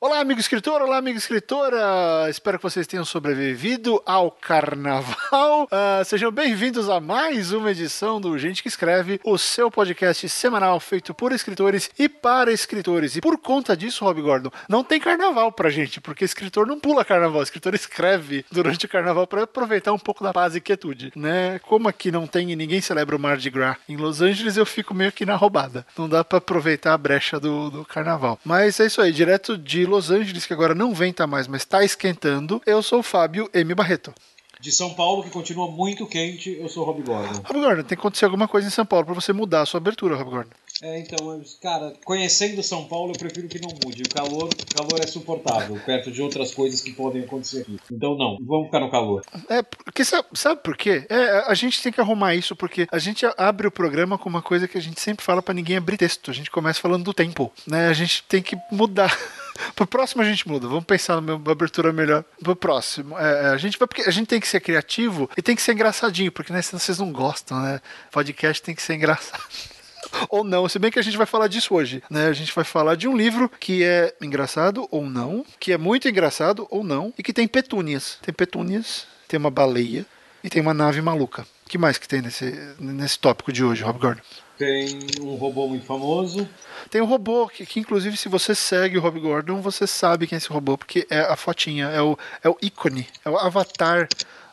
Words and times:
Olá, 0.00 0.20
amigo 0.20 0.40
escritor, 0.40 0.82
olá, 0.82 0.98
amiga 0.98 1.16
escritora. 1.16 2.28
Espero 2.28 2.58
que 2.58 2.64
vocês 2.64 2.86
tenham 2.86 3.04
sobrevivido 3.04 4.02
ao 4.04 4.30
carnaval. 4.30 5.64
Uh, 5.64 6.04
sejam 6.04 6.30
bem-vindos 6.30 6.90
a 6.90 7.00
mais 7.00 7.52
uma 7.52 7.70
edição 7.70 8.20
do 8.20 8.36
Gente 8.36 8.62
que 8.62 8.68
Escreve, 8.68 9.18
o 9.24 9.38
seu 9.38 9.70
podcast 9.70 10.28
semanal 10.28 10.78
feito 10.80 11.14
por 11.14 11.32
escritores 11.32 11.88
e 11.98 12.08
para 12.08 12.52
escritores. 12.52 13.16
E 13.16 13.20
por 13.20 13.38
conta 13.38 13.74
disso, 13.76 14.04
Rob 14.04 14.20
Gordon, 14.20 14.50
não 14.68 14.84
tem 14.84 15.00
carnaval 15.00 15.50
pra 15.52 15.70
gente, 15.70 16.00
porque 16.00 16.24
escritor 16.24 16.66
não 16.66 16.78
pula 16.78 17.04
carnaval, 17.04 17.42
escritor 17.42 17.74
escreve 17.74 18.44
durante 18.50 18.84
o 18.84 18.88
carnaval 18.88 19.26
para 19.26 19.44
aproveitar 19.44 19.92
um 19.92 19.98
pouco 19.98 20.22
da 20.22 20.32
paz 20.32 20.54
e 20.54 20.60
quietude, 20.60 21.12
né? 21.16 21.60
Como 21.60 21.88
aqui 21.88 22.10
não 22.10 22.26
tem 22.26 22.50
e 22.50 22.56
ninguém 22.56 22.80
celebra 22.80 23.16
o 23.16 23.18
Mardi 23.18 23.48
Gras 23.48 23.76
em 23.88 23.96
Los 23.96 24.20
Angeles, 24.20 24.56
eu 24.56 24.66
fico 24.66 24.92
meio 24.92 25.12
que 25.12 25.24
na 25.24 25.36
roubada. 25.36 25.86
Não 25.96 26.08
dá 26.08 26.22
para 26.22 26.38
aproveitar 26.38 26.92
a 26.92 26.98
brecha 26.98 27.40
do, 27.40 27.70
do 27.70 27.84
carnaval. 27.84 28.38
Mas 28.44 28.78
é 28.80 28.86
isso 28.86 29.00
aí, 29.00 29.10
direto 29.12 29.56
de 29.56 29.93
Los 29.94 30.10
Angeles, 30.10 30.44
que 30.44 30.52
agora 30.52 30.74
não 30.74 30.92
venta 30.92 31.24
mais, 31.24 31.46
mas 31.46 31.62
está 31.62 31.84
esquentando. 31.84 32.60
Eu 32.66 32.82
sou 32.82 32.98
o 32.98 33.02
Fábio 33.02 33.48
M. 33.54 33.74
Barreto. 33.74 34.12
De 34.60 34.72
São 34.72 34.92
Paulo, 34.94 35.22
que 35.22 35.30
continua 35.30 35.70
muito 35.70 36.06
quente, 36.06 36.56
eu 36.58 36.68
sou 36.68 36.82
o 36.82 36.86
Rob 36.86 37.02
Gordon. 37.02 37.42
Rob 37.44 37.60
Gordon, 37.60 37.82
tem 37.82 37.88
que 37.88 37.94
acontecer 37.94 38.24
alguma 38.24 38.48
coisa 38.48 38.66
em 38.66 38.70
São 38.70 38.84
Paulo 38.84 39.04
para 39.04 39.14
você 39.14 39.32
mudar 39.32 39.60
a 39.60 39.66
sua 39.66 39.78
abertura, 39.78 40.16
Rob 40.16 40.30
Gordon. 40.30 40.50
É, 40.82 40.98
então, 40.98 41.40
cara, 41.62 41.92
conhecendo 42.04 42.60
São 42.62 42.84
Paulo, 42.86 43.12
eu 43.12 43.18
prefiro 43.18 43.46
que 43.46 43.60
não 43.60 43.70
mude. 43.84 44.02
O 44.02 44.08
calor, 44.08 44.48
o 44.48 44.74
calor 44.74 45.00
é 45.00 45.06
suportável, 45.06 45.80
perto 45.86 46.10
de 46.10 46.20
outras 46.20 46.52
coisas 46.52 46.80
que 46.80 46.92
podem 46.92 47.22
acontecer 47.22 47.60
aqui. 47.60 47.78
Então, 47.92 48.16
não, 48.16 48.38
vamos 48.40 48.66
ficar 48.66 48.80
no 48.80 48.90
calor. 48.90 49.22
É, 49.48 49.62
porque 49.62 50.04
sabe, 50.04 50.26
sabe 50.34 50.60
por 50.62 50.76
quê? 50.76 51.06
É, 51.08 51.44
a 51.46 51.54
gente 51.54 51.80
tem 51.80 51.92
que 51.92 52.00
arrumar 52.00 52.34
isso, 52.34 52.56
porque 52.56 52.88
a 52.90 52.98
gente 52.98 53.24
abre 53.36 53.68
o 53.68 53.70
programa 53.70 54.18
com 54.18 54.28
uma 54.28 54.42
coisa 54.42 54.66
que 54.66 54.76
a 54.76 54.82
gente 54.82 55.00
sempre 55.00 55.24
fala 55.24 55.40
para 55.40 55.54
ninguém 55.54 55.76
abrir 55.76 55.96
texto. 55.96 56.30
A 56.30 56.34
gente 56.34 56.50
começa 56.50 56.80
falando 56.80 57.04
do 57.04 57.14
tempo, 57.14 57.52
né? 57.66 57.88
A 57.88 57.92
gente 57.92 58.24
tem 58.24 58.42
que 58.42 58.56
mudar. 58.72 59.16
Pro 59.74 59.86
próximo 59.86 60.22
a 60.22 60.24
gente 60.24 60.46
muda. 60.48 60.66
Vamos 60.66 60.84
pensar 60.84 61.20
numa 61.20 61.52
abertura 61.52 61.92
melhor. 61.92 62.24
Pro 62.42 62.56
próximo. 62.56 63.18
É, 63.18 63.44
é, 63.44 63.46
a, 63.48 63.56
gente 63.56 63.78
vai, 63.78 63.86
porque 63.86 64.02
a 64.02 64.10
gente 64.10 64.26
tem 64.26 64.40
que 64.40 64.48
ser 64.48 64.60
criativo 64.60 65.30
e 65.36 65.42
tem 65.42 65.54
que 65.54 65.62
ser 65.62 65.72
engraçadinho, 65.72 66.32
porque 66.32 66.52
né, 66.52 66.60
senão 66.62 66.80
vocês 66.80 66.98
não 66.98 67.12
gostam, 67.12 67.60
né? 67.60 67.80
Podcast 68.10 68.62
tem 68.62 68.74
que 68.74 68.82
ser 68.82 68.94
engraçado 68.94 69.42
ou 70.28 70.44
não, 70.44 70.68
se 70.68 70.78
bem 70.78 70.90
que 70.90 70.98
a 70.98 71.02
gente 71.02 71.16
vai 71.16 71.26
falar 71.26 71.48
disso 71.48 71.74
hoje, 71.74 72.02
né? 72.10 72.26
A 72.28 72.32
gente 72.32 72.54
vai 72.54 72.64
falar 72.64 72.94
de 72.94 73.08
um 73.08 73.16
livro 73.16 73.50
que 73.60 73.82
é 73.82 74.14
engraçado 74.20 74.88
ou 74.90 75.08
não, 75.08 75.44
que 75.58 75.72
é 75.72 75.78
muito 75.78 76.08
engraçado 76.08 76.66
ou 76.70 76.84
não, 76.84 77.12
e 77.18 77.22
que 77.22 77.32
tem 77.32 77.46
petúnias. 77.48 78.18
Tem 78.22 78.34
petúnias, 78.34 79.06
tem 79.28 79.38
uma 79.38 79.50
baleia 79.50 80.04
e 80.42 80.50
tem 80.50 80.60
uma 80.60 80.74
nave 80.74 81.00
maluca. 81.00 81.42
O 81.66 81.68
que 81.68 81.78
mais 81.78 81.98
que 81.98 82.06
tem 82.06 82.20
nesse, 82.20 82.52
nesse 82.78 83.18
tópico 83.18 83.52
de 83.52 83.64
hoje, 83.64 83.82
Rob 83.82 83.98
Gordon? 83.98 84.22
Tem 84.58 84.98
um 85.20 85.34
robô 85.34 85.68
muito 85.68 85.84
famoso. 85.84 86.48
Tem 86.90 87.00
um 87.00 87.06
robô 87.06 87.48
que, 87.48 87.66
que, 87.66 87.80
inclusive, 87.80 88.16
se 88.16 88.28
você 88.28 88.54
segue 88.54 88.98
o 88.98 89.00
Rob 89.00 89.18
Gordon, 89.18 89.60
você 89.60 89.86
sabe 89.86 90.26
quem 90.26 90.36
é 90.36 90.38
esse 90.38 90.48
robô, 90.48 90.78
porque 90.78 91.06
é 91.10 91.20
a 91.20 91.36
fotinha, 91.36 91.86
é 91.86 92.00
o, 92.00 92.16
é 92.42 92.48
o 92.48 92.56
ícone, 92.62 93.06
é 93.24 93.30
o 93.30 93.36
avatar 93.36 94.08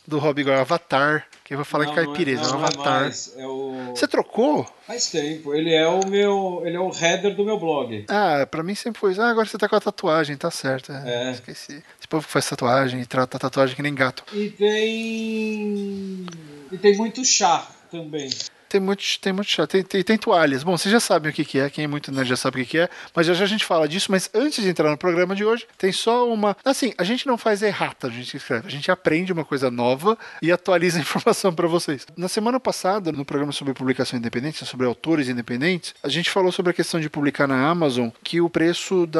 do 0.07 0.17
Rob 0.17 0.43
Gordon, 0.43 0.61
Avatar. 0.61 1.25
Quem 1.43 1.55
vai 1.57 1.65
falar 1.65 1.85
não, 1.85 1.91
em 1.91 1.95
caipireza, 1.95 2.41
é, 2.41 2.45
não, 2.45 2.53
é, 2.53 2.55
um 2.55 2.59
Avatar. 2.59 3.11
É, 3.11 3.41
é 3.41 3.47
o... 3.47 3.93
Você 3.95 4.07
trocou? 4.07 4.65
Faz 4.87 5.09
tempo. 5.09 5.53
Ele 5.53 5.73
é 5.73 5.87
o 5.87 6.07
meu. 6.07 6.61
Ele 6.65 6.77
é 6.77 6.79
o 6.79 6.89
header 6.89 7.35
do 7.35 7.43
meu 7.43 7.59
blog. 7.59 8.05
Ah, 8.07 8.47
pra 8.49 8.63
mim 8.63 8.73
sempre 8.73 8.99
foi. 8.99 9.13
Ah, 9.19 9.29
agora 9.29 9.45
você 9.45 9.57
tá 9.57 9.67
com 9.67 9.75
a 9.75 9.81
tatuagem, 9.81 10.37
tá 10.37 10.49
certo. 10.49 10.91
É. 10.91 11.27
é. 11.27 11.31
Esqueci. 11.31 11.83
Esse 11.99 12.07
povo 12.09 12.25
que 12.25 12.31
faz 12.31 12.47
tatuagem 12.49 13.01
e 13.01 13.05
trata 13.05 13.37
tatuagem 13.37 13.75
que 13.75 13.81
nem 13.81 13.93
gato. 13.93 14.23
E 14.33 14.49
tem. 14.49 16.25
E 16.71 16.77
tem 16.77 16.95
muito 16.95 17.23
chá 17.25 17.67
também. 17.89 18.29
Tem 18.71 18.79
muito, 18.79 19.03
tem 19.19 19.33
muito 19.33 19.49
chá. 19.49 19.67
Tem, 19.67 19.83
tem, 19.83 20.01
tem, 20.01 20.17
toalhas. 20.17 20.63
Bom, 20.63 20.77
vocês 20.77 20.89
já 20.89 20.99
sabem 21.01 21.29
o 21.29 21.35
que, 21.35 21.43
que 21.43 21.59
é, 21.59 21.69
quem 21.69 21.83
é 21.83 21.87
muito 21.87 22.09
né, 22.09 22.23
já 22.23 22.37
sabe 22.37 22.61
o 22.61 22.63
que, 22.63 22.71
que 22.71 22.77
é, 22.77 22.89
mas 23.13 23.27
já, 23.27 23.33
já 23.33 23.43
a 23.43 23.47
gente 23.47 23.65
fala 23.65 23.85
disso. 23.85 24.09
Mas 24.09 24.29
antes 24.33 24.63
de 24.63 24.69
entrar 24.69 24.89
no 24.89 24.97
programa 24.97 25.35
de 25.35 25.43
hoje, 25.43 25.67
tem 25.77 25.91
só 25.91 26.25
uma. 26.31 26.55
Assim, 26.63 26.93
a 26.97 27.03
gente 27.03 27.27
não 27.27 27.37
faz 27.37 27.61
errata, 27.61 28.07
a 28.07 28.09
gente 28.09 28.37
escreve. 28.37 28.65
A 28.65 28.71
gente 28.71 28.89
aprende 28.89 29.33
uma 29.33 29.43
coisa 29.43 29.69
nova 29.69 30.17
e 30.41 30.53
atualiza 30.53 30.99
a 30.99 31.01
informação 31.03 31.53
para 31.53 31.67
vocês. 31.67 32.07
Na 32.15 32.29
semana 32.29 32.61
passada, 32.61 33.11
no 33.11 33.25
programa 33.25 33.51
sobre 33.51 33.73
publicação 33.73 34.17
independente, 34.17 34.65
sobre 34.65 34.87
autores 34.87 35.27
independentes, 35.27 35.93
a 36.01 36.07
gente 36.07 36.29
falou 36.29 36.49
sobre 36.49 36.69
a 36.69 36.73
questão 36.73 36.97
de 36.97 37.09
publicar 37.09 37.47
na 37.47 37.67
Amazon 37.67 38.07
que 38.23 38.39
o 38.39 38.49
preço 38.49 39.05
da. 39.05 39.19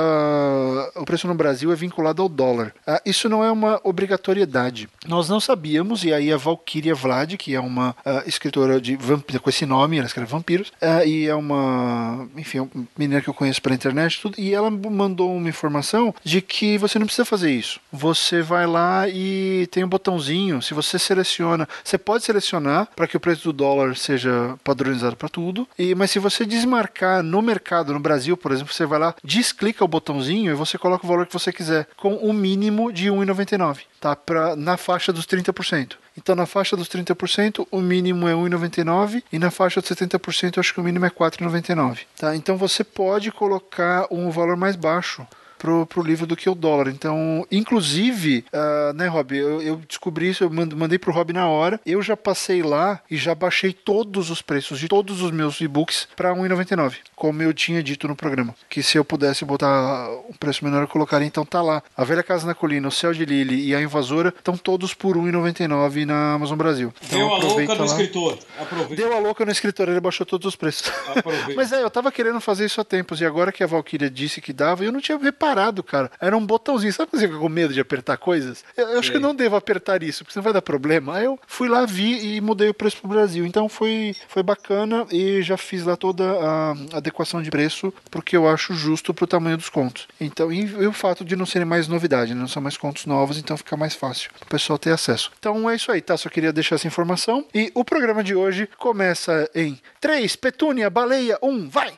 O 0.96 1.04
preço 1.04 1.28
no 1.28 1.36
Brasil 1.36 1.74
é 1.74 1.76
vinculado 1.76 2.22
ao 2.22 2.30
dólar. 2.30 2.74
Ah, 2.88 3.02
isso 3.06 3.28
não 3.28 3.44
é 3.44 3.52
uma 3.52 3.82
obrigatoriedade. 3.84 4.88
Nós 5.06 5.28
não 5.28 5.42
sabíamos, 5.42 6.06
e 6.06 6.14
aí 6.14 6.32
a 6.32 6.38
Valkyria 6.38 6.96
Vlad, 6.96 7.36
que 7.36 7.54
é 7.54 7.60
uma 7.60 7.90
uh, 8.06 8.26
escritora 8.26 8.80
de 8.80 8.96
com 9.42 9.50
esse 9.50 9.66
nome, 9.66 9.98
ela 9.98 10.08
escreve 10.08 10.30
vampiros, 10.30 10.70
uh, 10.82 11.06
e 11.06 11.28
é 11.28 11.36
uma, 11.36 12.28
enfim, 12.36 12.60
uma 12.60 12.88
menina 12.98 13.22
que 13.22 13.30
eu 13.30 13.34
conheço 13.34 13.62
pela 13.62 13.76
internet 13.76 14.22
tudo, 14.22 14.40
e 14.40 14.54
ela 14.54 14.70
mandou 14.70 15.36
uma 15.36 15.50
informação 15.50 16.14
de 16.24 16.42
que 16.42 16.78
você 16.78 16.98
não 17.00 17.06
precisa 17.06 17.26
fazer 17.26 17.52
isso. 17.52 17.80
Você 17.92 18.42
vai 18.42 18.66
lá 18.66 19.08
e 19.08 19.68
tem 19.72 19.84
um 19.84 19.90
botãozinho, 19.90 20.62
se 20.62 20.74
você 20.74 20.98
seleciona, 20.98 21.68
você 21.84 21.98
pode 21.98 22.24
selecionar 22.24 22.88
para 22.96 23.08
que 23.08 23.18
o 23.18 23.20
preço 23.20 23.44
do 23.46 23.54
dólar 23.54 23.96
seja 23.96 24.56
padronizado 24.64 25.16
para 25.16 25.30
tudo, 25.30 25.68
e 25.78 25.96
mas 25.96 26.12
se 26.12 26.20
você 26.20 26.46
desmarcar 26.46 27.24
no 27.24 27.42
mercado, 27.42 27.94
no 27.94 28.00
Brasil, 28.00 28.38
por 28.38 28.52
exemplo, 28.52 28.74
você 28.74 28.86
vai 28.86 29.00
lá, 29.00 29.16
desclica 29.24 29.84
o 29.84 29.88
botãozinho 29.88 30.52
e 30.52 30.56
você 30.56 30.78
coloca 30.78 31.06
o 31.06 31.08
valor 31.08 31.26
que 31.26 31.34
você 31.34 31.52
quiser, 31.52 31.88
com 31.98 32.14
o 32.14 32.30
um 32.30 32.34
mínimo 32.34 32.92
de 32.92 33.08
1,99, 33.10 33.80
tá? 34.00 34.16
Pra, 34.16 34.56
na 34.56 34.78
faixa 34.78 35.12
dos 35.14 35.26
30%. 35.26 35.94
Então, 36.18 36.36
na 36.36 36.46
faixa 36.46 36.76
dos 36.76 36.90
30%, 36.90 37.68
o 37.72 37.82
mínimo 37.82 38.28
é 38.28 38.34
1,99 38.34 39.24
e 39.32 39.40
na 39.40 39.50
faixa 39.50 39.80
dos 39.80 39.90
70%, 39.90 40.58
acho 40.58 40.74
que 40.74 40.80
o 40.80 40.84
mínimo 40.84 41.06
é 41.06 41.10
4,99. 41.10 42.00
Tá? 42.18 42.36
Então, 42.36 42.58
você 42.58 42.84
pode 42.84 43.32
colocar 43.32 44.08
um 44.12 44.30
valor 44.30 44.58
mais 44.58 44.76
baixo 44.76 45.26
pro, 45.62 45.86
pro 45.86 46.02
livro 46.02 46.26
do 46.26 46.36
que 46.36 46.50
o 46.50 46.56
dólar. 46.56 46.88
Então, 46.88 47.46
inclusive, 47.52 48.44
uh, 48.52 48.94
né, 48.94 49.08
Rob, 49.08 49.38
eu, 49.38 49.62
eu, 49.62 49.76
descobri 49.88 50.30
isso, 50.30 50.44
eu 50.44 50.50
mandei 50.50 50.98
pro 50.98 51.14
Rob 51.14 51.32
na 51.32 51.48
hora. 51.48 51.80
Eu 51.86 52.02
já 52.02 52.18
passei 52.18 52.64
lá 52.64 53.00
e 53.10 53.16
já 53.16 53.36
baixei 53.36 53.72
todos 53.72 54.32
os 54.32 54.42
preços 54.42 54.80
de 54.80 54.88
todos 54.88 55.22
os 55.22 55.30
meus 55.30 55.62
e-books 55.62 56.08
para 56.16 56.34
1,99, 56.34 56.96
como 57.16 57.44
eu 57.44 57.54
tinha 57.54 57.84
dito 57.84 58.08
no 58.08 58.16
programa. 58.16 58.56
Que 58.68 58.82
se 58.82 58.98
eu 58.98 59.06
pudesse 59.06 59.46
botar 59.46 60.10
um 60.28 60.34
preço 60.34 60.66
menor, 60.66 60.82
eu 60.82 60.88
colocaria. 60.88 61.28
Então 61.28 61.46
tá 61.46 61.62
lá. 61.62 61.84
A 61.96 62.04
Velha 62.04 62.24
Casa 62.24 62.48
na 62.48 62.56
Colina, 62.56 62.88
o 62.88 62.92
Céu 62.92 63.14
de 63.14 63.24
Lily 63.24 63.68
e 63.68 63.76
a 63.76 63.82
Invasora 63.82 64.34
estão 64.36 64.58
todos 64.58 64.96
por 64.96 65.16
1,99 65.16 66.06
na 66.06 66.34
Amazon 66.34 66.58
Brasil. 66.58 66.92
Então, 67.06 67.20
Deu 67.20 67.34
a 67.34 67.38
louca 67.38 67.76
no 67.76 67.86
escritor. 67.86 68.40
Aproveita. 68.60 68.96
Deu 68.96 69.16
a 69.16 69.20
louca 69.20 69.46
no 69.46 69.52
escritor, 69.52 69.90
ele 69.90 70.00
baixou 70.00 70.26
todos 70.26 70.48
os 70.48 70.56
preços. 70.56 70.92
Mas 71.56 71.72
é, 71.72 71.84
eu 71.84 71.90
tava 71.92 72.12
querendo 72.12 72.42
fazer 72.42 72.66
isso 72.66 72.82
há 72.82 72.84
tempos 72.84 73.22
e 73.22 73.26
agora 73.26 73.52
que 73.52 73.64
a 73.64 73.68
Valkyria 73.68 74.10
disse 74.10 74.42
que 74.42 74.52
dava, 74.52 74.84
eu 74.84 74.92
não 74.92 75.00
tinha 75.00 75.18
reparado 75.18 75.51
parado, 75.54 75.84
cara. 75.84 76.12
Era 76.20 76.36
um 76.36 76.46
botãozinho. 76.46 76.94
Sabe 76.94 77.10
quando 77.10 77.20
você 77.20 77.28
fica 77.28 77.40
com 77.40 77.50
medo 77.50 77.74
de 77.74 77.80
apertar 77.80 78.18
coisas? 78.18 78.64
Eu, 78.76 78.90
eu 78.90 79.00
acho 79.00 79.12
que 79.12 79.20
não 79.20 79.36
devo 79.36 79.56
apertar 79.56 80.02
isso, 80.04 80.24
porque 80.24 80.34
senão 80.34 80.44
vai 80.44 80.54
dar 80.54 80.62
problema. 80.62 81.18
Aí 81.18 81.26
eu 81.26 81.40
fui 81.48 81.68
lá, 81.68 81.86
vi 81.86 82.36
e 82.36 82.42
mudei 82.42 82.70
o 82.70 82.74
preço 82.74 82.98
pro 82.98 83.10
Brasil. 83.10 83.46
Então 83.46 83.68
foi, 83.68 84.16
foi 84.28 84.44
bacana 84.44 85.06
e 85.12 85.42
já 85.42 85.58
fiz 85.58 85.84
lá 85.84 85.96
toda 85.96 86.24
a 86.24 86.72
adequação 86.98 87.42
de 87.42 87.50
preço, 87.50 87.94
porque 88.10 88.36
eu 88.36 88.48
acho 88.48 88.74
justo 88.74 89.14
pro 89.14 89.28
tamanho 89.28 89.58
dos 89.58 89.70
contos. 89.70 90.08
Então, 90.20 90.52
e, 90.52 90.62
e 90.62 90.88
o 90.88 90.94
fato 90.94 91.24
de 91.24 91.36
não 91.36 91.46
serem 91.46 91.68
mais 91.68 91.88
novidade, 91.88 92.34
né? 92.34 92.40
não 92.40 92.48
são 92.48 92.62
mais 92.62 92.78
contos 92.78 93.06
novos, 93.06 93.38
então 93.38 93.58
fica 93.58 93.76
mais 93.76 93.96
fácil 93.96 94.32
o 94.42 94.46
pessoal 94.46 94.80
ter 94.80 94.92
acesso. 94.92 95.32
Então 95.40 95.70
é 95.70 95.76
isso 95.76 95.92
aí, 95.92 96.02
tá? 96.02 96.16
Só 96.18 96.30
queria 96.30 96.54
deixar 96.54 96.76
essa 96.76 96.88
informação. 96.88 97.46
E 97.54 97.72
o 97.74 97.84
programa 97.84 98.24
de 98.24 98.36
hoje 98.36 98.68
começa 98.78 99.50
em 99.54 99.80
3, 100.00 100.36
Petúnia, 100.36 100.90
Baleia, 100.90 101.38
1, 101.42 101.70
vai! 101.70 101.94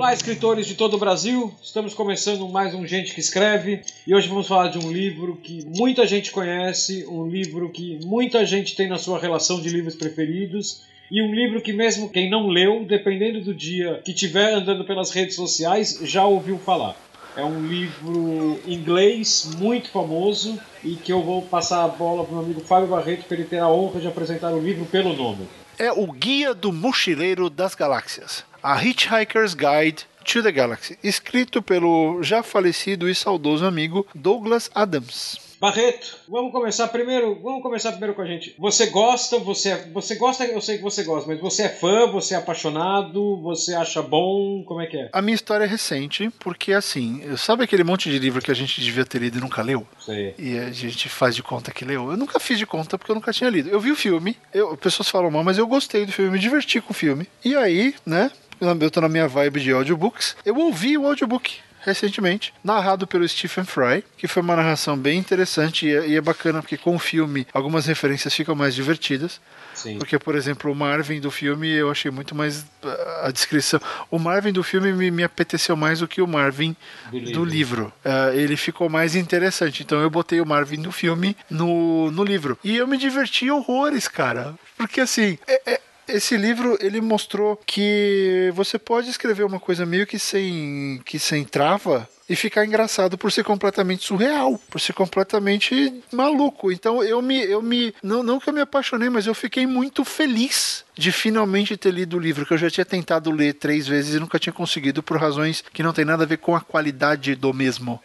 Olá, 0.00 0.14
escritores 0.14 0.66
de 0.66 0.76
todo 0.76 0.94
o 0.94 0.98
Brasil. 0.98 1.52
Estamos 1.62 1.92
começando 1.92 2.48
mais 2.48 2.74
um 2.74 2.86
Gente 2.86 3.12
que 3.12 3.20
Escreve 3.20 3.82
e 4.06 4.14
hoje 4.14 4.28
vamos 4.28 4.48
falar 4.48 4.68
de 4.68 4.78
um 4.78 4.90
livro 4.90 5.36
que 5.36 5.62
muita 5.66 6.06
gente 6.06 6.32
conhece, 6.32 7.06
um 7.06 7.28
livro 7.28 7.68
que 7.68 7.98
muita 8.06 8.46
gente 8.46 8.74
tem 8.74 8.88
na 8.88 8.96
sua 8.96 9.18
relação 9.18 9.60
de 9.60 9.68
livros 9.68 9.94
preferidos 9.94 10.84
e 11.10 11.20
um 11.22 11.34
livro 11.34 11.60
que 11.60 11.74
mesmo 11.74 12.08
quem 12.08 12.30
não 12.30 12.48
leu, 12.48 12.82
dependendo 12.86 13.42
do 13.42 13.52
dia 13.52 14.00
que 14.02 14.12
estiver 14.12 14.54
andando 14.54 14.86
pelas 14.86 15.10
redes 15.10 15.36
sociais, 15.36 16.00
já 16.04 16.24
ouviu 16.24 16.56
falar. 16.56 16.96
É 17.36 17.44
um 17.44 17.66
livro 17.66 18.58
inglês 18.66 19.50
muito 19.58 19.90
famoso 19.90 20.58
e 20.82 20.94
que 20.94 21.12
eu 21.12 21.22
vou 21.22 21.42
passar 21.42 21.84
a 21.84 21.88
bola 21.88 22.24
para 22.24 22.32
o 22.32 22.36
meu 22.36 22.44
amigo 22.46 22.60
Fábio 22.62 22.88
Barreto 22.88 23.26
para 23.26 23.36
ele 23.36 23.44
ter 23.44 23.58
a 23.58 23.68
honra 23.68 24.00
de 24.00 24.08
apresentar 24.08 24.50
o 24.50 24.60
livro 24.60 24.86
pelo 24.86 25.12
nome. 25.12 25.46
É 25.78 25.92
o 25.92 26.10
Guia 26.10 26.54
do 26.54 26.72
Mochileiro 26.72 27.50
das 27.50 27.74
Galáxias 27.74 28.48
a 28.62 28.82
Hitchhiker's 28.82 29.54
Guide 29.54 30.04
to 30.24 30.42
the 30.42 30.52
Galaxy, 30.52 30.98
escrito 31.02 31.62
pelo 31.62 32.22
já 32.22 32.42
falecido 32.42 33.08
e 33.08 33.14
saudoso 33.14 33.64
amigo 33.64 34.06
Douglas 34.14 34.70
Adams. 34.74 35.50
Barreto, 35.60 36.16
vamos 36.26 36.52
começar 36.52 36.88
primeiro. 36.88 37.38
Vamos 37.42 37.62
começar 37.62 37.90
primeiro 37.90 38.14
com 38.14 38.22
a 38.22 38.26
gente. 38.26 38.54
Você 38.58 38.86
gosta? 38.86 39.38
Você, 39.40 39.68
é, 39.68 39.90
você 39.92 40.14
gosta? 40.14 40.46
Eu 40.46 40.58
sei 40.58 40.78
que 40.78 40.82
você 40.82 41.04
gosta, 41.04 41.28
mas 41.28 41.38
você 41.38 41.64
é 41.64 41.68
fã? 41.68 42.10
Você 42.12 42.34
é 42.34 42.38
apaixonado? 42.38 43.42
Você 43.42 43.74
acha 43.74 44.00
bom? 44.00 44.64
Como 44.64 44.80
é 44.80 44.86
que 44.86 44.96
é? 44.96 45.10
A 45.12 45.20
minha 45.20 45.34
história 45.34 45.64
é 45.64 45.66
recente, 45.66 46.30
porque 46.38 46.72
assim, 46.72 47.36
sabe 47.36 47.64
aquele 47.64 47.84
monte 47.84 48.08
de 48.08 48.18
livro 48.18 48.40
que 48.40 48.50
a 48.50 48.54
gente 48.54 48.80
devia 48.80 49.04
ter 49.04 49.18
lido 49.18 49.36
e 49.36 49.40
nunca 49.42 49.60
leu? 49.60 49.86
Sei. 49.98 50.34
E 50.38 50.58
a 50.58 50.70
gente 50.70 51.10
faz 51.10 51.36
de 51.36 51.42
conta 51.42 51.70
que 51.70 51.84
leu? 51.84 52.10
Eu 52.10 52.16
nunca 52.16 52.40
fiz 52.40 52.56
de 52.56 52.64
conta 52.64 52.96
porque 52.96 53.12
eu 53.12 53.16
nunca 53.16 53.30
tinha 53.30 53.50
lido. 53.50 53.68
Eu 53.68 53.80
vi 53.80 53.90
o 53.90 53.96
filme, 53.96 54.38
eu, 54.54 54.74
pessoas 54.78 55.10
falam 55.10 55.30
mal, 55.30 55.44
mas 55.44 55.58
eu 55.58 55.66
gostei 55.66 56.06
do 56.06 56.12
filme, 56.12 56.30
me 56.30 56.38
diverti 56.38 56.80
com 56.80 56.92
o 56.92 56.96
filme. 56.96 57.28
E 57.44 57.54
aí, 57.54 57.94
né? 58.06 58.30
Eu 58.60 58.90
tô 58.90 59.00
na 59.00 59.08
minha 59.08 59.26
vibe 59.28 59.60
de 59.60 59.72
audiobooks. 59.72 60.36
Eu 60.44 60.56
ouvi 60.56 60.96
o 60.98 61.06
audiobook 61.06 61.58
recentemente, 61.82 62.52
narrado 62.62 63.06
pelo 63.06 63.26
Stephen 63.26 63.64
Fry, 63.64 64.04
que 64.18 64.28
foi 64.28 64.42
uma 64.42 64.54
narração 64.54 64.98
bem 64.98 65.18
interessante 65.18 65.86
e 65.86 65.94
é, 65.96 66.08
e 66.08 66.14
é 66.16 66.20
bacana 66.20 66.60
porque 66.60 66.76
com 66.76 66.94
o 66.94 66.98
filme 66.98 67.46
algumas 67.54 67.86
referências 67.86 68.34
ficam 68.34 68.54
mais 68.54 68.74
divertidas. 68.74 69.40
Sim. 69.74 69.98
Porque, 69.98 70.18
por 70.18 70.34
exemplo, 70.34 70.70
o 70.70 70.74
Marvin 70.74 71.20
do 71.20 71.30
filme 71.30 71.66
eu 71.70 71.90
achei 71.90 72.10
muito 72.10 72.34
mais 72.34 72.60
uh, 72.82 73.24
a 73.24 73.30
descrição. 73.30 73.80
O 74.10 74.18
Marvin 74.18 74.52
do 74.52 74.62
filme 74.62 74.92
me, 74.92 75.10
me 75.10 75.24
apeteceu 75.24 75.74
mais 75.74 76.00
do 76.00 76.08
que 76.08 76.20
o 76.20 76.26
Marvin 76.26 76.76
Do 77.10 77.18
do 77.18 77.44
livro. 77.44 77.44
livro. 77.44 77.92
Uh, 78.04 78.34
ele 78.34 78.58
ficou 78.58 78.90
mais 78.90 79.16
interessante. 79.16 79.82
Então 79.82 80.02
eu 80.02 80.10
botei 80.10 80.38
o 80.38 80.44
Marvin 80.46 80.82
do 80.82 80.92
filme 80.92 81.34
no, 81.48 82.10
no 82.10 82.22
livro. 82.24 82.58
E 82.62 82.76
eu 82.76 82.86
me 82.86 82.98
diverti 82.98 83.50
horrores, 83.50 84.06
cara. 84.06 84.54
Porque 84.76 85.00
assim. 85.00 85.38
é- 85.46 85.72
é- 85.72 85.80
esse 86.14 86.36
livro 86.36 86.78
ele 86.80 87.00
mostrou 87.00 87.56
que 87.66 88.50
você 88.54 88.78
pode 88.78 89.08
escrever 89.08 89.44
uma 89.44 89.60
coisa 89.60 89.84
meio 89.86 90.06
que 90.06 90.18
sem 90.18 91.00
que 91.04 91.18
sem 91.18 91.44
trava 91.44 92.08
e 92.28 92.36
ficar 92.36 92.64
engraçado 92.64 93.18
por 93.18 93.32
ser 93.32 93.42
completamente 93.42 94.04
surreal, 94.04 94.56
por 94.70 94.80
ser 94.80 94.92
completamente 94.92 96.00
maluco. 96.12 96.70
Então 96.70 97.02
eu 97.02 97.20
me 97.20 97.42
eu 97.42 97.60
me 97.60 97.92
não, 98.02 98.22
não 98.22 98.38
que 98.38 98.48
eu 98.48 98.52
me 98.52 98.60
apaixonei, 98.60 99.10
mas 99.10 99.26
eu 99.26 99.34
fiquei 99.34 99.66
muito 99.66 100.04
feliz 100.04 100.84
de 100.96 101.10
finalmente 101.10 101.76
ter 101.76 101.92
lido 101.92 102.16
o 102.16 102.20
livro 102.20 102.46
que 102.46 102.54
eu 102.54 102.58
já 102.58 102.70
tinha 102.70 102.84
tentado 102.84 103.32
ler 103.32 103.54
três 103.54 103.86
vezes 103.88 104.14
e 104.14 104.20
nunca 104.20 104.38
tinha 104.38 104.52
conseguido 104.52 105.02
por 105.02 105.16
razões 105.16 105.64
que 105.72 105.82
não 105.82 105.92
tem 105.92 106.04
nada 106.04 106.22
a 106.22 106.26
ver 106.26 106.38
com 106.38 106.54
a 106.54 106.60
qualidade 106.60 107.34
do 107.34 107.52
mesmo. 107.52 108.00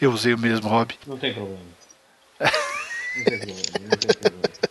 Eu 0.00 0.12
usei 0.12 0.34
o 0.34 0.38
mesmo, 0.38 0.68
Rob. 0.68 0.94
Não 1.06 1.16
tem 1.16 1.32
problema. 1.32 1.60
Não 3.18 3.24
tem 3.24 3.38
problema, 3.38 3.62
não 3.80 3.98
tem 3.98 4.14
problema. 4.14 4.67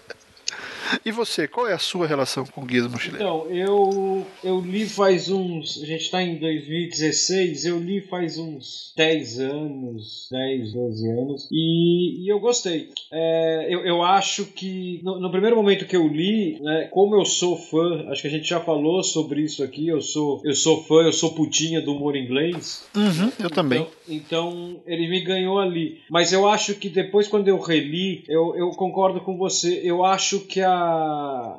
E 1.05 1.11
você, 1.11 1.47
qual 1.47 1.67
é 1.67 1.73
a 1.73 1.79
sua 1.79 2.07
relação 2.07 2.45
com 2.45 2.61
o 2.61 2.65
Guia 2.65 2.87
Mochileiro? 2.87 3.23
Então, 3.23 3.51
eu, 3.51 4.25
eu 4.43 4.59
li 4.61 4.85
faz 4.85 5.29
uns. 5.29 5.81
A 5.81 5.85
gente 5.85 6.01
está 6.01 6.21
em 6.21 6.37
2016, 6.37 7.65
eu 7.65 7.79
li 7.79 8.01
faz 8.01 8.37
uns 8.37 8.93
10 8.95 9.39
anos, 9.39 10.27
10, 10.31 10.73
12 10.73 11.09
anos, 11.09 11.47
e, 11.51 12.23
e 12.25 12.31
eu 12.31 12.39
gostei. 12.39 12.89
É, 13.11 13.67
eu, 13.69 13.85
eu 13.85 14.03
acho 14.03 14.45
que 14.45 14.99
no, 15.03 15.19
no 15.19 15.31
primeiro 15.31 15.55
momento 15.55 15.85
que 15.85 15.95
eu 15.95 16.07
li, 16.07 16.59
né, 16.61 16.89
como 16.91 17.15
eu 17.15 17.25
sou 17.25 17.57
fã, 17.57 18.07
acho 18.09 18.21
que 18.21 18.27
a 18.27 18.31
gente 18.31 18.47
já 18.47 18.59
falou 18.59 19.03
sobre 19.03 19.41
isso 19.41 19.63
aqui, 19.63 19.87
eu 19.87 20.01
sou, 20.01 20.41
eu 20.43 20.53
sou 20.53 20.83
fã, 20.83 21.03
eu 21.03 21.13
sou 21.13 21.33
putinha 21.33 21.81
do 21.81 21.93
humor 21.93 22.15
inglês. 22.15 22.87
Uhum, 22.95 23.31
eu 23.39 23.49
também. 23.49 23.87
Então, 24.07 24.37
então, 24.37 24.81
ele 24.85 25.07
me 25.07 25.21
ganhou 25.21 25.59
ali. 25.59 26.01
Mas 26.09 26.31
eu 26.31 26.47
acho 26.47 26.75
que 26.75 26.89
depois, 26.89 27.27
quando 27.27 27.47
eu 27.47 27.59
reli, 27.59 28.23
eu, 28.27 28.55
eu 28.55 28.69
concordo 28.71 29.19
com 29.21 29.37
você. 29.37 29.81
Eu 29.83 30.03
acho 30.05 30.41
que 30.41 30.61
a, 30.61 30.71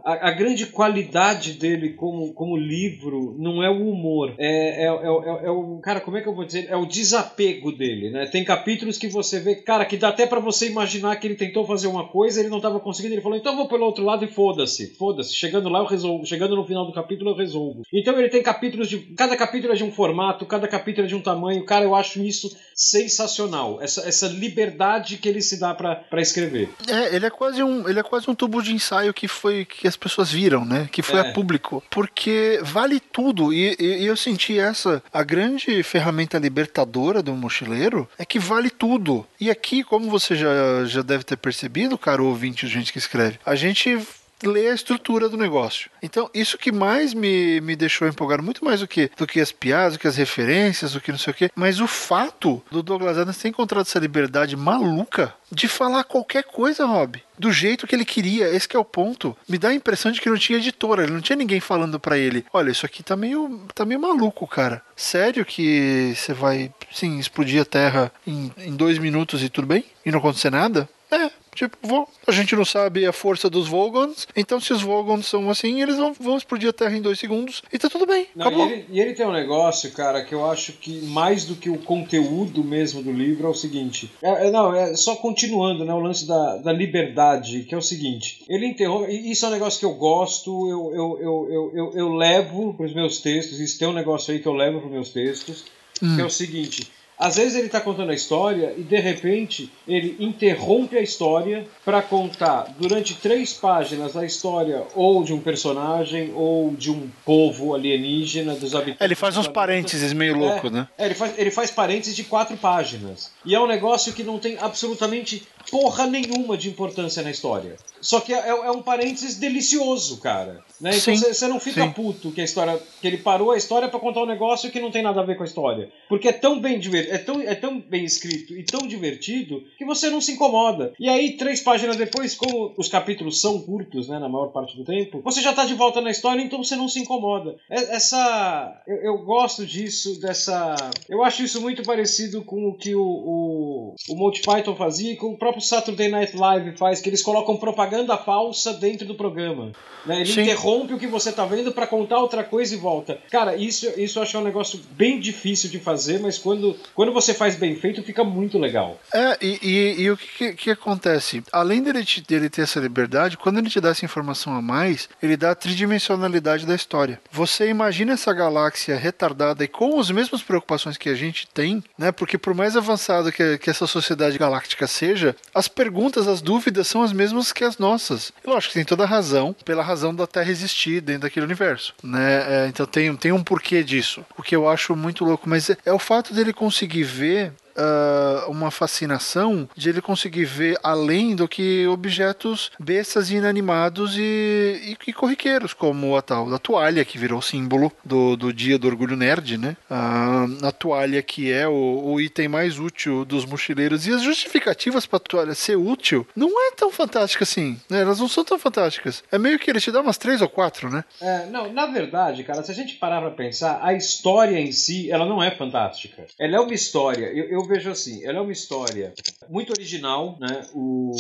a, 0.05 0.31
grande 0.33 0.67
qualidade 0.67 1.53
dele 1.53 1.91
como, 1.91 2.33
como 2.33 2.57
livro 2.57 3.35
não 3.39 3.63
é 3.63 3.71
o 3.71 3.89
humor. 3.91 4.35
É, 4.39 4.85
é, 4.85 4.87
é, 4.87 4.89
é- 4.89 5.47
é 5.47 5.51
o. 5.51 5.79
Cara, 5.83 6.01
como 6.01 6.17
é 6.17 6.21
que 6.21 6.29
eu 6.29 6.35
vou 6.35 6.45
dizer? 6.45 6.67
É 6.69 6.77
o 6.77 6.87
desapego 6.87 7.73
dele, 7.73 8.11
né? 8.11 8.27
Tem 8.27 8.45
capítulos 8.45 8.99
que 8.99 9.09
você 9.09 9.41
vê, 9.41 9.57
cara, 9.57 9.85
que 9.85 9.97
dá 9.97 10.09
até 10.09 10.27
pra 10.27 10.41
você 10.41 10.69
imaginar 10.69 11.17
que 11.17 11.27
ele 11.27 11.35
tentou 11.35 11.67
fazer 11.67 11.87
uma 11.89 12.09
coisa, 12.09 12.41
ele 12.41 12.49
não 12.49 12.61
tava 12.61 12.81
conseguindo, 12.81 13.15
ele 13.15 13.23
falou, 13.23 13.39
então 13.39 13.57
vou 13.57 13.69
pelo 13.69 13.85
outro 13.85 14.05
lado 14.05 14.25
e 14.25 14.29
foda-se. 14.29 14.95
Foda-se. 14.97 15.35
Chegando 15.35 15.69
lá 15.69 15.81
eu 15.81 15.87
resolvo. 15.87 16.27
Chegando 16.27 16.57
no 16.57 16.67
final 16.67 16.87
do 16.87 16.93
capítulo 16.93 17.31
eu 17.31 17.37
resolvo. 17.37 17.83
Então 17.93 18.19
ele 18.19 18.29
tem 18.29 18.43
capítulos 18.43 18.89
de. 18.89 18.99
Cada 19.17 19.37
capítulo 19.37 19.73
é 19.73 19.77
de 19.77 19.85
um 19.85 19.93
formato, 19.93 20.47
cada 20.47 20.69
capítulo 20.69 21.07
é 21.07 21.09
de 21.09 21.15
um 21.15 21.21
tamanho. 21.23 21.65
Cara, 21.65 21.85
eu 21.85 21.95
acho 21.95 22.23
isso 22.23 22.55
sensacional. 22.75 23.81
Essa, 23.83 24.09
essa 24.09 24.29
liberdade 24.29 25.17
que 25.17 25.29
ele 25.29 25.43
se 25.43 25.59
dá 25.59 25.75
pra 25.75 26.05
escrever. 26.21 26.69
É, 26.89 27.15
ele 27.15 27.27
é 27.27 27.31
quase 27.31 27.63
um, 27.63 27.89
ele 27.89 27.99
é 27.99 28.03
quase 28.03 28.31
um 28.31 28.35
tubo 28.35 28.63
de 28.63 28.73
ensaio 28.73 29.08
que 29.15 29.27
foi 29.29 29.65
que 29.65 29.87
as 29.89 29.97
pessoas 29.97 30.31
viram, 30.31 30.65
né? 30.65 30.89
Que 30.91 31.03
foi 31.03 31.19
É. 31.19 31.23
a 31.23 31.33
público, 31.33 31.83
porque 31.91 32.61
vale 32.63 33.01
tudo 33.01 33.53
e, 33.53 33.77
e- 33.79 34.03
e 34.03 34.07
eu 34.07 34.17
senti 34.17 34.59
essa 34.59 35.03
a 35.13 35.23
grande 35.23 35.83
ferramenta 35.83 36.39
libertadora 36.39 37.23
do 37.23 37.33
mochileiro 37.35 38.09
é 38.19 38.25
que 38.25 38.39
vale 38.39 38.71
tudo. 38.71 39.27
E 39.41 39.51
aqui, 39.51 39.83
como 39.85 40.11
você 40.11 40.35
já, 40.37 40.85
já 40.87 41.03
deve 41.03 41.25
ter 41.25 41.37
percebido, 41.37 41.97
caro 41.99 42.27
ouvinte, 42.27 42.67
gente 42.67 42.93
que 42.93 42.99
escreve, 42.99 43.39
a 43.45 43.55
gente 43.55 43.99
lê 44.43 44.69
a 44.69 44.75
estrutura 44.75 45.29
do 45.29 45.37
negócio. 45.37 45.91
Então, 46.03 46.31
isso 46.33 46.59
que 46.59 46.71
mais 46.71 47.15
me, 47.15 47.61
me 47.61 47.75
deixou 47.75 48.07
empolgado, 48.07 48.43
muito 48.43 48.65
mais 48.65 48.81
do 48.81 48.89
que, 48.89 49.11
do 49.17 49.27
que 49.27 49.41
as 49.41 49.53
piadas, 49.53 49.95
do 49.95 49.99
que 49.99 50.09
as 50.09 50.17
referências, 50.17 50.93
do 50.93 51.01
que 51.01 51.11
não 51.11 51.19
sei 51.19 51.33
o 51.33 51.35
quê, 51.35 51.51
mas 51.55 51.81
o 51.81 51.87
fato 51.87 52.63
do 52.71 52.83
Douglas 52.83 53.19
Adams 53.19 53.39
ter 53.39 53.49
encontrado 53.49 53.87
essa 53.87 53.99
liberdade 53.99 54.57
maluca 54.57 55.35
de 55.51 55.67
falar 55.67 56.05
qualquer 56.05 56.45
coisa, 56.45 56.85
Rob. 56.85 57.23
Do 57.39 57.53
jeito 57.53 57.87
que 57.87 57.95
ele 57.95 58.05
queria, 58.05 58.49
esse 58.49 58.69
que 58.69 58.77
é 58.77 58.79
o 58.79 58.85
ponto. 58.85 59.37
Me 59.49 59.59
dá 59.59 59.69
a 59.69 59.75
impressão 59.75 60.11
de 60.11 60.21
que 60.21 60.29
não 60.29 60.37
tinha 60.37 60.59
editora, 60.59 61.05
ele 61.05 61.13
não 61.13 61.21
tinha 61.21 61.37
ninguém 61.37 61.61
falando 61.61 61.99
pra 61.99 62.19
ele: 62.19 62.45
olha, 62.53 62.71
isso 62.71 62.85
aqui 62.85 63.03
tá 63.03 63.17
meio, 63.17 63.61
tá 63.75 63.85
meio 63.85 64.01
maluco, 64.01 64.47
cara. 64.47 64.83
Sério 64.97 65.45
que 65.45 66.15
você 66.17 66.35
vai, 66.35 66.73
sim, 66.93 67.19
explodir 67.19 67.63
a 67.63 67.65
Terra 67.65 68.13
em, 68.27 68.53
em 68.59 68.75
dois 68.75 68.99
minutos 68.99 69.43
e 69.43 69.49
tudo 69.49 69.69
bem? 69.69 69.85
E 70.05 70.11
não 70.11 70.19
acontecer 70.19 70.51
nada? 70.51 70.89
É, 71.11 71.31
Tipo, 71.59 71.77
vou. 71.83 72.09
A 72.25 72.31
gente 72.31 72.55
não 72.55 72.65
sabe 72.65 73.05
a 73.05 73.13
força 73.13 73.51
dos 73.51 73.67
Vogons, 73.67 74.29
então 74.37 74.61
se 74.61 74.73
os 74.73 74.81
Vogons 74.81 75.27
são 75.27 75.51
assim, 75.51 75.83
eles 75.83 75.97
vão, 75.97 76.13
vão 76.13 76.37
explodir 76.37 76.69
a 76.69 76.73
Terra 76.73 76.97
em 76.97 77.03
dois 77.03 77.19
segundos 77.19 77.65
e 77.73 77.77
tá 77.77 77.91
tudo 77.91 78.07
bem. 78.07 78.29
Não, 78.37 78.49
e, 78.53 78.61
ele, 78.61 78.87
e 78.89 79.01
ele 79.01 79.13
tem 79.13 79.27
um 79.27 79.33
negócio, 79.33 79.91
cara, 79.91 80.23
que 80.23 80.33
eu 80.33 80.49
acho 80.49 80.75
que 80.75 81.03
mais 81.07 81.47
do 81.47 81.57
que 81.57 81.69
o 81.69 81.77
conteúdo 81.79 82.63
mesmo 82.63 83.03
do 83.03 83.11
livro 83.11 83.49
é 83.49 83.51
o 83.51 83.55
seguinte. 83.55 84.09
É, 84.23 84.47
é, 84.47 84.51
não, 84.53 84.73
é 84.73 84.95
só 84.95 85.17
continuando, 85.17 85.85
né? 85.85 85.93
O 85.93 85.99
lance 85.99 86.29
da, 86.29 86.59
da 86.59 86.73
liberdade, 86.73 87.65
que 87.65 87.75
é 87.75 87.79
o 87.79 87.83
seguinte. 87.83 88.45
Ele 88.49 88.65
interrompe. 88.65 89.11
Isso 89.29 89.45
é 89.45 89.49
um 89.49 89.53
negócio 89.53 89.81
que 89.81 89.87
eu 89.87 89.95
gosto, 89.95 90.69
eu, 90.69 90.95
eu, 90.95 91.19
eu, 91.21 91.49
eu, 91.51 91.73
eu, 91.75 91.93
eu 91.97 92.15
levo 92.15 92.73
pros 92.75 92.95
meus 92.95 93.19
textos. 93.21 93.59
Isso 93.59 93.77
tem 93.81 93.89
um 93.89 93.93
negócio 93.93 94.33
aí 94.33 94.39
que 94.39 94.47
eu 94.47 94.55
levo 94.55 94.79
pros 94.79 94.93
meus 94.93 95.09
textos, 95.09 95.65
que 95.99 96.21
é 96.21 96.25
o 96.25 96.31
seguinte. 96.31 96.89
Às 97.19 97.37
vezes 97.37 97.57
ele 97.57 97.67
está 97.67 97.81
contando 97.81 98.11
a 98.11 98.15
história 98.15 98.75
e 98.77 98.83
de 98.83 98.97
repente 98.99 99.73
ele 99.87 100.17
interrompe 100.21 100.97
a 100.97 101.01
história 101.01 101.67
para 101.85 102.01
contar 102.01 102.75
durante 102.79 103.15
três 103.15 103.53
páginas 103.53 104.17
a 104.17 104.25
história 104.25 104.85
ou 104.95 105.25
de 105.25 105.33
um 105.33 105.41
personagem 105.41 106.33
ou 106.35 106.73
de 106.75 106.91
um 106.91 107.11
povo 107.25 107.75
alienígena 107.75 108.55
dos 108.55 108.75
habitantes. 108.75 109.01
É, 109.01 109.05
ele 109.05 109.15
faz 109.15 109.37
uns 109.37 109.49
parênteses 109.49 110.13
meio 110.13 110.37
louco, 110.37 110.69
É, 110.69 110.71
né? 110.71 110.89
é, 110.97 111.07
ele, 111.07 111.15
faz, 111.15 111.39
ele 111.39 111.51
faz 111.51 111.71
parênteses 111.71 112.15
de 112.15 112.25
quatro 112.25 112.57
páginas. 112.57 113.33
E 113.45 113.55
é 113.55 113.61
um 113.61 113.67
negócio 113.67 114.13
que 114.13 114.23
não 114.23 114.39
tem 114.39 114.57
absolutamente 114.59 115.43
porra 115.71 116.07
nenhuma 116.07 116.57
de 116.57 116.69
importância 116.69 117.23
na 117.23 117.31
história. 117.31 117.77
Só 118.01 118.21
que 118.21 118.33
é, 118.33 118.49
é 118.49 118.71
um 118.71 118.81
parênteses 118.81 119.37
delicioso, 119.37 120.19
cara. 120.19 120.61
Né? 120.81 120.91
Então 120.97 121.17
você 121.17 121.49
não 121.49 121.59
fica 121.59 121.83
sim. 121.83 121.91
puto 121.91 122.31
que 122.31 122.41
a 122.41 122.45
história. 122.45 122.81
que 123.01 123.07
ele 123.07 123.19
parou 123.19 123.51
a 123.51 123.57
história 123.57 123.89
pra 123.89 123.99
contar 123.99 124.23
um 124.23 124.27
negócio 124.27 124.71
que 124.71 124.81
não 124.81 124.91
tem 124.91 125.03
nada 125.03 125.21
a 125.21 125.25
ver 125.25 125.37
com 125.37 125.43
a 125.43 125.47
história. 125.47 125.91
Porque 126.09 126.29
é 126.29 126.33
tão 126.33 126.61
bem 126.61 126.79
diver, 126.79 127.08
é 127.11 127.19
tão, 127.19 127.41
é 127.41 127.55
tão 127.55 127.81
bem 127.81 128.05
escrito 128.05 128.55
e 128.55 128.63
tão 128.63 128.87
divertido 128.87 129.63
que 129.77 129.85
você 129.85 130.11
não 130.11 130.21
se 130.21 130.33
incomoda. 130.33 130.93
E 130.99 131.09
aí, 131.09 131.37
três 131.37 131.61
páginas 131.61 131.97
depois, 131.97 132.35
como 132.35 132.75
os 132.77 132.89
capítulos 132.89 133.41
são 133.41 133.61
curtos, 133.61 134.09
né, 134.09 134.19
na 134.19 134.29
maior 134.29 134.49
parte 134.49 134.77
do 134.77 134.85
tempo, 134.85 135.21
você 135.25 135.41
já 135.41 135.53
tá 135.53 135.65
de 135.65 135.75
volta 135.75 136.01
na 136.01 136.11
história, 136.11 136.41
então 136.43 136.63
você 136.63 136.77
não 136.77 136.89
se 136.89 137.01
incomoda. 137.01 137.57
É- 137.71 137.97
Essa. 137.97 138.83
Eu, 138.87 138.97
eu 138.97 139.19
gosto 139.19 139.67
disso, 139.67 140.21
dessa. 140.21 140.75
Eu 141.09 141.23
acho 141.25 141.43
isso 141.43 141.61
muito 141.61 141.83
parecido 141.83 142.43
com 142.45 142.69
o 142.69 142.75
que 142.75 142.95
o, 142.95 143.03
o, 143.03 143.95
o 144.09 144.15
Monty 144.17 144.43
Python 144.43 144.75
fazia 144.77 145.13
e 145.13 145.17
com 145.17 145.29
o 145.33 145.37
próprio 145.37 145.63
Saturday 145.63 146.09
Night 146.09 146.37
Live 146.37 146.77
faz, 146.77 147.01
que 147.01 147.09
eles 147.09 147.23
colocam 147.23 147.57
propaganda 147.57 148.17
falsa 148.17 148.73
dentro 148.75 149.07
do 149.07 149.15
programa. 149.15 149.73
Né? 150.07 150.21
Ele 150.21 150.33
Sim. 150.33 150.43
interrompe 150.43 150.95
o 150.95 150.99
que 150.99 151.07
você 151.07 151.33
tá 151.33 151.45
vendo 151.45 151.73
pra 151.73 151.87
contar 151.87 152.21
outra 152.21 152.45
coisa 152.45 152.75
e 152.75 152.79
volta. 152.79 153.19
Cara, 153.31 153.57
isso, 153.57 153.89
isso 154.01 154.19
eu 154.19 154.23
acho 154.23 154.39
um 154.39 154.45
negócio 154.45 154.81
bem 154.93 155.19
difícil 155.19 155.69
de 155.71 155.79
fazer, 155.79 156.21
mas 156.21 156.39
quando, 156.39 156.77
quando 156.99 157.13
você 157.13 157.33
faz 157.33 157.55
bem 157.55 157.77
feito, 157.77 158.03
fica 158.03 158.25
muito 158.25 158.59
legal. 158.59 159.01
É, 159.15 159.39
e, 159.41 159.59
e- 159.63 160.03
e 160.03 160.11
o 160.11 160.17
que, 160.17 160.53
que- 160.55 160.71
acontece? 160.73 161.45
Além 161.53 161.81
dele, 161.81 162.05
te- 162.05 162.21
dele 162.21 162.51
ter 162.51 162.63
essa 162.63 162.81
liberdade, 162.81 163.37
quando 163.37 163.59
ele 163.59 163.71
te 163.71 163.81
dá 163.81 163.91
essa 163.91 164.05
informação 164.05 164.53
a 164.53 164.61
mais, 164.61 165.09
ele 165.23 165.37
dá 165.37 165.53
a 165.53 165.55
tridimensionalidade 165.55 166.67
da 166.67 166.75
história. 166.75 167.21
Você 167.31 167.69
imagina 167.69 168.15
essa 168.15 168.33
galáxia 168.33 168.97
retardada 168.97 169.63
e 169.63 169.69
com 169.69 170.01
as 170.01 170.11
mesmas 170.11 170.43
preocupações 170.43 170.97
que 170.97 171.09
a 171.09 171.15
gente 171.15 171.47
tem, 171.47 171.85
né? 171.97 172.11
Porque 172.11 172.37
por 172.37 172.53
mais 172.53 172.77
avançado 172.77 173.31
que, 173.31 173.59
que 173.59 173.71
essa 173.71 173.87
sociedade 173.87 174.37
galáctica 174.37 174.89
seja, 174.89 175.37
as 175.55 175.69
perguntas, 175.69 176.27
as 176.27 176.43
dúvidas 176.43 176.89
são 176.89 177.05
as 177.05 177.13
mesmas 177.13 177.53
que 177.53 177.63
as 177.63 177.79
nossas. 177.79 178.33
E 178.45 178.51
lógico 178.51 178.73
que 178.73 178.79
tem 178.81 178.85
toda 178.85 179.05
a 179.05 179.07
razão, 179.07 179.55
pela 179.65 179.85
razão 179.85 180.13
da 180.13 180.27
Terra 180.27 180.51
existir 180.51 181.01
dentro 181.01 181.23
daquele 181.23 181.47
universo, 181.47 181.95
né? 182.03 182.65
É, 182.65 182.67
então 182.69 182.87
tem, 182.87 183.15
tem 183.15 183.31
um 183.31 183.45
porquê 183.45 183.85
disso. 183.85 184.25
O 184.37 184.43
que 184.43 184.57
eu 184.57 184.69
acho 184.69 184.97
muito 184.97 185.25
louco, 185.25 185.49
mas 185.49 185.71
é, 185.71 185.77
é 185.87 185.93
o 185.93 185.99
fato 186.01 186.35
dele 186.35 186.53
conseguir 186.53 186.88
ver 186.97 187.53
uh, 187.79 188.51
uma 188.51 188.71
fascinação 188.71 189.69
de 189.77 189.89
ele 189.89 190.01
conseguir 190.01 190.45
ver 190.45 190.79
além 190.83 191.35
do 191.37 191.49
que 191.49 191.87
objetos 191.87 192.71
bestas 192.79 193.31
e 193.31 193.37
inanimados 193.37 194.17
e, 194.17 194.21
e, 194.21 194.97
e 195.07 195.13
corriqueiros, 195.13 195.73
como 195.73 196.17
a 196.17 196.23
tal 196.23 196.51
da 196.51 196.59
toalha, 196.59 197.05
que 197.05 197.19
virou 197.19 197.41
símbolo 197.41 197.93
do, 198.05 198.37
do 198.37 198.53
dia 198.53 198.79
do 198.79 198.89
orgulho 198.89 199.17
nerd, 199.17 199.57
né? 199.57 199.77
Uh, 199.91 200.67
a 200.67 200.73
toalha 200.73 201.23
que 201.23 201.53
é 201.53 201.69
o, 201.69 202.03
o 202.05 202.21
item 202.21 202.49
mais 202.49 202.79
útil 202.79 203.25
dos 203.25 203.45
mochileiros. 203.45 204.07
E 204.07 204.13
as 204.13 204.23
justificativas 204.23 205.07
para 205.07 205.19
a 205.19 205.21
toalha 205.21 205.55
ser 205.55 205.77
útil 205.77 206.27
não 206.35 206.49
é 206.69 206.73
tão 206.73 206.91
fantástica 206.91 207.45
assim, 207.45 207.81
né? 207.89 208.03
Elas 208.03 208.19
não 208.19 208.29
são 208.29 208.45
tão 208.45 208.59
fantásticas. 208.59 209.23
É 209.31 209.39
meio 209.39 209.59
que 209.59 209.71
ele 209.71 209.81
te 209.81 209.91
dá 209.91 210.01
umas 210.01 210.19
três 210.19 210.43
ou 210.43 210.49
quatro, 210.49 210.91
né? 210.91 211.05
É, 211.21 211.47
não, 211.47 211.73
na 211.73 211.87
verdade, 211.87 212.43
cara, 212.45 212.63
se 212.63 212.71
a 212.71 212.75
gente 212.75 212.95
parar 212.95 213.21
pra 213.21 213.31
pensar, 213.31 213.81
a 213.83 213.93
história 213.93 214.59
em 214.59 214.73
si, 214.73 215.11
ela 215.11 215.27
não 215.27 215.43
é 215.43 215.51
fantástica. 215.51 216.27
Ela 216.39 216.57
é 216.57 216.61
uma 216.61 216.75
história, 216.75 217.27
eu, 217.27 217.45
eu 217.45 217.68
vejo 217.69 217.91
assim, 217.91 218.25
ela 218.25 218.39
é 218.39 218.41
uma 218.41 218.53
história 218.53 219.13
muito 219.49 219.73
original, 219.73 220.37
né? 220.41 220.63
O, 220.75 221.13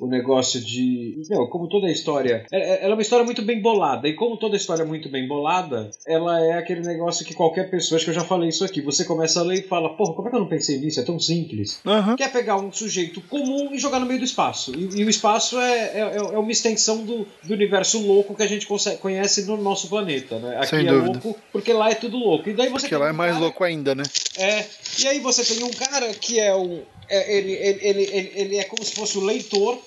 o 0.00 0.06
negócio 0.06 0.60
de. 0.60 1.22
Não, 1.30 1.46
como 1.46 1.68
toda 1.68 1.90
história. 1.90 2.44
É, 2.52 2.58
é, 2.58 2.84
ela 2.84 2.92
é 2.92 2.94
uma 2.94 3.02
história 3.02 3.24
muito 3.24 3.42
bem 3.42 3.60
bolada. 3.60 4.08
E 4.08 4.14
como 4.14 4.36
toda 4.36 4.56
história 4.56 4.82
é 4.82 4.86
muito 4.86 5.08
bem 5.08 5.26
bolada, 5.26 5.90
ela 6.06 6.44
é 6.44 6.58
aquele 6.58 6.80
negócio 6.80 7.24
que 7.24 7.34
qualquer 7.34 7.70
pessoa, 7.70 7.96
acho 7.96 8.04
que 8.04 8.10
eu 8.10 8.14
já 8.14 8.24
falei 8.24 8.48
isso 8.48 8.64
aqui, 8.64 8.80
você 8.80 9.04
começa 9.04 9.40
a 9.40 9.42
ler 9.42 9.60
e 9.60 9.68
fala, 9.68 9.96
porra, 9.96 10.14
como 10.14 10.28
é 10.28 10.30
que 10.30 10.36
eu 10.36 10.40
não 10.40 10.48
pensei 10.48 10.78
nisso? 10.78 11.00
É 11.00 11.04
tão 11.04 11.18
simples. 11.18 11.80
Uhum. 11.84 12.16
Quer 12.16 12.32
pegar 12.32 12.56
um 12.56 12.72
sujeito 12.72 13.20
comum 13.22 13.72
e 13.72 13.78
jogar 13.78 14.00
no 14.00 14.06
meio 14.06 14.18
do 14.18 14.24
espaço. 14.24 14.72
E, 14.74 15.00
e 15.00 15.04
o 15.04 15.10
espaço 15.10 15.58
é, 15.58 15.78
é, 15.78 16.16
é, 16.16 16.38
uma 16.38 16.52
extensão 16.52 17.04
do, 17.04 17.26
do 17.42 17.54
universo 17.54 18.04
louco 18.04 18.34
que 18.34 18.42
a 18.42 18.46
gente 18.46 18.66
consegue, 18.66 18.98
conhece 18.98 19.44
no 19.44 19.56
nosso 19.56 19.88
planeta, 19.88 20.38
né? 20.38 20.56
Aqui 20.56 20.66
Sem 20.68 20.86
é 20.86 20.90
dúvida. 20.90 21.20
louco 21.24 21.40
porque 21.52 21.72
lá 21.72 21.90
é 21.90 21.94
tudo 21.94 22.16
louco. 22.16 22.48
E 22.48 22.54
daí 22.54 22.68
você 22.68 22.86
porque 22.86 22.96
lá 22.96 23.08
é 23.08 23.12
mais 23.12 23.32
cara... 23.32 23.44
louco 23.44 23.64
ainda, 23.64 23.94
né? 23.94 24.02
É. 24.36 24.64
E 24.98 25.08
aí 25.08 25.20
você 25.20 25.44
tem 25.44 25.62
um 25.64 25.70
cara 25.70 25.91
que 26.20 26.40
é 26.40 26.54
um. 26.54 26.82
É, 27.08 27.36
ele, 27.36 27.52
ele, 27.52 27.80
ele, 27.82 28.32
ele, 28.34 28.58
é 28.58 28.64
como 28.64 28.82
se 28.84 28.94
fosse 28.94 29.18
o 29.18 29.24
leitor, 29.24 29.78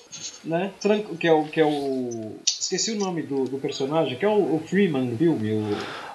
né? 0.44 0.70
Que 1.18 1.26
é 1.26 1.32
o. 1.32 1.44
Que 1.44 1.60
é 1.60 1.64
o 1.64 2.36
esqueci 2.66 2.92
o 2.92 2.96
nome 2.96 3.22
do, 3.22 3.44
do 3.44 3.58
personagem, 3.58 4.18
que 4.18 4.24
é 4.24 4.28
o, 4.28 4.56
o 4.56 4.62
Freeman 4.66 5.06
do 5.06 5.16
filme. 5.16 5.52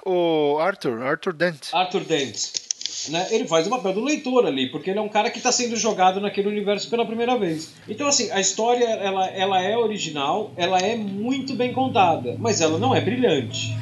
O... 0.04 0.54
o 0.54 0.58
Arthur, 0.58 1.02
Arthur 1.02 1.32
Dent. 1.32 1.72
Arthur 1.72 2.04
Dent. 2.04 2.62
Né, 3.08 3.26
ele 3.32 3.48
faz 3.48 3.66
o 3.66 3.70
papel 3.70 3.94
do 3.94 4.04
leitor 4.04 4.46
ali, 4.46 4.70
porque 4.70 4.90
ele 4.90 4.98
é 4.98 5.02
um 5.02 5.08
cara 5.08 5.28
que 5.28 5.38
está 5.38 5.50
sendo 5.50 5.74
jogado 5.76 6.20
naquele 6.20 6.48
universo 6.48 6.88
pela 6.88 7.04
primeira 7.04 7.36
vez. 7.36 7.72
Então, 7.88 8.06
assim, 8.06 8.30
a 8.30 8.38
história 8.38 8.84
ela, 8.84 9.26
ela 9.28 9.60
é 9.60 9.76
original, 9.76 10.52
ela 10.56 10.78
é 10.78 10.94
muito 10.94 11.54
bem 11.54 11.72
contada, 11.72 12.36
mas 12.38 12.60
ela 12.60 12.78
não 12.78 12.94
é 12.94 13.00
brilhante. 13.00 13.76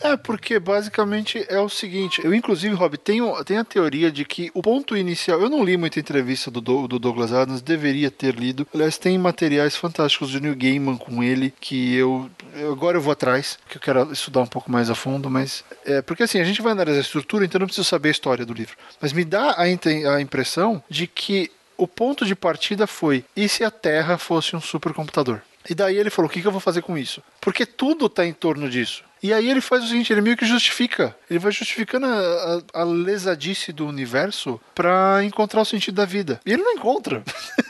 É, 0.00 0.16
porque 0.16 0.58
basicamente 0.58 1.44
é 1.48 1.58
o 1.58 1.68
seguinte. 1.68 2.20
Eu, 2.24 2.32
inclusive, 2.32 2.74
Rob, 2.74 2.96
tenho, 2.96 3.42
tenho 3.44 3.60
a 3.60 3.64
teoria 3.64 4.10
de 4.10 4.24
que 4.24 4.50
o 4.54 4.62
ponto 4.62 4.96
inicial. 4.96 5.40
Eu 5.40 5.50
não 5.50 5.64
li 5.64 5.76
muita 5.76 5.98
entrevista 5.98 6.50
do, 6.50 6.60
do 6.86 6.98
Douglas 6.98 7.32
Adams, 7.32 7.60
deveria 7.60 8.10
ter 8.10 8.34
lido. 8.34 8.66
Aliás, 8.72 8.96
tem 8.96 9.18
materiais 9.18 9.76
fantásticos 9.76 10.32
do 10.32 10.40
Neil 10.40 10.56
Gaiman 10.56 10.96
com 10.96 11.22
ele 11.22 11.52
que 11.60 11.94
eu. 11.94 12.30
eu 12.54 12.72
agora 12.72 12.96
eu 12.96 13.02
vou 13.02 13.12
atrás, 13.12 13.58
que 13.68 13.76
eu 13.76 13.80
quero 13.80 14.12
estudar 14.12 14.40
um 14.40 14.46
pouco 14.46 14.70
mais 14.70 14.88
a 14.88 14.94
fundo, 14.94 15.28
mas. 15.28 15.64
É, 15.84 16.00
porque 16.00 16.22
assim, 16.22 16.40
a 16.40 16.44
gente 16.44 16.62
vai 16.62 16.72
analisar 16.72 16.98
a 16.98 17.02
estrutura, 17.02 17.44
então 17.44 17.58
não 17.58 17.66
preciso 17.66 17.88
saber 17.88 18.08
a 18.08 18.12
história 18.12 18.46
do 18.46 18.54
livro. 18.54 18.76
Mas 19.00 19.12
me 19.12 19.24
dá 19.24 19.50
a, 19.50 19.62
a 19.62 20.20
impressão 20.20 20.82
de 20.88 21.06
que 21.06 21.50
o 21.76 21.88
ponto 21.88 22.24
de 22.24 22.34
partida 22.34 22.86
foi: 22.86 23.24
e 23.36 23.48
se 23.48 23.64
a 23.64 23.70
Terra 23.70 24.16
fosse 24.16 24.54
um 24.54 24.60
supercomputador? 24.60 25.40
E 25.68 25.74
daí 25.74 25.96
ele 25.96 26.10
falou: 26.10 26.28
o 26.28 26.32
que, 26.32 26.40
que 26.40 26.46
eu 26.46 26.52
vou 26.52 26.60
fazer 26.60 26.82
com 26.82 26.96
isso? 26.96 27.22
Porque 27.40 27.66
tudo 27.66 28.06
está 28.06 28.24
em 28.24 28.32
torno 28.32 28.68
disso. 28.68 29.07
E 29.22 29.32
aí 29.32 29.50
ele 29.50 29.60
faz 29.60 29.84
o 29.84 29.88
seguinte, 29.88 30.12
ele 30.12 30.20
meio 30.20 30.36
que 30.36 30.46
justifica. 30.46 31.16
Ele 31.28 31.38
vai 31.38 31.52
justificando 31.52 32.06
a, 32.06 32.62
a, 32.74 32.80
a 32.80 32.84
lesadice 32.84 33.72
do 33.72 33.86
universo 33.86 34.60
para 34.74 35.24
encontrar 35.24 35.62
o 35.62 35.64
sentido 35.64 35.96
da 35.96 36.04
vida. 36.04 36.40
E 36.46 36.52
ele 36.52 36.62
não 36.62 36.72
encontra. 36.72 37.22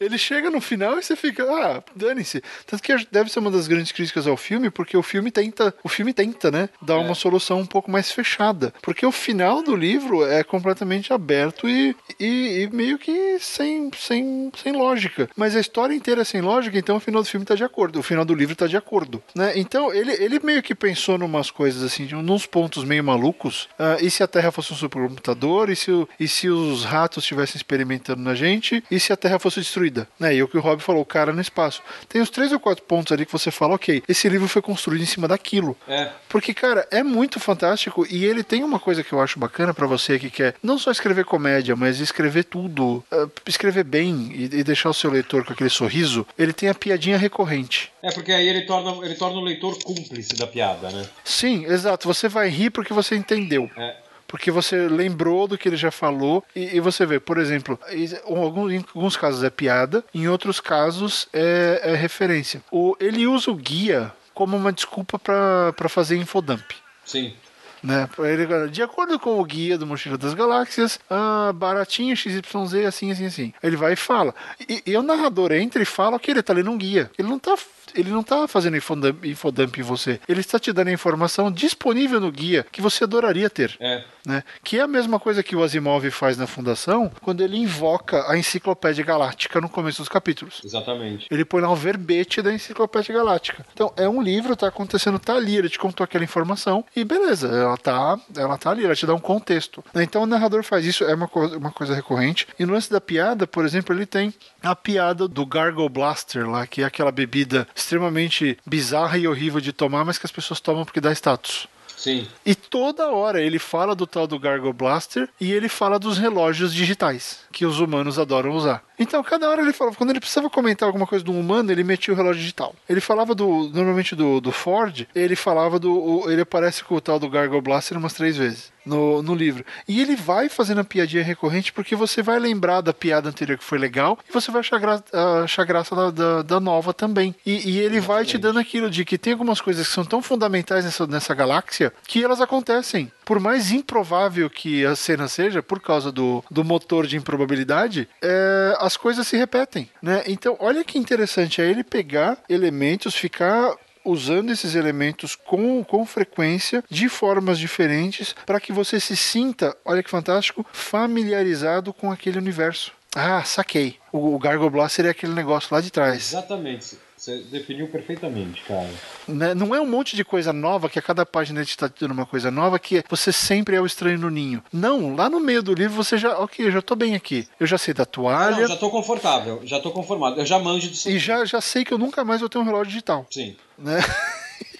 ele 0.00 0.18
chega 0.18 0.50
no 0.50 0.60
final 0.60 0.98
e 0.98 1.02
você 1.02 1.16
fica, 1.16 1.44
ah, 1.44 1.82
dane-se. 1.94 2.42
Tanto 2.66 2.82
que 2.82 2.92
deve 3.10 3.30
ser 3.30 3.38
uma 3.38 3.50
das 3.50 3.66
grandes 3.66 3.92
críticas 3.92 4.26
ao 4.26 4.36
filme, 4.36 4.70
porque 4.70 4.96
o 4.96 5.02
filme 5.02 5.30
tenta, 5.30 5.74
o 5.82 5.88
filme 5.88 6.12
tenta, 6.12 6.50
né, 6.50 6.68
dar 6.80 6.94
é. 6.94 6.98
uma 6.98 7.14
solução 7.14 7.60
um 7.60 7.66
pouco 7.66 7.90
mais 7.90 8.10
fechada. 8.10 8.72
Porque 8.82 9.04
o 9.04 9.12
final 9.12 9.62
do 9.62 9.74
livro 9.74 10.24
é 10.24 10.42
completamente 10.42 11.12
aberto 11.12 11.68
e, 11.68 11.96
e, 12.18 12.62
e, 12.62 12.70
meio 12.72 12.98
que 12.98 13.38
sem, 13.38 13.90
sem, 13.96 14.52
sem 14.56 14.72
lógica. 14.72 15.28
Mas 15.36 15.56
a 15.56 15.60
história 15.60 15.94
inteira 15.94 16.22
é 16.22 16.24
sem 16.24 16.40
lógica, 16.40 16.78
então 16.78 16.96
o 16.96 17.00
final 17.00 17.22
do 17.22 17.28
filme 17.28 17.46
tá 17.46 17.54
de 17.54 17.64
acordo, 17.64 17.98
o 17.98 18.02
final 18.02 18.24
do 18.24 18.34
livro 18.34 18.54
tá 18.56 18.66
de 18.66 18.76
acordo, 18.76 19.22
né? 19.34 19.52
Então 19.56 19.92
ele, 19.92 20.12
ele 20.12 20.40
meio 20.42 20.62
que 20.62 20.74
pensou 20.74 21.18
numas 21.18 21.50
coisas 21.50 21.82
assim, 21.82 22.08
nos 22.22 22.46
pontos 22.46 22.84
meio 22.84 23.04
malucos. 23.04 23.68
Uh, 23.78 24.04
e 24.04 24.10
se 24.10 24.22
a 24.22 24.26
Terra 24.26 24.50
fosse 24.50 24.72
um 24.72 24.76
supercomputador? 24.76 25.70
E 25.70 25.76
se, 25.76 25.90
e 26.18 26.28
se 26.28 26.48
os 26.48 26.84
ratos 26.84 27.24
estivessem 27.24 27.56
experimentando 27.56 28.22
na 28.22 28.34
gente? 28.34 28.82
E 28.90 28.98
se 28.98 29.12
a 29.12 29.16
Terra 29.16 29.38
fosse 29.38 29.60
destruída, 29.72 30.06
né? 30.20 30.34
E 30.34 30.42
o 30.42 30.48
que 30.48 30.58
o 30.58 30.60
Rob 30.60 30.82
falou, 30.82 31.02
o 31.02 31.06
cara 31.06 31.32
no 31.32 31.40
espaço. 31.40 31.82
Tem 32.08 32.20
os 32.20 32.30
três 32.30 32.52
ou 32.52 32.60
quatro 32.60 32.84
pontos 32.84 33.12
ali 33.12 33.24
que 33.24 33.32
você 33.32 33.50
fala, 33.50 33.74
ok, 33.74 34.02
esse 34.06 34.28
livro 34.28 34.46
foi 34.46 34.60
construído 34.60 35.02
em 35.02 35.06
cima 35.06 35.26
daquilo. 35.26 35.76
É. 35.88 36.10
Porque, 36.28 36.52
cara, 36.52 36.86
é 36.90 37.02
muito 37.02 37.40
fantástico 37.40 38.06
e 38.08 38.24
ele 38.24 38.42
tem 38.42 38.62
uma 38.62 38.78
coisa 38.78 39.02
que 39.02 39.12
eu 39.12 39.20
acho 39.20 39.38
bacana 39.38 39.72
para 39.72 39.86
você 39.86 40.18
que 40.18 40.30
quer 40.30 40.54
não 40.62 40.78
só 40.78 40.90
escrever 40.90 41.24
comédia, 41.24 41.74
mas 41.74 42.00
escrever 42.00 42.44
tudo, 42.44 43.04
uh, 43.10 43.30
escrever 43.46 43.84
bem 43.84 44.32
e, 44.34 44.44
e, 44.44 44.64
deixar 44.64 44.90
o 44.90 44.94
seu 44.94 45.10
leitor 45.10 45.44
com 45.44 45.52
aquele 45.52 45.70
sorriso. 45.70 46.26
Ele 46.38 46.52
tem 46.52 46.68
a 46.68 46.74
piadinha 46.74 47.16
recorrente. 47.16 47.90
É 48.02 48.10
porque 48.10 48.32
aí 48.32 48.46
ele 48.46 48.62
torna, 48.62 49.04
ele 49.04 49.14
torna 49.14 49.38
o 49.38 49.44
leitor 49.44 49.78
cúmplice 49.82 50.34
da 50.34 50.46
piada, 50.46 50.90
né? 50.90 51.06
Sim, 51.24 51.64
exato. 51.66 52.06
Você 52.06 52.28
vai 52.28 52.48
rir 52.48 52.70
porque 52.70 52.92
você 52.92 53.14
entendeu. 53.14 53.70
É 53.76 54.01
porque 54.32 54.50
você 54.50 54.88
lembrou 54.88 55.46
do 55.46 55.58
que 55.58 55.68
ele 55.68 55.76
já 55.76 55.90
falou 55.90 56.42
e, 56.56 56.76
e 56.76 56.80
você 56.80 57.04
vê, 57.04 57.20
por 57.20 57.36
exemplo, 57.36 57.78
em 57.90 58.08
alguns, 58.26 58.72
em 58.72 58.78
alguns, 58.78 59.14
casos 59.14 59.44
é 59.44 59.50
piada, 59.50 60.02
em 60.14 60.26
outros 60.26 60.58
casos 60.58 61.28
é, 61.34 61.82
é 61.84 61.94
referência. 61.94 62.62
O, 62.72 62.96
ele 62.98 63.26
usa 63.26 63.50
o 63.50 63.54
guia 63.54 64.10
como 64.32 64.56
uma 64.56 64.72
desculpa 64.72 65.18
para 65.18 65.86
fazer 65.86 66.16
infodump. 66.16 66.64
Sim. 67.04 67.34
Né? 67.82 68.08
Ele, 68.18 68.68
de 68.68 68.82
acordo 68.82 69.18
com 69.18 69.40
o 69.40 69.44
guia 69.44 69.76
do 69.76 69.86
Mochila 69.86 70.16
das 70.16 70.34
Galáxias, 70.34 71.00
ah, 71.10 71.52
baratinho 71.54 72.16
XYZ, 72.16 72.86
assim, 72.86 73.10
assim, 73.10 73.26
assim. 73.26 73.54
Ele 73.62 73.76
vai 73.76 73.94
e 73.94 73.96
fala. 73.96 74.34
E, 74.68 74.82
e 74.86 74.96
o 74.96 75.02
narrador 75.02 75.52
entra 75.52 75.82
e 75.82 75.86
fala 75.86 76.18
que 76.18 76.30
ele 76.30 76.40
está 76.40 76.52
lendo 76.52 76.70
um 76.70 76.78
guia. 76.78 77.10
Ele 77.18 77.28
não 77.28 77.36
está 77.36 77.56
ele 77.94 78.10
não 78.10 78.20
está 78.20 78.48
fazendo 78.48 78.76
infodump, 78.76 79.24
infodump 79.24 79.78
em 79.78 79.82
você. 79.82 80.20
Ele 80.28 80.40
está 80.40 80.58
te 80.58 80.72
dando 80.72 80.88
a 80.88 80.92
informação 80.92 81.50
disponível 81.50 82.20
no 82.20 82.30
guia 82.30 82.64
que 82.70 82.80
você 82.80 83.04
adoraria 83.04 83.50
ter. 83.50 83.76
É. 83.80 84.04
Né? 84.26 84.42
Que 84.62 84.78
é 84.78 84.82
a 84.82 84.88
mesma 84.88 85.18
coisa 85.18 85.42
que 85.42 85.56
o 85.56 85.62
Asimov 85.62 86.08
faz 86.10 86.36
na 86.36 86.46
Fundação 86.46 87.10
quando 87.20 87.42
ele 87.42 87.56
invoca 87.56 88.30
a 88.30 88.38
Enciclopédia 88.38 89.04
Galáctica 89.04 89.60
no 89.60 89.68
começo 89.68 89.98
dos 89.98 90.08
capítulos. 90.08 90.62
Exatamente. 90.64 91.26
Ele 91.30 91.44
põe 91.44 91.60
lá 91.60 91.70
um 91.70 91.74
verbete 91.74 92.40
da 92.40 92.52
Enciclopédia 92.52 93.14
Galáctica. 93.14 93.66
Então, 93.72 93.92
é 93.96 94.08
um 94.08 94.22
livro, 94.22 94.56
tá 94.56 94.68
acontecendo, 94.68 95.18
tá 95.18 95.34
ali, 95.34 95.56
ele 95.56 95.68
te 95.68 95.78
contou 95.78 96.04
aquela 96.04 96.24
informação 96.24 96.84
e 96.94 97.04
beleza, 97.04 97.48
ela 97.72 97.76
tá, 97.76 98.20
ela 98.36 98.58
tá 98.58 98.70
ali, 98.70 98.84
ela 98.84 98.94
te 98.94 99.06
dá 99.06 99.14
um 99.14 99.20
contexto. 99.20 99.84
Então, 99.94 100.22
o 100.22 100.26
narrador 100.26 100.62
faz 100.62 100.84
isso, 100.84 101.04
é 101.04 101.14
uma, 101.14 101.28
co 101.28 101.46
uma 101.46 101.70
coisa 101.70 101.94
recorrente. 101.94 102.46
E 102.58 102.66
no 102.66 102.72
lance 102.72 102.90
da 102.90 103.00
piada, 103.00 103.46
por 103.46 103.64
exemplo, 103.64 103.94
ele 103.94 104.06
tem 104.06 104.32
a 104.62 104.76
piada 104.76 105.26
do 105.26 105.46
Gargle 105.46 105.88
Blaster 105.88 106.48
lá, 106.48 106.66
que 106.66 106.82
é 106.82 106.84
aquela 106.84 107.10
bebida 107.10 107.66
extremamente 107.74 108.58
bizarra 108.66 109.16
e 109.18 109.26
horrível 109.26 109.60
de 109.60 109.72
tomar, 109.72 110.04
mas 110.04 110.18
que 110.18 110.26
as 110.26 110.32
pessoas 110.32 110.60
tomam 110.60 110.84
porque 110.84 111.00
dá 111.00 111.12
status. 111.12 111.66
Sim. 111.96 112.26
E 112.44 112.54
toda 112.54 113.10
hora 113.10 113.40
ele 113.40 113.60
fala 113.60 113.94
do 113.94 114.06
tal 114.08 114.26
do 114.26 114.38
Gargle 114.38 114.72
Blaster 114.72 115.28
e 115.40 115.52
ele 115.52 115.68
fala 115.68 116.00
dos 116.00 116.18
relógios 116.18 116.74
digitais 116.74 117.41
que 117.52 117.66
os 117.66 117.78
humanos 117.78 118.18
adoram 118.18 118.50
usar. 118.50 118.82
Então, 118.98 119.22
cada 119.22 119.48
hora 119.48 119.62
ele 119.62 119.72
falava, 119.72 119.96
quando 119.96 120.10
ele 120.10 120.20
precisava 120.20 120.48
comentar 120.48 120.86
alguma 120.86 121.06
coisa 121.06 121.24
do 121.24 121.32
humano, 121.32 121.70
ele 121.70 121.84
metia 121.84 122.14
o 122.14 122.16
relógio 122.16 122.40
digital. 122.40 122.74
Ele 122.88 123.00
falava 123.00 123.34
do, 123.34 123.68
normalmente 123.72 124.14
do, 124.16 124.40
do 124.40 124.50
Ford, 124.50 125.06
ele 125.14 125.36
falava 125.36 125.78
do, 125.78 126.30
ele 126.30 126.42
aparece 126.42 126.82
com 126.82 126.94
o 126.94 127.00
tal 127.00 127.18
do 127.18 127.28
Gargle 127.28 127.60
Blaster 127.60 127.98
umas 127.98 128.14
três 128.14 128.36
vezes 128.36 128.72
no, 128.84 129.22
no 129.22 129.34
livro. 129.34 129.64
E 129.86 130.00
ele 130.00 130.16
vai 130.16 130.48
fazendo 130.48 130.80
a 130.80 130.84
piadinha 130.84 131.22
recorrente 131.22 131.72
porque 131.72 131.94
você 131.94 132.22
vai 132.22 132.38
lembrar 132.38 132.80
da 132.80 132.92
piada 132.92 133.28
anterior 133.28 133.58
que 133.58 133.64
foi 133.64 133.78
legal 133.78 134.18
e 134.28 134.32
você 134.32 134.50
vai 134.50 134.60
achar, 134.60 134.78
gra 134.78 135.02
achar 135.42 135.64
graça 135.64 135.94
da, 135.94 136.10
da, 136.10 136.42
da, 136.42 136.60
nova 136.60 136.92
também. 136.92 137.34
E, 137.44 137.52
e 137.52 137.78
ele 137.78 137.96
Exatamente. 137.96 138.06
vai 138.06 138.24
te 138.24 138.38
dando 138.38 138.58
aquilo 138.58 138.90
de 138.90 139.04
que 139.04 139.18
tem 139.18 139.32
algumas 139.32 139.60
coisas 139.60 139.86
que 139.86 139.92
são 139.92 140.04
tão 140.04 140.22
fundamentais 140.22 140.84
nessa, 140.84 141.06
nessa 141.06 141.34
galáxia 141.34 141.92
que 142.06 142.22
elas 142.22 142.40
acontecem. 142.40 143.10
Por 143.24 143.38
mais 143.40 143.70
improvável 143.70 144.48
que 144.50 144.84
a 144.84 144.96
cena 144.96 145.28
seja, 145.28 145.62
por 145.62 145.80
causa 145.80 146.10
do, 146.10 146.44
do 146.50 146.64
motor 146.64 147.06
de 147.06 147.16
improbabilidade, 147.16 148.08
é, 148.20 148.76
as 148.78 148.96
coisas 148.96 149.26
se 149.26 149.36
repetem. 149.36 149.88
Né? 150.02 150.22
Então, 150.26 150.56
olha 150.58 150.84
que 150.84 150.98
interessante 150.98 151.60
é 151.60 151.68
ele 151.68 151.84
pegar 151.84 152.38
elementos, 152.48 153.14
ficar 153.14 153.74
usando 154.04 154.50
esses 154.50 154.74
elementos 154.74 155.36
com, 155.36 155.82
com 155.84 156.04
frequência, 156.04 156.82
de 156.90 157.08
formas 157.08 157.58
diferentes, 157.58 158.34
para 158.44 158.60
que 158.60 158.72
você 158.72 158.98
se 158.98 159.16
sinta, 159.16 159.76
olha 159.84 160.02
que 160.02 160.10
fantástico, 160.10 160.66
familiarizado 160.72 161.92
com 161.92 162.10
aquele 162.10 162.38
universo. 162.38 162.92
Ah, 163.14 163.44
saquei. 163.44 163.98
O, 164.10 164.34
o 164.34 164.38
Gargoyle 164.38 164.70
Blaster 164.72 165.06
é 165.06 165.10
aquele 165.10 165.34
negócio 165.34 165.68
lá 165.72 165.80
de 165.80 165.90
trás. 165.90 166.32
Exatamente. 166.32 166.96
Você 167.22 167.38
definiu 167.52 167.86
perfeitamente, 167.86 168.64
cara. 168.64 168.90
Né? 169.28 169.54
Não 169.54 169.72
é 169.72 169.80
um 169.80 169.86
monte 169.86 170.16
de 170.16 170.24
coisa 170.24 170.52
nova 170.52 170.90
que 170.90 170.98
a 170.98 171.02
cada 171.02 171.24
página 171.24 171.62
está 171.62 171.88
te 171.88 172.00
dando 172.00 172.10
uma 172.10 172.26
coisa 172.26 172.50
nova 172.50 172.80
que 172.80 173.04
você 173.08 173.32
sempre 173.32 173.76
é 173.76 173.80
o 173.80 173.86
estranho 173.86 174.18
no 174.18 174.28
ninho. 174.28 174.60
Não, 174.72 175.14
lá 175.14 175.30
no 175.30 175.38
meio 175.38 175.62
do 175.62 175.72
livro 175.72 175.94
você 175.94 176.18
já, 176.18 176.36
ok, 176.36 176.66
eu 176.66 176.72
já 176.72 176.82
tô 176.82 176.96
bem 176.96 177.14
aqui. 177.14 177.46
Eu 177.60 177.66
já 177.68 177.78
sei 177.78 177.94
da 177.94 178.04
toalha. 178.04 178.62
Não, 178.62 178.66
já 178.66 178.76
tô 178.76 178.90
confortável, 178.90 179.60
já 179.62 179.78
tô 179.78 179.92
conformado. 179.92 180.40
Eu 180.40 180.44
já 180.44 180.58
manjo 180.58 180.88
disso. 180.88 181.08
E 181.08 181.16
já, 181.16 181.44
já 181.44 181.60
sei 181.60 181.84
que 181.84 181.94
eu 181.94 181.98
nunca 181.98 182.24
mais 182.24 182.40
vou 182.40 182.48
ter 182.48 182.58
um 182.58 182.64
relógio 182.64 182.88
digital. 182.88 183.24
Sim. 183.30 183.54
Né? 183.78 184.00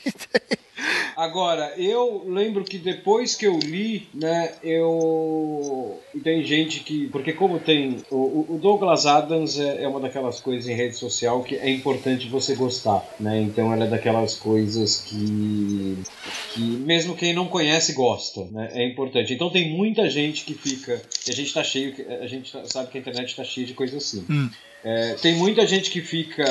Agora, 1.16 1.74
eu 1.76 2.24
lembro 2.26 2.64
que 2.64 2.78
depois 2.78 3.34
que 3.34 3.46
eu 3.46 3.58
li, 3.58 4.08
né, 4.14 4.52
eu. 4.62 6.00
Tem 6.22 6.42
gente 6.44 6.80
que. 6.80 7.08
Porque, 7.08 7.32
como 7.32 7.58
tem. 7.58 7.98
O, 8.10 8.46
o 8.54 8.58
Douglas 8.60 9.06
Adams 9.06 9.58
é, 9.58 9.82
é, 9.82 9.88
uma 9.88 10.00
daquelas 10.00 10.40
coisas 10.40 10.68
em 10.68 10.74
rede 10.74 10.96
social 10.96 11.42
que 11.42 11.56
é 11.56 11.70
importante 11.70 12.28
você 12.28 12.54
gostar, 12.54 13.04
né? 13.20 13.40
Então, 13.40 13.72
ela 13.72 13.84
é 13.84 13.88
daquelas 13.88 14.36
coisas 14.36 14.98
que. 14.98 15.98
que 16.54 16.60
mesmo 16.60 17.14
quem 17.14 17.32
não 17.32 17.46
conhece 17.46 17.92
gosta, 17.92 18.46
né? 18.50 18.70
É 18.72 18.86
importante. 18.86 19.32
Então, 19.32 19.50
tem 19.50 19.70
muita 19.70 20.08
gente 20.08 20.44
que 20.44 20.54
fica. 20.54 21.00
E 21.26 21.30
a 21.30 21.34
gente 21.34 21.52
tá 21.52 21.62
cheio. 21.62 21.94
A 22.20 22.26
gente 22.26 22.52
sabe 22.66 22.90
que 22.90 22.98
a 22.98 23.00
internet 23.00 23.36
tá 23.36 23.44
cheia 23.44 23.66
de 23.66 23.74
coisas 23.74 24.02
assim. 24.02 24.24
Hum. 24.30 24.48
É, 24.84 25.14
tem 25.14 25.36
muita 25.36 25.66
gente 25.66 25.90
que 25.90 26.00
fica 26.00 26.44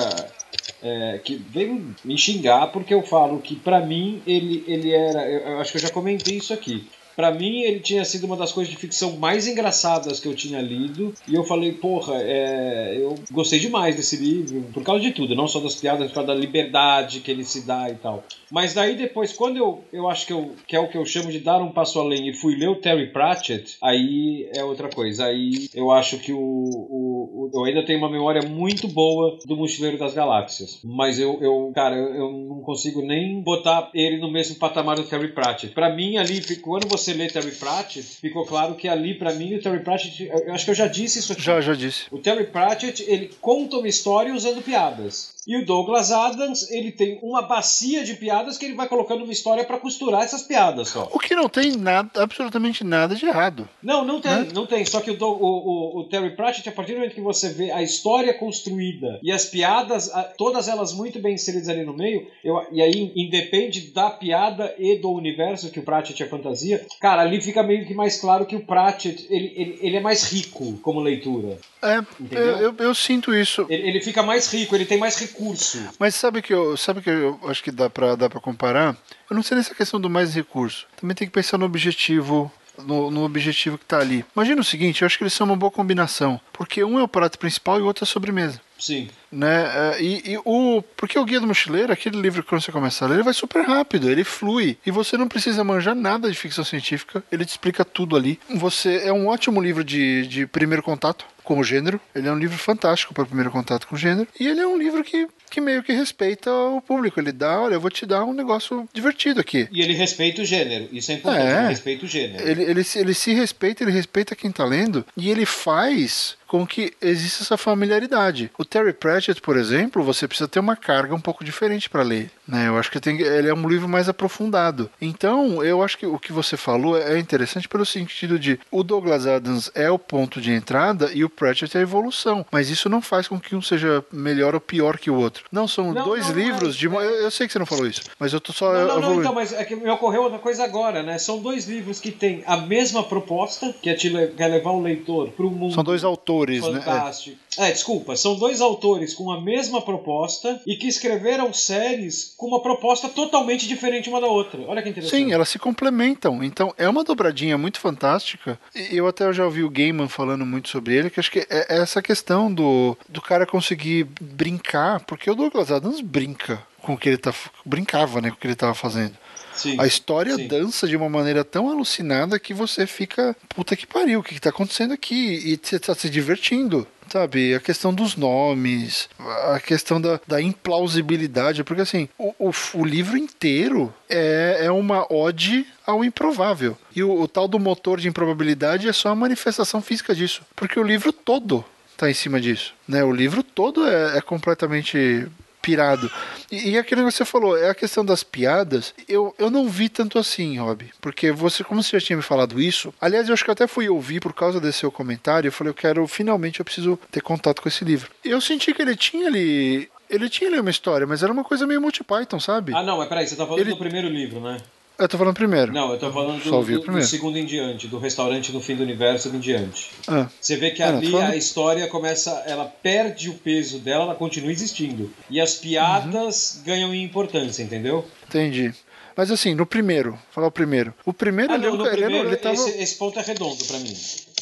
é, 0.81 1.19
que 1.23 1.35
vem 1.35 1.95
me 2.03 2.17
xingar 2.17 2.67
porque 2.67 2.93
eu 2.93 3.03
falo 3.03 3.39
que 3.39 3.55
para 3.55 3.79
mim 3.79 4.21
ele, 4.25 4.63
ele 4.67 4.91
era. 4.91 5.29
Eu, 5.29 5.39
eu 5.39 5.59
acho 5.59 5.71
que 5.71 5.77
eu 5.77 5.81
já 5.81 5.89
comentei 5.89 6.37
isso 6.37 6.53
aqui. 6.53 6.87
Para 7.15 7.31
mim, 7.31 7.61
ele 7.61 7.79
tinha 7.79 8.05
sido 8.05 8.25
uma 8.25 8.37
das 8.37 8.51
coisas 8.51 8.71
de 8.71 8.79
ficção 8.79 9.17
mais 9.17 9.47
engraçadas 9.47 10.19
que 10.19 10.27
eu 10.27 10.35
tinha 10.35 10.61
lido. 10.61 11.13
E 11.27 11.35
eu 11.35 11.43
falei, 11.43 11.73
porra, 11.73 12.15
é, 12.21 12.97
eu 12.99 13.15
gostei 13.31 13.59
demais 13.59 13.95
desse 13.95 14.17
livro, 14.17 14.61
por 14.73 14.83
causa 14.83 15.01
de 15.01 15.11
tudo, 15.11 15.35
não 15.35 15.47
só 15.47 15.59
das 15.59 15.75
piadas, 15.75 16.07
por 16.07 16.15
causa 16.15 16.27
da 16.27 16.35
liberdade 16.35 17.19
que 17.19 17.31
ele 17.31 17.43
se 17.43 17.65
dá 17.65 17.89
e 17.89 17.95
tal. 17.95 18.23
Mas 18.51 18.73
daí 18.73 18.95
depois, 18.95 19.31
quando 19.31 19.57
eu, 19.57 19.83
eu 19.93 20.09
acho 20.09 20.27
que, 20.27 20.33
eu, 20.33 20.51
que 20.67 20.75
é 20.75 20.79
o 20.79 20.89
que 20.89 20.97
eu 20.97 21.05
chamo 21.05 21.31
de 21.31 21.39
dar 21.39 21.61
um 21.61 21.71
passo 21.71 21.99
além 21.99 22.29
e 22.29 22.33
fui 22.33 22.55
ler 22.55 22.67
o 22.67 22.75
Terry 22.75 23.07
Pratchett, 23.07 23.77
aí 23.81 24.49
é 24.53 24.63
outra 24.63 24.89
coisa. 24.89 25.25
Aí 25.25 25.69
eu 25.73 25.89
acho 25.89 26.19
que 26.19 26.33
o, 26.33 26.37
o, 26.37 27.49
o 27.49 27.51
eu 27.53 27.63
ainda 27.63 27.85
tenho 27.85 27.99
uma 27.99 28.09
memória 28.09 28.41
muito 28.41 28.87
boa 28.89 29.37
do 29.45 29.55
Mochileiro 29.55 29.97
das 29.97 30.13
Galáxias. 30.13 30.79
Mas 30.83 31.17
eu, 31.17 31.41
eu 31.41 31.71
cara, 31.73 31.95
eu, 31.95 32.13
eu 32.13 32.31
não 32.31 32.61
consigo 32.61 33.01
nem 33.01 33.41
botar 33.41 33.89
ele 33.93 34.17
no 34.17 34.29
mesmo 34.29 34.57
patamar 34.57 34.97
do 34.97 35.03
Terry 35.03 35.29
Pratchett. 35.29 35.73
Para 35.73 35.95
mim, 35.95 36.17
ali, 36.17 36.41
quando 36.57 36.87
você 36.89 37.00
você 37.01 37.13
lê 37.13 37.27
Terry 37.27 37.51
Pratchett, 37.51 38.03
ficou 38.03 38.45
claro 38.45 38.75
que 38.75 38.87
ali, 38.87 39.13
para 39.15 39.33
mim, 39.33 39.55
o 39.55 39.61
Terry 39.61 39.79
Pratchett, 39.79 40.23
eu 40.23 40.53
acho 40.53 40.65
que 40.65 40.71
eu 40.71 40.75
já 40.75 40.87
disse 40.87 41.19
isso 41.19 41.33
aqui. 41.33 41.41
Já, 41.41 41.59
já 41.61 41.73
disse. 41.73 42.05
O 42.11 42.17
Terry 42.17 42.45
Pratchett, 42.45 43.03
ele 43.07 43.31
conta 43.41 43.77
uma 43.77 43.87
história 43.87 44.33
usando 44.33 44.61
piadas. 44.61 45.40
E 45.47 45.57
o 45.57 45.65
Douglas 45.65 46.11
Adams, 46.11 46.69
ele 46.69 46.91
tem 46.91 47.19
uma 47.23 47.41
bacia 47.41 48.03
de 48.03 48.13
piadas 48.13 48.57
que 48.57 48.65
ele 48.65 48.75
vai 48.75 48.87
colocando 48.87 49.23
uma 49.23 49.33
história 49.33 49.63
para 49.63 49.79
costurar 49.79 50.21
essas 50.21 50.43
piadas 50.43 50.89
só. 50.89 51.09
O 51.11 51.17
que 51.17 51.33
não 51.33 51.49
tem 51.49 51.75
nada, 51.75 52.21
absolutamente 52.21 52.83
nada 52.83 53.15
de 53.15 53.25
errado. 53.25 53.67
Não, 53.81 54.05
não 54.05 54.21
tem, 54.21 54.31
né? 54.31 54.47
não 54.53 54.67
tem. 54.67 54.85
Só 54.85 55.01
que 55.01 55.09
o, 55.09 55.17
o, 55.19 55.99
o, 55.99 56.03
Terry 56.09 56.35
Pratchett, 56.35 56.69
a 56.69 56.71
partir 56.71 56.93
do 56.93 56.99
momento 56.99 57.15
que 57.15 57.21
você 57.21 57.49
vê 57.49 57.71
a 57.71 57.81
história 57.81 58.33
construída 58.33 59.19
e 59.23 59.31
as 59.31 59.45
piadas, 59.45 60.11
todas 60.37 60.67
elas 60.67 60.93
muito 60.93 61.19
bem 61.19 61.33
inseridas 61.33 61.69
ali 61.69 61.83
no 61.83 61.93
meio, 61.93 62.27
eu, 62.43 62.61
e 62.71 62.81
aí 62.81 63.11
independe 63.15 63.91
da 63.91 64.11
piada 64.11 64.75
e 64.77 64.97
do 64.99 65.09
universo 65.09 65.71
que 65.71 65.79
o 65.79 65.83
Pratchett 65.83 66.21
é 66.21 66.27
fantasia, 66.27 66.85
cara, 66.99 67.23
ali 67.23 67.41
fica 67.41 67.63
meio 67.63 67.85
que 67.85 67.95
mais 67.95 68.19
claro 68.19 68.45
que 68.45 68.55
o 68.55 68.65
Pratchett, 68.65 69.25
ele, 69.29 69.53
ele, 69.55 69.79
ele 69.81 69.97
é 69.97 70.01
mais 70.01 70.31
rico 70.31 70.77
como 70.83 70.99
leitura. 70.99 71.57
É, 71.81 71.97
eu, 72.31 72.57
eu, 72.57 72.75
eu, 72.77 72.93
sinto 72.93 73.33
isso. 73.33 73.65
Ele, 73.67 73.87
ele 73.87 74.01
fica 74.01 74.21
mais 74.21 74.51
rico, 74.53 74.75
ele 74.75 74.85
tem 74.85 74.99
mais 74.99 75.17
recurso. 75.31 75.89
Mas 75.99 76.15
sabe 76.15 76.41
que 76.41 76.53
eu, 76.53 76.77
sabe 76.77 77.01
que 77.01 77.09
eu 77.09 77.39
acho 77.45 77.63
que 77.63 77.71
dá 77.71 77.89
pra, 77.89 78.15
dá 78.15 78.29
pra 78.29 78.39
comparar? 78.39 78.95
Eu 79.29 79.35
não 79.35 79.43
sei 79.43 79.57
nessa 79.57 79.75
questão 79.75 79.99
do 79.99 80.09
mais 80.09 80.35
recurso. 80.35 80.87
Também 80.99 81.15
tem 81.15 81.27
que 81.27 81.33
pensar 81.33 81.57
no 81.57 81.65
objetivo 81.65 82.51
no, 82.77 83.11
no, 83.11 83.23
objetivo 83.23 83.77
que 83.77 83.83
está 83.83 83.99
ali. 83.99 84.25
Imagina 84.35 84.61
o 84.61 84.63
seguinte, 84.63 85.01
eu 85.01 85.05
acho 85.05 85.17
que 85.17 85.23
eles 85.23 85.33
são 85.33 85.45
uma 85.45 85.55
boa 85.55 85.71
combinação, 85.71 86.39
porque 86.53 86.83
um 86.83 86.99
é 86.99 87.03
o 87.03 87.07
prato 87.07 87.37
principal 87.37 87.77
e 87.79 87.81
o 87.81 87.85
outro 87.85 88.03
é 88.03 88.05
a 88.05 88.07
sobremesa. 88.07 88.61
Sim. 88.81 89.07
Né? 89.31 89.63
É, 89.63 90.01
e, 90.01 90.31
e, 90.31 90.37
o 90.43 90.83
porque 90.97 91.17
o 91.17 91.23
guia 91.23 91.39
do 91.39 91.47
mochileiro, 91.47 91.93
aquele 91.93 92.19
livro 92.19 92.41
que 92.41 92.49
quando 92.49 92.61
você 92.61 92.71
começa 92.71 93.05
a 93.05 93.07
ler, 93.07 93.15
ele 93.15 93.23
vai 93.23 93.33
super 93.33 93.63
rápido, 93.63 94.09
ele 94.09 94.23
flui 94.23 94.77
e 94.85 94.91
você 94.91 95.15
não 95.15 95.27
precisa 95.27 95.63
manjar 95.63 95.95
nada 95.95 96.29
de 96.29 96.35
ficção 96.35 96.65
científica, 96.65 97.23
ele 97.31 97.45
te 97.45 97.49
explica 97.49 97.85
tudo 97.85 98.17
ali. 98.17 98.39
Você 98.49 99.03
é 99.05 99.13
um 99.13 99.27
ótimo 99.27 99.61
livro 99.61 99.83
de, 99.83 100.25
de 100.27 100.47
primeiro 100.47 100.81
contato 100.81 101.25
com 101.43 101.59
o 101.59 101.63
gênero. 101.63 101.99
Ele 102.15 102.27
é 102.27 102.31
um 102.31 102.37
livro 102.37 102.57
fantástico 102.57 103.13
para 103.13 103.23
o 103.23 103.27
primeiro 103.27 103.51
contato 103.51 103.87
com 103.87 103.95
o 103.95 103.97
gênero. 103.97 104.27
E 104.39 104.47
ele 104.47 104.61
é 104.61 104.67
um 104.67 104.77
livro 104.77 105.03
que, 105.03 105.27
que 105.49 105.59
meio 105.59 105.83
que 105.83 105.91
respeita 105.91 106.51
o 106.51 106.81
público. 106.81 107.19
Ele 107.19 107.31
dá, 107.31 107.59
olha, 107.59 107.73
eu 107.73 107.81
vou 107.81 107.89
te 107.89 108.05
dar 108.05 108.23
um 108.23 108.33
negócio 108.33 108.87
divertido 108.93 109.39
aqui. 109.39 109.67
E 109.71 109.81
ele 109.81 109.93
respeita 109.93 110.41
o 110.41 110.45
gênero. 110.45 110.87
Isso 110.91 111.11
é 111.11 111.15
importante. 111.15 111.45
É, 111.45 111.59
ele 111.59 111.67
respeita 111.67 112.05
o 112.05 112.07
gênero. 112.07 112.49
Ele, 112.49 112.63
ele, 112.63 112.85
ele 112.95 113.13
se 113.13 113.33
respeita, 113.33 113.83
ele 113.83 113.91
respeita 113.91 114.35
quem 114.35 114.49
está 114.49 114.65
lendo. 114.65 115.05
E 115.17 115.29
ele 115.29 115.45
faz 115.45 116.37
com 116.51 116.67
que 116.67 116.93
exista 117.01 117.43
essa 117.43 117.55
familiaridade. 117.55 118.51
O 118.57 118.65
Terry 118.65 118.91
Pratchett, 118.91 119.41
por 119.41 119.55
exemplo, 119.55 120.03
você 120.03 120.27
precisa 120.27 120.49
ter 120.49 120.59
uma 120.59 120.75
carga 120.75 121.15
um 121.15 121.19
pouco 121.21 121.45
diferente 121.45 121.89
para 121.89 122.03
ler. 122.03 122.29
Né? 122.51 122.67
Eu 122.67 122.77
acho 122.77 122.91
que 122.91 122.99
tem, 122.99 123.19
ele 123.21 123.47
é 123.47 123.53
um 123.53 123.67
livro 123.67 123.87
mais 123.87 124.09
aprofundado. 124.09 124.89
Então, 125.01 125.63
eu 125.63 125.81
acho 125.81 125.97
que 125.97 126.05
o 126.05 126.19
que 126.19 126.33
você 126.33 126.57
falou 126.57 126.97
é 126.97 127.17
interessante 127.17 127.69
pelo 127.69 127.85
sentido 127.85 128.37
de 128.37 128.59
o 128.69 128.83
Douglas 128.83 129.25
Adams 129.25 129.71
é 129.73 129.89
o 129.89 129.97
ponto 129.97 130.41
de 130.41 130.51
entrada 130.51 131.09
e 131.13 131.23
o 131.23 131.29
Pratchett 131.29 131.77
é 131.77 131.79
a 131.79 131.83
evolução. 131.83 132.45
Mas 132.51 132.69
isso 132.69 132.89
não 132.89 133.01
faz 133.01 133.27
com 133.27 133.39
que 133.39 133.55
um 133.55 133.61
seja 133.61 134.03
melhor 134.11 134.53
ou 134.53 134.59
pior 134.59 134.97
que 134.97 135.09
o 135.09 135.15
outro. 135.15 135.45
Não, 135.49 135.65
são 135.65 135.93
não, 135.93 136.03
dois 136.03 136.27
não, 136.27 136.35
livros 136.35 136.75
de. 136.75 136.87
Eu, 136.87 136.99
eu, 136.99 137.31
sei 137.31 137.47
que 137.47 137.53
você 137.53 137.59
não 137.59 137.65
falou 137.65 137.87
isso, 137.87 138.01
mas 138.19 138.33
eu 138.33 138.41
tô 138.41 138.51
só. 138.51 138.73
Não, 138.73 138.87
não, 138.87 138.99
não 138.99 139.19
então, 139.19 139.33
mas 139.33 139.53
é 139.53 139.63
que 139.63 139.75
me 139.75 139.89
ocorreu 139.89 140.23
outra 140.23 140.39
coisa 140.39 140.65
agora, 140.65 141.01
né? 141.01 141.17
São 141.17 141.41
dois 141.41 141.67
livros 141.67 142.01
que 142.01 142.11
têm 142.11 142.43
a 142.45 142.57
mesma 142.57 143.03
proposta, 143.03 143.73
que 143.81 143.89
é, 143.89 143.93
te, 143.93 144.09
que 144.09 144.43
é 144.43 144.47
levar 144.47 144.71
o 144.71 144.81
leitor 144.81 145.29
para 145.29 145.45
o 145.45 145.49
mundo. 145.49 145.73
São 145.73 145.83
dois 145.83 146.03
autores 146.03 146.61
né? 146.67 146.81
Fantástico. 146.81 147.37
né? 147.57 147.69
É. 147.69 147.71
desculpa, 147.71 148.15
são 148.15 148.35
dois 148.35 148.61
autores 148.61 149.13
com 149.13 149.31
a 149.31 149.39
mesma 149.39 149.81
proposta 149.81 150.61
e 150.65 150.75
que 150.75 150.87
escreveram 150.87 151.53
séries 151.53 152.33
com 152.41 152.47
uma 152.47 152.59
proposta 152.59 153.07
totalmente 153.07 153.67
diferente 153.67 154.09
uma 154.09 154.19
da 154.19 154.25
outra. 154.25 154.59
Olha 154.65 154.81
que 154.81 154.89
interessante. 154.89 155.25
Sim, 155.25 155.31
elas 155.31 155.47
se 155.47 155.59
complementam. 155.59 156.43
Então 156.43 156.73
é 156.75 156.89
uma 156.89 157.03
dobradinha 157.03 157.55
muito 157.55 157.79
fantástica. 157.79 158.59
E 158.73 158.97
eu 158.97 159.05
até 159.05 159.31
já 159.31 159.45
ouvi 159.45 159.63
o 159.63 159.69
Gaiman 159.69 160.07
falando 160.07 160.43
muito 160.43 160.67
sobre 160.67 160.95
ele, 160.95 161.11
que 161.11 161.19
acho 161.19 161.29
que 161.29 161.41
é, 161.41 161.45
é 161.51 161.77
essa 161.77 162.01
questão 162.01 162.51
do, 162.51 162.97
do 163.07 163.21
cara 163.21 163.45
conseguir 163.45 164.07
brincar, 164.19 165.01
porque 165.01 165.29
o 165.29 165.35
Douglas 165.35 165.71
Adams 165.71 166.01
brinca 166.01 166.65
com 166.81 166.93
o 166.93 166.97
que 166.97 167.09
ele 167.09 167.17
tá 167.19 167.31
brincava, 167.63 168.19
né, 168.19 168.31
com 168.31 168.37
o 168.37 168.39
que 168.39 168.47
ele 168.47 168.53
estava 168.53 168.73
fazendo. 168.73 169.13
Sim, 169.53 169.75
a 169.79 169.85
história 169.85 170.35
sim. 170.35 170.47
dança 170.47 170.87
de 170.87 170.97
uma 170.97 171.09
maneira 171.09 171.43
tão 171.43 171.69
alucinada 171.69 172.39
que 172.39 172.55
você 172.55 172.87
fica, 172.87 173.35
puta 173.49 173.75
que 173.75 173.85
pariu, 173.85 174.21
o 174.21 174.23
que, 174.23 174.33
está 174.33 174.49
acontecendo 174.49 174.95
aqui? 174.95 175.13
E 175.45 175.59
você 175.61 175.75
está 175.75 175.93
se 175.93 176.09
divertindo 176.09 176.87
sabe? 177.11 177.53
A 177.53 177.59
questão 177.59 177.93
dos 177.93 178.15
nomes, 178.15 179.09
a 179.53 179.59
questão 179.59 179.99
da, 179.99 180.19
da 180.25 180.41
implausibilidade, 180.41 181.63
porque 181.63 181.81
assim, 181.81 182.07
o, 182.17 182.33
o, 182.39 182.51
o, 182.75 182.85
livro 182.85 183.17
inteiro 183.17 183.93
é, 184.09 184.61
é 184.61 184.71
uma 184.71 185.05
ode 185.11 185.65
ao 185.85 186.03
improvável. 186.03 186.77
E 186.95 187.03
o, 187.03 187.21
o 187.21 187.27
tal 187.27 187.47
do 187.47 187.59
motor 187.59 187.99
de 187.99 188.07
improbabilidade 188.07 188.87
é 188.87 188.93
só 188.93 189.09
a 189.09 189.15
manifestação 189.15 189.81
física 189.81 190.15
disso, 190.15 190.41
porque 190.55 190.79
o 190.79 190.83
livro 190.83 191.11
todo 191.11 191.65
está 191.91 192.09
em 192.09 192.13
cima 192.13 192.39
disso, 192.39 192.73
né? 192.87 193.03
O 193.03 193.11
livro 193.11 193.43
todo 193.43 193.87
é, 193.87 194.17
é 194.17 194.21
completamente 194.21 195.27
pirado. 195.61 196.11
E, 196.51 196.71
e 196.71 196.77
aquele 196.77 197.03
que 197.03 197.11
você 197.11 197.23
falou, 197.23 197.57
é 197.57 197.69
a 197.69 197.75
questão 197.75 198.03
das 198.03 198.23
piadas. 198.23 198.93
Eu, 199.07 199.33
eu 199.37 199.49
não 199.49 199.69
vi 199.69 199.89
tanto 199.89 200.17
assim, 200.17 200.57
Rob. 200.59 200.89
Porque 200.99 201.31
você, 201.31 201.63
como 201.63 201.81
você 201.81 201.99
já 201.99 202.05
tinha 202.05 202.17
me 202.17 202.23
falado 202.23 202.59
isso, 202.59 202.93
aliás, 202.99 203.27
eu 203.27 203.33
acho 203.33 203.43
que 203.43 203.49
eu 203.49 203.53
até 203.53 203.67
fui 203.67 203.87
ouvir 203.89 204.19
por 204.19 204.33
causa 204.33 204.59
desse 204.59 204.79
seu 204.79 204.91
comentário. 204.91 205.47
Eu 205.47 205.51
falei, 205.51 205.71
eu 205.71 205.75
quero, 205.75 206.07
finalmente, 206.07 206.59
eu 206.59 206.65
preciso 206.65 206.99
ter 207.11 207.21
contato 207.21 207.61
com 207.61 207.69
esse 207.69 207.85
livro. 207.85 208.11
Eu 208.23 208.41
senti 208.41 208.73
que 208.73 208.81
ele 208.81 208.95
tinha 208.95 209.27
ali. 209.27 209.89
Ele 210.09 210.29
tinha 210.29 210.49
ali 210.49 210.59
uma 210.59 210.69
história, 210.69 211.07
mas 211.07 211.23
era 211.23 211.31
uma 211.31 211.43
coisa 211.43 211.65
meio 211.65 211.79
multi 211.79 212.03
Python, 212.03 212.39
sabe? 212.39 212.73
Ah, 212.75 212.83
não, 212.83 212.97
mas 212.97 213.07
peraí, 213.07 213.25
você 213.25 213.35
tá 213.35 213.45
falando 213.45 213.61
ele... 213.61 213.69
do 213.69 213.77
primeiro 213.77 214.09
livro, 214.09 214.41
né? 214.41 214.57
Eu 214.97 215.07
tô 215.07 215.17
falando 215.17 215.33
primeiro. 215.33 215.73
Não, 215.73 215.91
eu 215.91 215.99
tô 215.99 216.11
falando 216.11 216.43
do, 216.43 216.63
do, 216.63 216.91
do, 216.91 217.03
segundo 217.03 217.37
em 217.37 217.45
diante, 217.45 217.87
do 217.87 217.97
restaurante 217.97 218.51
no 218.51 218.61
fim 218.61 218.75
do 218.75 218.83
universo 218.83 219.29
em 219.29 219.39
diante. 219.39 219.91
Ah. 220.07 220.27
Você 220.39 220.55
vê 220.57 220.71
que 220.71 220.83
ah, 220.83 220.89
ali 220.89 221.15
a 221.15 221.35
história 221.35 221.87
começa, 221.87 222.31
ela 222.45 222.65
perde 222.65 223.29
o 223.29 223.33
peso 223.33 223.79
dela, 223.79 224.03
ela 224.03 224.15
continua 224.15 224.51
existindo. 224.51 225.11
E 225.29 225.41
as 225.41 225.55
piadas 225.55 226.57
uhum. 226.57 226.63
ganham 226.63 226.93
em 226.93 227.03
importância, 227.03 227.63
entendeu? 227.63 228.05
Entendi. 228.27 228.73
Mas 229.15 229.29
assim, 229.31 229.53
no 229.53 229.65
primeiro, 229.65 230.17
falar 230.31 230.47
o 230.47 230.51
primeiro. 230.51 230.93
O 231.05 231.13
primeiro, 231.13 231.53
ah, 231.53 231.57
não, 231.57 231.75
no 231.77 231.89
primeiro 231.89 232.27
ele 232.27 232.37
tava... 232.37 232.55
esse, 232.55 232.81
esse 232.81 232.95
ponto 232.95 233.19
é 233.19 233.21
redondo 233.21 233.63
para 233.65 233.79
mim. 233.79 233.95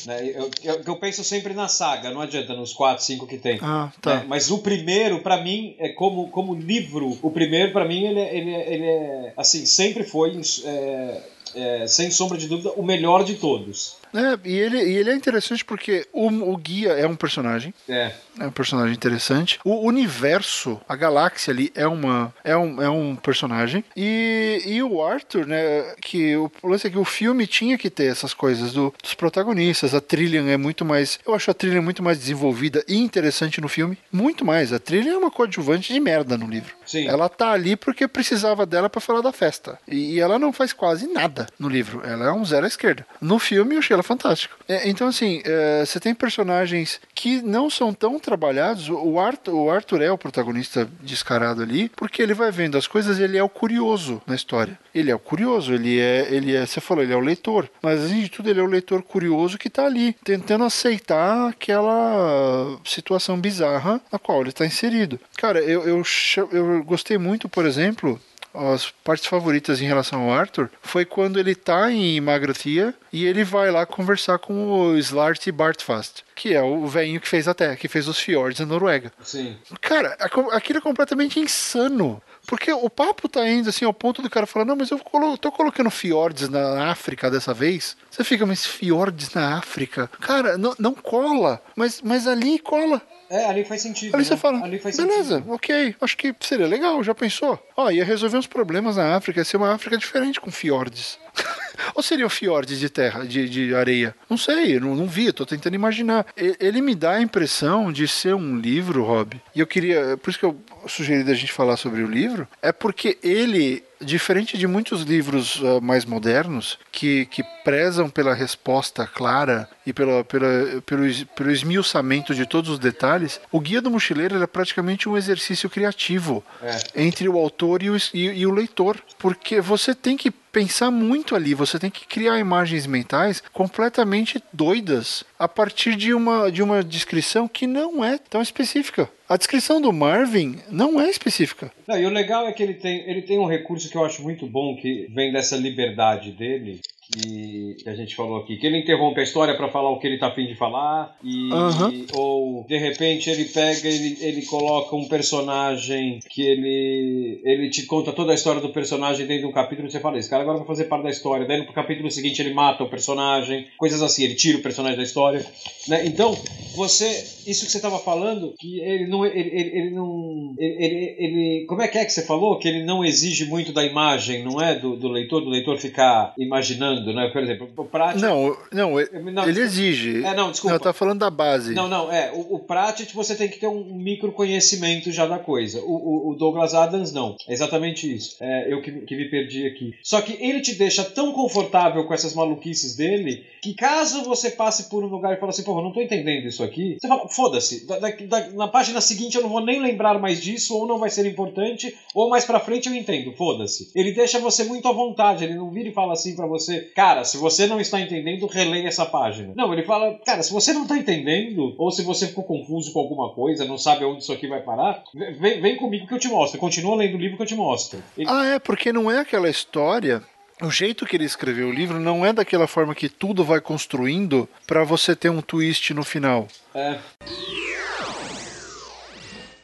Né? 0.05 0.31
Eu, 0.33 0.49
eu, 0.63 0.81
eu, 0.85 0.95
penso 0.97 1.23
sempre 1.23 1.53
na 1.53 1.67
saga, 1.67 2.11
não 2.11 2.21
adianta 2.21 2.53
nos 2.53 2.73
4, 2.73 3.03
5 3.03 3.27
que 3.27 3.37
tem. 3.37 3.59
Ah, 3.61 3.91
tá. 4.01 4.15
Né? 4.15 4.25
Mas 4.27 4.51
o 4.51 4.59
primeiro, 4.59 5.21
para 5.21 5.41
mim, 5.41 5.75
é 5.79 5.89
como, 5.89 6.29
como 6.29 6.53
livro, 6.55 7.17
o 7.21 7.31
primeiro, 7.31 7.71
para 7.71 7.85
mim, 7.85 8.05
ele, 8.05 8.19
é, 8.19 8.37
ele, 8.37 8.51
é, 8.51 8.73
ele 8.73 8.85
é. 8.85 9.33
Assim, 9.37 9.65
sempre 9.65 10.03
foi. 10.03 10.39
É, 10.65 11.21
é, 11.55 11.87
sem 11.87 12.11
sombra 12.11 12.37
de 12.37 12.47
dúvida, 12.47 12.71
o 12.75 12.83
melhor 12.83 13.23
de 13.23 13.35
todos. 13.35 13.95
É, 14.13 14.47
e 14.47 14.57
ele, 14.57 14.77
e 14.77 14.97
ele 14.97 15.09
é 15.11 15.15
interessante 15.15 15.63
porque 15.63 16.07
o, 16.11 16.27
o 16.27 16.57
guia 16.57 16.91
é 16.93 17.07
um 17.07 17.15
personagem. 17.15 17.73
É. 17.87 18.11
É 18.39 18.45
um 18.45 18.51
personagem 18.51 18.93
interessante. 18.93 19.59
O 19.63 19.85
universo, 19.85 20.79
a 20.87 20.95
galáxia 20.95 21.51
ali 21.51 21.71
é 21.75 21.87
uma 21.87 22.33
é 22.43 22.55
um, 22.55 22.81
é 22.81 22.89
um 22.89 23.15
personagem. 23.15 23.83
E, 23.95 24.61
e 24.65 24.83
o 24.83 25.03
Arthur, 25.03 25.45
né, 25.45 25.93
que 26.01 26.35
o 26.37 26.51
lance 26.63 26.87
é 26.87 26.89
que 26.89 26.97
o 26.97 27.05
filme 27.05 27.45
tinha 27.45 27.77
que 27.77 27.89
ter 27.89 28.05
essas 28.05 28.33
coisas 28.33 28.73
do, 28.73 28.93
dos 29.01 29.13
protagonistas. 29.13 29.93
A 29.93 30.01
Trillian 30.01 30.49
é 30.49 30.57
muito 30.57 30.85
mais, 30.85 31.19
eu 31.25 31.35
acho 31.35 31.51
a 31.51 31.53
Trillian 31.53 31.81
muito 31.81 32.01
mais 32.01 32.17
desenvolvida 32.17 32.83
e 32.87 32.97
interessante 32.97 33.59
no 33.59 33.67
filme, 33.67 33.97
muito 34.11 34.45
mais. 34.45 34.71
A 34.71 34.79
Trillian 34.79 35.13
é 35.13 35.17
uma 35.17 35.31
coadjuvante 35.31 35.93
de 35.93 35.99
merda 35.99 36.37
no 36.37 36.47
livro. 36.47 36.73
Sim. 36.85 37.07
Ela 37.07 37.29
tá 37.29 37.51
ali 37.51 37.75
porque 37.75 38.07
precisava 38.07 38.65
dela 38.65 38.89
para 38.89 39.01
falar 39.01 39.21
da 39.21 39.31
festa. 39.31 39.77
E, 39.87 40.15
e 40.15 40.19
ela 40.19 40.39
não 40.39 40.53
faz 40.53 40.73
quase 40.73 41.07
nada 41.07 41.47
no 41.59 41.67
livro. 41.67 42.01
Ela 42.05 42.27
é 42.27 42.31
um 42.31 42.45
zero 42.45 42.65
à 42.65 42.67
esquerda. 42.67 43.05
No 43.21 43.37
filme 43.37 43.75
eu 43.75 43.79
achei 43.79 43.95
ela 43.99 44.03
fantástico. 44.03 44.57
É, 44.67 44.89
então 44.89 45.07
assim, 45.07 45.41
é, 45.45 45.85
você 45.85 45.99
tem 45.99 46.13
personagens 46.15 46.99
que 47.13 47.41
não 47.41 47.69
são 47.69 47.93
tão 47.93 48.19
trabalhados. 48.19 48.89
O 48.89 49.19
Arthur, 49.19 49.53
o 49.53 49.69
Arthur 49.69 50.01
é 50.01 50.11
o 50.11 50.17
protagonista 50.17 50.89
descarado 51.01 51.61
ali, 51.61 51.89
porque 51.89 52.21
ele 52.21 52.33
vai 52.33 52.51
vendo 52.51 52.77
as 52.77 52.87
coisas, 52.87 53.19
ele 53.19 53.37
é 53.37 53.43
o 53.43 53.49
curioso 53.49 54.21
na 54.25 54.35
história. 54.35 54.77
Ele 54.93 55.11
é 55.11 55.15
o 55.15 55.19
curioso, 55.19 55.73
ele 55.73 55.99
é, 55.99 56.27
ele 56.31 56.55
é, 56.55 56.65
você 56.65 56.81
falou, 56.81 57.03
ele 57.03 57.13
é 57.13 57.15
o 57.15 57.19
leitor, 57.19 57.69
mas 57.81 58.01
além 58.01 58.21
de 58.21 58.29
tudo 58.29 58.49
ele 58.49 58.59
é 58.59 58.63
o 58.63 58.67
leitor 58.67 59.01
curioso 59.03 59.57
que 59.57 59.69
tá 59.69 59.85
ali 59.85 60.13
tentando 60.23 60.63
aceitar 60.63 61.49
aquela 61.49 62.77
situação 62.83 63.39
bizarra 63.39 64.01
na 64.11 64.17
qual 64.17 64.41
ele 64.41 64.49
está 64.49 64.65
inserido. 64.65 65.19
Cara, 65.37 65.59
eu, 65.59 65.87
eu, 65.87 66.03
eu 66.51 66.83
gostei 66.83 67.17
muito, 67.17 67.47
por 67.47 67.65
exemplo, 67.65 68.19
as 68.53 68.89
partes 68.89 69.27
favoritas 69.27 69.81
em 69.81 69.85
relação 69.85 70.21
ao 70.21 70.33
Arthur 70.33 70.69
foi 70.81 71.05
quando 71.05 71.39
ele 71.39 71.55
tá 71.55 71.91
em 71.91 72.19
Magrathia 72.19 72.93
e 73.11 73.25
ele 73.25 73.43
vai 73.43 73.71
lá 73.71 73.85
conversar 73.85 74.39
com 74.39 74.71
o 74.71 74.97
Slart 74.97 75.49
Bartfast, 75.51 76.23
que 76.35 76.53
é 76.53 76.61
o 76.61 76.87
velhinho 76.87 77.21
que 77.21 77.27
fez 77.27 77.47
a 77.47 77.53
terra, 77.53 77.75
que 77.75 77.87
fez 77.87 78.07
os 78.07 78.19
fiordes 78.19 78.59
na 78.59 78.65
Noruega. 78.65 79.11
Sim. 79.23 79.57
Cara, 79.81 80.17
aquilo 80.51 80.79
é 80.79 80.81
completamente 80.81 81.39
insano. 81.39 82.21
Porque 82.47 82.71
o 82.71 82.89
papo 82.89 83.29
tá 83.29 83.47
indo 83.47 83.69
assim 83.69 83.85
ao 83.85 83.93
ponto 83.93 84.23
do 84.23 84.29
cara 84.29 84.47
falar: 84.47 84.65
Não, 84.65 84.75
mas 84.75 84.89
eu 84.89 84.99
tô 85.39 85.51
colocando 85.51 85.91
fiordes 85.91 86.49
na 86.49 86.89
África 86.89 87.29
dessa 87.29 87.53
vez. 87.53 87.95
Você 88.09 88.23
fica, 88.23 88.43
mas 88.43 88.65
fiordes 88.65 89.33
na 89.35 89.57
África? 89.57 90.09
Cara, 90.19 90.57
não, 90.57 90.73
não 90.79 90.93
cola. 90.95 91.61
Mas, 91.75 92.01
mas 92.01 92.25
ali 92.25 92.57
cola. 92.57 93.01
É, 93.29 93.45
ali 93.45 93.63
faz 93.63 93.81
sentido. 93.81 94.15
Ali 94.15 94.23
né? 94.23 94.29
você 94.29 94.37
fala, 94.37 94.63
ali 94.63 94.79
faz 94.79 94.97
beleza, 94.97 95.35
sentido. 95.35 95.53
ok, 95.53 95.95
acho 96.01 96.17
que 96.17 96.35
seria 96.39 96.65
legal, 96.65 97.03
já 97.03 97.13
pensou? 97.13 97.63
Ó, 97.77 97.91
ia 97.91 98.03
resolver 98.03 98.37
uns 98.37 98.47
problemas 98.47 98.97
na 98.97 99.15
África, 99.15 99.39
ia 99.39 99.45
ser 99.45 99.57
uma 99.57 99.73
África 99.73 99.97
diferente 99.97 100.41
com 100.41 100.49
fiordes. 100.49 101.19
Ou 101.95 102.01
seriam 102.01 102.29
fiordes 102.29 102.79
de 102.79 102.89
terra, 102.89 103.25
de, 103.25 103.47
de 103.47 103.75
areia? 103.75 104.15
Não 104.29 104.37
sei, 104.37 104.79
não, 104.79 104.95
não 104.95 105.07
vi, 105.07 105.31
tô 105.31 105.45
tentando 105.45 105.75
imaginar. 105.75 106.25
Ele 106.35 106.81
me 106.81 106.95
dá 106.95 107.11
a 107.13 107.21
impressão 107.21 107.91
de 107.91 108.07
ser 108.07 108.33
um 108.33 108.57
livro, 108.57 109.03
Rob, 109.03 109.39
e 109.55 109.59
eu 109.59 109.67
queria, 109.67 110.17
por 110.17 110.29
isso 110.29 110.39
que 110.39 110.45
eu 110.45 110.59
sugeri 110.87 111.23
da 111.23 111.33
gente 111.33 111.51
falar 111.51 111.77
sobre 111.77 112.03
o 112.03 112.07
livro, 112.07 112.47
é 112.61 112.71
porque 112.71 113.17
ele 113.23 113.83
diferente 114.01 114.57
de 114.57 114.67
muitos 114.67 115.01
livros 115.01 115.59
uh, 115.59 115.81
mais 115.81 116.05
modernos 116.05 116.79
que, 116.91 117.25
que 117.25 117.43
prezam 117.63 118.09
pela 118.09 118.33
resposta 118.33 119.05
clara 119.05 119.69
e 119.85 119.93
pela, 119.93 120.23
pela, 120.23 120.81
pelo, 120.85 121.03
pelo 121.35 121.51
esmiuçamento 121.51 122.33
de 122.33 122.45
todos 122.45 122.69
os 122.69 122.79
detalhes, 122.79 123.39
o 123.51 123.59
Guia 123.59 123.81
do 123.81 123.91
Mochileiro 123.91 124.35
era 124.35 124.47
praticamente 124.47 125.09
um 125.09 125.17
exercício 125.17 125.69
criativo 125.69 126.43
é. 126.61 126.77
entre 126.95 127.27
o 127.27 127.37
autor 127.37 127.83
e 127.83 127.89
o, 127.89 127.97
e, 128.13 128.25
e 128.27 128.45
o 128.45 128.51
leitor. 128.51 128.97
Porque 129.17 129.59
você 129.59 129.93
tem 129.93 130.15
que 130.15 130.31
pensar 130.31 130.89
muito 130.89 131.35
ali, 131.35 131.53
você 131.53 131.77
tem 131.77 131.91
que 131.91 132.07
criar 132.07 132.39
imagens 132.39 132.87
mentais 132.87 133.43
completamente 133.53 134.41
doidas 134.51 135.23
a 135.37 135.47
partir 135.47 135.95
de 135.95 136.13
uma, 136.13 136.51
de 136.51 136.63
uma 136.63 136.83
descrição 136.83 137.47
que 137.47 137.67
não 137.67 138.03
é 138.03 138.17
tão 138.17 138.41
específica. 138.41 139.09
A 139.29 139.37
descrição 139.37 139.79
do 139.79 139.93
Marvin 139.93 140.55
não 140.71 140.99
é 140.99 141.07
específica. 141.07 141.71
Não, 141.87 141.95
e 141.95 142.03
o 142.03 142.09
legal 142.09 142.47
é 142.47 142.51
que 142.51 142.63
ele 142.63 142.73
tem, 142.73 143.07
ele 143.07 143.21
tem 143.21 143.37
um 143.37 143.45
recurso 143.45 143.87
que 143.87 143.95
eu 143.95 144.03
acho 144.03 144.23
muito 144.23 144.47
bom, 144.47 144.75
que 144.75 145.05
vem 145.13 145.31
dessa 145.31 145.55
liberdade 145.55 146.31
dele, 146.31 146.81
que, 147.11 147.77
que 147.83 147.89
a 147.89 147.95
gente 147.95 148.15
falou 148.15 148.37
aqui, 148.37 148.57
que 148.57 148.67
ele 148.67 148.79
interrompe 148.79 149.19
a 149.19 149.23
história 149.23 149.55
para 149.55 149.69
falar 149.69 149.89
o 149.91 149.99
que 149.99 150.07
ele 150.07 150.17
tá 150.19 150.27
afim 150.27 150.45
de 150.45 150.55
falar, 150.55 151.17
e, 151.23 151.49
Uhum. 151.53 152.05
ou 152.13 152.65
de 152.67 152.77
repente 152.77 153.29
ele 153.29 153.45
pega, 153.45 153.87
ele, 153.87 154.17
ele 154.21 154.41
coloca 154.45 154.95
um 154.95 155.07
personagem 155.07 156.19
que 156.29 156.41
ele, 156.41 157.41
ele 157.43 157.69
te 157.69 157.85
conta 157.85 158.11
toda 158.11 158.31
a 158.31 158.35
história 158.35 158.61
do 158.61 158.69
personagem 158.69 159.25
dentro 159.25 159.43
de 159.43 159.47
um 159.49 159.51
capítulo 159.53 159.87
e 159.87 159.91
você 159.91 159.99
fala, 159.99 160.17
esse 160.17 160.29
cara 160.29 160.43
agora 160.43 160.57
vai 160.59 160.67
fazer 160.67 160.85
parte 160.85 161.03
da 161.03 161.09
história, 161.09 161.47
daí 161.47 161.57
no 161.59 161.73
capítulo 161.73 162.09
seguinte 162.11 162.41
ele 162.41 162.53
mata 162.53 162.83
o 162.83 162.89
personagem, 162.89 163.67
coisas 163.77 164.01
assim, 164.01 164.23
ele 164.23 164.35
tira 164.35 164.57
o 164.57 164.61
personagem 164.61 164.97
da 164.97 165.03
história, 165.03 165.45
né? 165.87 166.05
Então, 166.05 166.37
você, 166.75 167.07
isso 167.47 167.65
que 167.65 167.71
você 167.71 167.79
tava 167.81 167.99
falando, 167.99 168.53
que 168.59 168.79
ele 168.81 169.07
não, 169.07 169.25
ele, 169.25 169.39
ele, 169.39 169.77
ele 169.77 169.89
não, 169.91 170.53
ele, 170.57 170.85
ele, 170.85 171.15
ele- 171.17 171.65
como 171.67 171.81
é 171.81 171.87
que 171.87 171.97
é 171.97 172.05
que 172.05 172.11
você 172.13 172.25
falou? 172.25 172.57
Que 172.59 172.67
ele 172.67 172.83
não 172.83 173.03
exige 173.03 173.45
muito 173.45 173.71
da 173.73 173.83
imagem, 173.83 174.43
não 174.43 174.61
é? 174.61 174.75
Do, 174.77 174.95
do 174.95 175.07
leitor, 175.07 175.41
do 175.41 175.49
leitor 175.49 175.77
ficar 175.77 176.33
imaginando, 176.37 176.98
né? 177.13 177.29
Por 177.31 177.41
exemplo, 177.41 177.69
o 177.75 177.85
Prat... 177.85 178.17
Não, 178.17 178.55
não, 178.71 178.99
ele, 178.99 179.09
Não, 179.31 179.47
ele 179.47 179.59
exige. 179.61 180.23
É, 180.23 180.33
não, 180.35 180.51
desculpa. 180.51 180.75
eu 180.75 180.79
tava 180.79 180.93
falando 180.93 181.19
da 181.19 181.29
base. 181.29 181.73
Não, 181.73 181.87
não, 181.87 182.11
é. 182.11 182.31
O, 182.33 182.55
o 182.55 182.59
Pratchett 182.59 183.13
você 183.15 183.35
tem 183.35 183.47
que 183.49 183.59
ter 183.59 183.67
um 183.67 183.83
micro 183.95 184.31
conhecimento 184.31 185.11
já 185.11 185.25
da 185.25 185.39
coisa. 185.39 185.79
O, 185.81 186.29
o, 186.29 186.31
o 186.31 186.35
Douglas 186.35 186.73
Adams 186.73 187.11
não. 187.13 187.35
É 187.47 187.53
exatamente 187.53 188.13
isso. 188.13 188.35
É, 188.41 188.71
eu 188.71 188.81
que, 188.81 188.91
que 188.91 189.15
me 189.15 189.29
perdi 189.29 189.65
aqui. 189.67 189.91
Só 190.03 190.21
que 190.21 190.33
ele 190.39 190.61
te 190.61 190.75
deixa 190.75 191.03
tão 191.03 191.31
confortável 191.33 192.05
com 192.05 192.13
essas 192.13 192.33
maluquices 192.33 192.95
dele 192.95 193.43
que 193.61 193.73
caso 193.73 194.23
você 194.23 194.51
passe 194.51 194.89
por 194.89 195.03
um 195.03 195.07
lugar 195.07 195.33
e 195.35 195.39
fale 195.39 195.49
assim, 195.49 195.63
porra, 195.63 195.81
eu 195.81 195.83
não 195.85 195.91
tô 195.91 196.01
entendendo 196.01 196.47
isso 196.47 196.63
aqui, 196.63 196.95
você 196.97 197.07
fala, 197.09 197.27
foda-se, 197.27 197.85
da- 197.85 197.99
da- 197.99 198.09
da- 198.09 198.49
na 198.51 198.67
página 198.69 199.01
seguinte 199.01 199.35
eu 199.35 199.41
não 199.41 199.49
vou 199.49 199.59
nem 199.65 199.81
lembrar 199.81 200.17
mais 200.17 200.41
disso, 200.41 200.77
ou 200.77 200.87
não 200.87 200.97
vai 200.97 201.09
ser 201.09 201.25
importante, 201.25 201.93
ou 202.15 202.29
mais 202.29 202.45
pra 202.45 202.61
frente 202.61 202.87
eu 202.87 202.95
entendo, 202.95 203.33
foda-se. 203.33 203.91
Ele 203.93 204.13
deixa 204.13 204.39
você 204.39 204.63
muito 204.63 204.87
à 204.87 204.93
vontade, 204.93 205.43
ele 205.43 205.55
não 205.55 205.69
vira 205.71 205.89
e 205.89 205.93
fala 205.93 206.13
assim 206.13 206.37
pra 206.37 206.45
você, 206.47 206.88
cara, 206.95 207.23
se 207.23 207.37
você 207.37 207.65
não 207.67 207.79
está 207.79 207.99
entendendo, 207.99 208.45
releia 208.47 208.87
essa 208.87 209.05
página. 209.05 209.53
Não, 209.55 209.71
ele 209.73 209.83
fala, 209.83 210.19
cara, 210.25 210.41
se 210.43 210.51
você 210.51 210.73
não 210.73 210.85
tá 210.87 210.97
entendendo, 210.97 211.75
ou 211.77 211.91
se 211.91 212.03
você 212.03 212.27
ficou 212.27 212.43
confuso 212.43 212.91
com 212.93 212.99
alguma 212.99 213.33
coisa, 213.33 213.65
não 213.65 213.77
sabe 213.77 214.05
onde 214.05 214.21
isso 214.23 214.33
aqui 214.33 214.47
vai 214.47 214.61
parar, 214.61 215.03
vem, 215.13 215.61
vem 215.61 215.75
comigo 215.77 216.07
que 216.07 216.13
eu 216.13 216.19
te 216.19 216.27
mostro. 216.27 216.59
Continua 216.59 216.95
lendo 216.95 217.15
o 217.15 217.19
livro 217.19 217.37
que 217.37 217.43
eu 217.43 217.47
te 217.47 217.55
mostro. 217.55 218.01
Ele- 218.17 218.29
Ah, 218.29 218.45
é, 218.45 218.59
porque 218.59 218.91
não 218.93 219.09
é 219.09 219.19
aquela 219.19 219.49
história. 219.49 220.21
O 220.61 220.69
jeito 220.69 221.05
que 221.05 221.15
ele 221.15 221.23
escreveu 221.23 221.69
o 221.69 221.73
livro 221.73 221.99
não 222.01 222.25
é 222.25 222.33
daquela 222.33 222.67
forma 222.67 222.93
que 222.93 223.07
tudo 223.07 223.45
vai 223.45 223.61
construindo 223.61 224.47
pra 224.67 224.83
você 224.83 225.15
ter 225.15 225.29
um 225.29 225.41
twist 225.41 225.93
no 225.93 226.03
final. 226.03 226.47
é, 226.75 226.99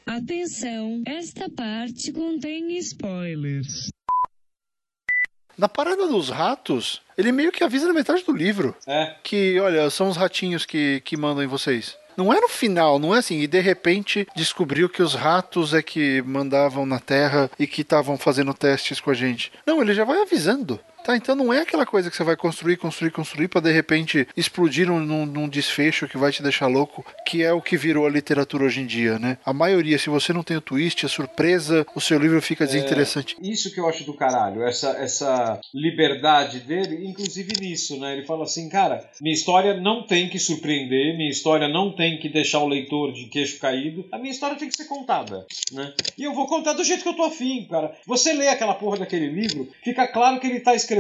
Atenção, 0.08 1.02
esta 1.06 1.50
parte 1.50 2.12
contém 2.14 2.78
spoilers. 2.78 3.90
Na 5.58 5.70
parada 5.70 6.08
dos 6.08 6.30
ratos, 6.30 7.02
ele 7.18 7.32
meio 7.32 7.52
que 7.52 7.64
avisa 7.64 7.88
na 7.88 7.94
metade 7.94 8.24
do 8.24 8.34
livro 8.34 8.76
é. 8.86 9.16
que, 9.24 9.60
olha, 9.60 9.90
são 9.90 10.10
os 10.10 10.18
ratinhos 10.18 10.66
que, 10.66 11.02
que 11.06 11.16
mandam 11.16 11.44
em 11.44 11.48
vocês. 11.48 11.98
Não 12.18 12.34
é 12.34 12.40
no 12.40 12.48
final, 12.48 12.98
não 12.98 13.14
é 13.14 13.20
assim, 13.20 13.42
e 13.42 13.48
de 13.48 13.60
repente 13.60 14.26
descobriu 14.36 14.88
que 14.88 15.04
os 15.04 15.14
ratos 15.14 15.74
é 15.74 15.82
que 15.82 16.22
mandavam 16.22 16.86
na 16.86 17.00
Terra 17.00 17.52
e 17.60 17.68
que 17.68 17.82
estavam 17.82 18.18
fazendo 18.18 18.54
testes 18.54 19.02
com 19.02 19.12
a 19.12 19.14
gente. 19.14 19.52
Não, 19.66 19.82
ele 19.82 19.94
já 19.94 20.06
vai 20.06 20.22
avisando. 20.22 20.80
Tá, 21.06 21.16
então 21.16 21.36
não 21.36 21.54
é 21.54 21.60
aquela 21.62 21.86
coisa 21.86 22.10
que 22.10 22.18
você 22.18 22.24
vai 22.24 22.36
construir, 22.36 22.78
construir, 22.78 23.12
construir 23.12 23.48
pra 23.48 23.62
de 23.62 23.72
repente 23.72 24.28
explodir 24.36 24.88
num, 24.88 25.00
num- 25.24 25.48
desfecho 25.48 26.08
que 26.08 26.18
vai 26.18 26.32
te 26.32 26.42
deixar 26.42 26.66
louco, 26.66 27.06
que 27.28 27.44
é 27.44 27.54
o 27.54 27.62
que 27.62 27.78
virou 27.78 28.08
a 28.08 28.10
literatura 28.10 28.64
hoje 28.66 28.82
em 28.82 28.88
dia, 28.88 29.20
né? 29.20 29.38
A 29.46 29.54
maioria, 29.54 30.00
se 30.00 30.10
você 30.10 30.34
não 30.34 30.42
tem 30.42 30.58
o 30.58 30.62
twist, 30.62 31.06
a 31.06 31.10
surpresa, 31.10 31.86
o 31.96 32.02
seu 32.02 32.18
livro 32.18 32.42
fica 32.42 32.66
desinteressante. 32.66 33.38
Isso 33.40 33.72
que 33.72 33.80
eu 33.80 33.88
acho 33.88 34.04
do 34.04 34.16
caralho, 34.16 34.64
essa, 34.64 34.90
essa 34.98 35.60
liberdade 35.72 36.62
dele, 36.62 37.06
inclusive 37.08 37.54
nisso, 37.62 38.00
né? 38.00 38.14
Ele 38.18 38.26
fala 38.26 38.44
assim, 38.46 38.68
cara, 38.68 39.08
minha 39.22 39.34
história 39.36 39.80
não 39.80 40.08
tem 40.08 40.28
que 40.28 40.40
surpreender, 40.40 41.16
minha 41.16 41.30
história 41.30 41.68
não 41.68 41.96
tem 41.96 42.18
que 42.18 42.28
deixar 42.30 42.60
o 42.62 42.68
leitor 42.68 43.14
de 43.14 43.26
queixo 43.28 43.60
caído, 43.60 44.08
a 44.12 44.18
minha 44.18 44.32
história 44.32 44.58
tem 44.58 44.68
que 44.68 44.76
ser 44.76 44.86
contada, 44.86 45.46
né? 45.72 45.94
E 46.18 46.24
eu 46.24 46.34
vou 46.34 46.48
contar 46.48 46.74
do 46.74 46.84
jeito 46.84 47.04
que 47.04 47.10
eu 47.10 47.16
tô 47.16 47.24
afim, 47.26 47.68
cara. 47.70 47.96
Você 48.08 48.34
lê 48.34 48.48
aquela 48.48 48.74
porra 48.74 48.98
daquele 48.98 49.28
livro, 49.28 49.70
fica 49.84 50.08
claro 50.08 50.40
que 50.40 50.48
ele 50.48 50.60
tá 50.60 50.74
escrevendo 50.74 50.95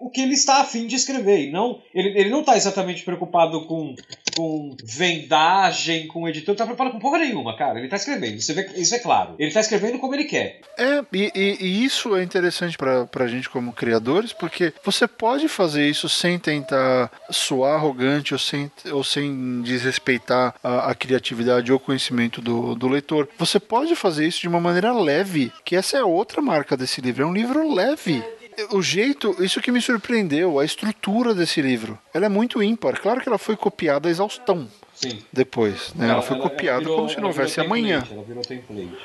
o 0.00 0.10
que 0.10 0.20
ele 0.20 0.34
está 0.34 0.60
afim 0.60 0.86
de 0.86 0.94
escrever, 0.96 1.50
não, 1.50 1.80
ele, 1.94 2.08
ele 2.18 2.30
não 2.30 2.42
tá 2.42 2.56
exatamente 2.56 3.02
preocupado 3.04 3.66
com, 3.66 3.94
com 4.36 4.76
vendagem, 4.84 6.06
com 6.06 6.28
editor, 6.28 6.52
não 6.52 6.56
tá 6.56 6.64
preocupado 6.64 6.90
com 6.92 6.98
porra 6.98 7.18
nenhuma, 7.18 7.56
cara. 7.56 7.78
Ele 7.78 7.88
tá 7.88 7.96
escrevendo, 7.96 8.40
você 8.40 8.52
vê, 8.52 8.68
isso 8.76 8.94
é 8.94 8.98
claro. 8.98 9.34
Ele 9.38 9.50
tá 9.52 9.60
escrevendo 9.60 9.98
como 9.98 10.14
ele 10.14 10.24
quer. 10.24 10.60
É, 10.76 11.04
e, 11.12 11.32
e- 11.34 11.56
e 11.60 11.84
isso 11.84 12.14
é 12.16 12.22
interessante 12.22 12.76
pra, 12.76 13.06
pra 13.06 13.26
gente 13.26 13.48
como 13.48 13.72
criadores, 13.72 14.32
porque 14.32 14.72
você 14.84 15.06
pode 15.06 15.48
fazer 15.48 15.88
isso 15.88 16.08
sem 16.08 16.38
tentar 16.38 17.10
soar 17.30 17.74
arrogante 17.76 18.32
ou 18.32 18.38
sem, 18.38 18.70
ou 18.92 19.02
sem 19.04 19.62
desrespeitar 19.62 20.54
a, 20.62 20.90
a 20.90 20.94
criatividade 20.94 21.72
ou 21.72 21.78
conhecimento 21.78 22.40
do, 22.40 22.74
do 22.74 22.88
leitor. 22.88 23.28
Você 23.38 23.58
pode 23.60 23.94
fazer 23.96 24.26
isso 24.26 24.40
de 24.40 24.48
uma 24.48 24.60
maneira 24.60 24.92
leve, 24.92 25.52
que 25.64 25.76
essa 25.76 25.96
é 25.96 26.00
a 26.00 26.06
outra 26.06 26.40
marca 26.40 26.76
desse 26.76 27.00
livro. 27.00 27.22
É 27.22 27.26
um 27.26 27.32
livro 27.34 27.72
leve. 27.72 28.22
O 28.70 28.82
jeito, 28.82 29.36
isso 29.42 29.60
que 29.60 29.70
me 29.72 29.80
surpreendeu, 29.80 30.58
a 30.58 30.64
estrutura 30.64 31.34
desse 31.34 31.60
livro. 31.62 31.98
Ela 32.12 32.26
é 32.26 32.28
muito 32.28 32.62
ímpar. 32.62 33.00
Claro 33.00 33.20
que 33.20 33.28
ela 33.28 33.38
foi 33.38 33.56
copiada 33.56 34.08
a 34.08 34.10
exaustão 34.10 34.68
Sim. 34.94 35.22
depois, 35.32 35.92
né? 35.94 36.08
Ela, 36.10 36.22
foi 36.22 36.38
copiada 36.38 36.80
virou- 36.80 36.96
como 36.96 37.08
se 37.08 37.16
não 37.16 37.22
ela 37.24 37.28
houvesse 37.28 37.60
amanhã. 37.60 38.02
Ela 38.10 38.22
virou 38.22 38.42
template. 38.42 38.96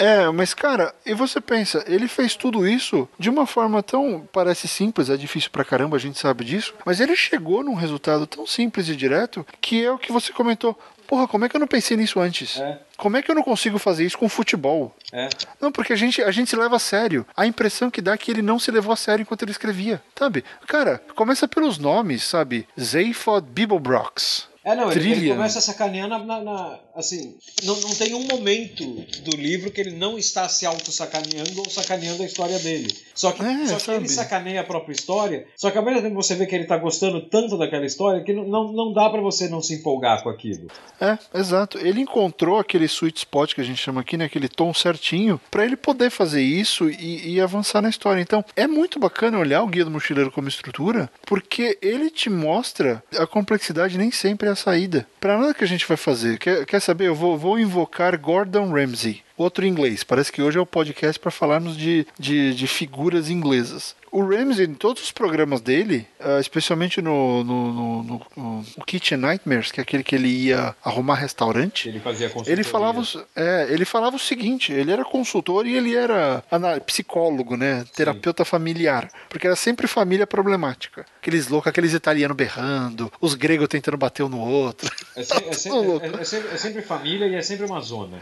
É, 0.00 0.30
mas 0.30 0.54
cara, 0.54 0.94
e 1.04 1.12
você 1.12 1.40
pensa, 1.40 1.84
ele 1.88 2.06
fez 2.06 2.36
tudo 2.36 2.64
isso 2.68 3.08
de 3.18 3.28
uma 3.28 3.46
forma 3.46 3.82
tão. 3.82 4.28
Parece 4.32 4.68
simples, 4.68 5.10
é 5.10 5.16
difícil 5.16 5.50
pra 5.50 5.64
caramba, 5.64 5.96
a 5.96 6.00
gente 6.00 6.16
sabe 6.20 6.44
disso, 6.44 6.72
mas 6.84 7.00
ele 7.00 7.16
chegou 7.16 7.64
num 7.64 7.74
resultado 7.74 8.24
tão 8.24 8.46
simples 8.46 8.88
e 8.88 8.94
direto 8.94 9.44
que 9.60 9.84
é 9.84 9.90
o 9.90 9.98
que 9.98 10.12
você 10.12 10.32
comentou. 10.32 10.78
Porra, 11.08 11.26
como 11.26 11.46
é 11.46 11.48
que 11.48 11.56
eu 11.56 11.60
não 11.60 11.66
pensei 11.66 11.96
nisso 11.96 12.20
antes? 12.20 12.60
É. 12.60 12.78
Como 12.98 13.16
é 13.16 13.22
que 13.22 13.30
eu 13.30 13.34
não 13.34 13.42
consigo 13.42 13.78
fazer 13.78 14.04
isso 14.04 14.18
com 14.18 14.28
futebol? 14.28 14.94
É. 15.10 15.30
Não, 15.58 15.72
porque 15.72 15.94
a 15.94 15.96
gente, 15.96 16.22
a 16.22 16.30
gente 16.30 16.50
se 16.50 16.54
leva 16.56 16.76
a 16.76 16.78
sério. 16.78 17.26
A 17.34 17.46
impressão 17.46 17.90
que 17.90 18.02
dá 18.02 18.12
é 18.12 18.18
que 18.18 18.30
ele 18.30 18.42
não 18.42 18.58
se 18.58 18.70
levou 18.70 18.92
a 18.92 18.96
sério 18.96 19.22
enquanto 19.22 19.42
ele 19.42 19.50
escrevia, 19.50 20.02
sabe? 20.14 20.44
Cara, 20.66 21.02
começa 21.16 21.48
pelos 21.48 21.78
nomes, 21.78 22.22
sabe? 22.22 22.68
Zaphod 22.78 23.46
Bibelbrox. 23.48 24.48
É, 24.62 24.74
não, 24.74 24.92
ele, 24.92 25.12
ele 25.12 25.30
começa 25.30 25.60
na. 26.06 26.18
na- 26.18 26.40
na- 26.42 26.78
assim, 26.98 27.36
não, 27.62 27.78
não 27.80 27.94
tem 27.94 28.14
um 28.14 28.24
momento 28.24 28.84
do 29.22 29.36
livro 29.36 29.70
que 29.70 29.80
ele 29.80 29.92
não 29.92 30.18
está 30.18 30.48
se 30.48 30.66
auto-sacaneando 30.66 31.60
ou 31.60 31.70
sacaneando 31.70 32.22
a 32.22 32.26
história 32.26 32.58
dele. 32.58 32.92
Só 33.14 33.32
que, 33.32 33.42
É, 33.42 33.66
só 33.66 33.74
que 33.76 33.82
sabe? 33.82 33.98
ele 33.98 34.08
sacaneia 34.08 34.60
a 34.60 34.64
própria 34.64 34.92
história, 34.92 35.46
só 35.56 35.70
que 35.70 35.78
ao 35.78 35.84
mesmo 35.84 36.02
tempo 36.02 36.14
você 36.14 36.34
vê 36.34 36.46
que 36.46 36.54
ele 36.54 36.64
tá 36.64 36.76
gostando 36.76 37.20
tanto 37.28 37.56
daquela 37.56 37.86
história 37.86 38.22
que 38.22 38.32
não, 38.32 38.72
não, 38.72 38.92
dá 38.92 39.08
pra 39.10 39.20
você 39.20 39.48
não 39.48 39.62
se 39.62 39.74
empolgar 39.74 40.22
com 40.22 40.28
aquilo. 40.28 40.68
É, 41.00 41.16
exato. 41.34 41.78
Ele 41.78 42.00
encontrou 42.00 42.58
aquele 42.58 42.86
sweet 42.86 43.18
spot 43.18 43.54
que 43.54 43.60
a 43.60 43.64
gente 43.64 43.80
chama 43.80 44.00
aqui, 44.00 44.16
né? 44.16 44.24
Aquele 44.24 44.48
tom 44.48 44.74
certinho, 44.74 45.40
pra 45.50 45.64
ele 45.64 45.76
poder 45.76 46.10
fazer 46.10 46.42
isso 46.42 46.90
e, 46.90 47.34
e 47.34 47.40
avançar 47.40 47.80
na 47.80 47.88
história. 47.88 48.20
Então, 48.20 48.44
é 48.56 48.66
muito 48.66 48.98
bacana 48.98 49.38
olhar 49.38 49.62
o 49.62 49.68
Guia 49.68 49.84
do 49.84 49.90
Mochileiro 49.90 50.32
como 50.32 50.48
estrutura, 50.48 51.10
porque 51.26 51.78
ele 51.80 52.10
te 52.10 52.28
mostra 52.28 53.02
a 53.16 53.26
complexidade 53.26 53.96
nem 53.98 54.10
sempre 54.10 54.48
é 54.48 54.52
a 54.52 54.56
saída. 54.56 55.06
Pra 55.20 55.38
nada 55.38 55.54
que 55.54 55.64
a 55.64 55.68
gente 55.68 55.86
vai 55.86 55.96
fazer. 55.96 56.38
Quer, 56.38 56.66
quer 56.66 56.80
saber? 56.88 57.08
Eu 57.08 57.14
vou, 57.14 57.36
vou 57.36 57.58
invocar 57.58 58.18
Gordon 58.18 58.72
Ramsay. 58.72 59.22
Outro 59.38 59.64
inglês. 59.64 60.02
Parece 60.02 60.32
que 60.32 60.42
hoje 60.42 60.58
é 60.58 60.60
o 60.60 60.66
podcast 60.66 61.18
para 61.20 61.30
falarmos 61.30 61.76
de, 61.76 62.04
de, 62.18 62.52
de 62.54 62.66
figuras 62.66 63.30
inglesas. 63.30 63.94
O 64.10 64.22
Ramsay, 64.26 64.64
em 64.66 64.74
todos 64.74 65.02
os 65.02 65.12
programas 65.12 65.60
dele, 65.60 66.06
ah, 66.18 66.40
especialmente 66.40 67.00
no, 67.00 67.44
no, 67.44 67.72
no, 67.72 68.02
no- 68.02 68.26
no- 68.36 68.84
Kitchen 68.86 69.18
Nightmares, 69.18 69.70
que 69.70 69.80
é 69.80 69.82
aquele 69.82 70.02
que 70.02 70.14
ele 70.14 70.28
ia 70.28 70.74
arrumar 70.82 71.14
restaurante, 71.16 71.88
Ele 71.88 72.00
fazia 72.00 72.28
consultoria. 72.28 72.52
ele 72.54 72.64
falava, 72.64 73.02
é, 73.36 73.66
ele 73.70 73.84
falava 73.84 74.16
o 74.16 74.18
seguinte: 74.18 74.72
ele 74.72 74.90
era 74.90 75.04
consultor 75.04 75.66
e 75.66 75.74
ele 75.76 75.94
era 75.94 76.42
psicólogo, 76.86 77.56
né? 77.56 77.84
Terapeuta 77.94 78.44
familiar. 78.46 79.08
Porque 79.28 79.46
era 79.46 79.54
sempre 79.56 79.86
família 79.86 80.26
problemática. 80.26 81.04
Aqueles 81.20 81.46
loucos, 81.48 81.68
aqueles 81.68 81.92
italianos 81.92 82.36
berrando, 82.36 83.12
os 83.20 83.34
gregos 83.34 83.68
tentando 83.68 83.96
bater 83.98 84.22
um 84.22 84.28
no 84.30 84.40
outro. 84.40 84.90
É, 85.14 85.22
se- 85.22 85.34
é 85.48 85.52
se- 85.52 85.68
Tô 85.68 85.80
louco. 85.82 86.06
é- 86.06 86.22
é 86.22 86.24
sempre, 86.24 86.48
é 86.54 86.56
sempre 86.56 86.82
família 86.82 87.26
e 87.26 87.34
é 87.34 87.42
sempre 87.42 87.66
uma 87.66 87.80
zona. 87.82 88.18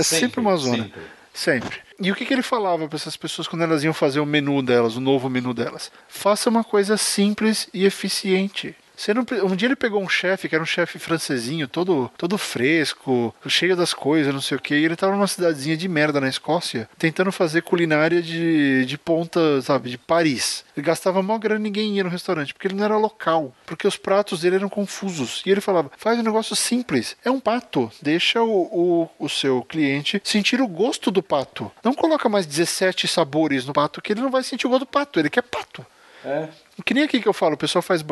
É 0.00 0.02
sempre, 0.02 0.40
uma 0.40 0.56
zona. 0.56 0.84
sempre. 0.84 1.02
Sempre. 1.32 1.78
E 2.00 2.10
o 2.10 2.14
que, 2.14 2.24
que 2.24 2.32
ele 2.32 2.42
falava 2.42 2.88
para 2.88 2.96
essas 2.96 3.16
pessoas 3.16 3.46
quando 3.46 3.62
elas 3.62 3.84
iam 3.84 3.94
fazer 3.94 4.20
o 4.20 4.26
menu 4.26 4.60
delas, 4.62 4.96
o 4.96 5.00
novo 5.00 5.28
menu 5.28 5.54
delas? 5.54 5.90
Faça 6.08 6.50
uma 6.50 6.64
coisa 6.64 6.96
simples 6.96 7.68
e 7.72 7.84
eficiente. 7.84 8.74
Você 8.98 9.14
não, 9.14 9.24
um 9.44 9.54
dia 9.54 9.68
ele 9.68 9.76
pegou 9.76 10.02
um 10.02 10.08
chefe, 10.08 10.48
que 10.48 10.56
era 10.56 10.62
um 10.62 10.66
chefe 10.66 10.98
francesinho, 10.98 11.68
todo, 11.68 12.10
todo 12.18 12.36
fresco, 12.36 13.32
cheio 13.46 13.76
das 13.76 13.94
coisas, 13.94 14.34
não 14.34 14.40
sei 14.40 14.58
o 14.58 14.60
que, 14.60 14.74
e 14.74 14.84
ele 14.84 14.96
tava 14.96 15.12
numa 15.12 15.28
cidadezinha 15.28 15.76
de 15.76 15.88
merda 15.88 16.20
na 16.20 16.28
Escócia, 16.28 16.90
tentando 16.98 17.30
fazer 17.30 17.62
culinária 17.62 18.20
de, 18.20 18.84
de 18.84 18.98
ponta, 18.98 19.62
sabe, 19.62 19.90
de 19.90 19.96
Paris. 19.96 20.64
Ele 20.76 20.84
gastava 20.84 21.22
mó 21.22 21.38
grana 21.38 21.60
e 21.60 21.62
ninguém 21.62 21.96
ia 21.96 22.02
no 22.02 22.10
restaurante, 22.10 22.52
porque 22.52 22.66
ele 22.66 22.74
não 22.74 22.84
era 22.84 22.96
local, 22.96 23.54
porque 23.64 23.86
os 23.86 23.96
pratos 23.96 24.40
dele 24.40 24.56
eram 24.56 24.68
confusos. 24.68 25.42
E 25.46 25.50
ele 25.50 25.60
falava, 25.60 25.92
faz 25.96 26.18
um 26.18 26.24
negócio 26.24 26.56
simples, 26.56 27.16
é 27.24 27.30
um 27.30 27.38
pato, 27.38 27.92
deixa 28.02 28.42
o, 28.42 28.48
o, 28.50 29.08
o 29.16 29.28
seu 29.28 29.62
cliente 29.62 30.20
sentir 30.24 30.60
o 30.60 30.66
gosto 30.66 31.12
do 31.12 31.22
pato. 31.22 31.70
Não 31.84 31.94
coloca 31.94 32.28
mais 32.28 32.46
17 32.46 33.06
sabores 33.06 33.64
no 33.64 33.72
pato, 33.72 34.02
que 34.02 34.12
ele 34.12 34.22
não 34.22 34.30
vai 34.30 34.42
sentir 34.42 34.66
o 34.66 34.70
gosto 34.70 34.80
do 34.80 34.86
pato, 34.86 35.20
ele 35.20 35.30
quer 35.30 35.42
pato. 35.42 35.86
É. 36.24 36.48
Que 36.84 36.94
nem 36.94 37.04
aqui 37.04 37.20
que 37.20 37.28
eu 37.28 37.32
falo, 37.32 37.54
o 37.54 37.58
pessoal 37.58 37.82
faz 37.82 38.04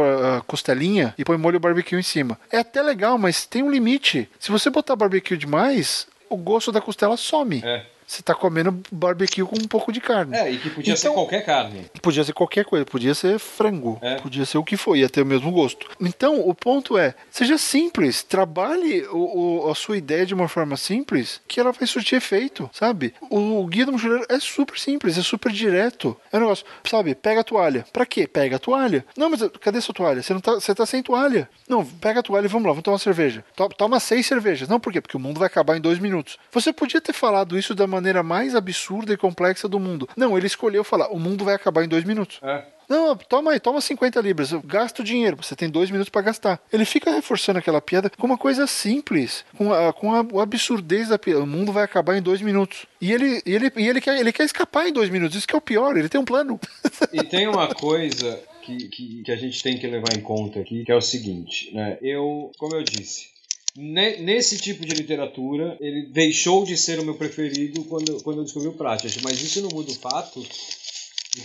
costelinha 0.47 1.15
e 1.17 1.25
põe 1.25 1.37
molho 1.37 1.61
barbecue 1.61 1.97
em 1.97 2.03
cima. 2.03 2.39
É 2.51 2.59
até 2.59 2.83
legal, 2.83 3.19
mas 3.19 3.47
tem 3.47 3.63
um 3.63 3.71
limite. 3.71 4.29
Se 4.39 4.51
você 4.51 4.71
botar 4.71 4.97
barbecue 4.97 5.37
demais, 5.37 6.07
o 6.29 6.37
gosto 6.37 6.73
da 6.73 6.81
costela 6.81 7.17
some. 7.17 7.63
É. 7.65 7.87
Você 8.07 8.23
tá 8.23 8.35
comendo 8.35 8.81
barbecue 8.93 9.43
com 9.43 9.57
um 9.57 9.67
pouco 9.67 9.91
de 9.91 10.01
carne. 10.01 10.37
É, 10.37 10.51
e 10.51 10.59
que 10.59 10.71
podia 10.71 10.95
ser 10.97 11.09
Então- 11.09 11.15
qualquer 11.15 11.45
carne. 11.45 11.87
Podia 12.01 12.23
ser 12.23 12.33
qualquer 12.33 12.65
coisa, 12.65 12.85
podia 12.85 13.15
ser 13.15 13.39
frango, 13.39 13.99
É. 14.01 14.17
podia 14.17 14.45
ser 14.45 14.59
o 14.59 14.65
que 14.65 14.77
for, 14.77 14.97
ia 14.97 15.09
ter 15.09 15.23
o 15.23 15.27
mesmo 15.27 15.51
gosto. 15.51 15.89
Então, 16.01 16.41
o 16.49 16.55
ponto 16.55 16.97
é, 16.97 17.15
seja 17.31 17.59
simples, 17.59 18.23
trabalhe 18.23 19.03
o, 19.11 19.65
o- 19.67 19.71
a 19.71 19.75
sua 19.75 19.97
ideia 19.97 20.25
de 20.25 20.35
uma 20.35 20.47
forma 20.49 20.77
simples, 20.77 21.41
que 21.49 21.59
ela 21.59 21.73
vai 21.73 21.87
surtir 21.87 22.17
efeito, 22.17 22.71
sabe? 22.73 23.13
O, 23.29 23.61
o 23.61 23.67
guia 23.67 23.85
do 23.85 23.93
mochileiro 23.93 24.25
é 24.29 24.39
super 24.39 24.79
simples, 24.79 25.19
é 25.19 25.23
super 25.23 25.51
direto. 25.51 26.17
É 26.33 26.37
um 26.37 26.41
negócio, 26.41 26.65
sabe? 26.89 27.15
Pega 27.15 27.41
a 27.41 27.45
toalha. 27.45 27.85
Pra 27.93 28.07
quê? 28.07 28.27
Pega 28.29 28.57
a 28.57 28.59
toalha. 28.59 29.05
Não, 29.17 29.29
mas 29.31 29.41
cadê 29.61 29.81
sua 29.81 29.95
toalha? 29.95 30.23
Você 30.23 30.33
não 30.33 30.41
tá, 30.41 30.53
você 30.55 30.75
tá 30.75 30.87
sem 30.87 31.03
toalha. 31.03 31.49
Não, 31.69 31.85
pega 31.85 32.21
a 32.21 32.23
toalha 32.23 32.45
e 32.45 32.49
vamos 32.49 32.67
lá, 32.67 32.73
vamos 32.73 32.85
tomar 32.85 32.95
uma 32.95 32.99
cerveja. 33.01 33.45
To- 33.57 33.69
Toma 33.71 33.99
seis 33.99 34.27
cervejas. 34.27 34.69
Não, 34.69 34.79
por 34.79 34.93
quê? 34.93 35.01
Porque 35.01 35.17
o 35.17 35.21
mundo 35.21 35.39
vai 35.41 35.47
acabar 35.49 35.77
em 35.77 35.81
dois 35.81 35.99
minutos. 35.99 36.39
Você 36.53 36.73
podia 36.73 37.01
ter 37.01 37.13
falado 37.13 37.59
isso 37.59 37.75
da 37.75 37.87
maneira 37.87 37.96
mais 38.23 38.55
absurda 38.55 39.13
e 39.13 39.17
complexa 39.17 39.69
do 39.69 39.79
mundo. 39.79 40.09
Não, 40.17 40.37
ele 40.37 40.47
escolheu 40.47 40.85
falar, 40.85 41.09
o 41.09 41.19
mundo 41.19 41.45
vai 41.45 41.55
acabar 41.55 41.85
em 41.85 41.89
dois 41.89 42.05
minutos. 42.05 42.39
É. 42.43 42.65
Não, 42.89 43.17
toma 43.17 43.53
aí, 43.53 43.61
toma 43.61 43.81
50 43.81 44.21
libras, 44.21 44.53
eu 44.53 44.63
gasto 44.63 45.03
dinheiro, 45.03 45.37
você 45.37 45.57
tem 45.57 45.69
dois 45.69 45.91
minutos 45.91 46.09
pra 46.09 46.23
gastar. 46.23 46.61
Ele 46.73 46.85
fica 46.85 47.11
reforçando 47.11 47.59
aquela 47.59 47.81
piada 47.81 48.09
com 48.11 48.27
uma 48.27 48.39
coisa 48.39 48.67
simples, 48.67 49.45
com 49.57 49.73
a, 49.73 49.93
com 49.93 50.13
a, 50.15 50.43
absurdez 50.43 51.09
da 51.09 51.19
piada. 51.19 51.43
O 51.43 51.47
mundo 51.47 51.73
vai 51.73 51.83
acabar 51.83 52.17
em 52.17 52.23
dois 52.23 52.41
minutos. 52.41 52.87
E 53.01 53.13
ele, 53.13 53.43
e 53.45 53.55
ele, 53.55 53.73
e 53.77 53.89
ele, 53.89 54.01
quer, 54.01 54.19
ele 54.19 54.33
quer 54.33 54.45
escapar 54.45 54.89
em 54.89 54.93
dois 54.93 55.11
minutos, 55.11 55.37
isso 55.37 55.49
que 55.49 55.55
é 55.55 55.59
o 55.59 55.61
pior, 55.61 55.97
ele 55.97 56.09
tem 56.09 56.21
um 56.21 56.25
plano. 56.25 56.61
E 57.13 57.23
tem 57.25 57.49
uma 57.49 57.69
coisa 57.75 58.41
que, 58.63 58.89
que, 58.89 59.23
que 59.23 59.33
a 59.33 59.37
gente 59.37 59.63
tem 59.63 59.79
que 59.79 59.87
levar 59.87 60.17
em 60.17 60.21
conta 60.21 60.61
aqui, 60.61 60.85
que 60.85 60.93
é 60.93 60.97
o 60.97 61.01
seguinte, 61.01 61.75
né? 61.75 61.99
Eu, 62.01 62.51
como 62.59 62.75
eu 62.75 62.83
disse, 62.83 63.29
nesse 63.77 64.59
tipo 64.59 64.85
de 64.85 64.95
literatura, 64.95 65.77
ele 65.81 66.07
deixou 66.07 66.65
de 66.65 66.77
ser 66.77 66.99
o 66.99 67.05
meu 67.05 67.15
preferido 67.15 67.85
quando, 67.85 68.23
quando 68.23 68.39
eu 68.39 68.45
descobri 68.45 68.69
o 68.69 68.73
Pratchett, 68.73 69.23
mas 69.23 69.41
isso 69.43 69.61
não 69.61 69.71
muda 69.71 69.91
o 69.91 69.95
fato 69.95 70.45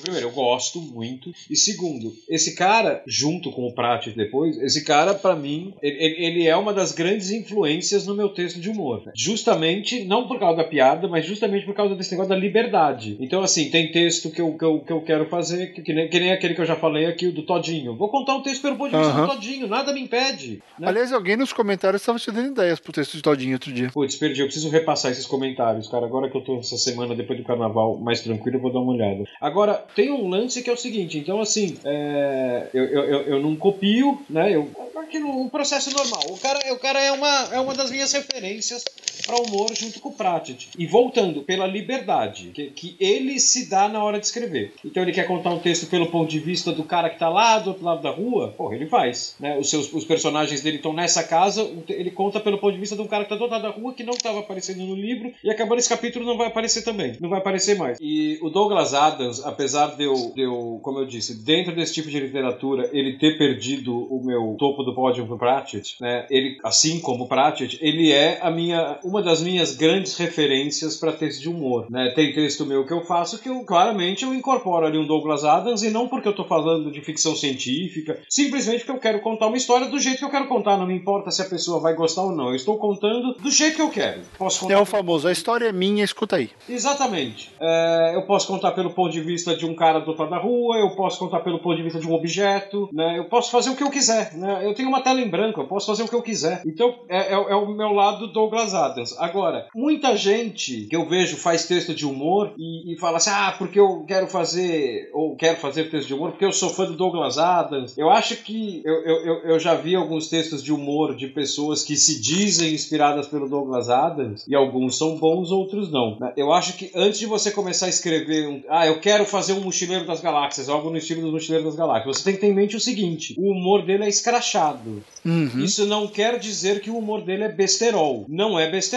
Primeiro, 0.01 0.27
eu 0.27 0.31
gosto 0.31 0.79
muito. 0.81 1.31
E 1.49 1.55
segundo, 1.55 2.13
esse 2.29 2.55
cara, 2.55 3.01
junto 3.07 3.51
com 3.51 3.67
o 3.67 3.73
Pratchett 3.73 4.15
depois, 4.15 4.57
esse 4.61 4.83
cara, 4.83 5.13
pra 5.13 5.35
mim, 5.35 5.73
ele, 5.81 5.97
ele- 6.25 6.47
é 6.47 6.55
uma 6.55 6.73
das 6.73 6.91
grandes 6.91 7.31
influências 7.31 8.05
no 8.05 8.15
meu 8.15 8.29
texto 8.29 8.59
de 8.59 8.69
humor. 8.69 9.01
né? 9.05 9.11
Justamente, 9.15 10.03
não 10.05 10.27
por 10.27 10.39
causa 10.39 10.57
da 10.57 10.63
piada, 10.63 11.07
mas 11.07 11.25
justamente 11.25 11.65
por 11.65 11.73
causa 11.75 11.95
desse 11.95 12.11
negócio 12.11 12.29
da 12.29 12.35
liberdade. 12.35 13.17
Então, 13.19 13.41
assim, 13.41 13.69
tem 13.69 13.91
texto 13.91 14.29
que 14.29 14.41
eu, 14.41 14.53
que 14.57 14.63
eu, 14.63 14.79
que 14.79 14.91
eu 14.93 15.01
quero 15.01 15.25
fazer, 15.27 15.73
que, 15.73 15.81
que 15.81 15.93
nem, 15.93 16.07
que 16.09 16.19
nem 16.19 16.31
aquele 16.31 16.53
que 16.53 16.61
eu 16.61 16.65
já 16.65 16.75
falei 16.75 17.05
aqui, 17.05 17.27
o 17.27 17.31
do 17.33 17.43
Todinho. 17.43 17.95
Vou 17.95 18.09
contar 18.09 18.35
um 18.35 18.41
texto 18.43 18.61
pelo 18.61 18.75
ponto 18.77 18.91
de 18.91 18.97
vista 18.97 19.11
Aham. 19.13 19.25
do 19.27 19.33
Todinho, 19.33 19.67
nada 19.67 19.93
me 19.93 20.01
impede. 20.01 20.61
Né? 20.79 20.87
Aliás, 20.87 21.11
alguém 21.11 21.35
nos 21.37 21.51
comentários 21.53 22.01
estava 22.01 22.19
te 22.19 22.31
dando 22.31 22.51
ideias 22.51 22.79
pro 22.79 22.91
texto 22.93 23.13
de 23.17 23.21
Todinho 23.23 23.53
outro 23.53 23.71
dia. 23.73 23.89
Putz, 23.93 24.15
perdi, 24.15 24.41
eu 24.41 24.45
preciso 24.45 24.69
repassar 24.69 25.11
esses 25.11 25.25
comentários, 25.25 25.87
cara. 25.87 26.05
Agora 26.05 26.29
que 26.29 26.37
eu 26.37 26.41
tô 26.41 26.59
essa 26.59 26.77
semana 26.77 27.15
depois 27.15 27.37
do 27.39 27.45
carnaval 27.45 27.97
mais 27.97 28.21
tranquilo, 28.21 28.57
eu 28.57 28.61
vou 28.61 28.71
dar 28.73 28.79
uma 28.79 28.93
olhada. 28.93 29.23
Agora, 29.39 29.80
tem 29.95 30.11
um 30.11 30.27
lance 30.27 30.61
que 30.61 30.69
é 30.69 30.73
o 30.73 30.77
seguinte, 30.77 31.17
então 31.17 31.41
assim, 31.41 31.77
é, 31.83 32.67
eu, 32.73 32.85
eu, 32.85 33.21
eu, 33.21 33.41
não 33.41 33.55
copio, 33.55 34.23
né? 34.29 34.55
Eu, 34.55 34.69
aquilo, 34.97 35.29
um 35.29 35.49
processo 35.49 35.91
normal. 35.91 36.21
O 36.29 36.37
cara, 36.37 36.73
o 36.73 36.79
cara 36.79 36.99
é, 37.01 37.11
uma, 37.11 37.49
é 37.51 37.59
uma 37.59 37.73
das 37.73 37.91
minhas 37.91 38.11
referências 38.11 38.83
para 39.21 39.41
humor 39.41 39.69
junto 39.75 39.99
com 39.99 40.09
o 40.09 40.13
Pratchett. 40.13 40.69
E 40.77 40.85
voltando, 40.85 41.41
pela 41.41 41.67
liberdade 41.67 42.51
que, 42.53 42.67
que 42.67 42.95
ele 42.99 43.39
se 43.39 43.69
dá 43.69 43.87
na 43.87 44.03
hora 44.03 44.19
de 44.19 44.25
escrever. 44.25 44.73
Então 44.83 45.03
ele 45.03 45.11
quer 45.11 45.27
contar 45.27 45.51
um 45.51 45.59
texto 45.59 45.87
pelo 45.87 46.07
ponto 46.07 46.29
de 46.29 46.39
vista 46.39 46.71
do 46.71 46.83
cara 46.83 47.09
que 47.09 47.19
tá 47.19 47.29
lá 47.29 47.59
do 47.59 47.69
outro 47.69 47.85
lado 47.85 48.01
da 48.01 48.11
rua, 48.11 48.53
porra, 48.57 48.75
ele 48.75 48.87
faz. 48.87 49.35
Né? 49.39 49.57
Os, 49.57 49.69
seus, 49.69 49.91
os 49.93 50.05
personagens 50.05 50.61
dele 50.61 50.77
estão 50.77 50.93
nessa 50.93 51.23
casa, 51.23 51.69
ele 51.89 52.11
conta 52.11 52.39
pelo 52.39 52.57
ponto 52.57 52.73
de 52.73 52.79
vista 52.79 52.95
de 52.95 53.01
um 53.01 53.07
cara 53.07 53.23
que 53.23 53.29
tá 53.29 53.35
do 53.35 53.43
outro 53.43 53.57
lado 53.57 53.73
da 53.73 53.79
rua, 53.81 53.93
que 53.93 54.03
não 54.03 54.13
estava 54.13 54.39
aparecendo 54.39 54.83
no 54.83 54.95
livro, 54.95 55.31
e 55.43 55.49
acabando 55.49 55.79
esse 55.79 55.89
capítulo 55.89 56.25
não 56.25 56.37
vai 56.37 56.47
aparecer 56.47 56.83
também. 56.83 57.17
Não 57.19 57.29
vai 57.29 57.39
aparecer 57.39 57.77
mais. 57.77 57.97
E 58.01 58.39
o 58.41 58.49
Douglas 58.49 58.93
Adams, 58.93 59.43
apesar 59.45 59.95
de 59.95 60.03
eu, 60.03 60.31
de 60.35 60.41
eu 60.41 60.79
como 60.81 60.99
eu 60.99 61.05
disse, 61.05 61.43
dentro 61.43 61.75
desse 61.75 61.93
tipo 61.93 62.09
de 62.09 62.19
literatura, 62.19 62.89
ele 62.93 63.17
ter 63.17 63.37
perdido 63.37 63.95
o 63.95 64.23
meu 64.23 64.55
topo 64.57 64.83
do 64.83 64.93
pódio 64.93 65.25
pro 65.25 65.37
Pratchett, 65.37 65.95
né? 65.99 66.25
Ele, 66.29 66.57
assim 66.63 66.99
como 66.99 67.25
o 67.25 67.27
Pratchett, 67.27 67.77
ele 67.81 68.11
é 68.11 68.39
a 68.41 68.49
minha, 68.49 68.99
uma 69.11 69.21
das 69.21 69.41
minhas 69.41 69.75
grandes 69.75 70.15
referências 70.17 70.95
para 70.97 71.11
texto 71.11 71.41
de 71.41 71.49
humor. 71.49 71.85
Né? 71.89 72.11
Tem 72.15 72.33
texto 72.33 72.65
meu 72.65 72.85
que 72.85 72.93
eu 72.93 73.01
faço 73.01 73.37
que 73.39 73.49
eu 73.49 73.63
claramente 73.63 74.23
eu 74.23 74.33
incorporo 74.33 74.85
ali 74.85 74.97
um 74.97 75.05
Douglas 75.05 75.43
Adams 75.43 75.83
e 75.83 75.89
não 75.89 76.07
porque 76.07 76.27
eu 76.27 76.33
tô 76.35 76.45
falando 76.45 76.91
de 76.91 77.01
ficção 77.01 77.35
científica, 77.35 78.19
simplesmente 78.29 78.79
porque 78.79 78.91
eu 78.91 78.99
quero 78.99 79.19
contar 79.21 79.47
uma 79.47 79.57
história 79.57 79.87
do 79.87 79.99
jeito 79.99 80.19
que 80.19 80.25
eu 80.25 80.29
quero 80.29 80.47
contar. 80.47 80.77
Não 80.77 80.87
me 80.87 80.95
importa 80.95 81.29
se 81.31 81.41
a 81.41 81.45
pessoa 81.45 81.79
vai 81.79 81.93
gostar 81.93 82.23
ou 82.23 82.31
não. 82.31 82.49
Eu 82.49 82.55
estou 82.55 82.77
contando 82.77 83.33
do 83.33 83.51
jeito 83.51 83.75
que 83.75 83.81
eu 83.81 83.89
quero. 83.89 84.21
Posso 84.37 84.61
contar 84.61 84.73
É 84.73 84.77
o 84.77 84.85
famoso, 84.85 85.27
a 85.27 85.31
história 85.31 85.65
é 85.67 85.71
minha, 85.71 86.03
escuta 86.03 86.37
aí. 86.37 86.49
Exatamente. 86.69 87.51
É, 87.59 88.11
eu 88.15 88.23
posso 88.23 88.47
contar 88.47 88.71
pelo 88.71 88.91
ponto 88.91 89.11
de 89.11 89.21
vista 89.21 89.55
de 89.55 89.65
um 89.65 89.75
cara 89.75 89.99
do 89.99 90.07
outro 90.09 90.23
lado 90.23 90.31
da 90.31 90.37
rua, 90.39 90.77
eu 90.77 90.91
posso 90.91 91.19
contar 91.19 91.39
pelo 91.41 91.59
ponto 91.59 91.75
de 91.77 91.83
vista 91.83 91.99
de 91.99 92.07
um 92.07 92.13
objeto, 92.13 92.89
né? 92.91 93.17
Eu 93.17 93.25
posso 93.25 93.51
fazer 93.51 93.69
o 93.69 93.75
que 93.75 93.83
eu 93.83 93.89
quiser, 93.89 94.33
né? 94.35 94.61
Eu 94.65 94.73
tenho 94.73 94.89
uma 94.89 95.01
tela 95.01 95.21
em 95.21 95.29
branco, 95.29 95.61
eu 95.61 95.67
posso 95.67 95.87
fazer 95.87 96.03
o 96.03 96.07
que 96.07 96.15
eu 96.15 96.21
quiser. 96.21 96.61
Então, 96.65 96.95
é, 97.09 97.33
é- 97.33 97.51
é 97.51 97.55
o 97.55 97.67
meu 97.67 97.91
lado 97.91 98.27
Douglas 98.27 98.73
Adams. 98.73 99.00
Agora, 99.17 99.67
muita 99.75 100.15
gente 100.15 100.85
que 100.89 100.95
eu 100.95 101.07
vejo 101.07 101.35
faz 101.37 101.65
texto 101.65 101.93
de 101.93 102.05
humor 102.05 102.53
e, 102.57 102.93
e 102.93 102.97
fala 102.99 103.17
assim, 103.17 103.29
ah, 103.31 103.55
porque 103.57 103.79
eu 103.79 104.03
quero 104.07 104.27
fazer, 104.27 105.09
ou 105.13 105.35
quero 105.35 105.57
fazer 105.57 105.89
texto 105.89 106.07
de 106.07 106.13
humor 106.13 106.31
porque 106.31 106.45
eu 106.45 106.51
sou 106.51 106.69
fã 106.69 106.85
do 106.85 106.93
Douglas 106.95 107.37
Adams. 107.37 107.97
Eu 107.97 108.09
acho 108.09 108.37
que 108.37 108.81
eu, 108.85 108.93
eu, 109.05 109.39
eu- 109.51 109.59
já 109.59 109.75
vi 109.75 109.95
alguns 109.95 110.27
textos 110.27 110.63
de 110.63 110.73
humor 110.73 111.15
de 111.15 111.27
pessoas 111.27 111.83
que 111.83 111.95
se 111.95 112.19
dizem 112.19 112.73
inspiradas 112.73 113.27
pelo 113.27 113.47
Douglas 113.47 113.89
Adams 113.89 114.43
e 114.47 114.55
alguns 114.55 114.97
são 114.97 115.17
bons, 115.17 115.51
outros 115.51 115.91
não. 115.91 116.17
né? 116.19 116.33
Eu 116.35 116.51
acho 116.51 116.73
que 116.77 116.91
antes 116.95 117.19
de 117.19 117.25
você 117.25 117.51
começar 117.51 117.85
a 117.85 117.89
escrever, 117.89 118.47
um, 118.47 118.61
ah, 118.69 118.87
eu 118.87 118.99
quero 118.99 119.25
fazer 119.25 119.53
um 119.53 119.61
Mochileiro 119.61 120.05
das 120.05 120.21
Galáxias, 120.21 120.67
algo 120.69 120.89
no 120.89 120.97
estilo 120.97 121.21
do 121.21 121.31
Mochileiro 121.31 121.65
das 121.65 121.75
Galáxias, 121.75 122.17
você 122.17 122.23
tem 122.23 122.33
que 122.35 122.41
ter 122.41 122.47
em 122.47 122.53
mente 122.55 122.75
o 122.75 122.79
seguinte: 122.79 123.35
o 123.37 123.51
humor 123.51 123.85
dele 123.85 124.03
é 124.05 124.09
escrachado. 124.09 125.03
Uhum. 125.23 125.63
Isso 125.63 125.85
não 125.85 126.07
quer 126.07 126.39
dizer 126.39 126.81
que 126.81 126.89
o 126.89 126.97
humor 126.97 127.21
dele 127.21 127.43
é 127.43 127.49
besterol. 127.51 128.25
Não 128.27 128.59
é 128.59 128.69
besterol. 128.69 128.90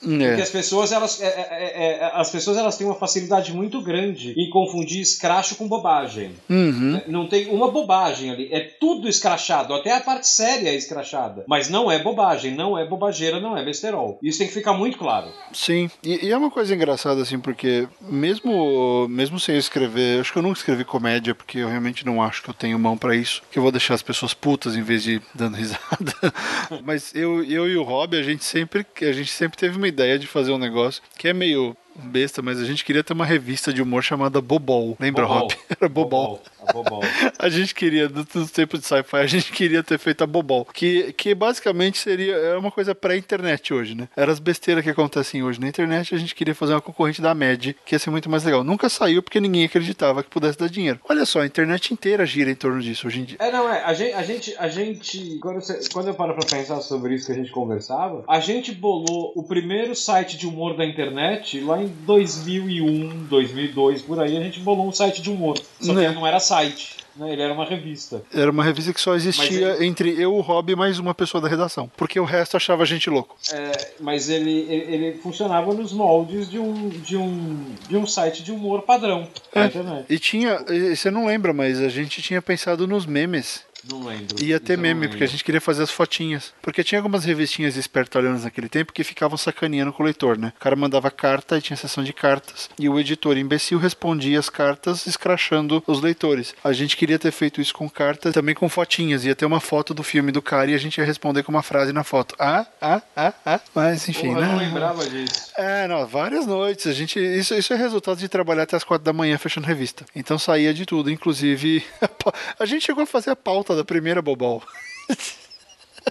Porque 0.00 0.22
É. 0.24 0.34
as 0.42 0.50
pessoas, 0.50 0.92
elas, 0.92 1.20
é- 1.20 1.26
é- 1.26 1.98
é- 2.00 2.10
as 2.14 2.30
pessoas 2.30 2.56
elas 2.56 2.76
têm 2.76 2.86
uma 2.86 2.94
facilidade 2.96 3.52
muito 3.52 3.80
grande 3.82 4.32
em 4.36 4.48
confundir 4.50 5.00
escracho 5.00 5.56
com 5.56 5.66
bobagem. 5.68 6.32
Uhum. 6.48 7.00
Não 7.08 7.28
tem 7.28 7.48
uma 7.48 7.70
bobagem 7.70 8.30
ali. 8.30 8.48
É 8.52 8.60
tudo 8.60 9.08
escrachado. 9.08 9.74
Até 9.74 9.92
a 9.96 10.00
parte 10.00 10.26
séria 10.28 10.68
é 10.70 10.74
escrachada. 10.74 11.44
Mas 11.48 11.68
não 11.68 11.90
é 11.90 11.98
bobagem, 12.02 12.54
não 12.54 12.78
é 12.78 12.86
bobageira, 12.86 13.40
não 13.40 13.56
é 13.56 13.64
besterol. 13.64 14.18
Isso 14.22 14.38
tem 14.38 14.46
que 14.48 14.54
ficar 14.54 14.72
muito 14.72 14.98
claro. 14.98 15.28
Sim, 15.52 15.90
e, 16.02 16.26
e 16.26 16.30
é 16.30 16.36
uma 16.36 16.50
coisa 16.50 16.74
engraçada, 16.74 17.20
assim, 17.22 17.38
porque 17.38 17.86
mesmo, 18.00 19.06
mesmo 19.08 19.38
sem 19.38 19.56
escrever, 19.56 20.20
acho 20.20 20.32
que 20.32 20.38
eu 20.38 20.42
nunca 20.42 20.58
escrevi 20.58 20.84
comédia, 20.84 21.34
porque 21.34 21.58
eu 21.58 21.68
realmente 21.68 22.04
não 22.06 22.22
acho 22.22 22.42
que 22.42 22.50
eu 22.50 22.54
tenho 22.54 22.78
mão 22.78 22.96
pra 22.96 23.14
isso, 23.14 23.42
que 23.50 23.58
eu 23.58 23.62
vou 23.62 23.72
deixar 23.72 23.94
as 23.94 24.02
pessoas 24.02 24.34
putas 24.34 24.76
em 24.76 24.82
vez 24.82 25.02
de 25.02 25.20
dando 25.34 25.56
risada. 25.56 26.12
Mas 26.84 27.14
eu, 27.14 27.42
eu 27.44 27.68
e 27.68 27.76
o 27.76 27.82
Rob, 27.82 28.16
a 28.16 28.22
gente 28.22 28.44
sempre, 28.44 28.86
a 29.02 29.12
gente 29.12 29.31
sempre 29.32 29.58
teve 29.58 29.76
uma 29.76 29.88
ideia 29.88 30.18
de 30.18 30.26
fazer 30.26 30.52
um 30.52 30.58
negócio 30.58 31.02
que 31.16 31.28
é 31.28 31.32
meio 31.32 31.76
besta, 31.94 32.42
mas 32.42 32.60
a 32.60 32.64
gente 32.64 32.84
queria 32.84 33.02
ter 33.04 33.12
uma 33.12 33.24
revista 33.26 33.72
de 33.72 33.82
humor 33.82 34.02
chamada 34.02 34.40
Bobol. 34.40 34.96
Lembra, 35.00 35.24
Bobol. 35.26 35.40
Rob? 35.40 35.54
Era 35.80 35.88
Bobol. 35.88 36.42
A 36.66 36.72
bobol. 36.72 37.02
A 37.40 37.48
gente 37.48 37.74
queria, 37.74 38.08
no- 38.08 38.24
nos 38.34 38.50
tempos 38.52 38.78
de 38.80 38.86
sci-fi, 38.86 39.16
a 39.16 39.26
gente 39.26 39.50
queria 39.50 39.82
ter 39.82 39.98
feito 39.98 40.22
a 40.22 40.26
Bobol. 40.28 40.64
Que, 40.72 41.12
que 41.12 41.34
basicamente 41.34 41.98
seria 41.98 42.34
é 42.36 42.56
uma 42.56 42.70
coisa 42.70 42.94
pré-internet 42.94 43.74
hoje, 43.74 43.96
né? 43.96 44.08
Era 44.16 44.30
as 44.30 44.38
besteiras 44.38 44.84
que 44.84 44.90
acontecem 44.90 45.42
hoje 45.42 45.60
na 45.60 45.66
internet, 45.68 46.14
a 46.14 46.18
gente 46.18 46.34
queria 46.36 46.54
fazer 46.54 46.72
uma 46.74 46.80
concorrente 46.80 47.20
da 47.20 47.34
MED, 47.34 47.76
que 47.84 47.94
ia 47.96 47.98
ser 47.98 48.10
muito 48.10 48.30
mais 48.30 48.44
legal. 48.44 48.62
Nunca 48.62 48.88
saiu 48.88 49.22
porque 49.24 49.40
ninguém 49.40 49.64
acreditava 49.64 50.22
que 50.22 50.30
pudesse 50.30 50.56
dar 50.56 50.68
dinheiro. 50.68 51.00
Olha 51.08 51.26
só, 51.26 51.40
a 51.40 51.46
internet 51.46 51.92
inteira 51.92 52.24
gira 52.24 52.48
em 52.50 52.54
torno 52.54 52.80
disso 52.80 53.08
hoje 53.08 53.20
em 53.20 53.24
dia. 53.24 53.36
É, 53.40 53.50
não, 53.50 53.68
é. 53.68 53.82
A 53.84 53.92
gente. 53.92 54.12
A 54.14 54.22
gente, 54.22 54.54
a 54.58 54.68
gente 54.68 55.38
quando, 55.40 55.60
você- 55.60 55.80
quando 55.92 56.06
eu 56.08 56.14
paro 56.14 56.34
pra 56.34 56.46
pensar 56.46 56.80
sobre 56.80 57.14
isso 57.14 57.26
que 57.26 57.32
a 57.32 57.34
gente 57.34 57.50
conversava, 57.50 58.22
a 58.28 58.38
gente 58.38 58.70
bolou 58.72 59.32
o 59.34 59.42
primeiro 59.42 59.96
site 59.96 60.36
de 60.38 60.46
humor 60.46 60.76
da 60.76 60.84
internet 60.84 61.58
lá 61.60 61.81
em 61.81 61.81
2001, 61.88 63.24
2002, 63.28 64.02
por 64.02 64.20
aí. 64.20 64.36
A 64.36 64.40
gente 64.40 64.60
bolou 64.60 64.86
um 64.88 64.92
site 64.92 65.22
de 65.22 65.30
humor. 65.30 65.58
Só 65.80 65.92
que 65.92 65.98
Né. 65.98 66.06
ele 66.06 66.14
não 66.14 66.26
era 66.26 66.38
site, 66.40 66.96
né? 67.16 67.32
Ele 67.32 67.42
era 67.42 67.52
uma 67.52 67.64
revista. 67.64 68.22
Era 68.34 68.50
uma 68.50 68.64
revista 68.64 68.92
que 68.92 69.00
só 69.00 69.14
existia 69.14 69.70
Mas 69.70 69.80
entre 69.80 70.10
eu, 70.20 70.34
o 70.34 70.40
Rob 70.40 70.72
e 70.72 70.76
mais 70.76 70.98
uma 70.98 71.14
pessoa 71.14 71.40
da 71.40 71.48
redação. 71.48 71.90
Porque 71.96 72.18
o 72.18 72.24
resto 72.24 72.56
achava 72.56 72.82
a 72.82 72.86
gente 72.86 73.08
louco. 73.10 73.36
É, 73.52 73.92
mas 74.00 74.28
ele, 74.28 74.60
ele, 74.68 74.94
ele 75.06 75.18
funcionava 75.18 75.72
nos 75.74 75.92
moldes 75.92 76.48
de 76.50 76.58
um, 76.58 76.88
de 76.88 77.16
um, 77.16 77.64
de 77.88 77.96
um 77.96 78.06
site 78.06 78.42
de 78.42 78.52
humor 78.52 78.82
padrão 78.82 79.26
É. 79.54 79.66
internet. 79.66 80.06
E 80.08 80.18
tinha, 80.18 80.58
você 80.94 81.10
não 81.10 81.26
lembra, 81.26 81.52
mas 81.52 81.80
a 81.80 81.88
gente 81.88 82.22
tinha 82.22 82.40
pensado 82.42 82.86
nos 82.86 83.04
memes. 83.06 83.62
Não 83.88 84.04
lembro. 84.04 84.42
Ia 84.42 84.60
ter 84.60 84.76
não 84.76 84.82
meme, 84.82 85.08
porque 85.08 85.24
a 85.24 85.28
gente 85.28 85.44
queria 85.44 85.60
fazer 85.60 85.82
as 85.82 85.90
fotinhas. 85.90 86.52
Porque 86.62 86.84
tinha 86.84 86.98
algumas 86.98 87.24
revistinhas 87.24 87.76
espertalhões 87.76 88.44
naquele 88.44 88.68
tempo 88.68 88.92
que 88.92 89.04
ficavam 89.04 89.36
sacaneando 89.36 89.92
com 89.92 90.02
o 90.02 90.06
leitor, 90.06 90.38
né? 90.38 90.52
O 90.56 90.60
cara 90.60 90.76
mandava 90.76 91.10
carta 91.10 91.58
e 91.58 91.62
tinha 91.62 91.76
sessão 91.76 92.04
de 92.04 92.12
cartas. 92.12 92.70
E 92.78 92.88
o 92.88 92.98
editor 92.98 93.36
imbecil 93.36 93.78
respondia 93.78 94.38
as 94.38 94.48
cartas 94.48 95.06
escrachando 95.06 95.82
os 95.86 96.00
leitores. 96.00 96.54
A 96.62 96.72
gente 96.72 96.96
queria 96.96 97.18
ter 97.18 97.32
feito 97.32 97.60
isso 97.60 97.74
com 97.74 97.88
cartas, 97.88 98.32
também 98.32 98.54
com 98.54 98.68
fotinhas. 98.68 99.24
Ia 99.24 99.34
ter 99.34 99.46
uma 99.46 99.60
foto 99.60 99.92
do 99.92 100.02
filme 100.02 100.30
do 100.30 100.42
cara 100.42 100.70
e 100.70 100.74
a 100.74 100.78
gente 100.78 100.98
ia 100.98 101.04
responder 101.04 101.42
com 101.42 101.50
uma 101.50 101.62
frase 101.62 101.92
na 101.92 102.04
foto. 102.04 102.34
Ah, 102.38 102.66
ah, 102.80 103.02
ah, 103.16 103.32
ah. 103.44 103.60
Mas 103.74 104.08
enfim, 104.08 104.28
Porra, 104.28 104.40
eu 104.40 104.46
não 104.46 104.56
né? 104.56 104.64
lembrava 104.66 105.08
disso. 105.08 105.52
É, 105.56 105.88
não, 105.88 106.06
várias 106.06 106.46
noites. 106.46 106.86
A 106.86 106.92
gente, 106.92 107.18
isso, 107.18 107.54
isso 107.54 107.72
é 107.72 107.76
resultado 107.76 108.18
de 108.18 108.28
trabalhar 108.28 108.62
até 108.62 108.76
as 108.76 108.84
quatro 108.84 109.04
da 109.04 109.12
manhã 109.12 109.36
fechando 109.38 109.66
revista. 109.66 110.04
Então 110.14 110.38
saía 110.38 110.72
de 110.72 110.86
tudo, 110.86 111.10
inclusive 111.10 111.84
a 112.58 112.66
gente 112.66 112.84
chegou 112.84 113.02
a 113.02 113.06
fazer 113.06 113.30
a 113.30 113.36
pauta 113.36 113.71
da 113.76 113.84
primeira 113.84 114.22
Bobol. 114.22 114.62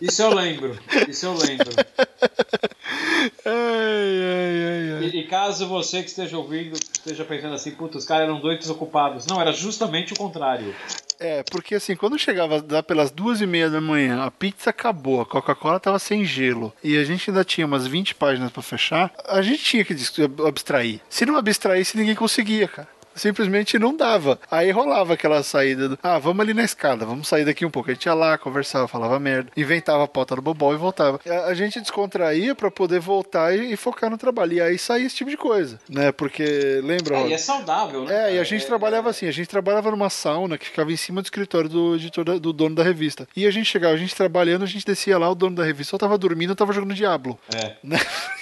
Isso 0.02 0.22
eu 0.22 0.34
lembro. 0.34 0.80
Isso 1.08 1.26
eu 1.26 1.34
lembro. 1.34 1.70
Ai, 3.46 4.22
ai, 4.24 4.98
ai. 4.98 5.10
E, 5.14 5.20
e 5.20 5.28
caso 5.28 5.68
você 5.68 6.02
que 6.02 6.10
esteja 6.10 6.38
ouvindo 6.38 6.74
esteja 6.74 7.26
pensando 7.26 7.56
assim, 7.56 7.72
puta, 7.72 7.98
os 7.98 8.06
caras 8.06 8.24
eram 8.28 8.40
dois 8.40 8.60
desocupados. 8.60 9.26
Não, 9.26 9.42
era 9.42 9.52
justamente 9.52 10.14
o 10.14 10.16
contrário. 10.16 10.74
É, 11.20 11.44
porque 11.44 11.76
assim, 11.76 11.96
quando 11.96 12.18
chegava 12.18 12.64
lá 12.68 12.82
pelas 12.82 13.12
duas 13.12 13.42
e 13.42 13.46
meia 13.46 13.70
da 13.70 13.80
manhã, 13.80 14.24
a 14.24 14.32
pizza 14.32 14.72
acabou, 14.72 15.22
a 15.22 15.26
Coca-Cola 15.26 15.80
tava 15.80 16.00
sem 16.00 16.26
gelo 16.26 16.74
e 16.84 16.98
a 16.98 17.04
gente 17.04 17.30
ainda 17.30 17.44
tinha 17.44 17.68
umas 17.68 17.86
20 17.86 18.16
páginas 18.16 18.52
pra 18.52 18.64
fechar, 18.64 19.14
a 19.26 19.42
gente 19.42 19.64
tinha 19.64 19.86
que 19.86 19.96
abstrair. 20.48 21.00
Se 21.10 21.26
não 21.26 21.36
abstraísse, 21.36 21.96
ninguém 21.96 22.16
conseguia, 22.16 22.68
cara. 22.68 22.88
Simplesmente 23.16 23.78
não 23.78 23.96
dava. 23.96 24.40
Aí 24.50 24.72
rolava 24.72 25.14
aquela 25.14 25.44
saída 25.44 25.90
do, 25.90 26.00
ah, 26.02 26.18
vamos 26.18 26.40
ali 26.42 26.54
na 26.54 26.64
escada, 26.64 27.06
vamos 27.06 27.28
sair 27.28 27.46
daqui 27.46 27.66
um 27.66 27.70
pouco. 27.70 27.90
A 27.90 27.94
gente 27.94 28.06
ia 28.06 28.14
lá, 28.14 28.38
conversava, 28.38 28.88
falava 28.88 29.20
merda, 29.20 29.52
inventava 29.56 30.04
a 30.04 30.08
pauta 30.08 30.36
do 30.36 30.42
bobol 30.42 30.74
e 30.74 30.78
voltava. 30.78 31.20
A, 31.28 31.46
a 31.48 31.54
gente 31.54 31.80
descontraía 31.82 32.56
pra 32.56 32.72
poder 32.72 33.00
voltar 33.00 33.56
e, 33.56 33.74
e 33.74 33.78
focar 33.78 34.10
no 34.10 34.18
trabalho. 34.18 34.54
E 34.54 34.62
aí 34.62 34.78
saía 34.78 35.06
esse 35.06 35.16
tipo 35.16 35.30
de 35.30 35.38
coisa, 35.38 35.80
né? 35.90 36.12
Porque, 36.12 36.80
lembra, 36.84 37.18
É, 37.18 37.28
e 37.28 37.34
é 37.34 37.38
saudável, 37.38 38.06
né? 38.06 38.14
É, 38.14 38.18
e 38.18 38.32
a 38.32 38.32
cara? 38.36 38.44
gente 38.46 38.64
É- 38.64 38.68
trabalhava 38.68 39.10
assim, 39.10 39.28
a 39.28 39.32
gente 39.32 39.48
trabalhava 39.48 39.92
numa 39.92 40.10
sauna 40.10 40.58
que 40.58 40.66
ficava 40.66 40.92
em 40.92 40.98
cima 40.98 41.22
do 41.22 41.26
escritório 41.26 41.70
do 41.70 41.96
editor, 41.96 42.24
da- 42.24 42.38
do 42.38 42.54
dono 42.54 42.76
da 42.76 42.84
revista. 42.84 43.28
E 43.36 43.46
a 43.46 43.52
gente 43.52 43.66
chegava, 43.66 43.94
a 43.94 43.98
gente 43.98 44.16
trabalhando, 44.16 44.64
a 44.64 44.68
gente 44.68 44.86
descia 44.86 45.18
lá, 45.18 45.30
o 45.30 45.36
dono 45.36 45.56
da 45.56 45.64
revista 45.64 45.92
só 45.92 45.98
tava 45.98 46.18
dormindo, 46.18 46.52
eu 46.52 46.56
tava 46.56 46.74
jogando 46.74 46.94
Diablo. 46.94 47.38
É. 47.54 47.74
Né? 47.84 47.98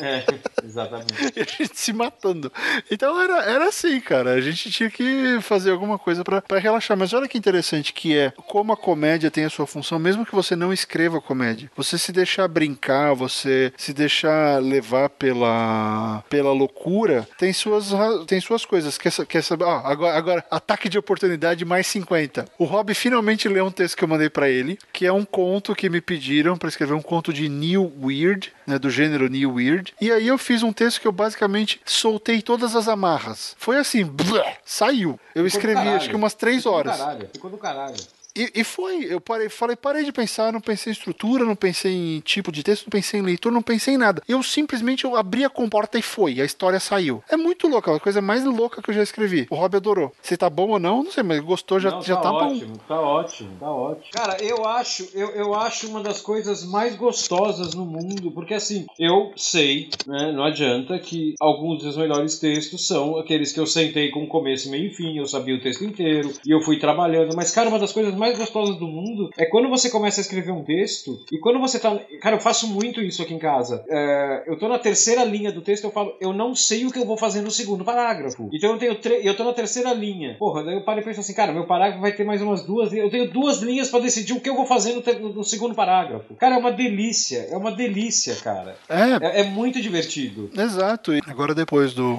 É, 0.00 0.24
exatamente. 0.68 1.08
E 1.36 1.40
a 1.40 1.44
gente 1.44 1.78
se 1.78 1.92
matando. 1.92 2.52
Então 2.90 3.20
era, 3.20 3.44
era 3.44 3.68
assim, 3.68 4.00
cara. 4.00 4.32
A 4.32 4.40
gente 4.40 4.70
tinha 4.70 4.90
que 4.90 5.38
fazer 5.40 5.70
alguma 5.70 5.98
coisa 5.98 6.24
pra 6.24 6.42
relaxar. 6.58 6.96
Mas 6.96 7.12
olha 7.12 7.28
que 7.28 7.38
interessante 7.38 7.92
que 7.92 8.16
é 8.16 8.32
como 8.46 8.72
a 8.72 8.76
comédia 8.76 9.30
tem 9.30 9.44
a 9.44 9.50
sua 9.50 9.66
função, 9.66 9.98
mesmo 9.98 10.26
que 10.26 10.34
você 10.34 10.56
não 10.56 10.72
escreva 10.72 11.20
comédia. 11.20 11.70
Você 11.76 11.98
se 11.98 12.12
deixar 12.12 12.48
brincar, 12.48 13.14
você 13.14 13.72
se 13.76 13.92
deixar 13.92 14.60
levar 14.62 15.10
pela, 15.10 16.24
pela 16.28 16.52
loucura, 16.52 17.28
tem 17.38 17.52
suas, 17.52 17.90
tem 18.26 18.40
suas 18.40 18.64
coisas. 18.64 18.98
Quer, 18.98 19.12
quer 19.26 19.42
saber? 19.42 19.64
Ah, 19.64 19.82
agora, 19.84 20.16
agora, 20.16 20.44
ataque 20.50 20.88
de 20.88 20.98
oportunidade 20.98 21.64
mais 21.64 21.86
50. 21.86 22.46
O 22.58 22.64
Rob 22.64 22.92
finalmente 22.94 23.48
leu 23.48 23.66
um 23.66 23.70
texto 23.70 23.96
que 23.96 24.04
eu 24.04 24.08
mandei 24.08 24.30
pra 24.30 24.48
ele, 24.48 24.78
que 24.92 25.06
é 25.06 25.12
um 25.12 25.24
conto 25.24 25.74
que 25.74 25.88
me 25.88 26.00
pediram 26.00 26.56
pra 26.56 26.68
escrever 26.68 26.94
um 26.94 27.02
conto 27.02 27.32
de 27.32 27.48
New 27.48 27.92
Weird, 28.02 28.52
né, 28.68 28.78
do 28.78 28.90
gênero 28.90 29.28
New 29.28 29.54
Weird. 29.54 29.94
E 30.00 30.12
aí 30.12 30.28
eu 30.28 30.36
fiz 30.36 30.62
um 30.62 30.72
texto 30.72 31.00
que 31.00 31.08
eu 31.08 31.12
basicamente 31.12 31.80
soltei 31.86 32.42
todas 32.42 32.76
as 32.76 32.86
amarras. 32.86 33.56
Foi 33.58 33.78
assim, 33.78 34.04
blé, 34.04 34.58
saiu. 34.64 35.18
Eu 35.34 35.44
Ficou 35.44 35.46
escrevi 35.46 35.88
acho 35.88 36.08
que 36.10 36.14
umas 36.16 36.34
três 36.34 36.58
Ficou 36.58 36.72
do 36.72 36.78
horas. 36.78 36.98
caralho, 36.98 37.28
Ficou 37.32 37.50
do 37.50 37.56
caralho. 37.58 37.96
E, 38.38 38.60
e 38.60 38.62
foi, 38.62 39.04
eu 39.10 39.20
parei, 39.20 39.48
falei, 39.48 39.74
parei 39.74 40.04
de 40.04 40.12
pensar, 40.12 40.52
não 40.52 40.60
pensei 40.60 40.92
em 40.92 40.94
estrutura, 40.94 41.44
não 41.44 41.56
pensei 41.56 41.92
em 41.92 42.20
tipo 42.20 42.52
de 42.52 42.62
texto, 42.62 42.84
não 42.84 42.90
pensei 42.90 43.18
em 43.18 43.22
leitor, 43.24 43.50
não 43.50 43.62
pensei 43.62 43.94
em 43.94 43.98
nada. 43.98 44.22
Eu 44.28 44.42
simplesmente 44.44 45.04
eu 45.04 45.16
abri 45.16 45.44
a 45.44 45.50
comporta 45.50 45.98
e 45.98 46.02
foi, 46.02 46.40
a 46.40 46.44
história 46.44 46.78
saiu. 46.78 47.20
É 47.28 47.36
muito 47.36 47.66
louca, 47.66 47.94
a 47.94 47.98
coisa 47.98 48.22
mais 48.22 48.44
louca 48.44 48.80
que 48.80 48.90
eu 48.90 48.94
já 48.94 49.02
escrevi. 49.02 49.48
O 49.50 49.56
Rob 49.56 49.76
adorou. 49.76 50.12
Se 50.22 50.36
tá 50.36 50.48
bom 50.48 50.68
ou 50.68 50.78
não, 50.78 51.02
não 51.02 51.10
sei, 51.10 51.24
mas 51.24 51.40
gostou, 51.40 51.80
já, 51.80 51.90
Não, 51.90 52.02
já 52.02 52.16
tá, 52.16 52.30
bom. 52.30 52.52
ótimo, 52.52 52.78
tá 52.86 53.00
ótimo, 53.00 53.50
tá 53.58 53.70
ótimo. 53.72 54.12
Cara, 54.12 54.36
eu 54.42 54.64
acho, 54.64 55.08
eu, 55.14 55.30
eu 55.30 55.54
acho 55.54 55.88
uma 55.88 56.00
das 56.00 56.20
coisas 56.20 56.64
mais 56.64 56.94
gostosas 56.94 57.74
no 57.74 57.84
mundo, 57.84 58.30
porque 58.30 58.54
assim, 58.54 58.86
eu 58.98 59.32
sei, 59.36 59.90
né, 60.06 60.30
não 60.32 60.44
adianta 60.44 60.98
que 60.98 61.34
alguns 61.40 61.82
dos 61.82 61.96
melhores 61.96 62.38
textos 62.38 62.86
são 62.86 63.16
aqueles 63.18 63.52
que 63.52 63.58
eu 63.58 63.66
sentei 63.66 64.10
com 64.10 64.26
começo, 64.26 64.70
meio 64.70 64.90
e 64.90 64.94
fim, 64.94 65.18
eu 65.18 65.26
sabia 65.26 65.56
o 65.56 65.60
texto 65.60 65.84
inteiro 65.84 66.32
e 66.46 66.50
eu 66.50 66.60
fui 66.60 66.78
trabalhando, 66.78 67.34
mas 67.34 67.50
cara, 67.50 67.68
uma 67.68 67.78
das 67.78 67.92
coisas 67.92 68.14
mais 68.14 68.27
mais 68.28 68.38
gostosas 68.38 68.76
do 68.76 68.86
mundo 68.86 69.30
é 69.38 69.46
quando 69.46 69.68
você 69.68 69.88
começa 69.88 70.20
a 70.20 70.22
escrever 70.22 70.52
um 70.52 70.62
texto 70.62 71.24
e 71.32 71.38
quando 71.38 71.58
você 71.58 71.78
tá. 71.78 71.98
Cara, 72.20 72.36
eu 72.36 72.40
faço 72.40 72.68
muito 72.68 73.00
isso 73.00 73.22
aqui 73.22 73.34
em 73.34 73.38
casa. 73.38 73.84
É, 73.88 74.44
eu 74.46 74.58
tô 74.58 74.68
na 74.68 74.78
terceira 74.78 75.24
linha 75.24 75.50
do 75.50 75.62
texto, 75.62 75.84
eu 75.84 75.90
falo, 75.90 76.14
eu 76.20 76.32
não 76.32 76.54
sei 76.54 76.84
o 76.84 76.92
que 76.92 76.98
eu 76.98 77.06
vou 77.06 77.16
fazer 77.16 77.40
no 77.40 77.50
segundo 77.50 77.84
parágrafo. 77.84 78.48
Então 78.52 78.72
eu 78.72 78.78
tenho 78.78 78.94
tre... 78.96 79.20
eu 79.24 79.36
tô 79.36 79.44
na 79.44 79.52
terceira 79.52 79.92
linha. 79.92 80.36
Porra, 80.38 80.64
daí 80.64 80.74
eu 80.74 80.82
paro 80.82 81.00
e 81.00 81.04
penso 81.04 81.20
assim, 81.20 81.34
cara, 81.34 81.52
meu 81.52 81.66
parágrafo 81.66 82.00
vai 82.00 82.12
ter 82.12 82.24
mais 82.24 82.42
umas 82.42 82.64
duas 82.64 82.92
linhas. 82.92 83.06
Eu 83.06 83.10
tenho 83.10 83.30
duas 83.30 83.60
linhas 83.60 83.90
para 83.90 84.00
decidir 84.00 84.34
o 84.34 84.40
que 84.40 84.50
eu 84.50 84.56
vou 84.56 84.66
fazer 84.66 84.94
no, 84.94 85.02
te... 85.02 85.14
no, 85.14 85.44
segundo 85.44 85.74
parágrafo. 85.74 86.34
Cara, 86.34 86.56
é 86.56 86.58
uma 86.58 86.72
delícia. 86.72 87.48
É 87.50 87.56
uma 87.56 87.72
delícia, 87.72 88.36
cara. 88.36 88.76
É. 88.88 89.38
É, 89.38 89.40
é 89.40 89.44
muito 89.44 89.80
divertido. 89.80 90.50
Exato. 90.56 91.14
E 91.14 91.20
agora 91.26 91.54
depois 91.54 91.94
do, 91.94 92.16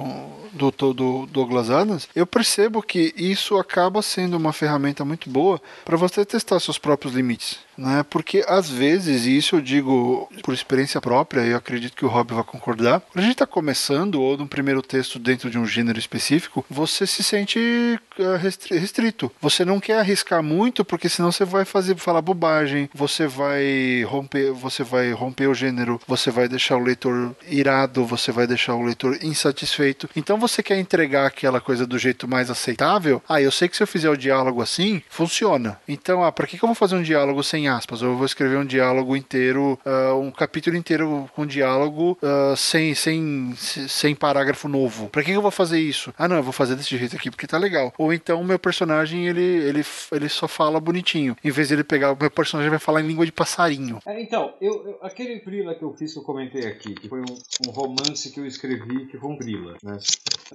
do, 0.52 0.70
do 0.92 1.26
Douglas 1.26 1.70
Adams, 1.70 2.08
eu 2.14 2.26
percebo 2.26 2.82
que 2.82 3.14
isso 3.16 3.56
acaba 3.56 4.02
sendo 4.02 4.36
uma 4.36 4.52
ferramenta 4.52 5.04
muito 5.04 5.30
boa 5.30 5.60
para 5.90 5.96
você 5.96 6.24
testar 6.24 6.60
seus 6.60 6.78
próprios 6.78 7.16
limites 7.16 7.58
né? 7.80 8.04
Porque 8.08 8.44
às 8.46 8.68
vezes, 8.68 9.26
e 9.26 9.36
isso 9.36 9.56
eu 9.56 9.60
digo 9.60 10.30
por 10.42 10.52
experiência 10.52 11.00
própria, 11.00 11.42
e 11.42 11.50
eu 11.50 11.56
acredito 11.56 11.96
que 11.96 12.04
o 12.04 12.08
Rob 12.08 12.34
vai 12.34 12.44
concordar, 12.44 13.00
quando 13.00 13.18
a 13.18 13.22
gente 13.22 13.32
está 13.32 13.46
começando 13.46 14.20
ou 14.20 14.36
no 14.36 14.46
primeiro 14.46 14.82
texto 14.82 15.18
dentro 15.18 15.50
de 15.50 15.58
um 15.58 15.66
gênero 15.66 15.98
específico, 15.98 16.64
você 16.68 17.06
se 17.06 17.22
sente 17.22 17.58
eh, 18.18 18.36
restrito. 18.78 19.32
Você 19.40 19.64
não 19.64 19.80
quer 19.80 19.98
arriscar 20.00 20.42
muito, 20.42 20.84
porque 20.84 21.08
senão 21.08 21.32
você 21.32 21.44
vai 21.44 21.64
fazer 21.64 21.96
falar 21.96 22.20
bobagem, 22.20 22.88
você 22.94 23.26
vai 23.26 24.04
romper, 24.06 24.52
você 24.52 24.84
vai 24.84 25.12
romper 25.12 25.46
o 25.46 25.54
gênero, 25.54 26.00
você 26.06 26.30
vai 26.30 26.48
deixar 26.48 26.76
o 26.76 26.82
leitor 26.82 27.34
irado, 27.48 28.04
você 28.04 28.30
vai 28.30 28.46
deixar 28.46 28.74
o 28.74 28.82
leitor 28.82 29.18
insatisfeito. 29.22 30.08
Então 30.14 30.38
você 30.38 30.62
quer 30.62 30.78
entregar 30.78 31.26
aquela 31.26 31.60
coisa 31.60 31.86
do 31.86 31.98
jeito 31.98 32.28
mais 32.28 32.50
aceitável. 32.50 33.22
Ah, 33.28 33.40
eu 33.40 33.50
sei 33.50 33.68
que 33.68 33.76
se 33.76 33.82
eu 33.82 33.86
fizer 33.86 34.10
o 34.10 34.16
diálogo 34.16 34.60
assim, 34.60 35.02
funciona. 35.08 35.80
Então, 35.88 36.22
ah, 36.22 36.32
para 36.32 36.46
que, 36.46 36.58
que 36.58 36.64
eu 36.64 36.68
vou 36.68 36.74
fazer 36.74 36.96
um 36.96 37.02
diálogo 37.02 37.42
sem 37.42 37.69
aspas, 37.70 38.02
ou 38.02 38.10
eu 38.10 38.16
vou 38.16 38.26
escrever 38.26 38.58
um 38.58 38.64
diálogo 38.64 39.16
inteiro, 39.16 39.78
uh, 39.86 40.18
um 40.18 40.30
capítulo 40.30 40.76
inteiro 40.76 41.28
com 41.34 41.46
diálogo 41.46 42.18
uh, 42.22 42.56
sem, 42.56 42.94
sem, 42.94 43.54
sem 43.56 44.14
parágrafo 44.14 44.68
novo. 44.68 45.08
Pra 45.08 45.22
que 45.22 45.30
eu 45.30 45.42
vou 45.42 45.50
fazer 45.50 45.80
isso? 45.80 46.12
Ah, 46.18 46.28
não, 46.28 46.36
eu 46.36 46.42
vou 46.42 46.52
fazer 46.52 46.76
desse 46.76 46.96
jeito 46.96 47.16
aqui 47.16 47.30
porque 47.30 47.46
tá 47.46 47.58
legal. 47.58 47.92
Ou 47.96 48.12
então 48.12 48.42
meu 48.44 48.58
personagem, 48.58 49.26
ele, 49.26 49.42
ele, 49.42 49.84
ele 50.12 50.28
só 50.28 50.46
fala 50.46 50.80
bonitinho. 50.80 51.36
Em 51.42 51.50
vez 51.50 51.68
de 51.68 51.74
ele 51.74 51.84
pegar, 51.84 52.12
o 52.12 52.16
meu 52.18 52.30
personagem 52.30 52.70
vai 52.70 52.78
falar 52.78 53.00
em 53.00 53.06
língua 53.06 53.24
de 53.24 53.32
passarinho. 53.32 53.98
É, 54.06 54.20
então, 54.20 54.54
eu, 54.60 54.86
eu, 54.86 54.98
aquele 55.02 55.40
Brila 55.40 55.74
que 55.74 55.82
eu 55.82 55.92
fiz, 55.94 56.12
que 56.12 56.18
eu 56.18 56.24
comentei 56.24 56.66
aqui, 56.66 56.94
que 56.94 57.08
foi 57.08 57.20
um, 57.20 57.68
um 57.68 57.70
romance 57.70 58.30
que 58.32 58.40
eu 58.40 58.46
escrevi, 58.46 59.06
que 59.06 59.16
foi 59.16 59.30
um 59.30 59.36
Brila, 59.36 59.76
né? 59.82 59.98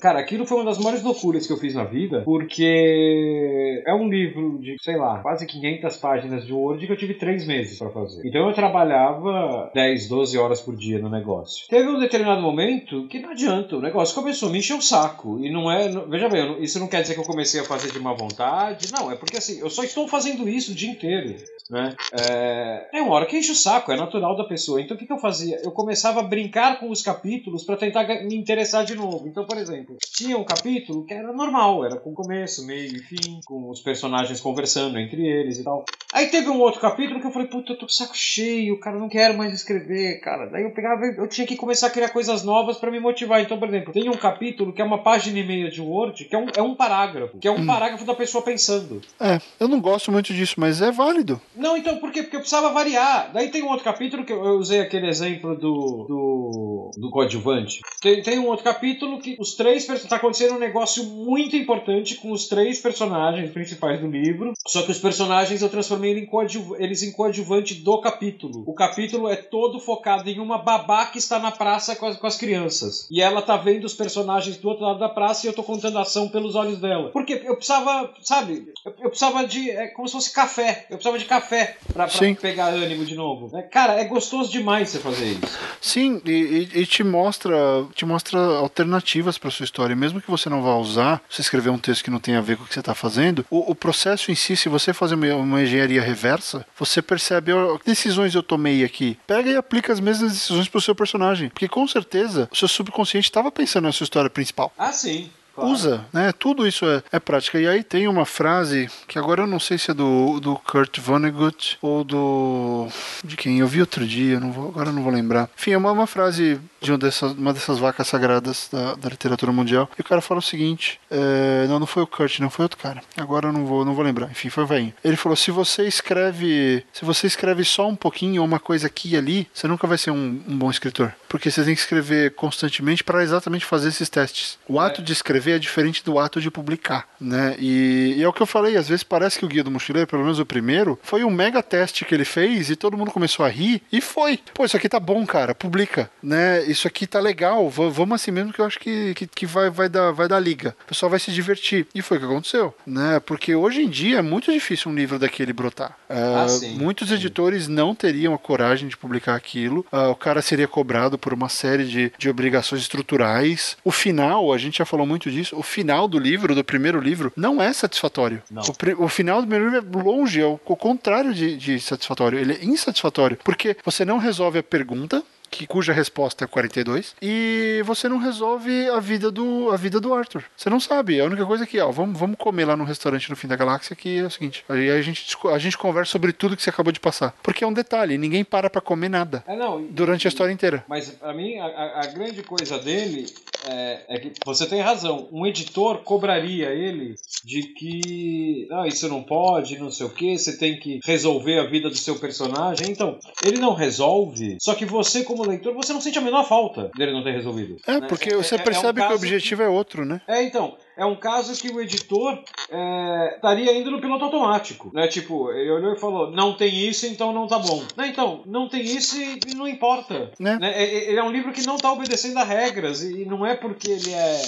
Cara, 0.02 0.20
aquilo 0.20 0.46
foi 0.46 0.58
uma 0.58 0.66
das 0.66 0.78
maiores 0.78 1.02
loucuras 1.02 1.48
que 1.48 1.54
eu 1.54 1.58
fiz 1.58 1.74
na 1.74 1.86
vida, 1.86 2.22
porque 2.22 3.82
é 3.88 3.94
um 3.94 4.10
livro 4.10 4.60
de, 4.60 4.76
sei 4.82 4.98
lá, 4.98 5.20
quase 5.20 5.46
500 5.46 5.98
páginas 5.98 6.46
de 6.46 6.52
Word 6.52 6.86
que 6.86 6.92
eu 6.96 7.00
tive 7.00 7.14
três 7.14 7.46
meses 7.46 7.78
para 7.78 7.90
fazer. 7.90 8.26
Então 8.26 8.48
eu 8.48 8.54
trabalhava 8.54 9.70
10, 9.74 10.08
12 10.08 10.38
horas 10.38 10.62
por 10.62 10.76
dia 10.76 11.00
no 11.00 11.10
negócio. 11.10 11.68
Teve 11.68 11.90
um 11.90 12.00
determinado 12.00 12.42
momento 12.42 13.08
que 13.08 13.20
não 13.20 13.32
adianta, 13.32 13.76
o 13.76 13.82
negócio 13.82 14.16
começou 14.16 14.50
a 14.50 14.52
me 14.52 14.60
encher 14.60 14.76
o 14.76 14.82
saco. 14.82 15.40
E 15.40 15.52
não 15.52 15.72
é. 15.72 15.90
Não, 15.90 16.08
veja 16.08 16.30
bem, 16.30 16.64
isso 16.64 16.80
não 16.80 16.88
quer 16.88 17.02
dizer 17.02 17.14
que 17.14 17.20
eu 17.20 17.26
comecei 17.26 17.62
a 17.62 17.66
fazer 17.66 17.92
de 17.92 18.00
má 18.00 18.14
vontade. 18.14 18.92
Não, 18.92 19.12
é 19.12 19.16
porque 19.16 19.38
assim, 19.38 19.60
eu 19.60 19.70
só 19.70 19.84
estou 19.84 20.08
fazendo 20.08 20.48
isso 20.48 20.72
o 20.72 20.76
dia 20.76 20.90
inteiro. 20.90 21.36
Né? 21.70 21.96
É, 22.14 22.90
é 22.94 23.02
uma 23.02 23.14
hora 23.14 23.26
que 23.26 23.38
enche 23.38 23.52
o 23.52 23.56
saco, 23.56 23.92
é 23.92 23.98
natural 23.98 24.36
da 24.36 24.44
pessoa. 24.44 24.80
Então 24.80 24.96
o 24.96 25.00
que, 25.00 25.06
que 25.06 25.14
eu 25.14 25.18
fazia? 25.18 25.60
Eu 25.64 25.72
começava 25.72 26.20
a 26.20 26.24
brincar 26.24 26.80
com 26.80 26.90
os 26.90 27.02
capítulos 27.02 27.64
para 27.64 27.78
tentar 27.78 28.06
me 28.24 28.36
interessar 28.36 28.86
de 28.86 28.96
novo. 28.96 29.28
Então, 29.28 29.46
por 29.46 29.58
exemplo, 29.58 29.98
tinha 30.00 30.38
um 30.38 30.44
capítulo 30.44 31.06
que 31.06 31.14
era 31.14 31.34
normal, 31.34 31.84
era 31.84 31.98
com 31.98 32.14
começo, 32.14 32.66
meio 32.66 32.96
e 32.96 33.00
fim, 33.00 33.40
com 33.46 33.70
os 33.70 33.82
personagens 33.82 34.40
conversando 34.40 35.00
entre 35.00 35.26
eles 35.26 35.58
e 35.58 35.64
tal. 35.64 35.86
Aí 36.14 36.28
teve 36.28 36.50
um 36.50 36.60
outro 36.60 36.80
capítulo 36.90 37.20
que 37.20 37.28
eu 37.28 37.32
falei, 37.32 37.48
puta, 37.48 37.74
eu 37.74 37.78
tô 37.78 37.86
com 37.86 37.92
saco 37.92 38.16
cheio, 38.16 38.80
cara, 38.80 39.00
não 39.00 39.10
quero 39.10 39.38
mais 39.38 39.54
escrever, 39.54 40.20
cara. 40.20 40.46
Daí 40.48 40.64
eu 40.64 40.72
pegava, 40.72 41.04
eu 41.06 41.28
tinha 41.28 41.48
que 41.48 41.56
começar 41.56 41.88
a 41.88 41.90
criar 41.90 42.10
coisas 42.10 42.44
novas 42.44 42.78
para 42.78 42.92
me 42.92 43.00
motivar. 43.00 43.42
Então, 43.42 43.58
por 43.58 43.68
exemplo, 43.68 43.92
tem 43.92 44.10
um 44.10 44.18
capítulo 44.18 44.72
que 44.72 44.82
é 44.82 44.86
uma 44.86 45.02
página 45.02 45.40
e 45.40 45.44
meia 45.44 45.70
de 45.70 45.82
Word, 45.82 46.26
que 46.26 46.36
é 46.36 46.38
um, 46.38 46.46
é 46.56 46.62
um 46.62 46.76
parágrafo, 46.76 47.40
que 47.40 47.48
é 47.48 47.52
um 47.52 47.62
hum. 47.62 47.66
parágrafo 47.66 48.06
da 48.06 48.14
pessoa 48.14 48.44
pensando. 48.44 49.02
É, 49.20 49.40
eu 49.60 49.68
não 49.68 49.82
gosto 49.82 50.12
muito 50.12 50.34
disso, 50.34 50.56
mas 50.58 50.82
é 50.82 50.92
válido. 50.92 51.42
Não, 51.56 51.76
então, 51.76 51.98
por 51.98 52.12
quê? 52.12 52.22
Porque 52.22 52.36
eu 52.36 52.42
precisava 52.42 52.72
variar. 52.72 53.32
Daí 53.34 53.50
tem 53.50 53.64
um 53.64 53.70
outro 53.70 53.84
capítulo 53.84 54.24
que 54.24 54.34
eu 54.34 54.58
usei 54.58 54.80
aquele 54.80 55.08
exemplo 55.08 55.56
do, 55.56 56.06
do, 56.08 56.92
do 56.98 57.10
coadjuvante. 57.10 57.80
Tem, 58.02 58.22
tem 58.22 58.40
um 58.40 58.48
outro 58.48 58.64
capítulo 58.64 59.20
que 59.20 59.36
os 59.40 59.56
três 59.56 59.86
tá 60.08 60.18
acontecendo 60.18 60.56
um 60.56 60.60
negócio 60.60 61.04
muito 61.04 61.56
importante 61.56 62.16
com 62.16 62.32
os 62.32 62.48
três 62.48 62.80
personagens 62.80 63.52
principais 63.52 64.00
do 64.00 64.08
livro. 64.08 64.54
Só 64.68 64.84
que 64.84 64.92
os 64.92 65.00
personagens 65.00 65.62
eu 65.62 65.70
transformei 65.70 66.18
em, 66.18 66.26
coadjuv 66.26 66.75
eles 66.80 67.04
em 67.04 67.12
coadjuvante 67.12 67.76
do 67.76 68.00
capítulo. 68.00 68.64
O 68.66 68.74
capítulo 68.74 69.30
é 69.30 69.36
todo 69.36 69.80
focado 69.80 70.30
em 70.30 70.40
uma 70.40 70.58
babá 70.58 71.06
que 71.06 71.18
está 71.18 71.40
na 71.40 71.52
praça 71.52 71.96
com 71.96 72.06
as, 72.06 72.18
com 72.18 72.28
as 72.28 72.38
crianças. 72.38 73.08
E 73.10 73.22
ela 73.22 73.42
tá 73.42 73.58
vendo 73.58 73.86
os 73.86 73.94
personagens 73.94 74.58
do 74.58 74.70
outro 74.70 74.84
lado 74.84 75.00
da 75.00 75.10
praça 75.10 75.46
e 75.46 75.50
eu 75.50 75.54
tô 75.54 75.64
contando 75.64 75.98
a 75.98 76.02
ação 76.02 76.30
pelos 76.30 76.56
olhos 76.56 76.80
dela. 76.80 77.10
Porque 77.12 77.42
eu 77.46 77.56
precisava, 77.56 78.14
sabe? 78.22 78.72
Eu, 78.86 78.94
eu 79.00 79.10
precisava 79.10 79.46
de. 79.46 79.70
É 79.70 79.88
como 79.88 80.08
se 80.08 80.14
fosse 80.14 80.34
café. 80.34 80.86
Eu 80.90 80.98
precisava 80.98 81.20
de 81.20 81.26
café 81.26 81.78
pra, 81.94 82.08
pra 82.08 82.36
pegar 82.36 82.68
ânimo 82.68 83.06
de 83.06 83.16
novo. 83.16 83.56
É, 83.58 83.62
cara, 83.62 83.94
é 83.94 84.04
gostoso 84.06 84.52
demais 84.52 84.90
você 84.90 85.00
fazer 85.00 85.26
isso. 85.26 85.60
Sim, 85.82 86.22
e, 86.26 86.32
e, 86.32 86.82
e 86.82 86.86
te 86.86 87.04
mostra 87.04 87.56
te 87.94 88.06
mostra 88.06 88.40
alternativas 88.40 89.38
para 89.38 89.52
sua 89.52 89.64
história. 89.64 89.96
Mesmo 89.96 90.22
que 90.22 90.30
você 90.30 90.50
não 90.50 90.62
vá 90.62 90.76
usar, 90.76 91.22
você 91.30 91.42
escrever 91.42 91.70
um 91.70 91.78
texto 91.78 92.04
que 92.04 92.12
não 92.12 92.20
tem 92.20 92.36
a 92.36 92.42
ver 92.42 92.58
com 92.58 92.64
o 92.64 92.68
que 92.68 92.74
você 92.74 92.80
está 92.80 92.96
fazendo, 92.96 93.46
o, 93.50 93.72
o, 93.72 93.76
processo 93.76 94.32
em 94.32 94.36
si, 94.36 94.56
se 94.56 94.70
você 94.70 94.94
fazer 94.94 95.16
uma, 95.16 95.36
uma 95.36 95.62
engenharia 95.62 96.02
reversa, 96.02 96.65
você 96.78 97.02
percebe 97.02 97.54
ó, 97.54 97.78
que 97.78 97.86
decisões 97.86 98.36
eu 98.36 98.44
tomei 98.44 98.84
aqui. 98.84 99.18
Pega 99.26 99.50
e 99.50 99.56
aplica 99.56 99.94
as 99.94 100.00
mesmas 100.00 100.32
decisões 100.32 100.68
pro 100.68 100.82
seu 100.82 100.96
personagem. 100.96 101.50
Porque 101.50 101.68
com 101.68 101.88
certeza 101.88 102.50
o 102.52 102.56
seu 102.56 102.68
subconsciente 102.68 103.28
estava 103.28 103.52
pensando 103.52 103.86
na 103.86 103.92
sua 103.92 104.04
história 104.04 104.30
principal. 104.30 104.74
Ah, 104.78 104.92
sim. 104.92 105.30
Claro. 105.56 105.72
usa, 105.72 106.06
né? 106.12 106.34
Tudo 106.38 106.68
isso 106.68 106.86
é, 106.86 107.02
é 107.12 107.20
prática. 107.20 107.60
E 107.60 107.68
aí 107.68 107.82
tem 107.82 108.08
uma 108.08 108.26
frase 108.26 108.90
que 109.08 109.18
agora 109.18 109.44
eu 109.44 109.48
não 109.48 109.60
sei 109.60 109.78
se 109.78 109.90
é 109.90 109.94
do, 109.94 110.40
do 110.42 110.56
Kurt 110.58 111.00
Vonnegut 111.00 111.78
ou 111.82 112.04
do. 112.04 112.88
de 113.24 113.38
quem? 113.38 113.60
Eu 113.60 113.68
vi 113.68 113.80
outro 113.80 114.06
dia, 114.06 114.40
não 114.40 114.52
vou, 114.52 114.68
agora 114.68 114.92
não 114.92 115.02
vou 115.02 115.14
lembrar. 115.14 115.50
Enfim, 115.58 115.72
é 115.72 115.78
uma, 115.78 115.92
uma 115.92 116.08
frase 116.08 116.60
de 116.82 116.92
uma 116.92 116.98
dessas, 116.98 117.32
uma 117.32 117.54
dessas 117.54 117.80
vacas 117.80 118.08
sagradas 118.08 118.70
da, 118.72 118.96
da 118.96 119.10
literatura 119.10 119.52
mundial. 119.52 119.90
E 119.98 120.02
o 120.02 120.04
cara 120.04 120.22
fala 120.22 120.40
o 120.40 120.44
seguinte: 120.44 121.00
é, 121.10 121.66
não, 121.68 121.80
não 121.80 121.88
foi 121.88 122.04
o 122.04 122.08
Kurt, 122.08 122.40
não 122.40 122.50
foi 122.50 122.64
outro 122.64 122.78
cara. 122.78 123.02
Agora 123.18 123.48
eu 123.48 123.54
não 123.54 123.66
vou, 123.66 123.86
não 123.86 123.94
vou 123.94 124.04
lembrar. 124.04 124.30
Enfim, 124.30 124.50
foi 124.50 124.64
o 124.64 124.68
velho. 124.68 124.94
Ele 125.04 125.16
falou: 125.16 125.38
se 125.38 125.52
você 125.52 125.88
escreve. 125.88 126.84
Se 126.92 127.06
você 127.06 127.28
escreve 127.28 127.64
só 127.64 127.88
um 127.88 127.96
pouquinho 127.96 128.42
ou 128.42 128.48
uma 128.48 128.60
coisa 128.60 128.88
aqui 128.88 129.12
e 129.12 129.18
ali, 129.18 129.48
você 129.54 129.68
nunca 129.68 129.88
vai 129.88 129.98
ser 129.98 130.12
um, 130.12 130.42
um 130.48 130.58
bom 130.58 130.70
escritor. 130.70 131.14
Porque 131.30 131.50
você 131.50 131.64
tem 131.64 131.74
que 131.74 131.82
escrever 131.82 132.36
constantemente 132.36 133.04
para 133.04 133.24
exatamente 133.24 133.66
fazer 133.66 133.90
esses 133.90 134.10
testes. 134.10 134.58
O 134.68 134.80
ato 134.80 135.02
é. 135.02 135.04
de 135.04 135.14
escrever 135.14 135.45
escrever 135.46 135.56
é 135.56 135.60
diferente 135.60 136.04
do 136.04 136.18
ato 136.18 136.42
de 136.42 136.50
publicar, 136.50 137.08
né? 137.22 137.56
E, 137.60 138.16
e, 138.18 138.24
é 138.24 138.28
o 138.28 138.34
que 138.34 138.42
eu 138.42 138.48
falei, 138.48 138.76
às 138.76 138.88
vezes 138.88 139.04
parece 139.04 139.38
que 139.38 139.46
o 139.46 139.48
Guia 139.48 139.64
do 139.64 139.72
Mochileiro, 139.72 140.10
pelo 140.10 140.24
menos 140.24 140.40
o 140.40 140.46
primeiro, 140.46 141.00
foi 141.04 141.24
um 141.24 141.30
mega 141.30 141.62
teste 141.62 142.04
que 142.04 142.14
ele 142.14 142.26
fez 142.26 142.70
e 142.70 142.76
todo 142.76 142.98
mundo 142.98 143.12
começou 143.12 143.46
a 143.46 143.50
rir 143.50 143.82
e 143.92 144.02
foi. 144.02 144.40
Pô, 144.54 144.66
isso 144.66 144.76
aqui 144.76 144.90
tá 144.90 145.00
bom, 145.00 145.26
cara, 145.26 145.54
publica, 145.54 146.10
né? 146.22 146.64
Isso 146.66 146.88
aqui 146.88 147.06
tá 147.06 147.20
legal, 147.20 147.70
vamos 147.70 148.16
assim 148.16 148.32
mesmo 148.32 148.52
que 148.52 148.60
eu 148.60 148.66
acho 148.66 148.80
que, 148.80 149.14
que, 149.14 149.28
que, 149.28 149.46
vai, 149.46 149.70
vai, 149.70 149.88
dar, 149.88 150.12
vai 150.12 150.28
dar 150.28 150.40
liga. 150.40 150.76
O 150.86 150.88
pessoal 150.88 151.10
vai 151.10 151.20
se 151.20 151.32
divertir. 151.32 151.88
E 151.94 152.02
foi 152.02 152.18
o 152.18 152.20
que 152.20 152.26
aconteceu, 152.26 152.74
né? 152.86 153.20
Porque 153.20 153.56
hoje 153.56 153.84
em 153.84 153.90
dia 153.90 154.20
é 154.20 154.22
muito 154.22 154.52
difícil 154.52 154.92
um 154.92 154.96
livro 154.96 155.20
daquele 155.20 155.54
brotar. 155.54 155.96
Uh, 156.10 156.50
sim, 156.50 156.78
muitos 156.78 157.10
sim. 157.10 157.16
editores 157.16 157.68
não 157.68 157.94
teriam 157.94 158.34
a 158.34 158.38
coragem 158.38 158.88
de 158.88 158.98
publicar 158.98 159.36
aquilo. 159.36 159.86
Uh, 159.92 160.10
o 160.10 160.16
cara 160.16 160.42
seria 160.42 160.68
cobrado 160.68 161.18
por 161.18 161.34
uma 161.34 161.50
série 161.50 161.86
de, 161.86 162.12
de 162.18 162.30
obrigações 162.30 162.82
estruturais. 162.82 163.78
O 163.84 163.92
final, 163.92 164.52
a 164.54 164.58
gente 164.58 164.78
já 164.78 164.86
falou 164.86 165.06
muito 165.06 165.30
disso, 165.36 165.58
o 165.58 165.64
final 165.64 166.08
do 166.08 166.18
livro, 166.18 166.56
do 166.56 166.64
primeiro 166.64 167.00
livro, 167.00 167.32
não 167.36 167.62
é 167.62 167.72
satisfatório. 167.74 168.42
Não. 168.50 168.64
O, 168.64 169.06
o, 169.06 169.08
final 169.08 169.42
do 169.42 169.48
primeiro 169.48 169.74
livro 169.74 170.00
é 170.00 170.04
longe, 170.04 170.42
é 170.42 170.46
o, 170.46 170.60
o 170.66 170.76
contrário 170.76 171.34
de, 171.34 171.58
de 171.58 171.80
satisfatório. 171.80 172.40
Ele 172.40 172.54
é 172.54 172.66
insatisfatório. 172.66 173.38
Porque 173.44 173.78
você 173.84 174.06
não 174.06 174.18
resolve 174.18 174.60
a 174.60 174.64
pergunta, 174.64 175.24
que, 175.50 175.68
cuja 175.68 175.94
resposta 175.94 176.46
é 176.46 176.48
42, 176.48 177.16
e 177.22 177.82
você 177.86 178.08
não 178.08 178.18
resolve 178.18 178.90
a 178.90 179.00
vida 179.00 179.32
do, 179.32 179.72
a 179.72 179.78
vida 179.78 180.00
do 180.00 180.14
Arthur. 180.14 180.44
Você 180.56 180.70
não 180.70 180.80
sabe. 180.80 181.20
A 181.20 181.26
única 181.26 181.46
coisa 181.46 181.64
é 181.64 181.68
que, 181.68 181.80
ó, 181.80 181.92
vamos, 181.92 182.20
vamos 182.20 182.38
comer 182.38 182.66
lá 182.66 182.76
no 182.76 182.84
restaurante 182.84 183.30
no 183.30 183.36
fim 183.36 183.48
da 183.48 183.56
galáxia, 183.56 183.96
que 183.96 184.20
é 184.20 184.24
o 184.24 184.32
seguinte: 184.32 184.64
aí 184.70 184.90
a 184.90 185.02
gente, 185.02 185.36
a 185.46 185.58
gente 185.58 185.78
conversa 185.78 186.12
sobre 186.12 186.34
tudo 186.34 186.56
que 186.56 186.64
você 186.64 186.70
acabou 186.70 186.92
de 186.92 187.00
passar. 187.00 187.36
Porque 187.42 187.64
é 187.64 187.68
um 187.68 187.74
detalhe, 187.74 188.18
ninguém 188.18 188.44
para 188.44 188.70
pra 188.70 188.82
comer 188.82 189.10
nada 189.10 189.44
é, 189.48 189.56
não, 189.56 189.84
durante 189.84 190.28
a 190.28 190.30
história 190.30 190.52
inteira. 190.52 190.84
Mas 190.88 191.10
pra 191.10 191.34
mim, 191.34 191.58
a, 191.60 192.02
a 192.02 192.08
grande 192.08 192.44
coisa 192.44 192.78
dele 192.80 193.26
é, 193.68 194.06
é, 194.08 194.20
que 194.20 194.32
você 194.46 194.66
tem 194.66 194.82
razão. 194.82 195.28
Um 195.32 195.46
editor 195.46 196.04
cobraria 196.04 196.70
ele 196.70 197.16
de 197.44 197.64
que 197.74 198.68
ah, 198.72 198.88
isso 198.88 199.08
não 199.10 199.24
pode, 199.24 199.80
não 199.80 199.92
sei 199.92 200.06
o 200.06 200.10
que, 200.10 200.38
você 200.38 200.58
tem 200.58 200.80
que 200.80 201.00
resolver 201.04 201.60
a 201.60 201.70
vida 201.70 201.90
do 201.90 201.98
seu 201.98 202.18
personagem. 202.18 202.90
Então, 202.90 203.18
ele 203.44 203.58
não 203.58 203.74
resolve, 203.74 204.58
só 204.60 204.74
que 204.76 204.86
você, 204.86 205.24
como 205.24 205.35
leitor, 205.44 205.74
você 205.74 205.94
não 205.94 206.02
sente 206.02 206.18
a 206.18 206.22
menor 206.22 206.46
falta 206.48 206.90
dele 206.96 207.12
não 207.12 207.24
ter 207.24 207.32
resolvido. 207.32 207.76
É, 207.88 208.00
né? 208.00 208.08
porque 208.08 208.30
É- 208.30 208.36
você 208.36 208.56
é- 208.56 208.58
é 208.58 208.62
um 208.62 208.64
percebe 208.64 209.02
que 209.02 209.12
o 209.12 209.16
objetivo 209.16 209.64
é 209.64 209.68
outro, 209.68 210.06
né? 210.06 210.22
É, 210.28 210.42
então, 210.44 210.78
é 210.98 211.06
um 211.06 211.16
caso 211.16 211.60
que 211.62 211.70
o 211.70 211.82
editor 211.82 212.42
é, 212.70 213.34
estaria 213.36 213.78
indo 213.78 213.92
no 213.92 214.00
piloto 214.02 214.26
automático, 214.26 214.92
né? 214.94 215.08
Tipo, 215.08 215.52
ele 215.52 215.70
olhou 215.72 215.94
e 215.94 216.00
falou, 216.00 216.32
não 216.32 216.56
tem 216.56 216.74
isso, 216.88 217.06
então 217.08 217.32
não 217.34 217.48
tá 217.48 217.60
bom. 217.60 217.84
Né, 217.96 218.08
então, 218.08 218.42
não 218.46 218.68
tem 218.68 218.82
isso 218.82 219.18
e 219.22 219.40
não 219.56 219.68
importa. 219.68 220.32
Né? 220.40 220.58
Né? 220.60 220.72
É- 220.76 220.84
é- 220.84 221.10
Ele 221.10 221.20
é 221.20 221.24
um 221.24 221.32
livro 221.32 221.52
que 221.52 221.66
não 221.66 221.78
tá 221.78 221.92
obedecendo 221.92 222.38
a 222.38 222.44
regras, 222.44 223.04
e 223.04 223.26
não 223.26 223.46
é 223.46 223.56
porque 223.56 223.92
ele 223.92 224.12
é... 224.14 224.42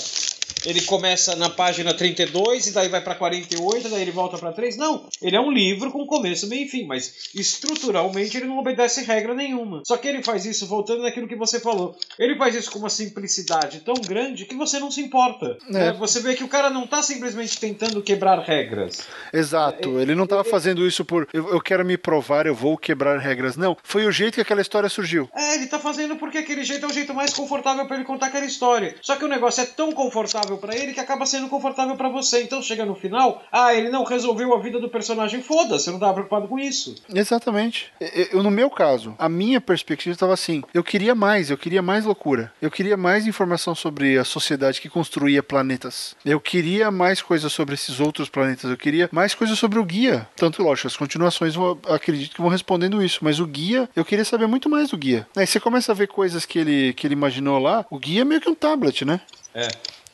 Ele 0.65 0.81
começa 0.81 1.35
na 1.35 1.49
página 1.49 1.93
32 1.93 2.67
e 2.67 2.71
daí 2.71 2.89
vai 2.89 3.01
pra 3.01 3.15
48, 3.15 3.89
daí 3.89 4.01
ele 4.01 4.11
volta 4.11 4.37
pra 4.37 4.51
3. 4.51 4.77
Não, 4.77 5.05
ele 5.21 5.35
é 5.35 5.39
um 5.39 5.51
livro 5.51 5.91
com 5.91 6.05
começo, 6.05 6.47
meio 6.47 6.65
e 6.65 6.67
fim, 6.67 6.85
mas 6.85 7.29
estruturalmente 7.33 8.37
ele 8.37 8.47
não 8.47 8.57
obedece 8.57 9.03
regra 9.03 9.33
nenhuma. 9.33 9.81
Só 9.85 9.97
que 9.97 10.07
ele 10.07 10.23
faz 10.23 10.45
isso 10.45 10.67
voltando 10.67 11.03
naquilo 11.03 11.27
que 11.27 11.35
você 11.35 11.59
falou. 11.59 11.97
Ele 12.19 12.35
faz 12.35 12.55
isso 12.55 12.71
com 12.71 12.79
uma 12.79 12.89
simplicidade 12.89 13.79
tão 13.79 13.95
grande 13.95 14.45
que 14.45 14.55
você 14.55 14.79
não 14.79 14.91
se 14.91 15.01
importa. 15.01 15.57
É. 15.69 15.71
né? 15.71 15.91
Você 15.93 16.19
vê 16.19 16.35
que 16.35 16.43
o 16.43 16.47
cara 16.47 16.69
não 16.69 16.85
tá 16.85 17.01
simplesmente 17.01 17.59
tentando 17.59 18.01
quebrar 18.01 18.39
regras. 18.39 18.99
Exato. 19.31 19.99
Ele 19.99 20.15
não 20.15 20.27
tava 20.27 20.43
fazendo 20.43 20.85
isso 20.85 21.05
por 21.05 21.27
eu, 21.33 21.49
eu 21.49 21.61
quero 21.61 21.85
me 21.85 21.97
provar, 21.97 22.45
eu 22.45 22.55
vou 22.55 22.77
quebrar 22.77 23.19
regras. 23.19 23.55
Não. 23.55 23.77
Foi 23.83 24.05
o 24.05 24.11
jeito 24.11 24.35
que 24.35 24.41
aquela 24.41 24.61
história 24.61 24.89
surgiu. 24.89 25.29
É, 25.33 25.55
ele 25.55 25.67
tá 25.67 25.79
fazendo 25.79 26.15
porque 26.15 26.37
aquele 26.39 26.63
jeito 26.63 26.85
é 26.85 26.89
o 26.89 26.93
jeito 26.93 27.13
mais 27.13 27.33
confortável 27.33 27.85
pra 27.85 27.95
ele 27.95 28.05
contar 28.05 28.27
aquela 28.27 28.45
história. 28.45 28.95
Só 29.01 29.15
que 29.15 29.25
o 29.25 29.27
negócio 29.27 29.61
é 29.61 29.65
tão 29.65 29.91
confortável 29.91 30.36
pra 30.57 30.75
ele 30.75 30.93
que 30.93 30.99
acaba 30.99 31.25
sendo 31.25 31.47
confortável 31.49 31.95
pra 31.95 32.09
você. 32.09 32.43
Então 32.43 32.61
chega 32.61 32.85
no 32.85 32.95
final, 32.95 33.43
ah, 33.51 33.73
ele 33.73 33.89
não 33.89 34.03
resolveu 34.03 34.53
a 34.53 34.59
vida 34.59 34.79
do 34.79 34.89
personagem. 34.89 35.41
Foda-se, 35.41 35.87
eu 35.87 35.93
não 35.93 35.99
tava 35.99 36.13
preocupado 36.13 36.47
com 36.47 36.59
isso. 36.59 36.95
Exatamente. 37.13 37.91
Eu, 37.99 38.27
eu- 38.33 38.43
no 38.43 38.51
meu 38.51 38.69
caso, 38.69 39.15
a 39.17 39.27
minha 39.29 39.59
perspectiva 39.59 40.13
estava 40.13 40.33
assim: 40.33 40.63
eu 40.73 40.83
queria 40.83 41.15
mais, 41.15 41.49
eu 41.49 41.57
queria 41.57 41.81
mais 41.81 42.05
loucura. 42.05 42.51
Eu 42.61 42.69
queria 42.71 42.95
mais 42.97 43.25
informação 43.27 43.73
sobre 43.75 44.17
a 44.17 44.23
sociedade 44.23 44.79
que 44.81 44.89
construía 44.89 45.41
planetas. 45.41 46.15
Eu 46.25 46.39
queria 46.39 46.91
mais 46.91 47.21
coisas 47.21 47.51
sobre 47.51 47.73
esses 47.75 47.99
outros 47.99 48.29
planetas. 48.29 48.69
Eu 48.69 48.77
queria 48.77 49.09
mais 49.11 49.33
coisas 49.33 49.57
sobre 49.57 49.79
o 49.79 49.83
guia. 49.85 50.27
Tanto, 50.35 50.61
lógico, 50.63 50.87
as 50.87 50.97
continuações 50.97 51.55
vão, 51.55 51.77
acredito 51.89 52.35
que 52.35 52.41
vão 52.41 52.49
respondendo 52.49 53.01
isso. 53.03 53.19
Mas 53.21 53.39
o 53.39 53.45
guia, 53.47 53.89
eu 53.95 54.05
queria 54.05 54.25
saber 54.25 54.47
muito 54.47 54.69
mais 54.69 54.89
do 54.89 54.97
guia. 54.97 55.27
Aí 55.35 55.47
você 55.47 55.59
começa 55.59 55.91
a 55.91 55.95
ver 55.95 56.07
coisas 56.07 56.45
que 56.45 56.59
ele, 56.59 56.93
que 56.93 57.07
ele 57.07 57.13
imaginou 57.13 57.59
lá. 57.59 57.85
O 57.89 57.97
guia 57.99 58.21
é 58.21 58.25
meio 58.25 58.41
que 58.41 58.49
um 58.49 58.55
tablet, 58.55 59.03
né? 59.05 59.19
É. 59.53 59.67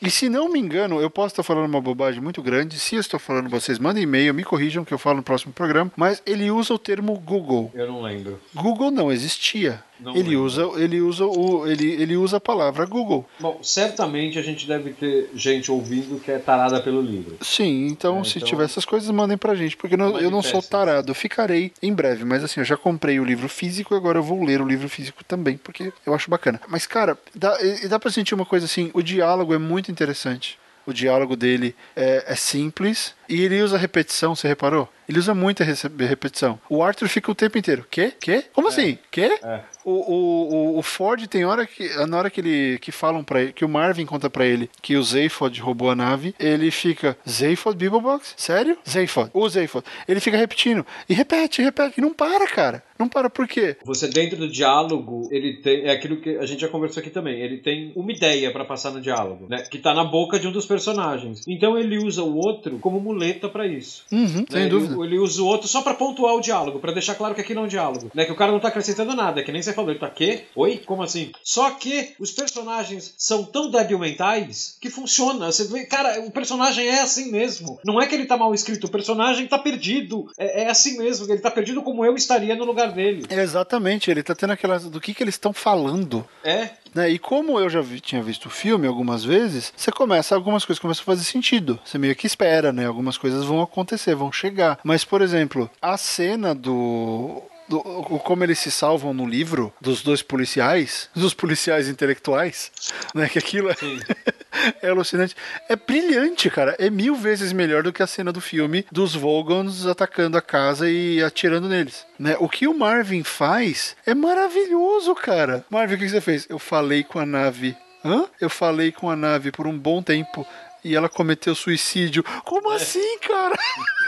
E 0.06 0.12
se 0.12 0.28
não 0.28 0.50
me 0.50 0.60
engano, 0.60 1.00
eu 1.00 1.10
posso 1.10 1.28
estar 1.28 1.44
falando 1.44 1.66
uma 1.66 1.80
bobagem 1.80 2.22
muito 2.22 2.42
grande. 2.44 2.78
Se 2.78 2.96
eu 2.96 3.00
estou 3.00 3.18
falando, 3.18 3.50
vocês 3.50 3.80
mandem 3.80 4.04
e-mail, 4.04 4.34
me 4.34 4.44
corrijam 4.44 4.84
que 4.84 4.94
eu 4.94 4.98
falo 4.98 5.18
no 5.18 5.24
próximo 5.24 5.54
programa. 5.54 5.90
Mas 5.96 6.22
ele 6.26 6.52
usa 6.52 6.74
o 6.74 6.78
termo 6.78 7.18
Google. 7.18 7.72
Eu 7.74 7.88
não 7.88 8.02
lembro. 8.02 8.38
Google 8.54 8.92
não 8.92 9.10
existia. 9.10 9.82
Não 10.00 10.12
ele 10.16 10.30
lembro. 10.30 10.44
usa, 10.44 10.64
ele 10.78 11.00
usa 11.02 11.26
o, 11.26 11.68
ele, 11.68 11.86
ele 11.94 12.18
usa 12.18 12.38
a 12.38 12.40
palavra 12.40 12.86
Google. 12.86 13.26
Bom, 13.40 13.60
certamente 13.62 14.38
a 14.38 14.42
gente 14.42 14.68
deve 14.68 14.92
ter 14.92 15.30
gente 15.36 15.72
ouvindo 15.72 16.20
que 16.20 16.32
é 16.32 16.40
tarada 16.40 16.82
pelo 16.82 17.02
livro. 17.02 17.38
Sim, 17.42 17.88
então 17.88 18.20
É, 18.20 18.24
se 18.24 18.38
então- 18.38 18.48
tiver 18.50 18.66
essas 18.66 18.86
coisas, 18.86 19.10
mandem 19.12 19.38
pra 19.38 19.56
gente, 19.56 19.78
porque 19.78 19.96
não- 19.96 20.20
eu 20.20 20.32
não 20.32 20.42
sou 20.42 20.62
tarado. 20.62 21.12
Eu 21.12 21.16
ficarei 21.16 21.72
em 21.82 21.94
breve, 21.94 22.26
mas 22.26 22.44
assim, 22.44 22.60
eu 22.60 22.66
já 22.66 22.76
comprei 22.76 23.20
o 23.20 23.24
livro 23.24 23.48
físico 23.48 23.94
e 23.94 23.98
agora 23.98 24.18
eu 24.20 24.24
vou 24.24 24.44
ler 24.44 24.62
o 24.62 24.68
livro 24.68 24.90
físico 24.90 25.24
também, 25.24 25.58
porque 25.58 25.94
eu 26.06 26.14
acho 26.14 26.30
bacana. 26.30 26.60
Mas, 26.68 26.86
cara, 26.88 27.18
dá, 27.36 27.58
dá 27.88 28.00
pra 28.00 28.12
sentir 28.12 28.34
uma 28.36 28.46
coisa 28.46 28.66
assim: 28.66 28.90
o 28.94 29.02
diálogo 29.02 29.54
é 29.54 29.58
muito 29.58 29.92
interessante. 29.92 30.58
O 30.86 30.92
diálogo 30.92 31.38
dele 31.38 31.74
é, 31.96 32.26
é 32.28 32.36
simples 32.36 33.16
e 33.30 33.42
ele 33.44 33.62
usa 33.62 33.78
repetição, 33.78 34.36
você 34.36 34.48
reparou? 34.48 34.88
Ele 35.08 35.20
usa 35.20 35.34
muita 35.36 35.66
repetição. 35.66 36.58
O 36.70 36.82
Arthur 36.82 37.10
fica 37.10 37.30
o 37.30 37.36
tempo 37.36 37.58
inteiro. 37.58 37.86
Quê? 37.92 38.14
Quê? 38.22 38.46
Como 38.54 38.70
assim? 38.70 38.98
Quê? 39.12 39.38
É. 39.44 39.60
O, 39.84 39.92
o, 39.92 40.78
o- 40.80 40.82
Ford 40.84 41.28
tem 41.28 41.44
hora 41.44 41.66
que 41.68 41.90
na 42.08 42.18
hora 42.18 42.30
que 42.30 42.40
ele 42.40 42.80
que 42.80 42.90
falam 42.92 43.22
para 43.22 43.42
ele, 43.42 43.52
que 43.54 43.66
o 43.66 43.70
Marvin 43.70 44.06
conta 44.06 44.30
pra 44.30 44.46
ele 44.46 44.70
que 44.82 44.96
o 44.96 45.04
Zaphod 45.04 45.60
roubou 45.60 45.90
a 45.90 45.96
nave, 45.96 46.34
ele 46.40 46.72
fica 46.72 47.18
Zaphod 47.30 47.76
Beeblebox? 47.78 48.34
Sério? 48.38 48.78
Zaphod. 48.90 49.30
O 49.34 49.48
Zaphod. 49.50 49.86
Ele 50.08 50.22
fica 50.22 50.38
repetindo 50.38 50.86
e 51.10 51.14
repete, 51.14 51.62
repete, 51.62 51.96
e 51.98 52.02
não 52.02 52.14
para, 52.14 52.48
cara. 52.48 52.82
Não 52.98 53.10
para 53.10 53.30
por 53.30 53.46
quê? 53.46 53.76
Você 53.84 54.08
dentro 54.08 54.38
do 54.38 54.48
diálogo, 54.50 55.28
ele 55.32 55.58
tem. 55.58 55.84
É 55.86 55.92
aquilo 55.92 56.18
que 56.22 56.38
a 56.38 56.46
gente 56.46 56.62
já 56.62 56.70
conversou 56.70 57.02
aqui 57.02 57.10
também. 57.10 57.42
Ele 57.42 57.58
tem 57.58 57.92
uma 57.96 58.12
ideia 58.12 58.52
pra 58.52 58.64
passar 58.64 58.92
no 58.92 59.02
diálogo, 59.02 59.48
né? 59.50 59.64
Que 59.70 59.80
tá 59.80 59.94
na 59.94 60.06
boca 60.06 60.40
de 60.40 60.48
um 60.48 60.52
dos 60.52 60.66
personagens. 60.66 61.42
Então 61.46 61.78
ele 61.78 61.98
usa 61.98 62.24
o 62.24 62.38
outro 62.38 62.80
como 62.80 63.00
muleta 63.14 63.48
pra 63.50 63.68
isso. 63.68 64.04
Uhum, 64.12 64.40
né? 64.42 64.46
sem 64.50 64.62
Ele- 64.62 64.70
dúvida. 64.70 65.04
Ele, 65.06 65.20
usa 65.20 65.42
o 65.42 65.46
outro 65.46 65.68
só 65.68 65.82
pra 65.82 65.94
pontuar 65.94 66.36
o 66.36 66.42
diálogo, 66.42 66.80
pra 66.80 66.92
deixar 66.92 67.16
claro 67.16 67.36
que 67.36 67.42
aquilo 67.42 67.60
é 67.60 67.64
um 67.64 67.68
diálogo. 67.68 68.10
Né? 68.14 68.26
Que 68.26 68.32
o 68.32 68.36
cara 68.36 68.52
não 68.52 68.60
tá 68.60 68.68
acrescentando 68.70 69.16
nada, 69.16 69.44
que 69.44 69.52
nem 69.52 69.62
você 69.62 69.74
falou. 69.74 69.92
Ele 69.92 70.00
tá 70.00 70.10
quê? 70.10 70.44
Oi? 70.56 70.82
Como 70.86 71.04
assim? 71.04 71.32
Só 71.44 71.72
que 71.72 72.14
os 72.20 72.32
personagens 72.32 73.14
são 73.18 73.44
tão 73.44 73.70
débil 73.70 74.00
mentais 74.00 74.78
que 74.82 74.90
funciona. 74.90 75.52
Você 75.52 75.66
vê, 75.66 75.86
cara, 75.86 76.22
o 76.22 76.32
personagem 76.32 76.88
é 76.88 77.02
assim 77.02 77.32
mesmo. 77.32 77.80
Não 77.86 78.02
é 78.02 78.08
que 78.08 78.16
ele 78.16 78.26
tá 78.26 78.38
mal 78.38 78.54
escrito, 78.54 78.86
o 78.88 78.92
personagem 78.92 79.48
tá 79.48 79.58
perdido. 79.58 80.32
É, 80.38 80.64
é 80.64 80.70
assim 80.70 80.98
mesmo, 80.98 81.32
ele 81.32 81.42
tá 81.42 81.52
perdido 81.52 81.82
como 81.82 82.06
eu 82.06 82.16
estaria 82.16 82.56
no 82.56 82.66
lugar 82.66 82.92
dele. 82.92 83.26
Exatamente, 83.30 84.10
ele 84.10 84.24
tá 84.24 84.34
tendo 84.34 84.54
aquelas 84.54 84.86
do 84.90 85.00
que 85.00 85.14
que 85.14 85.24
eles 85.24 85.36
estão 85.36 85.54
falando. 85.54 86.26
É, 86.44 86.70
Né? 86.94 87.10
E 87.10 87.18
como 87.18 87.60
eu 87.60 87.72
já 87.72 87.82
vi- 87.82 88.00
tinha 88.00 88.22
visto 88.22 88.46
o 88.46 88.50
filme 88.52 88.86
algumas 88.86 89.24
vezes, 89.24 89.74
você 89.76 89.92
começa, 89.92 90.36
algumas 90.36 90.64
coisas 90.64 90.80
começam 90.80 91.02
a 91.02 91.06
fazer 91.06 91.24
sentido. 91.24 91.80
Você 91.84 91.98
meio 91.98 92.16
que 92.16 92.28
espera, 92.28 92.72
né? 92.72 92.86
Algumas 93.04 93.18
coisas 93.18 93.44
vão 93.44 93.62
acontecer, 93.62 94.16
vão 94.16 94.32
chegar. 94.32 94.80
Mas, 94.82 95.04
por 95.04 95.22
exemplo, 95.22 95.70
a 95.82 95.98
cena 95.98 96.56
do. 96.56 97.42
do- 97.68 97.82
como 98.24 98.46
eles 98.46 98.60
se 98.60 98.72
salvam 98.72 99.14
no 99.14 99.28
livro 99.28 99.74
dos 99.82 100.02
dois 100.02 100.22
policiais, 100.22 101.10
dos 101.14 101.34
policiais 101.34 101.90
intelectuais, 101.90 102.72
né? 103.14 103.28
Que 103.28 103.40
aquilo 103.40 103.70
é, 103.70 103.76
é 104.82 104.90
alucinante. 104.90 105.36
É 105.68 105.76
brilhante, 105.76 106.50
cara. 106.50 106.78
É 106.80 106.90
mil 106.90 107.14
vezes 107.14 107.52
melhor 107.52 107.84
do 107.84 107.92
que 107.92 108.02
a 108.02 108.08
cena 108.08 108.32
do 108.32 108.40
filme 108.40 108.86
dos 108.90 109.14
Vogons 109.14 109.86
atacando 109.86 110.38
a 110.38 110.42
casa 110.42 110.90
e 110.90 111.22
atirando 111.22 111.68
neles. 111.68 112.06
Né? 112.18 112.38
O 112.40 112.48
que 112.48 112.68
o 112.70 112.74
Marvin 112.74 113.22
faz 113.24 113.98
é 114.06 114.14
maravilhoso, 114.16 115.14
cara. 115.14 115.66
Marvin, 115.70 115.96
o 115.96 115.98
que 115.98 116.08
você 116.08 116.22
fez? 116.22 116.48
Eu 116.50 116.58
falei 116.58 117.04
com 117.04 117.20
a 117.20 117.26
nave. 117.26 117.76
Hã? 118.06 118.28
Eu 118.40 118.50
falei 118.50 118.94
com 118.94 119.10
a 119.10 119.16
nave 119.16 119.52
por 119.52 119.68
um 119.68 119.78
bom 119.78 120.02
tempo 120.02 120.48
e 120.84 120.96
ela 120.96 121.10
cometeu 121.10 121.56
suicídio. 121.56 122.24
Como 122.44 122.70
assim, 122.70 123.18
cara? 123.20 123.56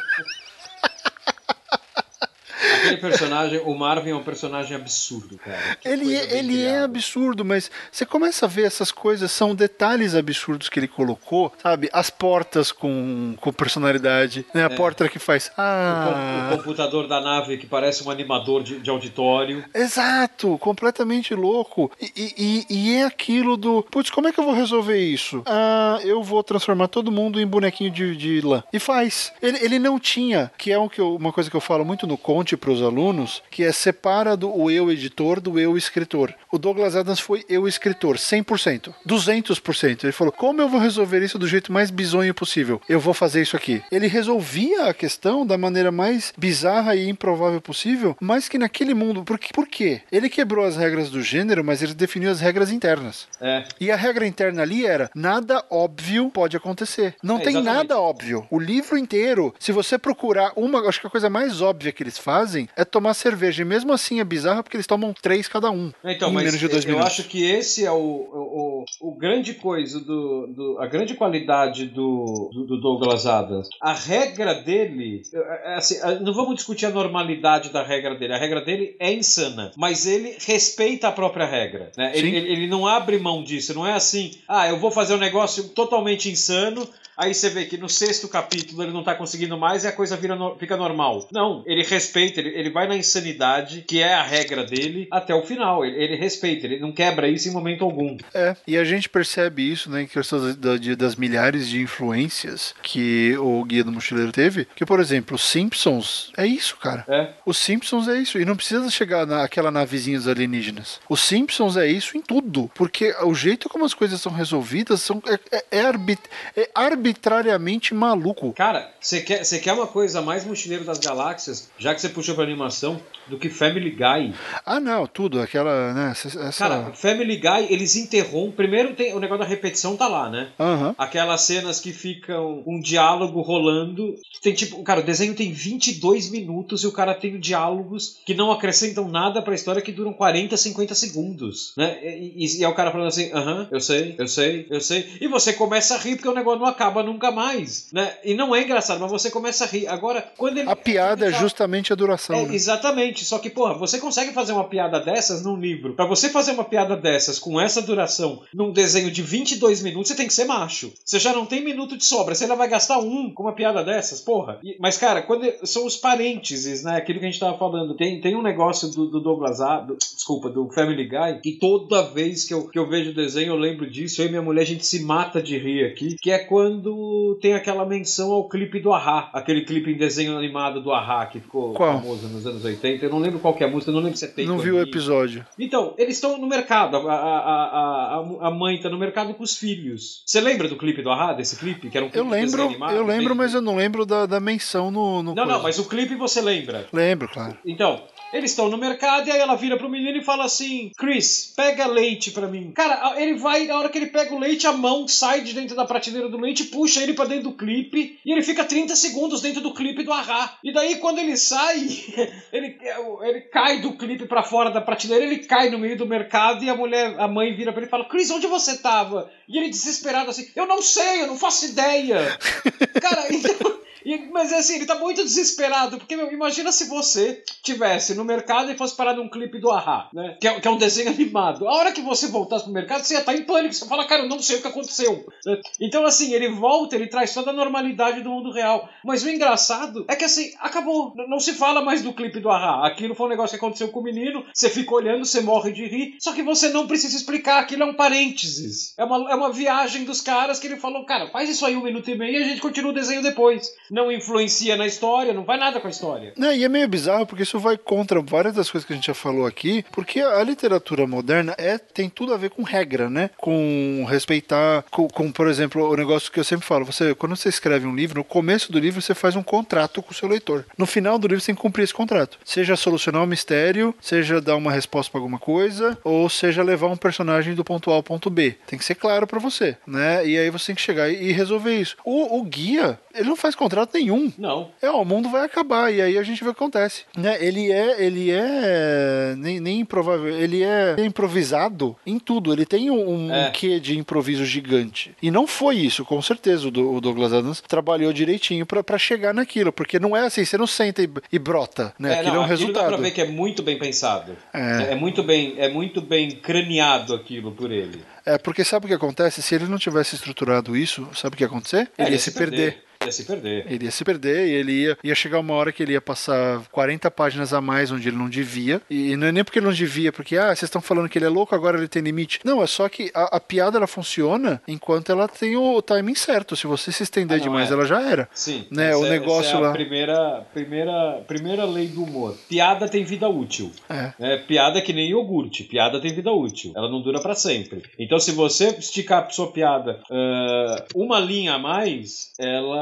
Aquele 2.78 2.98
personagem, 2.98 3.60
o 3.66 3.74
Marvin 3.76 4.12
é 4.12 4.16
um 4.16 4.24
personagem 4.24 4.76
absurdo, 4.76 5.38
cara. 5.38 5.76
Que 5.82 5.88
Ele, 5.88 6.16
é, 6.16 6.38
ele 6.38 6.64
é 6.64 6.80
absurdo, 6.80 7.44
mas 7.44 7.70
você 7.92 8.06
começa 8.06 8.46
a 8.46 8.50
ver 8.50 8.64
essas 8.66 8.92
coisas, 8.92 9.32
são 9.32 9.54
detalhes 9.56 10.16
absurdos 10.16 10.70
que 10.70 10.80
ele 10.80 10.88
colocou, 10.88 11.52
sabe? 11.62 11.90
As 11.92 12.10
portas 12.10 12.72
com, 12.72 13.36
com 13.40 13.52
personalidade, 13.54 14.46
né? 14.54 14.64
A 14.64 14.70
porta 14.70 15.08
que 15.10 15.20
faz. 15.20 15.48
É. 15.58 15.62
O, 15.62 15.64
Ah. 15.66 16.52
o 16.54 16.58
computador 16.58 17.08
da 17.08 17.20
nave 17.22 17.58
que 17.58 17.66
parece 17.68 18.04
um 18.08 18.10
animador 18.12 18.64
de, 18.64 18.80
de 18.80 18.90
auditório. 18.90 19.64
Exato, 19.74 20.58
completamente 20.60 21.34
louco. 21.34 21.92
E, 22.02 22.34
e- 22.38 22.66
e 22.70 22.96
é 22.96 23.04
aquilo 23.04 23.58
do. 23.58 23.84
Putz, 23.84 24.10
como 24.10 24.28
é 24.28 24.32
que 24.32 24.40
eu 24.40 24.44
vou 24.44 24.54
resolver 24.54 24.98
isso? 24.98 25.42
Ah, 25.46 26.00
eu 26.04 26.22
vou 26.24 26.44
transformar 26.44 26.88
todo 26.88 27.12
mundo 27.12 27.40
em 27.40 27.46
bonequinho 27.48 27.92
de, 27.92 28.16
de 28.16 28.42
lã. 28.42 28.64
E 28.72 28.80
faz. 28.80 29.32
Ele, 29.42 29.58
ele 29.62 29.80
não 29.80 30.00
tinha, 30.00 30.52
que 30.58 30.72
é 30.72 30.80
um 30.80 30.88
que 30.90 31.00
eu- 31.02 31.16
uma 31.16 31.32
coisa 31.34 31.50
que 31.50 31.56
eu 31.56 31.62
falo 31.62 31.84
muito 31.86 32.06
no 32.08 32.18
Conte 32.18 32.55
para 32.58 32.72
os 32.72 32.82
alunos, 32.82 33.42
que 33.52 33.64
é 33.64 33.72
separa 33.72 34.36
do, 34.36 34.56
o 34.56 34.70
eu 34.70 34.92
editor 34.92 35.40
do 35.40 35.60
eu 35.60 35.78
escritor. 35.78 36.34
O 36.52 36.58
Douglas 36.58 36.96
Adams 36.96 37.20
foi 37.20 37.44
eu 37.50 37.68
escritor, 37.68 38.18
100%, 38.18 38.94
200%. 39.08 40.04
Ele 40.04 40.12
falou: 40.12 40.32
como 40.32 40.62
eu 40.62 40.70
vou 40.70 40.80
resolver 40.80 41.24
isso 41.24 41.38
do 41.38 41.48
jeito 41.48 41.72
mais 41.72 41.90
bizonho 41.92 42.34
possível? 42.34 42.82
Eu 42.88 43.00
vou 43.00 43.14
fazer 43.14 43.42
isso 43.42 43.56
aqui. 43.56 43.84
Ele 43.92 44.08
resolvia 44.08 44.86
a 44.86 44.94
questão 44.94 45.46
da 45.46 45.58
maneira 45.58 45.92
mais 45.92 46.34
bizarra 46.38 46.96
e 46.96 47.10
improvável 47.10 47.60
possível, 47.62 48.16
mas 48.20 48.48
que 48.48 48.58
naquele 48.58 48.94
mundo. 48.94 49.24
Por, 49.24 49.38
quê? 49.40 49.50
por 49.54 49.68
quê? 49.68 50.02
Ele 50.12 50.30
quebrou 50.30 50.66
as 50.66 50.78
regras 50.78 51.10
do 51.10 51.22
gênero, 51.22 51.64
mas 51.64 51.82
ele 51.82 51.94
definiu 51.94 52.32
as 52.32 52.40
regras 52.40 52.72
internas. 52.72 53.28
É. 53.42 53.64
E 53.80 53.92
a 53.92 53.96
regra 53.96 54.26
interna 54.26 54.62
ali 54.62 54.86
era: 54.86 55.10
nada 55.16 55.64
óbvio 55.70 56.30
pode 56.30 56.56
acontecer. 56.56 57.16
Não 57.22 57.38
É, 57.38 57.40
tem 57.40 57.58
exatamente. 57.58 57.76
nada 57.76 58.00
óbvio. 58.00 58.48
O 58.50 58.60
livro 58.60 58.98
inteiro, 58.98 59.54
se 59.60 59.72
você 59.72 59.98
procurar 59.98 60.52
uma, 60.56 60.80
acho 60.88 61.02
que 61.02 61.08
a 61.08 61.10
coisa 61.10 61.30
mais 61.30 61.62
óbvia 61.62 61.92
que 61.92 62.04
eles 62.04 62.18
fazem 62.18 62.35
é 62.76 62.86
tomar 62.86 63.14
cerveja. 63.14 63.62
E 63.62 63.66
mesmo 63.66 63.94
assim 63.94 64.20
é 64.20 64.24
bizarro 64.24 64.64
porque 64.64 64.78
eles 64.78 64.88
tomam 64.88 65.14
três 65.14 65.48
cada 65.48 65.72
um. 65.72 65.92
Então, 66.04 66.32
mas 66.32 66.46
menos 66.46 66.60
de 66.60 66.68
dois 66.68 66.84
eu 66.84 66.92
minutos. 66.92 67.12
acho 67.12 67.24
que 67.28 67.44
esse 67.44 67.86
é 67.86 67.92
o, 67.92 67.96
o, 67.96 68.86
o, 69.02 69.10
o 69.10 69.18
grande 69.18 69.54
coisa 69.54 70.00
do, 70.00 70.48
do. 70.48 70.78
a 70.80 70.88
grande 70.88 71.14
qualidade 71.14 71.86
do, 71.86 72.50
do, 72.54 72.66
do 72.68 72.82
Douglas 72.82 73.26
Adams. 73.26 73.68
A 73.82 73.94
regra 73.94 74.54
dele. 74.54 75.22
é, 75.34 75.74
é 75.74 75.76
assim, 75.76 75.96
não 76.22 76.34
vamos 76.34 76.56
discutir 76.56 76.86
a 76.86 76.92
normalidade 76.92 77.70
da 77.70 77.84
regra 77.84 78.16
dele. 78.16 78.34
A 78.34 78.38
regra 78.38 78.62
dele 78.62 78.96
é 79.00 79.14
insana. 79.14 79.72
Mas 79.78 80.06
ele 80.06 80.38
respeita 80.46 81.08
a 81.08 81.12
própria 81.12 81.46
regra. 81.46 81.92
Né? 81.98 82.12
Ele, 82.16 82.36
ele, 82.36 82.52
ele 82.52 82.68
não 82.68 82.88
abre 82.88 83.18
mão 83.18 83.44
disso. 83.44 83.74
Não 83.74 83.86
é 83.86 83.94
assim, 83.94 84.32
ah, 84.48 84.68
eu 84.68 84.80
vou 84.80 84.92
fazer 84.92 85.14
um 85.14 85.20
negócio 85.20 85.70
totalmente 85.70 86.30
insano. 86.30 86.88
Aí 87.18 87.34
você 87.34 87.50
vê 87.50 87.66
que 87.66 87.78
no 87.78 87.90
sexto 87.90 88.28
capítulo 88.28 88.84
ele 88.84 88.92
não 88.92 89.04
tá 89.04 89.16
conseguindo 89.16 89.58
mais 89.58 89.84
e 89.84 89.88
a 89.88 89.92
coisa 89.92 90.16
vira 90.18 90.36
no- 90.36 90.56
fica 90.58 90.76
normal. 90.78 91.28
Não, 91.32 91.64
ele 91.66 91.84
respeita, 91.84 92.40
ele, 92.40 92.50
ele 92.50 92.70
vai 92.70 92.88
na 92.88 92.96
insanidade, 92.96 93.84
que 93.88 94.02
é 94.02 94.14
a 94.14 94.24
regra 94.24 94.64
dele, 94.64 95.08
até 95.12 95.34
o 95.34 95.44
final. 95.44 95.86
Ele, 95.86 96.02
ele 96.04 96.16
respeita, 96.16 96.66
ele 96.66 96.80
não 96.80 96.92
quebra 96.92 97.28
isso 97.28 97.48
em 97.48 97.52
momento 97.52 97.84
algum. 97.84 98.18
É, 98.34 98.56
e 98.68 98.78
a 98.78 98.84
gente 98.84 99.10
percebe 99.10 99.70
isso, 99.72 99.90
né, 99.90 100.04
em 100.04 100.08
questão 100.08 100.54
da- 100.56 100.78
de- 100.78 100.96
das 100.96 101.16
milhares 101.16 101.68
de 101.68 101.82
influências 101.82 102.74
que 102.84 103.36
o 103.38 103.64
Guia 103.66 103.84
do 103.84 103.92
Mochileiro 103.92 104.32
teve. 104.32 104.66
Que, 104.76 104.86
por 104.86 105.00
exemplo, 105.00 105.36
os 105.36 105.44
Simpsons 105.44 106.32
é 106.38 106.46
isso, 106.46 106.78
cara. 106.78 107.06
É. 107.08 107.30
Os 107.46 107.58
Simpsons 107.58 108.08
é 108.08 108.18
isso. 108.18 108.40
E 108.40 108.46
não 108.46 108.56
precisa 108.56 108.90
chegar 108.90 109.26
naquela 109.26 109.72
navezinha 109.72 110.18
dos 110.18 110.28
alienígenas. 110.28 111.00
Os 111.10 111.22
Simpsons 111.22 111.78
é 111.78 111.88
isso 111.88 112.18
em 112.18 112.22
tudo. 112.22 112.70
Porque 112.76 113.14
o 113.24 113.34
jeito 113.34 113.70
como 113.70 113.86
as 113.86 113.94
coisas 113.94 114.22
são 114.22 114.32
resolvidas 114.32 115.02
são, 115.02 115.22
é, 115.28 115.40
é- 115.58 115.66
é 115.80 115.82
arbit- 115.82 116.30
é 116.56 116.70
arbitrariamente 117.06 117.94
maluco. 117.94 118.52
Cara, 118.54 118.92
você 119.00 119.22
quer, 119.22 119.44
quer 119.60 119.74
uma 119.74 119.86
coisa 119.86 120.22
mais 120.22 120.44
mochileiro 120.44 120.84
das 120.84 120.98
galáxias, 120.98 121.70
já 121.78 121.94
que 121.94 122.02
você 122.02 122.10
puxou 122.10 122.34
pra 122.34 122.44
animação, 122.44 123.00
do 123.28 123.38
que 123.38 123.50
Family 123.50 123.92
Guy? 123.92 124.34
Ah, 124.66 124.80
não, 124.80 125.08
tudo. 125.08 125.42
Aquela, 125.42 125.94
né? 125.94 126.12
Essa. 126.12 126.52
Cara, 126.58 126.92
Family 126.94 127.38
Guy, 127.38 127.68
eles 127.70 127.96
interrompem. 127.96 128.52
Primeiro 128.56 128.96
tem 128.96 129.14
o 129.14 129.20
negócio 129.20 129.44
da 129.44 129.50
repetição 129.50 129.96
tá 129.98 130.08
lá, 130.08 130.30
né? 130.30 130.50
Aham. 130.60 130.96
Aquelas 130.98 131.42
cenas 131.42 131.80
que 131.80 131.92
ficam 131.92 132.64
um 132.66 132.80
diálogo 132.80 133.42
rolando. 133.42 134.16
Tem 134.42 134.54
tipo, 134.54 134.82
cara, 134.84 135.00
o 135.02 135.04
desenho 135.04 135.34
tem 135.36 135.52
22 135.52 136.30
minutos 136.30 136.84
e 136.84 136.88
o 136.88 136.92
cara 136.92 137.14
tem 137.14 137.40
diálogos 137.40 138.18
que 138.26 138.34
não 138.34 138.52
acrescentam 138.52 139.08
nada 139.08 139.42
pra 139.42 139.56
história 139.56 139.82
que 139.82 139.92
duram 139.92 140.14
40, 140.14 140.56
50 140.58 140.94
segundos, 140.96 141.74
né? 141.78 141.98
E, 142.04 142.34
e- 142.46 142.60
e 142.60 142.64
é 142.64 142.68
o 142.68 142.76
cara 142.76 142.92
falando 142.92 143.08
assim, 143.08 143.32
aham, 143.34 143.68
eu 143.72 143.80
sei, 143.80 144.16
eu 144.18 144.28
sei, 144.28 144.68
eu 144.70 144.82
sei. 144.82 145.18
E 145.22 145.28
você 145.28 145.54
começa 145.54 145.96
a 145.96 145.98
rir 145.98 146.16
porque 146.16 146.28
o 146.30 146.34
negócio 146.34 146.60
não 146.60 146.68
acaba 146.68 147.02
nunca 147.04 147.32
mais, 147.32 147.88
né? 147.92 148.14
E 148.24 148.34
não 148.34 148.56
é 148.56 148.62
engraçado, 148.64 149.00
mas 149.00 149.12
você 149.12 149.30
começa 149.32 149.64
a 149.64 149.68
rir. 149.68 149.88
Agora, 149.88 150.28
quando 150.38 150.58
ele. 150.58 150.70
A 150.70 150.76
piada 150.76 151.26
é 151.26 151.32
fala- 151.32 151.42
justamente 151.42 151.92
a 151.92 151.96
duração. 151.96 152.36
é, 152.36 152.46
né? 152.46 152.56
exatamente. 152.56 153.15
Só 153.24 153.38
que, 153.40 153.50
porra, 153.50 153.74
você 153.76 154.00
consegue 154.00 154.34
fazer 154.34 154.52
uma 154.54 154.64
piada 154.66 155.00
dessas 155.00 155.44
num 155.44 155.56
livro. 155.56 155.94
Pra 155.94 156.06
você 156.06 156.30
fazer 156.30 156.52
uma 156.52 156.64
piada 156.64 156.98
dessas 156.98 157.40
com 157.40 157.62
essa 157.62 157.82
duração 157.82 158.42
num 158.54 158.72
desenho 158.72 159.12
de 159.12 159.22
22 159.22 159.82
minutos, 159.84 160.10
você 160.10 160.16
tem 160.16 160.28
que 160.28 160.34
ser 160.34 160.46
macho. 160.46 160.92
Você 161.06 161.20
já 161.20 161.34
não 161.34 161.46
tem 161.46 161.64
minuto 161.64 161.96
de 161.98 162.04
sobra. 162.04 162.34
Você 162.36 162.44
ainda 162.44 162.56
vai 162.56 162.68
gastar 162.68 163.00
um 163.00 163.32
com 163.32 163.44
uma 163.44 163.54
piada 163.54 163.84
dessas, 163.84 164.20
porra. 164.22 164.60
E- 164.64 164.76
mas, 164.80 164.98
cara, 164.98 165.22
quando 165.22 165.46
são 165.64 165.86
os 165.86 165.96
parênteses, 165.96 166.84
né? 166.84 166.98
Aquilo 166.98 167.20
que 167.20 167.26
a 167.26 167.30
gente 167.30 167.40
tava 167.40 167.58
falando. 167.58 167.96
Tem, 167.96 168.20
tem 168.20 168.36
um 168.36 168.42
negócio 168.42 168.90
do, 168.90 169.06
do 169.08 169.20
Douglas 169.20 169.62
A, 169.62 169.80
do- 169.80 169.96
desculpa, 169.98 170.50
do 170.50 170.68
Family 170.70 171.08
Guy, 171.08 171.40
que 171.44 171.54
toda 171.60 172.02
vez 172.04 172.46
que 172.46 172.54
eu, 172.54 172.68
que 172.68 172.80
eu 172.80 172.88
vejo 172.90 173.12
o 173.12 173.14
desenho 173.14 173.54
eu 173.54 173.58
lembro 173.58 173.90
disso. 173.90 174.22
Eu 174.22 174.26
e 174.28 174.30
minha 174.30 174.42
mulher, 174.42 174.62
a 174.62 174.66
gente 174.66 174.86
se 174.86 175.04
mata 175.04 175.42
de 175.42 175.58
rir 175.58 175.86
aqui. 175.86 176.16
Que 176.22 176.32
é 176.32 176.40
quando 176.40 177.38
tem 177.42 177.54
aquela 177.54 177.86
menção 177.86 178.32
ao 178.32 178.48
clipe 178.50 178.80
do 178.80 178.92
Ahá. 178.92 179.30
Aquele 179.34 179.62
clipe 179.66 179.92
em 179.92 179.98
desenho 179.98 180.38
animado 180.38 180.82
do 180.82 180.92
Ahá 180.92 181.26
que 181.28 181.40
ficou 181.40 181.74
Qual? 181.74 182.00
famoso 182.00 182.28
nos 182.28 182.46
anos 182.48 182.64
80. 182.64 183.05
Eu 183.06 183.12
não 183.12 183.20
lembro 183.20 183.40
qual 183.40 183.54
que 183.54 183.64
é 183.64 183.68
a 183.68 183.70
música, 183.70 183.92
eu 183.92 183.96
não 183.96 184.02
lembro 184.02 184.18
se 184.18 184.26
é 184.26 184.28
Take 184.28 184.46
Não 184.46 184.56
On 184.56 184.60
vi 184.60 184.72
o 184.72 184.82
episódio. 184.82 185.46
Então, 185.60 185.94
eles 185.98 186.16
estão 186.16 186.38
no 186.38 186.48
mercado. 186.48 186.98
A, 186.98 187.14
a, 187.14 188.18
a, 188.18 188.48
a, 188.48 188.52
mãe 188.52 188.80
tá 188.80 188.90
no 188.90 188.98
mercado 188.98 189.34
com 189.34 189.44
os 189.44 189.56
filhos. 189.56 190.24
Você 190.26 190.42
lembra 190.42 190.68
do 190.68 190.76
clipe 190.76 191.02
do 191.02 191.10
Ahá, 191.12 191.34
desse 191.34 191.56
clipe? 191.58 191.90
Que 191.90 191.98
era 191.98 192.06
um 192.06 192.10
clipe 192.10 192.26
Eu 192.26 192.30
lembro, 192.30 192.64
animado, 192.64 192.96
eu 192.96 193.06
lembro, 193.06 193.36
mas 193.36 193.54
eu 193.54 193.62
não 193.62 193.76
lembro 193.76 194.06
da, 194.06 194.26
da 194.26 194.40
menção 194.40 194.90
no, 194.90 195.22
no 195.22 195.36
Não, 195.36 195.44
coisa. 195.44 195.52
não, 195.52 195.64
mas 195.64 195.80
o 195.80 195.88
clipe 195.88 196.16
você 196.16 196.42
lembra. 196.42 196.88
Lembro, 196.92 197.28
claro. 197.28 197.58
Então, 197.66 198.02
eles 198.36 198.52
estão 198.52 198.70
no 198.70 198.78
mercado 198.78 199.28
e 199.28 199.32
aí 199.32 199.40
ela 199.40 199.56
vira 199.56 199.78
pro 199.78 199.90
menino 199.90 200.18
e 200.18 200.24
fala 200.24 200.44
assim: 200.44 200.92
Chris, 200.98 201.54
pega 201.56 201.88
leite 201.88 202.32
pra 202.32 202.48
mim. 202.48 202.72
Cara, 202.74 203.16
ele 203.22 203.36
vai, 203.36 203.66
na 203.66 203.78
hora 203.78 203.90
que 203.90 203.98
ele 203.98 204.08
pega 204.08 204.36
o 204.36 204.40
leite, 204.40 204.68
a 204.68 204.74
mão 204.74 205.08
sai 205.08 205.42
de 205.42 205.54
dentro 205.54 205.76
da 205.76 205.86
prateleira 205.86 206.28
do 206.28 206.38
leite, 206.38 206.66
puxa 206.66 207.02
ele 207.02 207.14
pra 207.14 207.26
dentro 207.26 207.46
do 207.46 207.58
clipe 207.58 208.20
e 208.26 208.32
ele 208.32 208.44
fica 208.44 208.66
30 208.66 208.94
segundos 208.96 209.42
dentro 209.42 209.62
do 209.62 209.74
clipe 209.74 210.04
do 210.04 210.12
Ahá. 210.12 210.58
E 210.62 210.74
daí, 210.74 210.98
quando 210.98 211.20
ele 211.20 211.38
sai, 211.38 211.88
ele, 212.52 212.78
ele 213.22 213.42
cai 213.42 213.80
do 213.80 213.94
clipe 213.94 214.26
pra 214.26 214.44
fora 214.44 214.70
da 214.70 214.82
prateleira, 214.82 215.26
ele 215.26 215.40
cai 215.40 215.70
no 215.70 215.80
meio 215.80 215.98
do 215.98 216.06
mercado 216.06 216.64
e 216.64 216.70
a 216.70 216.76
mulher, 216.76 217.16
a 217.18 217.28
mãe 217.28 217.56
vira 217.56 217.72
pra 217.72 217.82
ele 217.82 217.88
e 217.88 217.92
fala: 217.92 218.06
Chris, 218.06 218.30
onde 218.30 218.48
você 218.48 218.78
tava? 218.78 219.32
E 219.48 219.58
ele 219.58 219.70
desesperado 219.70 220.30
assim: 220.30 220.50
Eu 220.56 220.66
não 220.66 220.82
sei, 220.82 221.22
eu 221.22 221.28
não 221.28 221.38
faço 221.38 221.66
ideia. 221.68 222.38
Cara, 223.02 223.34
então. 223.34 223.85
E- 224.06 224.30
mas 224.32 224.54
assim, 224.54 224.76
ele 224.76 224.86
tá 224.86 224.96
muito 224.96 225.24
desesperado, 225.24 225.98
porque, 225.98 226.16
meu, 226.16 226.32
imagina 226.32 226.72
se 226.72 226.86
você 226.88 227.44
tivesse 227.64 228.14
no 228.16 228.24
mercado 228.24 228.72
e 228.72 228.78
fosse 228.78 228.96
parar 228.96 229.16
num 229.16 229.30
clipe 229.30 229.60
do 229.60 229.72
Ahá, 229.72 230.10
né? 230.14 230.38
Que 230.40 230.48
é, 230.48 230.60
que 230.60 230.68
é 230.68 230.72
um 230.72 230.78
desenho 230.78 231.10
animado. 231.10 231.68
A 231.68 231.74
hora 231.76 231.92
que 231.92 232.02
você 232.02 232.28
voltasse 232.28 232.64
pro 232.66 232.74
mercado, 232.74 233.04
você 233.04 233.16
ia 233.16 233.20
estar 233.22 233.34
em 233.36 233.44
pânico. 233.44 233.74
Você 233.74 233.86
fala, 233.88 234.06
cara, 234.06 234.24
eu 234.24 234.30
não 234.30 234.42
sei 234.42 234.58
o 234.58 234.62
que 234.62 234.68
aconteceu. 234.68 235.26
né? 235.46 235.60
Então, 235.82 236.06
assim, 236.06 236.34
ele 236.34 236.50
volta, 236.50 236.96
ele 236.96 237.08
traz 237.08 237.34
toda 237.34 237.50
a 237.52 237.54
normalidade 237.54 238.22
do 238.22 238.30
mundo 238.30 238.52
real. 238.52 238.88
Mas 239.04 239.24
o 239.24 239.30
engraçado 239.30 240.06
é 240.08 240.16
que, 240.16 240.26
assim, 240.26 240.52
acabou. 240.60 241.14
Não 241.28 241.40
se 241.40 241.54
fala 241.54 241.82
mais 241.82 242.02
do 242.02 242.14
clipe 242.14 242.40
do 242.40 242.50
Ahá. 242.50 242.86
Aquilo 242.86 243.16
foi 243.16 243.26
um 243.26 243.30
negócio 243.30 243.58
que 243.58 243.64
aconteceu 243.66 243.90
com 243.90 244.00
o 244.00 244.04
menino, 244.04 244.46
você 244.54 244.70
fica 244.70 244.94
olhando, 244.94 245.26
você 245.26 245.42
morre 245.42 245.72
de 245.72 245.86
rir, 245.86 246.16
só 246.20 246.34
que 246.34 246.44
você 246.44 246.70
não 246.70 246.88
precisa 246.88 247.16
explicar, 247.18 247.60
aquilo 247.60 247.84
é 247.84 247.86
um 247.86 247.94
parênteses. 247.94 248.94
É 248.98 249.04
uma, 249.04 249.32
é 249.32 249.36
uma 249.36 249.52
viagem 249.52 250.04
dos 250.04 250.22
caras 250.22 250.60
que 250.60 250.68
ele 250.68 250.78
falou, 250.78 251.06
cara, 251.06 251.30
faz 251.30 251.50
isso 251.50 251.66
aí 251.66 251.76
um 251.76 251.84
minuto 251.84 252.10
e 252.10 252.16
meio 252.18 252.40
e 252.40 252.44
a 252.44 252.48
gente 252.48 252.62
continua 252.62 252.92
o 252.92 252.94
desenho 252.96 253.22
depois. 253.22 253.74
Não 253.96 254.12
influencia 254.12 254.76
na 254.76 254.86
história, 254.86 255.32
não 255.32 255.46
vai 255.46 255.58
nada 255.58 255.80
com 255.80 255.88
a 255.88 255.90
história. 255.90 256.34
Não, 256.36 256.52
e 256.52 256.66
é 256.66 256.68
meio 256.68 256.86
bizarro 256.86 257.26
porque 257.26 257.44
isso 257.44 257.58
vai 257.58 257.78
contra 257.78 258.22
várias 258.22 258.54
das 258.54 258.70
coisas 258.70 258.86
que 258.86 258.92
a 258.92 258.96
gente 258.98 259.08
já 259.08 259.14
falou 259.14 259.46
aqui, 259.46 259.86
porque 259.90 260.20
a 260.20 260.44
literatura 260.44 261.08
moderna 261.08 261.56
é, 261.58 261.78
tem 261.78 262.10
tudo 262.10 262.34
a 262.34 262.38
ver 262.38 262.50
com 262.50 262.62
regra, 262.62 263.10
né? 263.10 263.30
Com 263.38 264.06
respeitar, 264.06 264.84
com, 264.92 265.08
com, 265.08 265.32
por 265.32 265.48
exemplo, 265.48 265.90
o 265.90 265.96
negócio 265.96 266.30
que 266.30 266.38
eu 266.38 266.44
sempre 266.44 266.68
falo, 266.68 266.84
você 266.84 267.16
quando 267.16 267.38
você 267.38 267.48
escreve 267.48 267.88
um 267.88 267.96
livro, 267.96 268.18
no 268.18 268.26
começo 268.26 268.70
do 268.70 268.80
livro 268.80 269.02
você 269.02 269.16
faz 269.16 269.34
um 269.38 269.42
contrato 269.42 270.04
com 270.04 270.12
o 270.12 270.14
seu 270.14 270.28
leitor. 270.28 270.66
No 270.78 270.86
final 270.86 271.18
do 271.18 271.30
livro 271.30 271.40
você 271.40 271.46
tem 271.46 271.56
que 271.56 271.62
cumprir 271.62 271.84
esse 271.84 271.94
contrato. 271.94 272.38
Seja 272.44 272.76
solucionar 272.76 273.24
um 273.24 273.28
mistério, 273.28 273.96
seja 274.02 274.42
dar 274.42 274.58
uma 274.58 274.74
resposta 274.74 275.10
para 275.10 275.22
alguma 275.22 275.40
coisa, 275.40 275.98
ou 276.04 276.28
seja 276.28 276.62
levar 276.64 276.88
um 276.88 276.98
personagem 276.98 277.56
do 277.56 277.64
ponto 277.64 277.90
A 277.92 277.94
ao 277.94 278.04
ponto 278.04 278.30
B. 278.30 278.58
Tem 278.68 278.78
que 278.78 278.84
ser 278.84 278.96
claro 278.96 279.26
para 279.26 279.40
você, 279.40 279.78
né? 279.88 280.28
E 280.28 280.38
aí 280.38 280.50
você 280.50 280.66
tem 280.66 280.76
que 280.76 280.82
chegar 280.82 281.10
e 281.10 281.32
resolver 281.32 281.80
isso. 281.80 281.96
O, 282.04 282.38
o 282.38 282.44
guia, 282.44 283.00
ele 283.16 283.28
não 283.30 283.36
faz 283.36 283.56
contrato 283.56 283.92
nenhum. 283.94 284.32
Não. 284.38 284.70
É, 284.82 284.90
ó, 284.90 285.02
o 285.02 285.06
mundo 285.06 285.30
vai 285.30 285.46
acabar 285.46 285.94
e 285.94 286.02
aí 286.02 286.18
a 286.18 286.24
gente 286.24 286.44
vê 286.44 286.50
o 286.50 286.54
que 286.54 286.60
acontece. 286.64 287.04
Né? 287.18 287.38
Ele 287.44 287.72
é, 287.72 288.04
ele 288.04 288.30
é 288.32 289.36
nem, 289.38 289.60
nem 289.60 289.80
improvável, 289.80 290.28
ele 290.30 290.64
é 290.64 290.96
improvisado 291.00 291.96
em 292.06 292.20
tudo. 292.20 292.54
Ele 292.54 292.66
tem 292.66 292.90
um, 292.90 293.26
um 293.28 293.34
É. 293.34 293.52
quê 293.52 293.80
de 293.80 293.98
improviso 293.98 294.46
gigante. 294.46 295.16
E 295.22 295.32
não 295.32 295.48
foi 295.48 295.78
isso, 295.78 296.06
com 296.06 296.22
certeza. 296.22 296.68
O, 296.68 296.72
Do- 296.72 296.94
o 296.94 297.02
Douglas 297.02 297.34
Adams 297.34 297.62
trabalhou 297.68 298.12
direitinho 298.14 298.66
pra 298.66 298.84
pra 298.84 298.98
chegar 298.98 299.34
naquilo, 299.34 299.72
porque 299.74 300.00
não 300.00 300.16
é 300.16 300.22
assim, 300.26 300.46
você 300.46 300.58
não 300.58 300.68
senta 300.68 301.02
e, 301.02 301.10
e 301.32 301.40
brota, 301.40 301.94
né? 301.98 302.14
É, 302.16 302.20
aquilo 302.20 302.36
não, 302.36 302.36
é 302.36 302.40
um 302.40 302.44
aquilo 302.46 302.60
dá 302.74 302.82
resultado. 302.82 302.88
pra 302.94 302.98
ver 302.98 303.12
que 303.12 303.22
é 303.22 303.26
muito 303.28 303.64
bem 303.64 303.78
pensado. 303.80 304.36
É. 304.54 304.92
É, 304.92 304.96
muito 304.96 305.24
bem, 305.24 305.56
é 305.58 305.70
muito 305.70 306.02
bem 306.02 306.32
craneado 306.32 307.14
aquilo 307.14 307.52
por 307.52 307.72
ele. 307.72 308.02
É, 308.26 308.38
porque 308.38 308.64
sabe 308.64 308.86
o 308.86 308.88
que 308.90 308.94
acontece? 308.96 309.42
Se 309.42 309.54
ele 309.56 309.66
não 309.66 309.78
tivesse 309.78 310.16
estruturado 310.16 310.76
isso, 310.76 311.08
sabe 311.14 311.36
o 311.36 311.38
que 311.38 311.44
ia 311.44 311.48
acontecer? 311.48 311.90
É, 311.98 312.04
Ele 312.04 312.14
ia 312.14 312.20
se 312.20 312.32
perder. 312.32 312.84
Ia 313.06 313.12
se 313.12 313.24
perder. 313.26 313.66
Ele 313.70 313.86
ia 313.86 313.92
se 313.92 314.04
perder 314.04 314.48
e 314.48 314.52
ele 314.52 314.72
ia, 314.84 314.98
ia 315.04 315.16
chegar 315.16 315.40
uma 315.40 315.54
hora 315.54 315.72
que 315.72 315.82
ele 315.84 315.94
ia 315.94 316.02
passar 316.02 316.62
40 316.72 317.10
páginas 317.12 317.54
a 317.54 317.62
mais 317.62 317.92
onde 317.92 318.08
ele 318.08 318.18
não 318.18 318.30
devia. 318.30 318.82
E 318.90 319.16
não 319.16 319.28
é 319.28 319.32
nem 319.32 319.44
porque 319.44 319.60
ele 319.60 319.66
não 319.68 319.74
devia, 319.74 320.12
porque, 320.12 320.38
ah, 320.38 320.48
vocês 320.48 320.64
estão 320.64 320.82
falando 320.82 321.10
que 321.10 321.18
ele 321.18 321.26
é 321.26 321.30
louco, 321.30 321.54
agora 321.56 321.78
ele 321.78 321.88
tem 321.88 322.02
limite. 322.02 322.40
Não, 322.44 322.62
é 322.62 322.68
só 322.68 322.88
que 322.90 323.12
a, 323.14 323.38
a 323.38 323.40
piada 323.40 323.78
ela 323.78 323.88
funciona 323.88 324.62
enquanto 324.68 325.12
ela 325.12 325.28
tem 325.28 325.56
o 325.56 325.82
timing 325.82 326.16
certo. 326.16 326.56
Se 326.56 326.68
você 326.68 326.92
se 326.92 327.04
estender 327.04 327.38
Ah, 327.40 327.42
demais, 327.44 327.70
é. 327.70 327.74
ela 327.74 327.86
já 327.86 328.02
era. 328.02 328.28
Sim. 328.34 328.66
Né, 328.72 328.90
essa 328.90 329.00
o 329.00 329.06
é- 329.06 329.10
negócio 329.10 329.50
essa 329.50 329.58
é 329.58 329.60
lá. 329.60 329.72
primeira, 329.72 330.46
primeira, 330.54 331.24
primeira 331.28 331.66
lei 331.66 331.88
do 331.88 332.04
humor. 332.04 332.36
Piada 332.50 332.88
tem 332.88 333.04
vida 333.04 333.28
útil. 333.28 333.72
É. 333.90 334.14
É, 334.20 334.38
piada 334.38 334.80
é 334.80 334.82
que 334.82 334.94
nem 334.94 335.10
iogurte. 335.10 335.64
Piada 335.64 336.00
tem 336.00 336.14
vida 336.14 336.32
útil. 336.32 336.72
Ela 336.76 336.90
não 336.90 337.02
dura 337.02 337.20
pra 337.20 337.36
sempre. 337.36 337.84
Então, 338.00 338.20
se 338.20 338.32
você 338.32 338.70
esticar 338.70 339.26
a 339.26 339.30
sua 339.30 339.52
piada 339.52 340.00
ah, 340.12 340.86
uma 340.96 341.20
linha 341.20 341.54
a 341.54 341.60
mais, 341.60 342.32
ela 342.40 342.76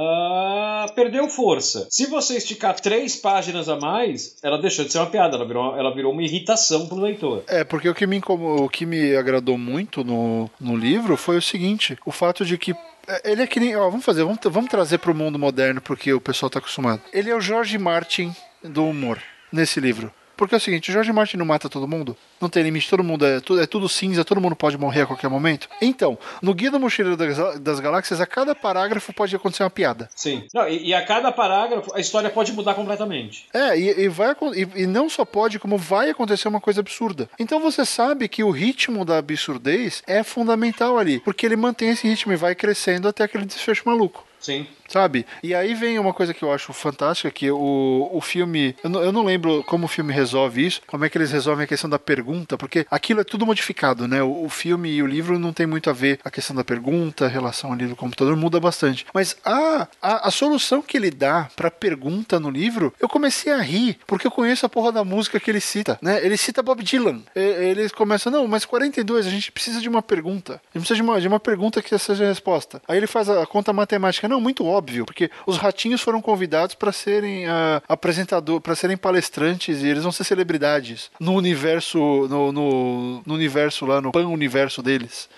perdeu 0.96 1.30
força. 1.30 1.88
Se 1.90 2.06
você 2.08 2.38
esticar 2.38 2.80
três 2.80 3.16
páginas 3.16 3.70
a 3.70 3.76
mais, 3.76 4.38
ela 4.44 4.58
deixou 4.60 4.86
de 4.86 4.92
ser 4.92 5.00
uma 5.00 5.08
piada. 5.10 5.36
Ela 5.36 5.46
virou, 5.46 5.78
ela 5.78 5.94
virou 5.94 6.12
uma 6.12 6.24
irritação 6.24 6.88
pro 6.88 6.98
leitor. 6.98 7.44
É, 7.48 7.64
porque 7.64 7.90
o 7.90 7.96
que 7.96 8.06
me, 8.06 8.22
o 8.26 8.70
que 8.70 8.86
me 8.86 9.16
agradou 9.16 9.58
muito 9.58 10.04
no, 10.04 10.50
no 10.60 10.76
livro 10.76 11.18
foi 11.18 11.38
o 11.38 11.42
seguinte: 11.42 11.98
o 12.06 12.12
fato 12.12 12.46
de 12.46 12.58
que. 12.58 12.72
é, 13.08 13.32
Ele 13.32 13.44
é 13.44 13.48
que 13.48 13.60
nem. 13.60 13.76
Ó, 13.76 13.90
vamos 13.90 14.06
fazer, 14.06 14.24
vamos, 14.24 14.40
vamos 14.44 14.70
trazer 14.70 14.98
pro 14.98 15.16
mundo 15.16 15.38
moderno, 15.40 15.82
porque 15.82 16.14
o 16.14 16.22
pessoal 16.22 16.50
tá 16.50 16.60
acostumado. 16.60 17.02
Ele 17.12 17.30
é 17.30 17.36
o 17.36 17.42
George 17.42 17.78
Martin 17.78 18.34
do 18.64 18.86
humor 18.86 19.20
nesse 19.52 19.80
livro. 19.80 20.12
Porque 20.44 20.56
é 20.56 20.58
o 20.58 20.62
seguinte, 20.62 20.90
o 20.90 20.94
George 20.94 21.14
Martin 21.14 21.38
não 21.38 21.46
mata 21.46 21.70
todo 21.70 21.88
mundo, 21.88 22.18
não 22.42 22.50
tem 22.50 22.64
limite, 22.64 22.90
todo 22.90 23.02
mundo 23.02 23.26
é 23.26 23.40
tudo, 23.40 23.62
é 23.62 23.66
tudo 23.66 23.88
cinza, 23.88 24.26
todo 24.26 24.42
mundo 24.42 24.58
pode 24.58 24.78
morrer 24.78 25.04
a 25.04 25.06
qualquer 25.06 25.30
momento. 25.30 25.70
Então, 25.82 26.18
no 26.42 26.54
Guia 26.54 26.70
do 26.70 26.82
Mochileiro 26.82 27.16
das, 27.16 27.62
das 27.62 27.80
Galáxias, 27.80 28.20
a 28.20 28.26
cada 28.26 28.54
parágrafo 28.54 29.14
pode 29.14 29.34
acontecer 29.34 29.64
uma 29.64 29.70
piada. 29.70 30.10
Sim. 30.14 30.46
Não, 30.54 30.68
e, 30.68 30.90
e 30.90 30.94
a 30.94 31.06
cada 31.06 31.32
parágrafo 31.32 31.96
a 31.96 32.00
história 32.02 32.30
pode 32.30 32.52
mudar 32.52 32.74
completamente. 32.74 33.46
É, 33.54 33.80
e, 33.80 34.02
e 34.02 34.08
vai, 34.10 34.36
e, 34.54 34.84
e 34.84 34.86
não 34.86 35.08
só 35.08 35.24
pode, 35.24 35.60
como 35.60 35.78
vai 35.78 36.10
acontecer 36.10 36.50
uma 36.50 36.60
coisa 36.60 36.82
absurda. 36.82 37.30
Então 37.40 37.62
você 37.62 37.86
sabe 37.86 38.28
que 38.28 38.44
o 38.44 38.52
ritmo 38.52 39.06
da 39.06 39.20
absurdez 39.20 40.04
é 40.06 40.24
fundamental 40.24 40.98
ali, 40.98 41.22
porque 41.22 41.46
ele 41.46 41.56
mantém 41.56 41.90
esse 41.90 42.06
ritmo 42.06 42.34
e 42.34 42.36
vai 42.36 42.54
crescendo 42.54 43.08
até 43.08 43.24
aquele 43.24 43.46
desfecho 43.46 43.84
maluco. 43.86 44.26
Sim. 44.44 44.68
Sabe? 44.88 45.26
E 45.42 45.56
aí 45.56 45.74
vem 45.74 45.98
uma 45.98 46.14
coisa 46.14 46.34
que 46.36 46.44
eu 46.44 46.52
acho 46.54 46.72
fantástica, 46.74 47.32
que 47.32 47.50
o, 47.50 48.10
o 48.12 48.22
filme. 48.22 48.76
Eu 48.84 48.90
não, 48.90 49.02
eu 49.02 49.12
não 49.12 49.24
lembro 49.24 49.64
como 49.64 49.86
o 49.86 49.88
filme 49.88 50.14
resolve 50.14 50.64
isso, 50.68 50.82
como 50.86 51.04
é 51.06 51.10
que 51.10 51.18
eles 51.18 51.32
resolvem 51.32 51.64
a 51.64 51.68
questão 51.68 51.90
da 51.90 51.98
pergunta, 51.98 52.58
porque 52.58 52.86
aquilo 52.92 53.22
é 53.22 53.24
tudo 53.24 53.46
modificado, 53.46 54.08
né? 54.08 54.22
O, 54.22 54.44
o 54.46 54.50
filme 54.50 54.90
e 54.92 55.02
o 55.02 55.08
livro 55.08 55.40
não 55.40 55.52
tem 55.54 55.66
muito 55.66 55.90
a 55.90 55.94
ver 55.94 56.20
a 56.24 56.30
questão 56.30 56.56
da 56.56 56.64
pergunta, 56.64 57.26
a 57.26 57.30
relação 57.30 57.72
ali 57.74 57.88
do 57.88 57.96
computador 57.96 58.36
muda 58.36 58.60
bastante. 58.60 59.06
Mas 59.14 59.36
a, 59.44 59.88
a, 60.02 60.28
a 60.28 60.32
solução 60.32 60.82
que 60.82 60.98
ele 60.98 61.10
dá 61.10 61.50
pra 61.56 61.72
pergunta 61.72 62.40
no 62.40 62.50
livro, 62.52 62.94
eu 63.00 63.08
comecei 63.10 63.52
a 63.52 63.62
rir, 63.62 63.98
porque 64.06 64.28
eu 64.28 64.32
conheço 64.32 64.66
a 64.66 64.70
porra 64.70 64.92
da 64.92 65.04
música 65.04 65.40
que 65.40 65.50
ele 65.50 65.62
cita, 65.62 65.98
né? 66.02 66.24
Ele 66.24 66.38
cita 66.38 66.62
Bob 66.62 66.84
Dylan. 66.84 67.22
E- 67.36 67.40
Eles 67.74 67.92
começam, 67.92 68.32
não, 68.32 68.48
mas 68.48 68.66
42, 68.66 69.26
a 69.26 69.30
gente 69.30 69.52
precisa 69.52 69.80
de 69.82 69.88
uma 69.90 70.02
pergunta. 70.02 70.54
A 70.74 70.78
gente 70.78 70.86
precisa 70.88 70.96
de 70.96 71.02
uma, 71.02 71.20
de 71.22 71.28
uma 71.28 71.40
pergunta 71.40 71.82
que 71.82 71.98
seja 71.98 72.26
a 72.26 72.28
resposta. 72.28 72.82
Aí 72.88 72.98
ele 72.98 73.08
faz 73.08 73.30
a 73.30 73.46
conta 73.48 73.72
matemática. 73.74 74.28
Não, 74.34 74.42
muito 74.42 74.66
óbvio, 74.66 75.06
porque 75.06 75.30
os 75.46 75.58
ratinhos 75.58 76.02
foram 76.02 76.20
convidados 76.20 76.74
para 76.74 76.92
serem 76.92 77.46
ah, 77.46 77.84
apresentador, 77.88 78.60
para 78.60 78.74
serem 78.74 78.98
palestrantes 78.98 79.84
e 79.84 79.88
eles 79.88 80.02
vão 80.02 80.12
ser 80.12 80.24
celebridades 80.24 81.12
no 81.20 81.34
universo, 81.34 82.00
no, 82.28 82.52
no, 82.52 83.22
no 83.24 83.34
universo 83.36 83.86
lá, 83.86 84.02
no 84.02 84.12
pan-universo 84.12 84.82
deles. 84.82 85.30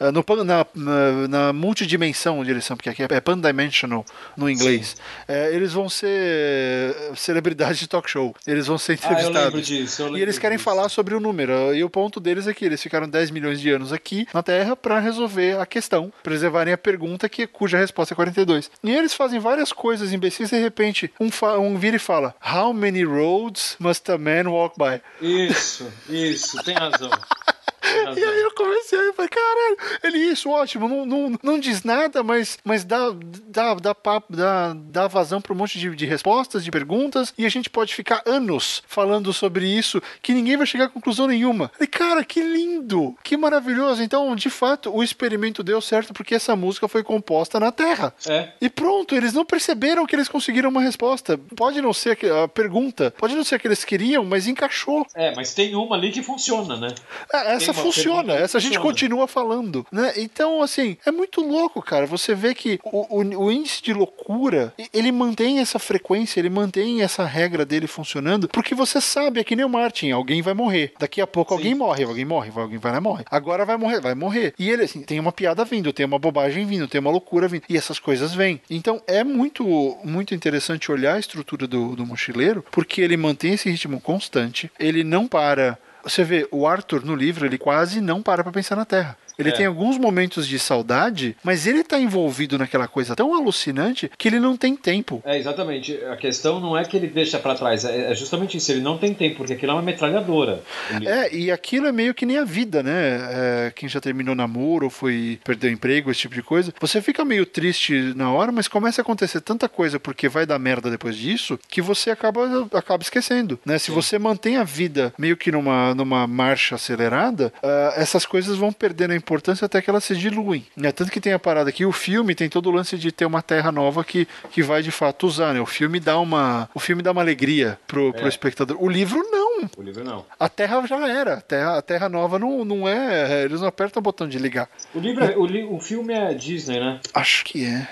Ah, 0.00 0.10
no 0.12 0.24
na, 0.44 0.66
na, 0.74 1.28
na 1.28 1.52
multidimensão 1.52 2.38
onde 2.40 2.50
eles 2.50 2.64
são, 2.64 2.76
porque 2.76 2.90
aqui 2.90 3.02
é 3.02 3.20
pan-dimensional 3.20 4.04
no 4.36 4.48
inglês. 4.50 4.96
É, 5.28 5.54
eles 5.54 5.72
vão 5.72 5.88
ser 5.88 6.94
celebridades 7.16 7.78
de 7.78 7.86
talk 7.88 8.08
show. 8.10 8.34
Eles 8.46 8.66
vão 8.66 8.78
ser 8.78 8.92
Ah, 8.92 8.94
eu 8.94 8.98
entrevistados. 9.10 9.44
lembro 9.44 9.62
disso. 9.62 10.16
E 10.16 10.20
eles 10.22 10.38
querem 10.38 10.56
disso. 10.56 10.64
falar 10.64 10.88
sobre 10.88 11.14
o 11.14 11.20
número. 11.20 11.74
E 11.74 11.82
o 11.84 11.90
ponto 11.90 12.20
deles 12.20 12.46
é 12.46 12.54
que 12.54 12.64
eles 12.64 12.82
ficaram 12.82 13.08
10 13.08 13.30
milhões 13.30 13.60
de 13.60 13.70
anos 13.70 13.92
aqui 13.92 14.26
na 14.32 14.42
Terra 14.42 14.74
para 14.76 14.98
resolver 14.98 15.58
a 15.60 15.66
questão, 15.66 16.12
preservarem 16.22 16.72
a 16.72 16.78
pergunta 16.78 17.28
que, 17.28 17.46
cuja 17.46 17.78
resposta 17.78 18.14
é 18.14 18.16
42. 18.16 18.70
E 18.82 18.90
eles 18.90 19.14
fazem 19.14 19.38
várias 19.38 19.72
coisas 19.72 20.12
imbecis 20.12 20.50
e 20.52 20.56
de 20.56 20.60
repente 20.62 21.12
um, 21.20 21.28
um 21.60 21.78
vira 21.78 21.96
e 21.96 21.98
fala: 21.98 22.34
How 22.44 22.72
many 22.72 23.04
roads 23.04 23.76
must 23.78 24.10
a 24.10 24.18
man 24.18 24.48
walk 24.48 24.76
by? 24.78 25.00
Isso, 25.20 25.86
isso, 26.08 26.62
tem 26.64 26.74
razão. 26.74 27.10
E 28.14 28.24
aí 28.24 28.40
eu 28.42 28.54
comecei 28.54 28.98
a 28.98 29.12
falei, 29.12 29.28
caralho, 29.28 29.76
ele 30.02 30.18
isso, 30.18 30.50
ótimo, 30.50 30.88
não, 30.88 31.06
não, 31.06 31.38
não 31.42 31.58
diz 31.58 31.82
nada, 31.82 32.22
mas, 32.22 32.58
mas 32.64 32.84
dá, 32.84 33.14
dá, 33.48 33.74
dá, 33.74 33.94
papo, 33.94 34.34
dá, 34.34 34.74
dá 34.74 35.08
vazão 35.08 35.40
para 35.40 35.52
um 35.52 35.56
monte 35.56 35.78
de, 35.78 35.94
de 35.94 36.06
respostas, 36.06 36.64
de 36.64 36.70
perguntas, 36.70 37.32
e 37.36 37.44
a 37.44 37.48
gente 37.48 37.68
pode 37.68 37.94
ficar 37.94 38.22
anos 38.26 38.82
falando 38.86 39.32
sobre 39.32 39.66
isso, 39.66 40.02
que 40.22 40.32
ninguém 40.32 40.56
vai 40.56 40.66
chegar 40.66 40.86
a 40.86 40.88
conclusão 40.88 41.26
nenhuma. 41.26 41.70
E 41.80 41.86
cara, 41.86 42.24
que 42.24 42.40
lindo, 42.40 43.16
que 43.22 43.36
maravilhoso. 43.36 44.02
Então, 44.02 44.34
de 44.34 44.50
fato, 44.50 44.94
o 44.94 45.02
experimento 45.02 45.62
deu 45.62 45.80
certo 45.80 46.12
porque 46.12 46.34
essa 46.34 46.56
música 46.56 46.88
foi 46.88 47.02
composta 47.02 47.60
na 47.60 47.72
Terra. 47.72 48.14
É. 48.26 48.50
E 48.60 48.68
pronto, 48.68 49.14
eles 49.14 49.32
não 49.32 49.44
perceberam 49.44 50.06
que 50.06 50.14
eles 50.14 50.28
conseguiram 50.28 50.70
uma 50.70 50.80
resposta. 50.80 51.38
Pode 51.56 51.80
não 51.80 51.92
ser 51.92 52.18
a 52.42 52.48
pergunta, 52.48 53.12
pode 53.16 53.34
não 53.34 53.44
ser 53.44 53.56
a 53.56 53.58
que 53.58 53.68
eles 53.68 53.84
queriam, 53.84 54.24
mas 54.24 54.46
encaixou. 54.46 55.06
É, 55.14 55.34
mas 55.34 55.54
tem 55.54 55.74
uma 55.74 55.96
ali 55.96 56.10
que 56.10 56.22
funciona, 56.22 56.76
né? 56.76 56.94
É, 57.32 57.54
essa 57.54 57.72
Tem 57.72 57.82
funciona, 57.92 58.16
pergunta 58.16 58.36
que 58.38 58.42
essa 58.44 58.58
a 58.58 58.60
gente 58.60 58.78
continua 58.78 59.26
falando, 59.28 59.86
né? 59.92 60.12
Então, 60.16 60.62
assim, 60.62 60.96
é 61.04 61.10
muito 61.10 61.40
louco, 61.40 61.80
cara. 61.82 62.06
Você 62.06 62.34
vê 62.34 62.54
que 62.54 62.78
o, 62.84 63.18
o- 63.20 63.44
o 63.44 63.52
índice 63.52 63.82
de 63.82 63.92
loucura, 63.92 64.72
ele 64.92 65.10
mantém 65.12 65.60
essa 65.60 65.78
frequência, 65.78 66.38
ele 66.40 66.50
mantém 66.50 67.02
essa 67.02 67.24
regra 67.24 67.64
dele 67.64 67.86
funcionando, 67.86 68.48
porque 68.48 68.74
você 68.74 69.00
sabe, 69.00 69.40
é 69.40 69.44
que 69.44 69.56
nem 69.56 69.64
o 69.64 69.68
Martin, 69.68 70.10
alguém 70.10 70.42
vai 70.42 70.54
morrer. 70.54 70.92
Daqui 70.98 71.20
a 71.20 71.26
pouco 71.26 71.52
Sim. 71.52 71.58
alguém 71.58 71.74
morre, 71.74 72.04
alguém 72.04 72.24
morre, 72.24 72.50
alguém 72.54 72.78
vai 72.78 72.92
lá 72.92 72.98
e 72.98 73.00
morre. 73.00 73.24
Agora 73.30 73.64
vai 73.64 73.76
morrer, 73.76 74.00
vai 74.00 74.14
morrer. 74.14 74.54
E 74.58 74.70
ele, 74.70 74.84
assim, 74.84 75.02
tem 75.02 75.18
uma 75.20 75.32
piada 75.32 75.64
vindo, 75.64 75.92
tem 75.92 76.06
uma 76.06 76.18
bobagem 76.18 76.64
vindo, 76.66 76.88
tem 76.88 77.00
uma 77.00 77.10
loucura 77.10 77.48
vindo. 77.48 77.62
E 77.68 77.76
essas 77.76 77.98
coisas 77.98 78.32
vêm. 78.34 78.60
Então, 78.70 79.00
é 79.06 79.22
muito, 79.24 79.64
muito 80.04 80.34
interessante 80.34 80.90
olhar 80.92 81.14
a 81.14 81.18
estrutura 81.18 81.66
do, 81.66 81.96
do 81.96 82.06
mochileiro, 82.06 82.64
porque 82.70 83.00
ele 83.00 83.16
mantém 83.16 83.54
esse 83.54 83.68
ritmo 83.70 84.00
constante, 84.00 84.70
ele 84.78 85.02
não 85.04 85.26
para 85.26 85.78
você 86.04 86.22
vê, 86.22 86.46
o 86.50 86.66
Arthur 86.66 87.04
no 87.04 87.14
livro, 87.14 87.46
ele 87.46 87.58
quase 87.58 88.00
não 88.00 88.22
para 88.22 88.42
pra 88.42 88.52
pensar 88.52 88.76
na 88.76 88.84
Terra. 88.84 89.16
Ele 89.38 89.48
É. 89.50 89.52
tem 89.52 89.66
alguns 89.66 89.98
momentos 89.98 90.46
de 90.46 90.58
saudade, 90.58 91.36
mas 91.42 91.66
ele 91.66 91.82
tá 91.82 91.98
envolvido 91.98 92.58
naquela 92.58 92.86
coisa 92.86 93.16
tão 93.16 93.34
alucinante 93.34 94.10
que 94.16 94.28
ele 94.28 94.38
não 94.38 94.56
tem 94.56 94.76
tempo. 94.76 95.22
É, 95.24 95.36
exatamente. 95.38 95.98
A 96.10 96.16
questão 96.16 96.60
não 96.60 96.76
é 96.76 96.84
que 96.84 96.96
ele 96.96 97.06
deixa 97.08 97.38
pra 97.38 97.54
trás, 97.54 97.84
é 97.84 98.12
é 98.12 98.14
justamente 98.14 98.56
isso. 98.56 98.70
Ele 98.72 98.80
não 98.80 98.98
tem 98.98 99.14
tempo, 99.14 99.36
porque 99.38 99.54
aquilo 99.54 99.72
é 99.72 99.74
uma 99.74 99.82
metralhadora. 99.82 100.62
Ele- 100.94 101.08
É, 101.08 101.34
e 101.34 101.50
aquilo 101.50 101.86
é 101.86 101.92
meio 101.92 102.12
que 102.14 102.26
nem 102.26 102.38
a 102.38 102.44
vida, 102.44 102.82
né? 102.82 103.18
É, 103.30 103.72
quem 103.74 103.88
já 103.88 104.00
terminou 104.00 104.34
namoro 104.34 104.84
ou 104.86 104.90
foi 104.90 105.38
perdeu 105.44 105.70
emprego, 105.70 106.10
esse 106.10 106.20
tipo 106.20 106.34
de 106.34 106.42
coisa. 106.42 106.72
Você 106.80 107.00
fica 107.00 107.24
meio 107.24 107.46
triste 107.46 108.12
na 108.14 108.30
hora, 108.30 108.52
mas 108.52 108.68
começa 108.68 109.00
a 109.00 109.02
acontecer 109.02 109.40
tanta 109.40 109.68
coisa 109.68 109.98
porque 109.98 110.28
vai 110.28 110.44
dar 110.46 110.58
merda 110.58 110.90
depois 110.90 111.16
disso 111.16 111.58
que 111.68 111.80
você 111.80 112.10
acaba, 112.10 112.68
acaba 112.74 113.02
esquecendo, 113.02 113.58
né? 113.64 113.78
Se 113.78 113.86
Sim. 113.86 113.92
você 113.94 114.18
mantém 114.18 114.56
a 114.56 114.64
vida 114.64 115.12
meio 115.18 115.36
que 115.36 115.50
numa, 115.50 115.94
numa 115.94 116.26
marcha 116.26 116.74
acelerada, 116.74 117.52
ah, 117.62 117.94
essas 117.96 118.26
coisas 118.26 118.56
vão 118.56 118.72
perdendo 118.72 119.12
a 119.12 119.16
importância 119.24 119.64
até 119.64 119.80
que 119.80 119.88
elas 119.90 120.04
se 120.04 120.14
diluem. 120.14 120.66
Né? 120.76 120.92
Tanto 120.92 121.10
que 121.10 121.20
tem 121.20 121.32
a 121.32 121.38
parada 121.38 121.70
aqui, 121.70 121.84
o 121.86 121.92
filme 121.92 122.34
tem 122.34 122.48
todo 122.48 122.68
o 122.68 122.72
lance 122.72 122.96
de 122.98 123.10
ter 123.10 123.24
uma 123.24 123.40
terra 123.42 123.72
nova 123.72 124.04
que, 124.04 124.28
que 124.50 124.62
vai 124.62 124.82
de 124.82 124.90
fato 124.90 125.26
usar, 125.26 125.54
né? 125.54 125.60
O 125.60 125.66
filme 125.66 125.98
dá 125.98 126.18
uma, 126.18 126.68
o 126.74 126.78
filme 126.78 127.02
dá 127.02 127.10
uma 127.12 127.22
alegria 127.22 127.78
pro, 127.86 128.12
pro 128.12 128.26
É. 128.26 128.28
espectador. 128.28 128.76
O 128.78 128.88
livro 128.88 129.18
não. 129.30 129.68
O 129.78 129.82
livro 129.82 130.04
não. 130.04 130.24
A 130.38 130.48
Terra 130.48 130.86
já 130.86 131.08
era. 131.08 131.34
A 131.34 131.40
Terra, 131.40 131.78
a 131.78 131.82
terra 131.82 132.08
Nova 132.08 132.38
não, 132.38 132.64
não 132.64 132.86
é. 132.88 133.44
Eles 133.44 133.60
não 133.60 133.68
apertam 133.68 134.00
o 134.00 134.02
botão 134.04 134.28
de 134.28 134.38
ligar. 134.38 134.68
O 134.94 134.98
livro, 134.98 135.24
é- 135.24 135.36
o, 135.36 135.46
li- 135.46 135.64
o 135.64 135.80
filme 135.80 136.12
é 136.12 136.34
Disney, 136.34 136.78
né? 136.78 137.00
Acho 137.14 137.44
que 137.44 137.64
é. 137.64 137.88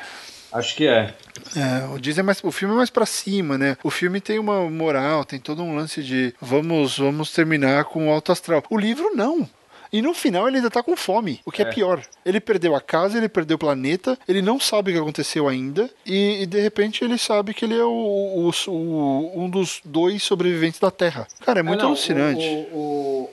Acho 0.53 0.76
que 0.76 0.87
é. 0.87 1.14
É, 1.57 1.87
o 1.95 1.99
Disney 1.99 2.20
é 2.20 2.22
mais, 2.24 2.45
o 2.45 2.53
filme 2.53 2.74
é 2.74 2.76
mais 2.76 2.91
pra 2.91 3.07
cima, 3.07 3.57
né? 3.57 3.76
O 3.83 3.91
filme 3.91 4.20
tem 4.20 4.39
uma 4.39 4.68
moral, 4.68 5.24
tem 5.24 5.41
todo 5.41 5.62
um 5.62 5.74
lance 5.74 6.03
de 6.03 6.35
vamos, 6.41 6.99
vamos 6.99 7.33
terminar 7.33 7.85
com 7.85 8.09
o 8.09 8.12
alto 8.12 8.33
astral. 8.33 8.62
O 8.68 8.76
livro 8.78 9.12
não. 9.14 9.49
E 9.93 10.01
no 10.01 10.14
final 10.14 10.49
ele 10.49 10.57
ainda 10.57 10.70
tá 10.70 10.82
com 10.82 10.97
fome, 10.97 11.40
o 11.45 11.51
que 11.53 11.62
é, 11.62 11.66
É. 11.66 11.68
pior. 11.70 12.03
Ele 12.24 12.40
perdeu 12.40 12.74
a 12.74 12.80
casa, 12.80 13.18
ele 13.18 13.28
perdeu 13.28 13.57
o 13.57 13.59
planeta, 13.59 14.18
ele 14.26 14.40
não 14.40 14.59
sabe 14.59 14.90
o 14.90 14.95
que 14.95 15.01
aconteceu 15.01 15.49
ainda, 15.49 15.90
e, 16.07 16.43
e 16.43 16.47
de 16.47 16.61
repente 16.61 17.05
ele 17.05 17.18
sabe 17.18 17.53
que 17.53 17.64
ele 17.64 17.74
é 17.78 17.84
o, 17.84 17.90
o- 17.90 18.70
o- 18.70 19.32
um 19.45 19.51
dos 19.51 19.80
dois 19.84 20.22
sobreviventes 20.22 20.80
da 20.80 20.90
Terra. 20.90 21.26
Cara, 21.40 21.61
é 21.61 21.62
muito 21.62 21.80
Ah, 21.80 21.82
não, 21.82 21.88
alucinante. 21.90 22.45
O, 22.72 23.28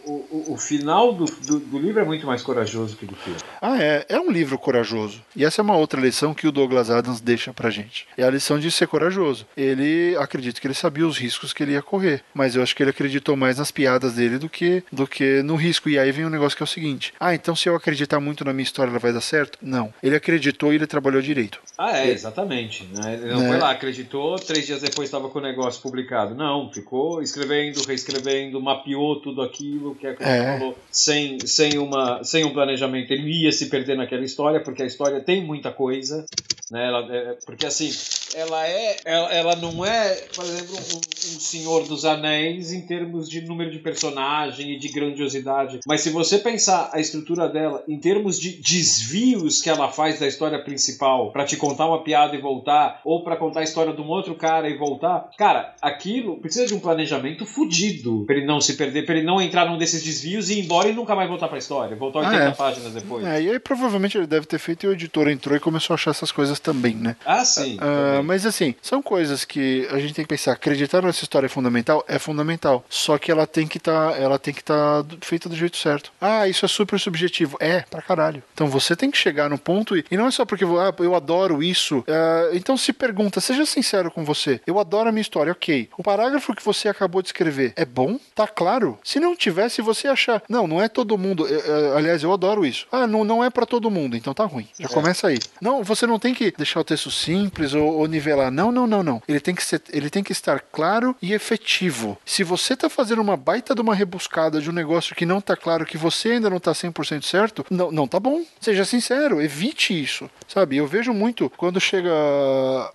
o, 0.54 0.58
final 0.58 1.14
do, 1.14 1.26
do, 1.26 1.60
do 1.60 1.80
livro 1.80 2.02
é 2.02 2.06
muito 2.06 2.26
mais 2.26 2.42
corajoso 2.42 2.96
que 2.96 3.06
do 3.06 3.16
filme. 3.16 3.40
Ah, 3.62 3.82
é. 3.82 4.06
É 4.10 4.20
um 4.20 4.32
livro 4.32 4.58
corajoso. 4.58 5.22
E 5.36 5.46
essa 5.46 5.62
é 5.62 5.64
uma 5.64 5.76
outra 5.76 6.00
lição 6.00 6.34
que 6.34 6.48
o 6.48 6.52
Douglas 6.52 6.90
Adams 6.90 7.22
deixa 7.22 7.54
pra 7.54 7.70
gente. 7.70 8.08
É 8.18 8.24
a 8.24 8.30
lição 8.30 8.60
de 8.60 8.72
ser 8.72 8.88
corajoso. 8.88 9.46
Ele 9.56 10.16
acredita 10.18 10.60
que 10.60 10.68
ele 10.68 10.74
sabia 10.74 11.08
os 11.08 11.18
riscos 11.18 11.54
que 11.54 11.64
ele 11.64 11.74
ia 11.74 11.82
correr. 11.82 12.24
Mas 12.34 12.56
eu 12.56 12.64
acho 12.64 12.76
que 12.76 12.84
ele 12.84 12.90
acreditou 12.92 13.36
mais 13.36 13.58
nas 13.58 13.72
piadas 13.72 14.14
dele 14.14 14.38
do 14.38 14.50
que, 14.50 14.84
do 14.92 15.06
que 15.08 15.42
no 15.44 15.56
risco. 15.56 15.90
E 15.90 15.98
aí 16.00 16.12
vem 16.12 16.26
um 16.26 16.30
negócio 16.30 16.56
que 16.58 16.64
é 16.64 16.66
o 16.66 16.68
seguinte: 16.68 17.14
Ah, 17.20 17.34
então 17.34 17.56
se 17.56 17.68
eu 17.70 17.76
acreditar 17.76 18.20
muito 18.20 18.44
na 18.46 18.54
minha 18.54 18.64
história, 18.64 18.90
ela 18.90 19.00
vai 19.00 19.14
dar 19.14 19.22
certo? 19.22 19.58
Não. 19.62 19.94
Ele 20.02 20.16
acreditou 20.16 20.72
e 20.72 20.76
ele 20.76 20.88
trabalhou 20.88 21.22
direito. 21.22 21.60
Ah, 21.78 21.98
é, 21.98 22.10
exatamente. 22.12 22.88
Né? 22.94 23.14
Ele 23.16 23.32
não 23.34 23.42
Né? 23.42 23.48
foi 23.50 23.58
lá, 23.58 23.72
acreditou, 23.72 24.36
três 24.38 24.66
dias 24.66 24.82
depois 24.82 25.08
estava 25.08 25.30
com 25.30 25.40
o 25.40 25.42
negócio 25.42 25.82
publicado. 25.82 26.36
Não, 26.36 26.72
ficou 26.72 27.22
escrevendo, 27.22 27.82
reescrevendo, 27.88 28.62
mapeou 28.62 29.20
tudo 29.22 29.42
aquilo 29.42 29.96
que 29.96 30.08
a 30.08 30.14
Cris 30.14 30.28
É. 30.40 30.60
falou, 30.60 30.78
sem, 30.92 31.40
sem, 31.40 31.78
uma, 31.78 32.24
sem 32.24 32.46
um 32.46 32.54
planejamento. 32.54 33.12
Ele 33.12 33.44
ia 33.44 33.52
se 33.52 33.68
perder 33.68 33.98
naquela 33.98 34.24
história, 34.24 34.62
porque 34.62 34.84
a 34.84 34.86
história 34.86 35.22
tem 35.22 35.44
muita 35.44 35.72
coisa. 35.72 36.26
Né? 36.72 36.86
Ela, 36.86 37.16
é, 37.16 37.38
porque 37.46 37.66
assim, 37.66 37.92
ela 38.36 38.68
é. 38.68 38.98
Ela, 39.04 39.34
ela 39.34 39.56
não 39.56 39.84
é, 39.84 40.16
por 40.36 40.46
exemplo, 40.46 40.76
um, 40.76 40.98
um 40.98 41.40
Senhor 41.40 41.88
dos 41.88 42.06
Anéis 42.06 42.72
em 42.72 42.82
termos 42.82 43.30
de 43.30 43.42
número 43.42 43.72
de 43.72 43.80
personagem 43.80 44.72
e 44.72 44.80
de 44.80 44.88
grandiosidade. 44.90 45.80
Mas 45.88 46.02
se 46.02 46.10
você 46.10 46.38
pensar 46.38 46.90
a 46.94 47.00
estrutura 47.00 47.48
dela 47.48 47.84
em 47.88 47.98
termos 48.00 48.40
de 48.40 48.52
desvios 48.62 49.62
que 49.62 49.70
ela 49.70 49.92
faz 49.92 50.20
da 50.20 50.28
história 50.28 50.64
principal 50.64 51.32
pra 51.32 51.46
te 51.46 51.58
contar 51.58 51.88
uma 51.88 52.04
piada 52.04 52.36
e 52.36 52.42
voltar, 52.42 53.02
ou 53.04 53.24
pra 53.24 53.36
contar 53.36 53.62
a 53.62 53.64
história 53.64 53.94
de 53.94 54.02
um 54.02 54.08
outro 54.08 54.36
cara 54.36 54.70
e 54.70 54.78
voltar, 54.78 55.30
cara, 55.38 55.76
aquilo 55.82 56.38
precisa 56.40 56.68
de 56.68 56.74
um 56.74 56.80
planejamento 56.80 57.46
fudido 57.46 58.26
pra 58.26 58.36
ele 58.36 58.46
não 58.46 58.62
se 58.62 58.76
perder, 58.76 59.06
pra 59.06 59.16
ele 59.16 59.26
não 59.26 59.42
entrar 59.42 59.66
num 59.68 59.78
desses 59.78 60.04
desvios 60.04 60.29
desvios 60.30 60.50
e 60.50 60.60
ir 60.60 60.64
embora 60.66 60.88
e 60.90 60.94
nunca 60.94 61.16
mais 61.16 61.28
voltar 61.28 61.48
pra 61.48 61.58
história. 61.58 61.96
Voltar 61.96 62.20
80 62.20 62.38
Ah, 62.38 62.48
é. 62.48 62.52
páginas 62.52 62.94
depois. 62.94 63.26
É, 63.26 63.42
e 63.42 63.50
aí 63.50 63.60
provavelmente 63.60 64.18
ele 64.18 64.28
deve 64.28 64.46
ter 64.46 64.60
feito 64.60 64.86
e 64.86 64.90
o 64.90 64.94
editor 64.94 65.28
entrou 65.30 65.56
e 65.56 65.60
começou 65.60 65.94
a 65.94 65.96
achar 65.96 66.12
essas 66.12 66.32
coisas 66.32 66.60
também, 66.60 66.96
né? 66.96 67.16
Ah, 67.26 67.44
sim. 67.44 67.78
Ah, 67.82 68.22
mas 68.24 68.46
assim, 68.46 68.76
são 68.82 69.02
coisas 69.02 69.44
que 69.46 69.88
a 69.92 70.00
gente 70.00 70.14
tem 70.14 70.24
que 70.26 70.30
pensar. 70.30 70.54
Acreditar 70.54 71.02
nessa 71.02 71.24
história 71.24 71.48
é 71.48 71.50
fundamental? 71.50 72.04
É 72.08 72.20
fundamental. 72.20 72.84
Só 72.90 73.18
que 73.18 73.32
ela 73.32 73.48
tem 73.48 73.68
que 73.68 73.78
estar, 73.78 74.20
ela 74.20 74.38
tem 74.40 74.54
que 74.54 74.62
estar 74.62 75.06
feita 75.22 75.50
do 75.50 75.56
jeito 75.56 75.78
certo. 75.78 76.12
Ah, 76.22 76.48
isso 76.48 76.66
é 76.66 76.68
super 76.68 77.00
subjetivo. 77.00 77.58
É, 77.60 77.82
pra 77.82 78.02
caralho. 78.02 78.44
Então 78.54 78.68
você 78.68 78.96
tem 78.96 79.10
que 79.12 79.18
chegar 79.18 79.50
no 79.50 79.58
ponto 79.58 79.98
e, 79.98 80.06
e 80.12 80.18
não 80.18 80.28
é 80.28 80.32
só 80.32 80.46
porque 80.46 80.64
ah, 80.66 80.94
eu 81.00 81.16
adoro 81.16 81.62
isso. 81.64 82.04
Ah, 82.08 82.50
então 82.54 82.78
se 82.78 82.94
pergunta, 82.94 83.40
seja 83.42 83.66
sincero 83.66 84.12
com 84.12 84.24
você. 84.24 84.62
Eu 84.66 84.80
adoro 84.80 85.10
a 85.10 85.12
minha 85.12 85.22
história, 85.22 85.52
ok. 85.52 85.90
O 85.98 86.04
parágrafo 86.04 86.54
que 86.56 86.64
você 86.64 86.88
acabou 86.88 87.22
de 87.22 87.30
escrever 87.30 87.74
é 87.76 87.86
bom? 87.86 88.20
Tá 88.36 88.48
claro? 88.48 88.98
Se 89.04 89.20
não 89.20 89.36
tivesse, 89.36 89.82
você 89.82 90.08
achar, 90.08 90.19
não, 90.48 90.68
não 90.68 90.82
é 90.82 90.88
todo 90.88 91.18
mundo. 91.18 91.48
eh, 91.48 91.64
eh, 91.66 91.98
aliás, 91.98 92.24
eu 92.24 92.32
adoro 92.34 92.66
isso. 92.66 92.88
Ah, 92.92 93.08
não, 93.08 93.24
não 93.24 93.44
é 93.44 93.50
pra 93.50 93.66
todo 93.66 93.90
mundo, 93.92 94.16
então 94.16 94.34
tá 94.34 94.46
ruim. 94.46 94.68
Já 94.80 94.88
começa 94.88 95.28
aí. 95.28 95.40
Não, 95.62 95.84
você 95.84 96.06
não 96.06 96.20
tem 96.20 96.34
que 96.34 96.52
deixar 96.58 96.80
o 96.80 96.84
texto 96.84 97.10
simples 97.12 97.74
ou, 97.74 98.00
ou 98.00 98.08
nivelar. 98.08 98.52
Não, 98.52 98.72
não, 98.72 98.86
não, 98.88 99.04
não. 99.04 99.22
Ele 99.28 99.40
tem 99.40 99.56
que 99.56 99.64
ser, 99.64 99.82
ele 99.92 100.10
tem 100.10 100.24
que 100.24 100.32
estar 100.32 100.60
claro 100.60 101.16
e 101.22 101.34
efetivo. 101.34 102.18
Se 102.26 102.44
você 102.44 102.76
tá 102.76 102.90
fazendo 102.90 103.22
uma 103.22 103.38
baita 103.38 103.74
de 103.76 103.82
uma 103.82 103.96
rebuscada 103.96 104.62
de 104.62 104.70
um 104.70 104.74
negócio 104.74 105.16
que 105.16 105.26
não 105.26 105.40
tá 105.42 105.56
claro, 105.56 105.86
que 105.86 105.98
você 105.98 106.32
ainda 106.32 106.50
não 106.50 106.60
tá 106.60 106.72
100% 106.72 107.24
certo, 107.24 107.66
não, 107.70 107.92
não 107.92 108.08
tá 108.08 108.20
bom. 108.20 108.44
Seja 108.60 108.86
sincero, 108.86 109.42
evite 109.42 110.00
isso. 110.00 110.30
Sabe? 110.48 110.78
Eu 110.78 110.88
vejo 110.88 111.14
muito 111.14 111.50
quando 111.58 111.80
chega 111.80 112.12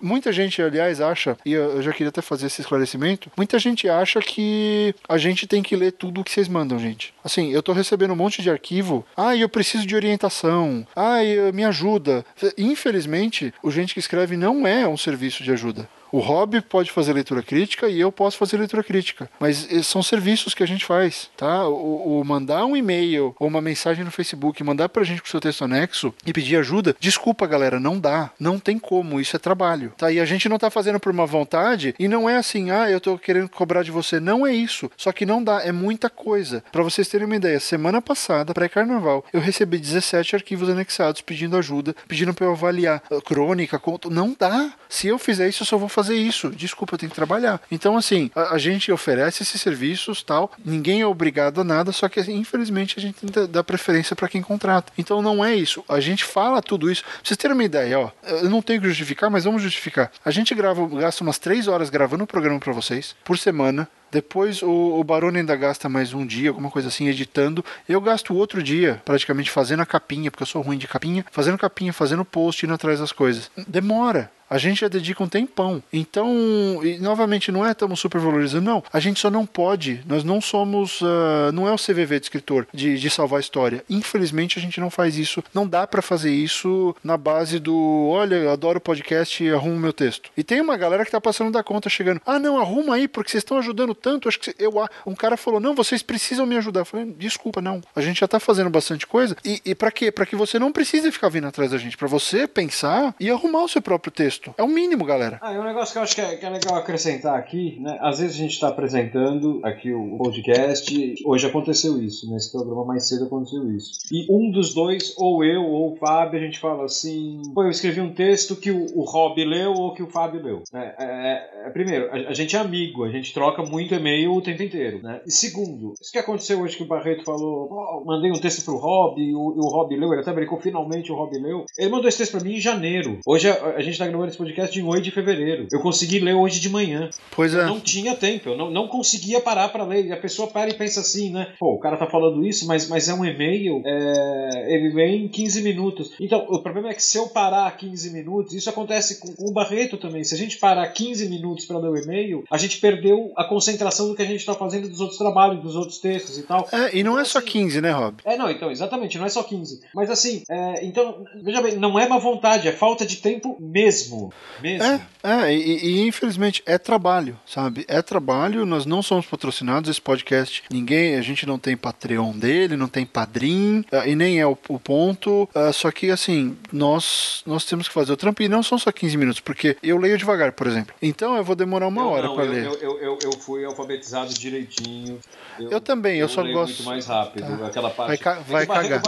muita 0.01 0.31
gente, 0.31 0.61
aliás, 0.61 1.01
acha, 1.01 1.37
e 1.45 1.53
eu 1.53 1.81
já 1.81 1.91
queria 1.91 2.09
até 2.09 2.21
fazer 2.21 2.47
esse 2.47 2.61
esclarecimento, 2.61 3.31
muita 3.37 3.57
gente 3.59 3.87
acha 3.89 4.19
que 4.19 4.93
a 5.07 5.17
gente 5.17 5.47
tem 5.47 5.63
que 5.63 5.75
ler 5.75 5.91
tudo 5.91 6.21
o 6.21 6.23
que 6.23 6.31
vocês 6.31 6.47
mandam, 6.47 6.77
gente. 6.77 7.13
Assim, 7.23 7.51
eu 7.51 7.63
tô 7.63 7.73
recebendo 7.73 8.11
um 8.11 8.15
monte 8.15 8.41
de 8.41 8.49
arquivo. 8.49 9.05
Ah, 9.17 9.35
eu 9.35 9.49
preciso 9.49 9.85
de 9.85 9.95
orientação. 9.95 10.85
Ah, 10.95 11.17
me 11.53 11.63
ajuda. 11.63 12.23
Infelizmente, 12.57 13.53
o 13.63 13.71
gente 13.71 13.93
que 13.93 13.99
escreve 13.99 14.37
não 14.37 14.67
é 14.67 14.87
um 14.87 14.97
serviço 14.97 15.43
de 15.43 15.51
ajuda. 15.51 15.89
O 16.11 16.19
Rob 16.19 16.61
pode 16.61 16.91
fazer 16.91 17.13
leitura 17.13 17.41
crítica 17.41 17.87
e 17.87 17.99
eu 17.99 18.11
posso 18.11 18.37
fazer 18.37 18.57
leitura 18.57 18.83
crítica. 18.83 19.29
Mas 19.39 19.67
eh, 19.71 19.83
são 19.83 20.01
serviços 20.01 20.53
que 20.53 20.63
a 20.63 20.67
gente 20.67 20.85
faz, 20.85 21.29
tá? 21.35 21.67
O, 21.67 22.19
o 22.19 22.25
mandar 22.25 22.65
um 22.65 22.77
e-mail 22.77 23.35
ou 23.39 23.47
uma 23.47 23.61
mensagem 23.61 24.03
no 24.03 24.11
Facebook, 24.11 24.63
mandar 24.63 24.89
pra 24.89 25.03
gente 25.03 25.21
com 25.21 25.27
o 25.27 25.31
seu 25.31 25.41
texto 25.41 25.63
anexo 25.63 26.13
e 26.25 26.33
pedir 26.33 26.57
ajuda, 26.57 26.95
desculpa, 26.99 27.47
galera, 27.47 27.79
não 27.79 27.99
dá. 27.99 28.31
Não 28.39 28.59
tem 28.59 28.79
como, 28.79 29.19
isso 29.19 29.35
é 29.35 29.39
trabalho. 29.39 29.93
Tá? 29.97 30.11
E 30.11 30.19
a 30.19 30.25
gente 30.25 30.47
não 30.47 30.57
tá 30.57 30.69
fazendo 30.69 30.99
por 30.99 31.11
uma 31.11 31.25
vontade 31.25 31.95
e 31.99 32.07
não 32.07 32.29
é 32.29 32.37
assim, 32.37 32.71
ah, 32.71 32.89
eu 32.89 32.99
tô 32.99 33.17
querendo 33.17 33.49
cobrar 33.49 33.83
de 33.83 33.91
você. 33.91 34.19
Não 34.19 34.45
é 34.45 34.53
isso. 34.53 34.89
Só 34.97 35.11
que 35.11 35.25
não 35.25 35.43
dá, 35.43 35.61
é 35.63 35.71
muita 35.71 36.09
coisa. 36.09 36.63
Pra 36.71 36.83
vocês 36.83 37.07
terem 37.07 37.25
uma 37.25 37.35
ideia, 37.35 37.59
semana 37.59 38.01
passada, 38.01 38.53
pré-carnaval, 38.53 39.25
eu 39.33 39.39
recebi 39.39 39.77
17 39.77 40.35
arquivos 40.35 40.69
anexados 40.69 41.21
pedindo 41.21 41.57
ajuda, 41.57 41.95
pedindo 42.07 42.33
pra 42.33 42.45
eu 42.45 42.51
avaliar 42.51 43.03
ah, 43.11 43.21
crônica, 43.21 43.79
conto. 43.79 44.09
Não 44.09 44.35
dá. 44.37 44.71
Se 44.89 45.07
eu 45.07 45.17
fizer 45.17 45.47
isso, 45.47 45.63
eu 45.63 45.67
só 45.67 45.77
vou 45.77 45.89
fazer 45.95 46.15
isso. 46.15 46.49
Desculpa, 46.49 46.93
eu 46.93 46.97
tenho 46.99 47.09
que 47.09 47.15
trabalhar. 47.15 47.61
Então, 47.71 47.95
assim, 47.95 48.29
a, 48.35 48.55
a 48.55 48.57
gente 48.57 48.91
oferece 48.91 49.41
esses 49.43 49.61
serviços, 49.61 50.21
tal. 50.21 50.51
Ninguém 50.63 51.01
é 51.01 51.07
obrigado 51.07 51.61
a 51.61 51.63
nada, 51.63 51.91
só 51.91 52.09
que 52.09 52.19
infelizmente 52.31 52.95
a 52.97 53.01
gente 53.01 53.25
dar 53.47 53.63
preferência 53.63 54.15
para 54.15 54.27
quem 54.27 54.41
contrata. 54.41 54.91
Então 54.97 55.21
não 55.21 55.43
é 55.43 55.55
isso. 55.55 55.83
A 55.87 55.99
gente 55.99 56.23
fala 56.23 56.61
tudo 56.61 56.91
isso. 56.91 57.03
Pra 57.03 57.11
vocês 57.23 57.37
terem 57.37 57.55
uma 57.55 57.63
ideia, 57.63 57.99
ó. 57.99 58.11
Eu 58.23 58.49
não 58.49 58.61
tenho 58.61 58.81
que 58.81 58.87
justificar, 58.87 59.29
mas 59.29 59.45
vamos 59.45 59.61
justificar. 59.61 60.11
A 60.23 60.31
gente 60.31 60.53
grava, 60.53 60.85
gasta 60.87 61.23
umas 61.23 61.39
três 61.39 61.67
horas 61.67 61.89
gravando 61.89 62.25
o 62.25 62.27
programa 62.27 62.59
para 62.59 62.73
vocês 62.73 63.15
por 63.23 63.37
semana. 63.37 63.87
Depois 64.11 64.61
o, 64.61 64.69
o 64.69 65.03
Barone 65.03 65.39
ainda 65.39 65.55
gasta 65.55 65.89
mais 65.89 66.13
um 66.13 66.25
dia, 66.25 66.49
alguma 66.49 66.71
coisa 66.71 66.87
assim, 66.87 67.07
editando. 67.07 67.65
Eu 67.87 67.99
gasto 67.99 68.33
outro 68.33 68.63
dia, 68.63 69.01
praticamente, 69.03 69.51
fazendo 69.51 69.81
a 69.81 69.85
capinha, 69.85 70.31
porque 70.31 70.43
eu 70.43 70.47
sou 70.47 70.61
ruim 70.61 70.77
de 70.77 70.87
capinha, 70.87 71.25
fazendo 71.31 71.57
capinha, 71.57 71.91
fazendo 71.91 72.23
post, 72.23 72.65
indo 72.65 72.73
atrás 72.73 72.99
das 72.99 73.11
coisas. 73.11 73.51
Demora. 73.67 74.31
A 74.49 74.57
gente 74.57 74.81
já 74.81 74.87
dedica 74.87 75.23
um 75.23 75.27
tempão. 75.27 75.81
Então, 75.91 76.79
e, 76.83 76.97
novamente, 76.99 77.51
não 77.51 77.65
é 77.65 77.71
estamos 77.71 77.99
super 77.99 78.19
valorizando, 78.19 78.65
não. 78.65 78.83
A 78.91 78.99
gente 78.99 79.19
só 79.19 79.29
não 79.29 79.45
pode. 79.45 80.01
Nós 80.05 80.23
não 80.23 80.41
somos. 80.41 81.01
ah, 81.03 81.51
não 81.51 81.67
é 81.67 81.71
o 81.71 81.77
CVV 81.77 82.19
de 82.19 82.25
escritor 82.25 82.67
de, 82.73 82.97
de 82.97 83.09
salvar 83.09 83.37
a 83.37 83.41
história. 83.41 83.83
Infelizmente, 83.89 84.57
a 84.57 84.61
gente 84.61 84.79
não 84.79 84.89
faz 84.89 85.17
isso. 85.17 85.43
Não 85.53 85.67
dá 85.67 85.85
pra 85.85 86.01
fazer 86.01 86.31
isso 86.31 86.95
na 87.03 87.17
base 87.17 87.59
do. 87.59 88.07
Olha, 88.09 88.35
eu 88.35 88.51
adoro 88.51 88.79
podcast 88.79 89.43
e 89.43 89.51
arrumo 89.51 89.79
meu 89.79 89.93
texto. 89.93 90.29
E 90.35 90.43
tem 90.43 90.61
uma 90.61 90.77
galera 90.77 91.05
que 91.05 91.11
tá 91.11 91.21
passando 91.21 91.51
da 91.51 91.63
conta 91.63 91.89
chegando. 91.89 92.21
Ah, 92.25 92.39
não, 92.39 92.59
arruma 92.59 92.95
aí, 92.95 93.07
porque 93.07 93.31
vocês 93.31 93.41
estão 93.41 93.57
ajudando 93.57 93.93
tanto. 93.93 94.27
Acho 94.27 94.39
que 94.39 94.55
eu. 94.59 94.73
Um 95.05 95.15
cara 95.15 95.37
falou, 95.37 95.59
não, 95.59 95.75
vocês 95.75 96.01
precisam 96.01 96.45
me 96.45 96.57
ajudar. 96.57 96.81
Eu 96.81 96.85
falei, 96.85 97.13
desculpa, 97.17 97.61
não. 97.61 97.81
A 97.95 98.01
gente 98.01 98.19
já 98.19 98.27
tá 98.27 98.39
fazendo 98.39 98.69
bastante 98.69 99.07
coisa. 99.07 99.35
E, 99.43 99.61
e 99.65 99.75
para 99.75 99.91
quê? 99.91 100.11
Para 100.11 100.25
que 100.25 100.35
você 100.35 100.59
não 100.59 100.71
precise 100.71 101.11
ficar 101.11 101.29
vindo 101.29 101.47
atrás 101.47 101.71
da 101.71 101.77
gente. 101.77 101.97
Pra 101.97 102.07
você 102.07 102.47
pensar 102.47 103.15
e 103.19 103.29
arrumar 103.29 103.63
o 103.63 103.69
seu 103.69 103.81
próprio 103.81 104.11
texto. 104.11 104.34
É 104.57 104.63
o 104.63 104.67
mínimo, 104.67 105.05
galera. 105.05 105.39
Ah, 105.41 105.53
e 105.53 105.57
um 105.57 105.63
negócio 105.63 105.93
que 105.93 105.99
eu 105.99 106.03
acho 106.03 106.15
que 106.15 106.21
é, 106.21 106.35
que 106.35 106.45
é 106.45 106.49
legal 106.49 106.75
acrescentar 106.75 107.37
aqui, 107.37 107.77
né? 107.79 107.97
Às 108.01 108.19
vezes 108.19 108.35
a 108.35 108.39
gente 108.39 108.53
está 108.53 108.67
apresentando 108.69 109.59
aqui 109.63 109.93
o 109.93 110.17
podcast, 110.17 111.15
hoje 111.25 111.47
aconteceu 111.47 112.01
isso, 112.01 112.31
nesse 112.31 112.51
programa 112.51 112.85
mais 112.85 113.07
cedo 113.07 113.25
aconteceu 113.25 113.69
isso. 113.71 113.91
E 114.11 114.25
um 114.29 114.51
dos 114.51 114.73
dois, 114.73 115.13
ou 115.17 115.43
eu 115.43 115.63
ou 115.63 115.93
o 115.93 115.95
Fábio, 115.97 116.39
a 116.39 116.43
gente 116.43 116.59
fala 116.59 116.85
assim: 116.85 117.41
pô, 117.53 117.63
eu 117.63 117.69
escrevi 117.69 118.01
um 118.01 118.13
texto 118.13 118.55
que 118.55 118.71
o, 118.71 118.85
o 118.95 119.03
Rob 119.03 119.43
leu 119.43 119.73
ou 119.73 119.93
que 119.93 120.03
o 120.03 120.09
Fábio 120.09 120.41
leu. 120.41 120.63
né? 120.71 120.93
É, 120.99 121.05
é, 121.05 121.67
é, 121.67 121.69
primeiro, 121.69 122.09
a, 122.11 122.29
a 122.29 122.33
gente 122.33 122.55
é 122.55 122.59
amigo, 122.59 123.03
a 123.03 123.09
gente 123.09 123.33
troca 123.33 123.63
muito 123.63 123.93
e-mail 123.93 124.33
o 124.33 124.41
tempo 124.41 124.63
inteiro. 124.63 125.01
Né? 125.01 125.21
E 125.25 125.31
segundo, 125.31 125.93
isso 126.01 126.11
que 126.11 126.17
aconteceu 126.19 126.61
hoje 126.61 126.77
que 126.77 126.83
o 126.83 126.87
Barreto 126.87 127.23
falou: 127.23 127.67
"Ó, 127.71 128.03
mandei 128.05 128.31
um 128.31 128.39
texto 128.39 128.63
pro 128.63 128.77
Rob, 128.77 129.21
e 129.21 129.33
o, 129.35 129.39
o 129.39 129.69
Rob 129.69 129.95
leu, 129.95 130.11
ele 130.11 130.21
até 130.21 130.33
brincou, 130.33 130.59
finalmente 130.59 131.11
o 131.11 131.15
Rob 131.15 131.37
leu. 131.37 131.65
Ele 131.77 131.89
mandou 131.89 132.07
esse 132.07 132.17
texto 132.19 132.31
pra 132.33 132.41
mim 132.41 132.55
em 132.55 132.61
janeiro. 132.61 133.19
Hoje 133.25 133.49
a, 133.49 133.75
a 133.75 133.81
gente 133.81 133.97
tá 133.97 134.07
gravando 134.07 134.24
esse 134.29 134.37
podcast 134.37 134.79
em 134.79 134.83
8 134.83 135.03
de 135.03 135.11
fevereiro. 135.11 135.67
Eu 135.71 135.81
consegui 135.81 136.19
ler 136.19 136.33
hoje 136.33 136.59
de 136.59 136.69
manhã. 136.69 137.09
Pois 137.31 137.53
é. 137.53 137.61
Eu 137.61 137.67
não 137.67 137.79
tinha 137.79 138.15
tempo, 138.15 138.49
eu 138.49 138.57
não, 138.57 138.71
não 138.71 138.87
conseguia 138.87 139.39
parar 139.39 139.69
pra 139.69 139.83
ler. 139.83 140.05
E 140.05 140.11
a 140.11 140.17
pessoa 140.17 140.47
para 140.47 140.69
e 140.69 140.73
pensa 140.73 141.01
assim, 141.01 141.31
né? 141.31 141.53
Pô, 141.59 141.73
o 141.73 141.79
cara 141.79 141.97
tá 141.97 142.07
falando 142.07 142.45
isso, 142.45 142.67
mas, 142.67 142.87
mas 142.87 143.07
é 143.09 143.13
um 143.13 143.25
e-mail, 143.25 143.81
é, 143.85 144.73
ele 144.73 144.93
lê 144.93 145.15
em 145.15 145.27
15 145.27 145.61
minutos. 145.61 146.11
Então, 146.19 146.45
o 146.49 146.61
problema 146.61 146.89
é 146.89 146.93
que 146.93 147.03
se 147.03 147.17
eu 147.17 147.27
parar 147.27 147.75
15 147.75 148.11
minutos, 148.11 148.53
isso 148.53 148.69
acontece 148.69 149.19
com, 149.19 149.33
com 149.33 149.49
o 149.49 149.53
Barreto 149.53 149.97
também. 149.97 150.23
Se 150.23 150.35
a 150.35 150.37
gente 150.37 150.57
parar 150.57 150.87
15 150.87 151.29
minutos 151.29 151.65
pra 151.65 151.77
ler 151.77 151.89
o 151.89 151.97
e-mail, 151.97 152.43
a 152.49 152.57
gente 152.57 152.77
perdeu 152.79 153.31
a 153.35 153.43
concentração 153.43 154.07
do 154.07 154.15
que 154.15 154.21
a 154.21 154.25
gente 154.25 154.45
tá 154.45 154.53
fazendo 154.53 154.89
dos 154.89 154.99
outros 154.99 155.17
trabalhos, 155.17 155.61
dos 155.61 155.75
outros 155.75 155.99
textos 155.99 156.37
e 156.37 156.43
tal. 156.43 156.67
É, 156.71 156.95
e 156.97 157.03
não 157.03 157.19
é 157.19 157.25
só 157.25 157.39
assim, 157.39 157.47
15, 157.47 157.81
né, 157.81 157.91
Rob? 157.91 158.17
é, 158.25 158.37
não, 158.37 158.49
então, 158.49 158.71
exatamente, 158.71 159.17
não 159.17 159.25
é 159.25 159.29
só 159.29 159.43
15. 159.43 159.81
Mas 159.93 160.09
assim, 160.09 160.43
é, 160.49 160.85
então, 160.85 161.25
veja 161.43 161.61
bem, 161.61 161.75
não 161.75 161.99
é 161.99 162.07
má 162.07 162.17
vontade, 162.17 162.67
é 162.67 162.71
falta 162.71 163.05
de 163.05 163.17
tempo 163.17 163.57
mesmo. 163.59 164.14
Mesmo. 164.61 164.83
É, 164.83 165.01
é 165.23 165.53
e, 165.55 165.85
e, 165.85 166.07
infelizmente 166.07 166.61
é 166.65 166.77
trabalho, 166.77 167.37
sabe? 167.45 167.85
É 167.87 168.01
trabalho, 168.01 168.65
nós 168.65 168.85
não 168.85 169.01
somos 169.01 169.25
patrocinados, 169.25 169.89
esse 169.89 170.01
podcast, 170.01 170.63
ninguém, 170.69 171.15
a 171.15 171.21
gente 171.21 171.45
não 171.45 171.57
tem 171.59 171.75
Patreon 171.77 172.31
dele, 172.31 172.75
não 172.77 172.87
tem 172.87 173.05
padrim, 173.05 173.83
eh, 173.91 174.09
e 174.09 174.15
nem 174.15 174.39
é 174.39 174.45
o, 174.47 174.57
o 174.69 174.79
ponto, 174.79 175.49
eh, 175.53 175.71
só 175.71 175.91
que 175.91 176.09
assim, 176.11 176.57
nós 176.71 177.43
nós 177.45 177.65
temos 177.65 177.87
que 177.87 177.93
fazer 177.93 178.11
o 178.11 178.17
trampo, 178.17 178.41
e 178.43 178.47
não 178.49 178.61
são 178.63 178.77
só 178.77 178.91
15 178.91 179.17
minutos, 179.17 179.39
porque 179.39 179.77
eu 179.83 179.97
leio 179.97 180.17
devagar, 180.17 180.51
por 180.53 180.67
exemplo. 180.67 180.93
Então 181.01 181.35
eu 181.35 181.43
vou 181.43 181.55
demorar 181.55 181.87
uma 181.87 182.01
Eu 182.01 182.07
hora 182.09 182.33
para 182.33 182.43
ler. 182.43 182.65
Eu, 182.65 182.73
eu, 182.75 182.99
eu, 182.99 183.19
eu 183.23 183.31
fui 183.39 183.63
alfabetizado 183.65 184.33
direitinho. 184.33 185.19
Eu 185.59 185.79
também, 185.81 186.19
eu 186.19 186.27
só 186.29 186.43
gosto- 186.43 186.75
muito 186.75 186.83
mais 186.83 187.05
rápido, 187.07 187.57
Tá. 187.57 187.67
aquela 187.67 187.89
parte. 187.89 188.07
Vai 188.09 188.17
ca- 188.17 188.37
É 188.37 188.51
vai 188.51 188.65
cagar. 188.67 189.01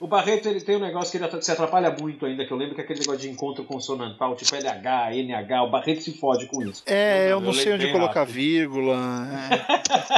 O 0.00 0.06
Barreto, 0.06 0.48
ele 0.48 0.60
tem 0.60 0.76
um 0.76 0.80
negócio 0.80 1.10
que 1.10 1.24
ele 1.24 1.42
se 1.42 1.50
atrapalha 1.52 1.90
muito 1.90 2.26
ainda, 2.26 2.44
que 2.44 2.52
eu 2.52 2.56
lembro 2.56 2.74
que 2.74 2.80
é 2.80 2.84
aquele 2.84 3.00
negócio 3.00 3.20
de 3.20 3.30
encontro 3.30 3.64
consonantal, 3.64 4.34
tipo 4.36 4.54
LH, 4.54 5.14
NH, 5.14 5.62
o 5.62 5.70
Barreto 5.70 6.02
se 6.02 6.12
fode 6.18 6.46
com 6.46 6.62
isso. 6.62 6.82
É, 6.86 7.30
eu 7.30 7.40
não 7.40 7.52
sei 7.52 7.72
onde 7.72 7.90
colocar 7.92 8.20
rápido. 8.20 8.34
vírgula. 8.34 9.28
É. 9.50 9.56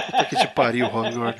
Puta 0.06 0.24
que 0.24 0.36
te 0.36 0.46
pariu, 0.48 0.86
Rob 0.88 1.10
Gordon. 1.14 1.38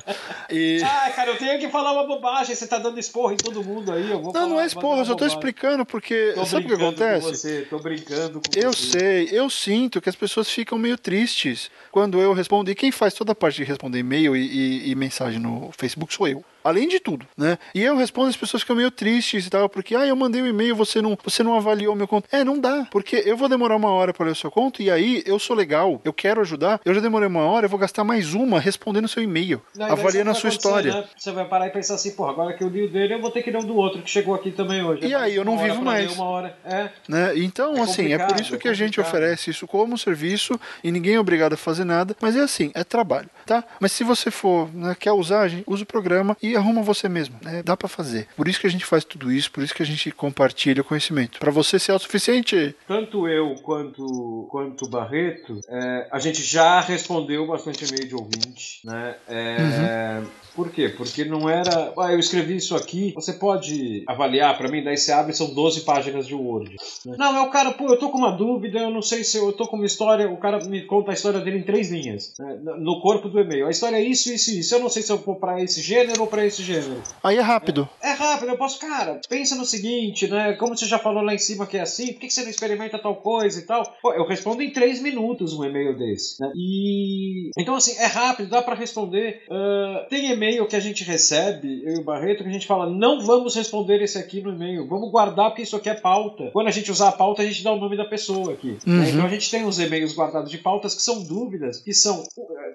E... 0.49 0.81
Ah, 0.83 1.11
cara, 1.15 1.31
eu 1.31 1.37
tenho 1.37 1.59
que 1.59 1.67
falar 1.69 1.93
uma 1.93 2.05
bobagem, 2.07 2.55
você 2.55 2.67
tá 2.67 2.77
dando 2.77 2.99
esporro 2.99 3.33
em 3.33 3.37
todo 3.37 3.63
mundo 3.63 3.91
aí. 3.91 4.09
Eu 4.11 4.21
vou 4.21 4.31
Não, 4.33 4.47
não 4.49 4.55
é 4.59 4.63
dar 4.63 4.63
eu 4.65 4.69
só 4.69 4.79
tô 4.79 4.87
bobagem. 4.87 5.27
explicando, 5.27 5.85
porque 5.85 6.31
Tô 6.35 6.45
sabe 6.45 6.65
o 6.65 6.67
que 6.69 6.75
brincando 6.75 6.95
com 6.97 7.03
acontece? 7.03 7.27
Você, 7.37 7.61
tô 7.69 7.79
brincando 7.79 8.41
com 8.41 8.59
Eu 8.59 8.71
você. 8.71 8.99
sei, 8.99 9.29
eu 9.31 9.49
sinto 9.49 9.99
que 9.99 10.09
as 10.09 10.15
pessoas 10.15 10.49
ficam 10.49 10.77
meio 10.77 10.97
tristes 10.97 11.69
quando 11.91 12.21
eu 12.21 12.33
respondo. 12.33 12.69
E 12.71 12.75
quem 12.75 12.91
faz 12.91 13.13
toda 13.13 13.31
a 13.31 13.35
parte 13.35 13.57
de 13.57 13.63
responder 13.63 13.99
e-mail 13.99 14.35
e, 14.35 14.45
e- 14.45 14.91
e 14.91 14.95
mensagem 14.95 15.39
no 15.39 15.71
Facebook 15.77 16.13
sou 16.13 16.27
eu. 16.27 16.43
Além 16.67 16.87
de 16.87 16.99
tudo, 16.99 17.25
né? 17.37 17.57
E 17.73 17.81
eu 17.83 17.95
respondo, 17.97 18.29
as 18.29 18.37
pessoas 18.37 18.61
ficam 18.63 18.75
meio 18.75 18.91
tristes 18.91 19.45
e 19.45 19.49
tal, 19.49 19.69
porque, 19.69 19.95
ah, 19.95 20.05
eu 20.05 20.15
mandei 20.15 20.41
um 20.41 20.47
e-mail, 20.47 20.75
você 20.75 21.01
não, 21.01 21.17
você 21.23 21.43
não 21.43 21.55
avaliou 21.55 21.95
meu 21.95 22.07
conto. 22.07 22.27
É, 22.31 22.43
não 22.43 22.59
dá, 22.59 22.87
porque 22.91 23.23
eu 23.25 23.37
vou 23.37 23.47
demorar 23.49 23.75
uma 23.75 23.89
hora 23.89 24.13
para 24.13 24.25
ler 24.25 24.31
o 24.31 24.35
seu 24.35 24.51
conto, 24.51 24.81
e 24.81 24.89
aí 24.91 25.23
eu 25.25 25.39
sou 25.39 25.55
legal, 25.55 26.01
eu 26.03 26.13
quero 26.13 26.41
ajudar, 26.41 26.79
eu 26.85 26.93
já 26.93 26.99
demorei 27.01 27.27
uma 27.27 27.41
hora, 27.41 27.65
eu 27.65 27.69
vou 27.69 27.79
gastar 27.79 28.03
mais 28.03 28.33
uma 28.33 28.59
respondendo 28.59 29.05
o 29.05 29.07
seu 29.07 29.23
e-mail, 29.23 29.61
avaliando 29.79 30.31
a 30.31 30.33
sua 30.33 30.49
o 30.49 30.51
que 30.51 30.57
história. 30.57 30.91
né? 30.93 31.03
Você 31.17 31.31
vai 31.31 31.45
parar 31.45 31.67
e 31.67 31.69
pensar 31.69 31.95
assim, 31.95 32.11
porra, 32.11 32.31
agora 32.31 32.53
que 32.53 32.63
eu 32.63 32.69
li 32.69 32.83
o 32.85 32.89
dele, 32.89 33.13
eu 33.13 33.21
vou 33.21 33.31
ter 33.31 33.41
que 33.41 33.51
ler 33.51 33.59
o 33.59 33.65
do 33.65 33.75
outro 33.75 34.01
que 34.01 34.09
chegou 34.09 34.33
aqui 34.35 34.51
também 34.51 34.83
hoje. 34.83 35.05
E 35.05 35.13
É 35.13 35.15
aí, 35.15 35.35
eu 35.35 35.45
não 35.45 35.57
vivo 35.57 35.81
mais. 35.81 36.13
Uma 36.15 36.25
hora. 36.25 36.57
É. 36.65 36.89
Né? 37.07 37.37
Então, 37.37 37.75
É 37.77 37.81
assim, 37.81 38.13
é 38.13 38.17
por 38.17 38.39
isso 38.39 38.55
é 38.55 38.57
que 38.57 38.67
a 38.67 38.73
gente 38.73 38.99
oferece 38.99 39.49
isso 39.49 39.67
como 39.67 39.97
serviço 39.97 40.59
e 40.83 40.91
ninguém 40.91 41.15
é 41.15 41.19
obrigado 41.19 41.53
a 41.53 41.57
fazer 41.57 41.83
nada, 41.85 42.15
mas 42.21 42.35
é 42.35 42.41
assim, 42.41 42.71
é 42.73 42.83
trabalho, 42.83 43.29
tá? 43.45 43.63
Mas 43.79 43.91
se 43.91 44.03
você 44.03 44.29
for, 44.31 44.69
né, 44.73 44.95
quer 44.99 45.11
usar, 45.11 45.47
gente 45.47 45.63
usa 45.67 45.83
o 45.83 45.85
programa 45.85 46.35
e 46.41 46.56
arruma 46.57 46.81
você 46.81 47.07
mesmo, 47.07 47.35
né? 47.41 47.61
Dá 47.63 47.75
pra 47.77 47.87
fazer. 47.87 48.27
Por 48.35 48.47
isso 48.47 48.59
que 48.59 48.67
a 48.67 48.69
gente 48.69 48.85
faz 48.85 49.03
tudo 49.03 49.31
isso, 49.31 49.51
por 49.51 49.63
isso 49.63 49.73
que 49.73 49.83
a 49.83 49.85
gente 49.85 50.11
compartilha 50.11 50.81
o 50.81 50.85
conhecimento. 50.85 51.39
Pra 51.39 51.51
você 51.51 51.79
ser 51.79 51.91
autossuficiente, 51.91 52.75
Tanto 52.87 53.27
eu 53.27 53.55
quanto 53.63 54.47
quanto 54.49 54.85
o 54.85 54.89
Barreto, 54.89 55.59
é, 55.69 56.07
a 56.11 56.19
gente 56.19 56.41
já 56.41 56.79
respondeu 56.81 57.47
bastante 57.47 57.85
e-mail 57.85 58.07
de 58.07 58.15
ouvinte, 58.15 58.79
né? 58.83 59.15
É, 59.27 60.21
Por 60.57 60.71
quê? 60.71 60.89
Porque 60.89 61.23
não 61.23 61.47
era. 61.47 61.93
Ah, 61.95 62.11
eu 62.11 62.17
escrevi 62.19 62.55
isso 62.55 62.75
aqui. 62.75 63.13
Você 63.13 63.33
pode 63.33 64.03
avaliar 64.07 64.57
pra 64.57 64.67
mim, 64.67 64.83
daí 64.83 64.97
você 64.97 65.11
abre 65.11 65.31
são 65.31 65.53
12 65.53 65.81
páginas 65.81 66.25
de 66.25 66.33
Word. 66.33 66.75
né? 67.05 67.15
Não, 67.15 67.37
é 67.37 67.41
o 67.43 67.51
cara, 67.51 67.71
pô, 67.71 67.85
eu 67.87 67.99
tô 67.99 68.09
com 68.09 68.17
uma 68.17 68.31
dúvida, 68.31 68.79
eu 68.79 68.89
não 68.89 69.03
sei 69.03 69.23
se 69.23 69.37
eu, 69.37 69.45
eu 69.45 69.53
tô 69.53 69.67
com 69.67 69.75
uma 69.75 69.85
história. 69.85 70.27
O 70.27 70.37
cara 70.37 70.65
me 70.65 70.81
conta 70.81 71.11
a 71.11 71.13
história 71.13 71.39
dele 71.39 71.59
em 71.59 71.63
três 71.63 71.91
linhas, 71.91 72.33
né, 72.39 72.59
no 72.79 72.99
corpo 73.01 73.29
do 73.29 73.39
e-mail. 73.39 73.67
A 73.67 73.69
história 73.69 73.97
é 73.97 74.01
isso, 74.01 74.33
isso 74.33 74.49
e 74.49 74.59
isso. 74.59 74.73
Eu 74.73 74.79
não 74.79 74.89
sei 74.89 75.03
se 75.03 75.11
eu 75.11 75.17
vou 75.17 75.35
pra 75.35 75.61
esse 75.61 75.79
gênero 75.79 76.21
ou 76.21 76.27
pra 76.27 76.43
esse 76.43 76.63
gênero. 76.63 77.03
aí 77.23 77.37
é 77.37 77.41
rápido. 77.41 77.87
É 78.01 78.13
rápido, 78.13 78.49
eu 78.49 78.57
posso, 78.57 78.79
cara, 78.79 79.21
pensa 79.29 79.55
no 79.55 79.63
seguinte, 79.65 80.27
né? 80.27 80.53
Como 80.53 80.75
você 80.75 80.87
já 80.87 80.97
falou 80.97 81.21
lá 81.21 81.35
em 81.35 81.37
cima 81.37 81.67
que 81.67 81.77
é 81.77 81.81
assim, 81.81 82.13
por 82.13 82.21
que 82.21 82.31
você 82.31 82.41
não 82.41 82.49
experimenta 82.49 82.97
tal 82.97 83.17
coisa 83.17 83.59
e 83.59 83.63
tal? 83.63 83.83
Pô, 84.01 84.11
eu 84.11 84.25
respondo 84.27 84.63
em 84.63 84.73
três 84.73 84.99
minutos 85.03 85.53
um 85.53 85.63
e-mail 85.63 85.95
desse, 85.95 86.41
né? 86.41 86.51
E. 86.55 87.51
Então, 87.55 87.75
assim, 87.75 87.95
é 87.97 88.07
rápido, 88.07 88.49
dá 88.49 88.63
pra 88.63 88.73
responder. 88.73 89.43
Ah, 89.51 90.07
tem 90.09 90.31
e-mail 90.31 90.46
que 90.67 90.75
a 90.75 90.79
gente 90.79 91.03
recebe, 91.03 91.81
eu 91.83 91.95
e 91.95 91.99
o 91.99 92.03
Barreto, 92.03 92.43
que 92.43 92.49
a 92.49 92.53
gente 92.53 92.67
fala, 92.67 92.89
não 92.89 93.21
vamos 93.25 93.55
responder 93.55 94.01
esse 94.01 94.17
aqui 94.17 94.41
no 94.41 94.51
e-mail, 94.51 94.87
vamos 94.87 95.11
guardar 95.11 95.49
porque 95.49 95.63
isso 95.63 95.75
aqui 95.75 95.89
é 95.89 95.93
pauta. 95.93 96.49
Quando 96.53 96.67
a 96.67 96.71
gente 96.71 96.91
usar 96.91 97.09
a 97.09 97.11
pauta, 97.11 97.41
a 97.41 97.45
gente 97.45 97.63
dá 97.63 97.71
o 97.71 97.79
nome 97.79 97.97
da 97.97 98.05
pessoa 98.05 98.53
aqui. 98.53 98.77
né? 98.85 98.93
Uhum. 98.99 99.03
Então 99.09 99.25
a 99.25 99.29
gente 99.29 99.49
tem 99.51 99.65
uns 99.65 99.79
e-mails 99.79 100.15
guardados 100.15 100.49
de 100.49 100.57
pautas 100.57 100.95
que 100.95 101.01
são 101.01 101.23
dúvidas, 101.23 101.79
que 101.79 101.93
são. 101.93 102.23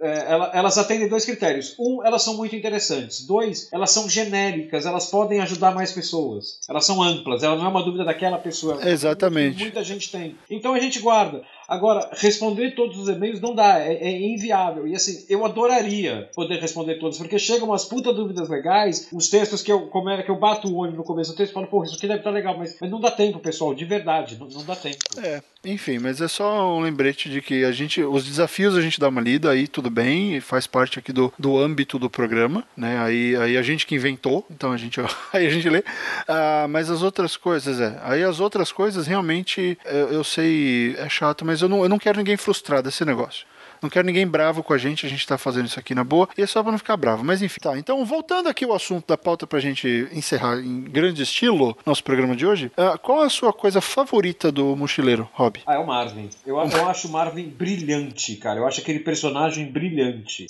é, 0.03 0.33
ela- 0.33 0.51
elas 0.53 0.77
atendem 0.79 1.09
dois 1.09 1.25
critérios. 1.25 1.77
Um, 1.79 2.05
elas 2.05 2.23
são 2.23 2.37
muito 2.37 2.57
interessantes. 2.57 3.25
Dois, 3.25 3.69
elas 3.73 3.91
são 3.93 4.09
genéricas, 4.09 4.85
elas 4.85 5.07
podem 5.07 5.41
ajudar 5.41 5.73
mais 5.75 5.93
pessoas. 5.93 6.59
Elas 6.69 6.85
são 6.85 7.01
amplas, 7.03 7.43
ela 7.43 7.57
não 7.57 7.67
é 7.67 7.69
uma 7.69 7.83
dúvida 7.85 8.05
daquela 8.05 8.39
pessoa. 8.39 8.79
Exatamente. 8.89 9.63
Muita 9.63 9.83
gente 9.85 10.11
tem. 10.11 10.37
Então 10.51 10.75
a 10.75 10.81
gente 10.81 10.99
guarda. 11.01 11.43
Agora, 11.73 12.11
responder 12.13 12.75
todos 12.75 12.99
os 12.99 13.09
e-mails 13.09 13.41
não 13.41 13.55
dá, 13.55 13.81
é, 13.81 13.95
é 13.95 14.21
inviável. 14.21 14.87
E 14.87 14.95
assim, 14.95 15.25
eu 15.27 15.43
adoraria 15.43 16.29
poder 16.35 16.61
responder 16.61 16.97
todos, 16.97 17.17
porque 17.17 17.39
chegam 17.39 17.69
umas 17.69 17.87
puta 17.87 18.13
dúvidas 18.13 18.51
legais, 18.51 19.09
os 19.11 19.31
textos 19.31 19.63
que 19.63 19.73
eu, 19.73 19.87
como 19.87 20.11
é 20.11 20.23
que 20.23 20.31
eu 20.31 20.37
bato 20.37 20.69
o 20.69 20.77
olho 20.77 20.93
no 20.93 21.03
começo 21.03 21.33
do 21.33 21.37
texto 21.39 21.53
e 21.53 21.55
falo, 21.55 21.67
pô, 21.69 21.83
isso 21.83 21.97
aqui 21.97 22.07
deve 22.07 22.21
estar 22.21 22.29
legal, 22.29 22.59
mas, 22.59 22.77
mas 22.79 22.91
não 22.91 23.01
dá 23.01 23.11
tempo, 23.11 23.39
pessoal, 23.39 23.75
de 23.75 23.87
verdade, 23.87 24.37
não, 24.39 24.49
não 24.49 24.63
dá 24.67 24.77
tempo. 24.77 24.99
É, 25.17 25.41
enfim, 25.65 25.99
mas 25.99 26.21
é 26.21 26.29
só 26.29 26.77
um 26.77 26.81
lembrete 26.81 27.31
de 27.31 27.41
que 27.41 27.65
a 27.65 27.73
gente, 27.73 28.03
os 28.03 28.25
desafios 28.25 28.77
a 28.77 28.81
gente 28.81 28.99
dá 28.99 29.09
uma 29.09 29.21
lida, 29.21 29.51
aí 29.51 29.69
tudo 29.69 29.89
bem, 29.89 30.41
faz 30.41 30.67
parte 30.67 30.99
aqui 30.99 31.13
do, 31.13 31.33
do 31.39 31.59
âmbito 31.59 31.99
do 31.99 32.11
programa, 32.11 32.65
né? 32.77 32.99
Aí, 32.99 33.37
aí 33.37 33.57
a 33.57 33.63
gente 33.63 33.87
que 33.87 33.95
inventou, 33.95 34.45
então 34.51 34.73
a 34.73 34.77
gente, 34.77 35.01
aí 35.33 35.47
a 35.47 35.51
gente 35.51 35.69
lê. 35.69 35.85
Ah, 36.27 36.67
mas 36.69 36.91
as 36.91 37.03
outras 37.03 37.37
coisas, 37.37 37.81
é. 37.81 37.99
Aí 38.03 38.23
as 38.23 38.41
outras 38.41 38.73
coisas 38.73 39.07
realmente 39.07 39.79
eu, 39.85 40.13
eu 40.13 40.25
sei, 40.25 40.97
é 40.99 41.09
chato, 41.09 41.45
mas 41.45 41.63
eu 41.63 41.69
não, 41.69 41.83
eu 41.83 41.89
não 41.89 41.99
quero 41.99 42.19
ninguém 42.19 42.37
frustrado 42.37 42.85
desse 42.85 43.05
negócio. 43.05 43.47
Não 43.83 43.91
quero 43.91 44.07
ninguém 44.07 44.27
bravo 44.27 44.63
com 44.63 44.73
a 44.73 44.79
gente, 44.79 45.05
a 45.05 45.09
gente 45.09 45.27
tá 45.27 45.37
fazendo 45.37 45.67
isso 45.67 45.79
aqui 45.79 45.95
na 45.95 46.05
boa, 46.05 46.29
e 46.39 46.43
é 46.43 46.47
só 46.47 46.63
pra 46.63 46.71
não 46.71 46.79
ficar 46.79 46.97
bravo. 46.97 47.25
Mas 47.25 47.43
enfim, 47.43 47.61
tá. 47.61 47.77
Então, 47.77 48.05
voltando 48.05 48.49
aqui 48.49 48.65
ao 48.65 48.73
assunto 48.73 49.09
da 49.09 49.19
pauta 49.19 49.47
pra 49.47 49.59
gente 49.59 50.09
encerrar 50.13 50.59
em 50.61 50.83
grande 50.83 51.23
estilo 51.23 51.77
nosso 51.85 52.05
programa 52.05 52.37
de 52.37 52.47
hoje, 52.47 52.71
ah, 52.77 52.97
qual 52.97 53.23
a 53.23 53.29
sua 53.29 53.53
coisa 53.53 53.81
favorita 53.81 54.53
do 54.53 54.77
mochileiro, 54.77 55.29
Rob? 55.33 55.61
Ah, 55.67 55.75
é 55.75 55.79
o 55.79 55.87
Marvin. 55.87 56.31
Eu, 56.47 56.57
eu 56.59 56.89
acho 56.89 57.09
o 57.09 57.11
Marvin 57.11 57.49
brilhante, 57.49 58.37
cara. 58.37 58.61
Eu 58.61 58.67
acho 58.67 58.81
aquele 58.81 59.01
personagem 59.01 59.71
brilhante. 59.71 60.47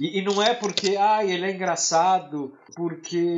E, 0.00 0.18
e 0.18 0.22
não 0.22 0.42
é 0.42 0.54
porque, 0.54 0.96
ah, 0.96 1.24
ele 1.24 1.44
é 1.44 1.52
engraçado, 1.52 2.52
porque 2.74 3.36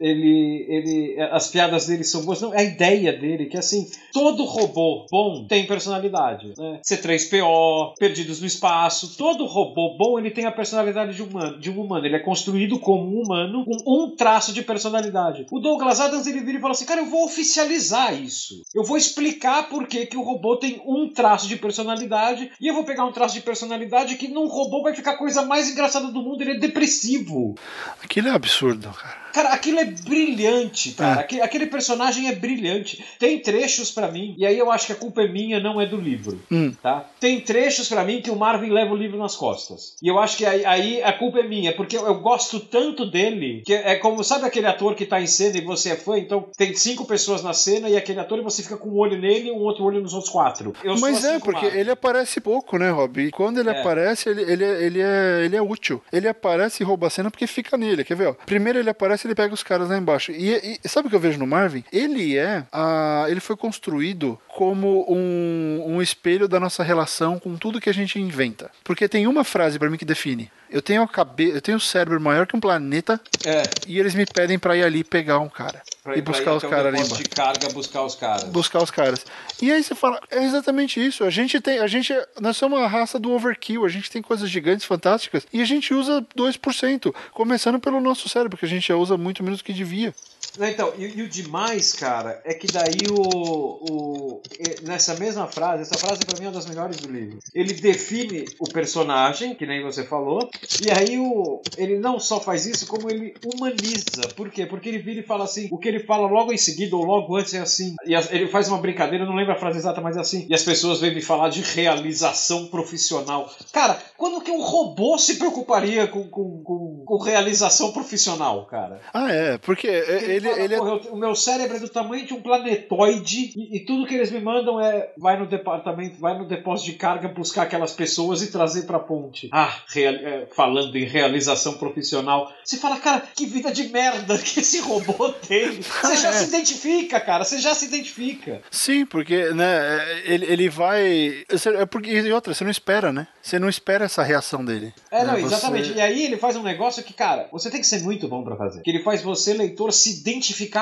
ele, 0.00 0.66
ele, 0.68 1.20
as 1.32 1.48
piadas 1.48 1.86
dele 1.86 2.04
são 2.04 2.24
boas. 2.24 2.40
Não, 2.40 2.54
é 2.54 2.58
a 2.58 2.64
ideia 2.64 3.12
dele, 3.12 3.46
que 3.46 3.56
assim, 3.56 3.86
todo 4.12 4.44
robô 4.44 5.06
bom 5.10 5.46
tem 5.46 5.66
personalidade. 5.66 6.54
Né? 6.56 6.80
C3PO, 6.84 7.94
Perdidos 7.98 8.40
no 8.40 8.46
Espaço, 8.46 9.16
todo 9.16 9.46
robô 9.46 9.96
bom 9.96 10.18
ele 10.18 10.30
tem 10.30 10.46
a 10.46 10.52
personalidade 10.52 11.14
de, 11.14 11.22
humano, 11.22 11.58
de 11.58 11.70
um 11.70 11.80
humano. 11.80 12.06
Ele 12.06 12.16
é 12.16 12.20
construído 12.20 12.78
como 12.78 13.04
um 13.04 13.22
humano 13.22 13.64
com 13.64 14.04
um 14.04 14.16
traço 14.16 14.52
de 14.52 14.62
personalidade. 14.62 15.46
O 15.50 15.60
Douglas 15.60 16.00
Adams 16.00 16.26
ele 16.26 16.40
vira 16.40 16.58
e 16.58 16.60
fala 16.60 16.72
assim: 16.72 16.86
cara, 16.86 17.00
eu 17.00 17.06
vou 17.06 17.24
oficializar 17.24 18.14
isso. 18.14 18.62
Eu 18.74 18.84
vou 18.84 18.96
explicar 18.96 19.68
por 19.68 19.86
que, 19.86 20.06
que 20.06 20.16
o 20.16 20.22
robô 20.22 20.56
tem 20.56 20.80
um 20.86 21.12
traço 21.12 21.48
de 21.48 21.56
personalidade 21.56 22.50
e 22.60 22.66
eu 22.66 22.74
vou 22.74 22.84
pegar 22.84 23.04
um 23.04 23.12
traço 23.12 23.34
de 23.34 23.40
personalidade 23.40 24.16
que 24.16 24.28
num 24.28 24.46
robô 24.46 24.82
vai 24.82 24.94
ficar 24.94 25.16
coisa 25.16 25.42
mais 25.42 25.63
engraçada 25.70 26.08
do 26.08 26.22
mundo. 26.22 26.42
Ele 26.42 26.52
é 26.52 26.58
depressivo. 26.58 27.54
Aquilo 28.02 28.28
é 28.28 28.30
absurdo, 28.32 28.90
cara. 28.90 29.23
Cara, 29.34 29.48
aquilo 29.48 29.80
é 29.80 29.84
brilhante, 29.84 30.92
cara. 30.92 31.20
É. 31.20 31.24
Aquele, 31.24 31.42
aquele 31.42 31.66
personagem 31.66 32.28
é 32.28 32.34
brilhante. 32.34 33.04
Tem 33.18 33.38
trechos 33.40 33.90
pra 33.90 34.08
mim, 34.10 34.34
e 34.38 34.46
aí 34.46 34.56
eu 34.56 34.70
acho 34.70 34.86
que 34.86 34.92
a 34.92 34.96
culpa 34.96 35.22
é 35.22 35.28
minha, 35.28 35.58
não 35.58 35.80
é 35.80 35.86
do 35.86 35.96
livro. 35.96 36.40
Hum. 36.50 36.72
Tá? 36.80 37.04
Tem 37.18 37.40
trechos 37.40 37.88
pra 37.88 38.04
mim 38.04 38.22
que 38.22 38.30
o 38.30 38.36
Marvin 38.36 38.70
leva 38.70 38.92
o 38.92 38.96
livro 38.96 39.18
nas 39.18 39.34
costas. 39.34 39.96
E 40.00 40.06
eu 40.08 40.18
acho 40.20 40.36
que 40.36 40.46
aí, 40.46 40.64
aí 40.64 41.02
a 41.02 41.12
culpa 41.12 41.40
é 41.40 41.42
minha, 41.42 41.74
porque 41.74 41.96
eu, 41.96 42.06
eu 42.06 42.20
gosto 42.20 42.60
tanto 42.60 43.04
dele, 43.10 43.62
que 43.66 43.74
é 43.74 43.96
como, 43.96 44.22
sabe 44.22 44.44
aquele 44.46 44.66
ator 44.66 44.94
que 44.94 45.04
tá 45.04 45.20
em 45.20 45.26
cena 45.26 45.58
e 45.58 45.60
você 45.64 45.90
é 45.90 45.96
fã, 45.96 46.16
então 46.16 46.46
tem 46.56 46.74
cinco 46.76 47.04
pessoas 47.04 47.42
na 47.42 47.52
cena 47.52 47.88
e 47.88 47.96
aquele 47.96 48.20
ator 48.20 48.38
e 48.38 48.42
você 48.42 48.62
fica 48.62 48.76
com 48.76 48.90
um 48.90 48.98
olho 48.98 49.18
nele 49.18 49.48
e 49.48 49.52
um 49.52 49.58
outro 49.58 49.82
olho 49.84 50.00
nos 50.00 50.14
outros 50.14 50.32
quatro. 50.32 50.72
Eu 50.84 50.96
Mas 50.98 51.24
assim 51.24 51.36
é, 51.36 51.38
porque 51.40 51.66
ele 51.66 51.90
aparece 51.90 52.40
pouco, 52.40 52.78
né, 52.78 52.88
Rob? 52.90 53.20
E 53.20 53.30
quando 53.32 53.58
ele 53.58 53.70
É. 53.70 53.80
aparece, 53.80 54.28
ele, 54.28 54.42
ele, 54.42 54.64
é- 54.64 54.82
ele, 54.84 55.00
é, 55.00 55.44
ele 55.44 55.56
é 55.56 55.62
útil. 55.62 56.00
Ele 56.12 56.28
aparece 56.28 56.82
e 56.82 56.86
rouba 56.86 57.08
a 57.08 57.10
cena 57.10 57.30
porque 57.30 57.46
fica 57.48 57.76
nele. 57.76 58.04
Quer 58.04 58.16
ver? 58.16 58.28
Ó? 58.28 58.34
Primeiro 58.46 58.78
ele 58.78 58.90
aparece 58.90 59.23
ele 59.26 59.34
pega 59.34 59.52
os 59.54 59.62
caras 59.62 59.88
lá 59.88 59.96
embaixo. 59.96 60.32
E, 60.32 60.78
e 60.82 60.88
sabe 60.88 61.06
o 61.06 61.10
que 61.10 61.16
eu 61.16 61.20
vejo 61.20 61.38
no 61.38 61.46
Marvin? 61.46 61.84
Ele 61.92 62.36
é. 62.36 62.64
A, 62.72 63.26
ele 63.28 63.40
foi 63.40 63.56
construído 63.56 64.38
como 64.48 65.04
um, 65.08 65.84
um 65.86 66.02
espelho 66.02 66.46
da 66.46 66.60
nossa 66.60 66.82
relação 66.82 67.38
com 67.38 67.56
tudo 67.56 67.80
que 67.80 67.90
a 67.90 67.94
gente 67.94 68.20
inventa. 68.20 68.70
Porque 68.82 69.08
tem 69.08 69.26
uma 69.26 69.44
frase 69.44 69.78
pra 69.78 69.90
mim 69.90 69.96
que 69.96 70.04
define. 70.04 70.50
Eu 70.70 70.82
tenho 70.82 71.02
a 71.02 71.08
cabe... 71.08 71.50
eu 71.50 71.60
tenho 71.60 71.76
o 71.76 71.80
cérebro 71.80 72.20
maior 72.20 72.46
que 72.46 72.56
um 72.56 72.60
planeta 72.60 73.20
É, 73.46 73.62
e 73.86 73.98
eles 74.00 74.14
me 74.14 74.26
pedem 74.26 74.58
pra 74.58 74.76
ir 74.76 74.82
ali 74.82 75.04
pegar 75.04 75.38
um 75.38 75.48
cara. 75.48 75.80
pra, 76.02 76.16
e 76.16 76.22
buscar 76.22 76.54
os 76.54 76.64
o 76.64 76.68
caras 76.68 76.86
ali 76.86 76.96
embaixo 76.96 77.22
de 77.22 77.28
carga 77.28 77.68
buscar 77.68 78.02
os 78.02 78.14
caras. 78.16 78.44
buscar 78.44 78.82
os 78.82 78.90
caras. 78.90 79.24
E 79.62 79.70
aí 79.70 79.84
você 79.84 79.94
fala, 79.94 80.20
é 80.30 80.42
exatamente 80.44 81.04
isso. 81.04 81.22
A 81.22 81.30
gente 81.30 81.60
tem, 81.60 81.78
a 81.78 81.86
gente, 81.86 82.12
nós 82.40 82.56
somos 82.56 82.78
uma 82.78 82.88
raça 82.88 83.20
do 83.20 83.30
overkill. 83.30 83.84
A 83.84 83.88
gente 83.88 84.10
tem 84.10 84.20
coisas 84.20 84.50
gigantes, 84.50 84.84
fantásticas, 84.84 85.46
e 85.52 85.60
a 85.60 85.64
gente 85.64 85.94
usa 85.94 86.26
2%, 86.36 87.14
começando 87.32 87.78
pelo 87.78 88.00
nosso 88.00 88.28
cérebro, 88.28 88.58
que 88.58 88.64
a 88.64 88.68
gente 88.68 88.88
já 88.88 88.96
usa 89.14 89.16
muito 89.16 89.42
menos 89.42 89.60
do 89.60 89.64
que 89.64 89.72
devia. 89.72 90.14
Então, 90.58 90.92
e, 90.98 91.04
e 91.04 91.22
o 91.22 91.28
demais, 91.28 91.92
cara, 91.92 92.40
é 92.44 92.54
que 92.54 92.66
daí 92.66 93.08
o, 93.10 93.20
o. 93.20 94.42
Nessa 94.82 95.14
mesma 95.14 95.46
frase, 95.46 95.82
essa 95.82 95.98
frase 95.98 96.20
pra 96.24 96.38
mim 96.38 96.46
é 96.46 96.48
uma 96.48 96.54
das 96.54 96.66
melhores 96.66 96.96
do 96.98 97.10
livro. 97.10 97.38
Ele 97.54 97.72
define 97.74 98.44
o 98.58 98.64
personagem, 98.64 99.54
que 99.54 99.66
nem 99.66 99.82
você 99.82 100.04
falou, 100.04 100.48
e 100.84 100.90
aí 100.90 101.18
o, 101.18 101.60
ele 101.76 101.98
não 101.98 102.18
só 102.20 102.40
faz 102.40 102.66
isso, 102.66 102.86
como 102.86 103.10
ele 103.10 103.34
humaniza. 103.44 104.28
Por 104.36 104.50
quê? 104.50 104.66
Porque 104.66 104.88
ele 104.88 104.98
vira 104.98 105.20
e 105.20 105.24
fala 105.24 105.44
assim, 105.44 105.68
o 105.70 105.78
que 105.78 105.88
ele 105.88 106.00
fala 106.00 106.28
logo 106.28 106.52
em 106.52 106.56
seguida 106.56 106.96
ou 106.96 107.04
logo 107.04 107.36
antes 107.36 107.54
é 107.54 107.60
assim. 107.60 107.94
E 108.06 108.14
ele 108.14 108.48
faz 108.48 108.68
uma 108.68 108.78
brincadeira, 108.78 109.24
eu 109.24 109.28
não 109.28 109.36
lembro 109.36 109.52
a 109.52 109.58
frase 109.58 109.78
exata, 109.78 110.00
mas 110.00 110.16
é 110.16 110.20
assim. 110.20 110.46
E 110.48 110.54
as 110.54 110.62
pessoas 110.62 111.00
vêm 111.00 111.14
me 111.14 111.22
falar 111.22 111.48
de 111.48 111.62
realização 111.62 112.66
profissional. 112.66 113.50
Cara, 113.72 114.00
quando 114.16 114.40
que 114.40 114.50
um 114.50 114.62
robô 114.62 115.18
se 115.18 115.36
preocuparia 115.36 116.06
com, 116.06 116.28
com, 116.28 116.62
com, 116.62 117.02
com 117.04 117.18
realização 117.18 117.92
profissional, 117.92 118.66
cara? 118.66 119.00
Ah, 119.12 119.30
é, 119.30 119.58
porque 119.58 119.86
ele 119.86 120.43
ele, 120.46 120.54
fala, 120.54 120.64
ele 120.64 120.74
é 120.74 120.78
"Porra, 120.78 120.90
eu- 121.06 121.12
o 121.12 121.16
meu 121.16 121.34
cérebro 121.34 121.76
é 121.76 121.80
do 121.80 121.88
tamanho 121.88 122.24
de 122.26 122.34
um 122.34 122.40
planetoide 122.42 123.52
e, 123.56 123.76
e 123.76 123.80
tudo 123.84 124.06
que 124.06 124.14
eles 124.14 124.30
me 124.30 124.40
mandam 124.40 124.80
é 124.80 125.12
vai 125.18 125.38
no 125.38 125.46
departamento, 125.46 126.18
vai 126.20 126.36
no 126.38 126.46
depósito 126.46 126.90
de 126.90 126.96
carga 126.96 127.28
buscar 127.28 127.62
aquelas 127.62 127.92
pessoas 127.92 128.42
e 128.42 128.50
trazer 128.50 128.82
pra 128.86 128.98
ponte. 128.98 129.48
Ah, 129.52 129.72
real- 129.88 130.14
é, 130.14 130.46
falando 130.54 130.96
em 130.96 131.04
realização 131.04 131.74
profissional, 131.74 132.52
você 132.64 132.76
fala, 132.76 132.96
cara, 132.98 133.22
que 133.34 133.46
vida 133.46 133.72
de 133.72 133.88
merda 133.88 134.38
que 134.38 134.60
esse 134.60 134.80
robô 134.80 135.30
tem. 135.30 135.64
Você 136.04 136.16
já 136.16 136.28
É. 136.30 136.32
se 136.32 136.44
identifica, 136.48 137.20
cara, 137.20 137.44
você 137.44 137.58
já 137.58 137.74
se 137.74 137.86
identifica. 137.86 138.60
Sim, 138.70 139.06
porque, 139.06 139.50
né, 139.52 140.22
ele, 140.24 140.46
ele 140.46 140.68
vai. 140.68 141.44
É 141.80 141.86
porque, 141.86 142.10
e 142.10 142.32
outra, 142.32 142.52
você 142.54 142.64
não 142.64 142.70
espera, 142.70 143.12
né? 143.12 143.26
Você 143.42 143.58
não 143.58 143.68
espera 143.68 144.04
essa 144.04 144.22
reação 144.22 144.64
dele. 144.64 144.92
É, 145.10 145.24
não, 145.24 145.34
Né, 145.34 145.40
você- 145.40 145.46
exatamente. 145.54 145.92
E 145.92 146.00
aí 146.00 146.24
ele 146.24 146.36
faz 146.36 146.56
um 146.56 146.62
negócio 146.62 147.02
que, 147.02 147.12
cara, 147.12 147.48
você 147.52 147.70
tem 147.70 147.80
que 147.80 147.86
ser 147.86 148.02
muito 148.02 148.28
bom 148.28 148.42
pra 148.42 148.56
fazer. 148.56 148.82
Que 148.82 148.90
ele 148.90 149.02
faz 149.02 149.22
você, 149.22 149.52
leitor, 149.54 149.92
se 149.92 150.10
identificar 150.20 150.33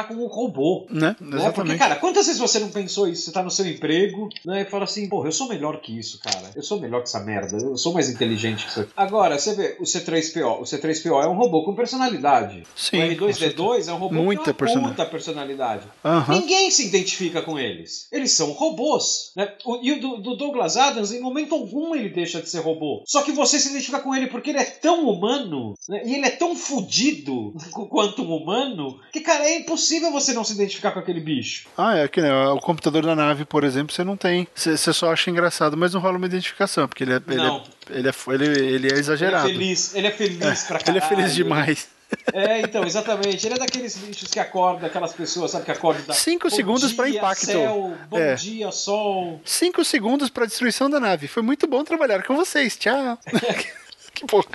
com 0.09 0.15
o 0.15 0.27
robô. 0.27 0.87
Né? 0.91 1.17
Né? 1.21 1.51
Porque, 1.51 1.77
cara, 1.77 1.97
quantas 1.97 2.27
vezes 2.27 2.41
você 2.41 2.59
não 2.59 2.71
pensou 2.71 3.09
isso? 3.09 3.23
Você 3.23 3.33
tá 3.33 3.43
no 3.43 3.51
seu 3.51 3.67
emprego, 3.67 4.29
né? 4.45 4.63
E 4.63 4.65
fala 4.65 4.85
assim, 4.85 5.09
porra, 5.09 5.29
eu 5.29 5.33
sou 5.33 5.49
melhor 5.49 5.81
que 5.81 5.97
isso, 5.99 6.21
cara. 6.21 6.51
Eu 6.55 6.63
sou 6.63 6.81
melhor 6.81 7.03
que 7.03 7.09
essa 7.09 7.21
merda. 7.21 7.57
Eu 7.57 7.77
sou 7.77 7.93
mais 7.93 8.09
inteligente 8.09 8.65
que 8.65 8.71
isso 8.71 8.81
aqui. 8.81 8.93
Agora, 8.97 9.39
você 9.39 9.55
vê, 9.55 9.77
o 9.81 9.85
C3PO. 9.85 10.61
O 10.61 10.63
C3PO 10.63 11.23
é 11.23 11.27
um 11.29 11.35
robô 11.35 11.65
com 11.65 11.75
personalidade. 11.75 12.63
Sim, 12.77 12.99
o 12.99 13.01
R2D2 13.15 13.89
é 13.89 13.93
um 13.93 13.99
robô 13.99 14.15
Muita 14.15 14.43
com 14.45 14.51
uma 14.51 14.55
persona- 14.55 14.89
puta 14.89 15.07
personalidade. 15.07 15.87
Aham. 16.05 16.35
Ninguém 16.41 16.71
se 16.71 16.87
identifica 16.87 17.43
com 17.43 17.59
eles. 17.59 18.09
Eles 18.13 18.33
são 18.33 18.53
robôs. 18.53 19.33
Né? 19.37 19.53
E 19.83 19.93
o 19.93 20.01
do, 20.01 20.17
do 20.19 20.37
Douglas 20.37 20.77
Adams, 20.77 21.13
em 21.13 21.21
momento 21.21 21.55
algum, 21.55 21.95
ele 21.95 22.09
deixa 22.09 22.41
de 22.41 22.49
ser 22.49 22.61
robô. 22.61 23.03
Só 23.07 23.23
que 23.23 23.33
você 23.33 23.59
se 23.59 23.69
identifica 23.71 24.01
com 24.01 24.15
ele 24.15 24.27
porque 24.27 24.51
ele 24.51 24.59
é 24.59 24.65
tão 24.65 25.09
humano 25.09 25.75
né? 25.89 26.03
e 26.05 26.15
ele 26.15 26.27
é 26.27 26.31
tão 26.31 26.55
fudido 26.57 27.55
quanto 27.91 28.23
um 28.23 28.37
humano 28.37 28.99
que, 29.13 29.21
cara, 29.21 29.42
é 29.43 29.59
impossível 29.59 30.11
você 30.11 30.33
não 30.33 30.45
se 30.45 30.53
identificar 30.55 30.91
com 30.93 30.99
aquele 30.99 31.21
bicho. 31.21 31.67
Ah, 31.77 31.97
é 31.99 32.09
que 32.09 32.21
né, 32.21 32.33
o 32.49 32.59
computador 32.59 33.05
da 33.05 33.15
nave, 33.15 33.45
por 33.45 33.65
exemplo, 33.65 33.95
você 33.95 34.03
não 34.05 34.17
tem. 34.17 34.47
Você, 34.55 34.77
só 34.93 35.13
acha 35.13 35.31
engraçado, 35.31 35.77
mas 35.77 35.93
não 35.95 36.01
rola 36.01 36.17
uma 36.17 36.27
identificação, 36.27 36.87
porque 36.89 37.05
ele 37.05 37.15
é, 37.15 37.21
ele 37.29 37.41
é, 37.41 37.63
ele 37.91 38.09
é, 38.09 38.13
ele, 38.29 38.45
ele 38.45 38.65
é 38.65 38.75
Ele 38.75 38.93
é 38.93 38.99
exagerado. 38.99 39.49
feliz, 39.49 39.95
ele 39.95 40.07
é 40.07 40.11
feliz 40.11 40.65
pra 40.65 40.79
Ele 40.87 40.99
é 40.99 41.01
caralho. 41.01 41.17
feliz 41.17 41.35
demais. 41.35 41.89
É, 42.33 42.61
então, 42.61 42.85
exatamente. 42.85 43.47
Ele 43.47 43.55
é 43.55 43.59
daqueles 43.59 43.97
bichos 43.97 44.29
que 44.29 44.39
acordam, 44.39 44.87
aquelas 44.87 45.15
pessoas, 45.15 45.51
sabe, 45.51 45.65
que 45.65 45.71
acordam 45.71 46.05
da... 46.05 46.13
Cinco 46.13 46.51
Bom 46.51 46.55
segundos 46.55 46.89
dia, 46.89 46.97
pra 46.97 47.09
impacto. 47.09 47.47
Céu, 47.47 47.95
bom 48.11 48.19
É. 48.19 48.35
dia, 48.35 48.71
sol. 48.71 49.41
Cinco 49.47 49.83
segundos 49.83 50.29
pra 50.29 50.45
destruição 50.45 50.91
da 50.91 51.01
nave. 51.01 51.27
Foi 51.27 51.43
muito 51.43 51.67
bom 51.67 51.83
trabalhar 51.83 52.23
com 52.23 52.37
vocês. 52.37 52.77
Tchau. 52.77 53.19
que 54.15 54.27
porra. 54.27 54.47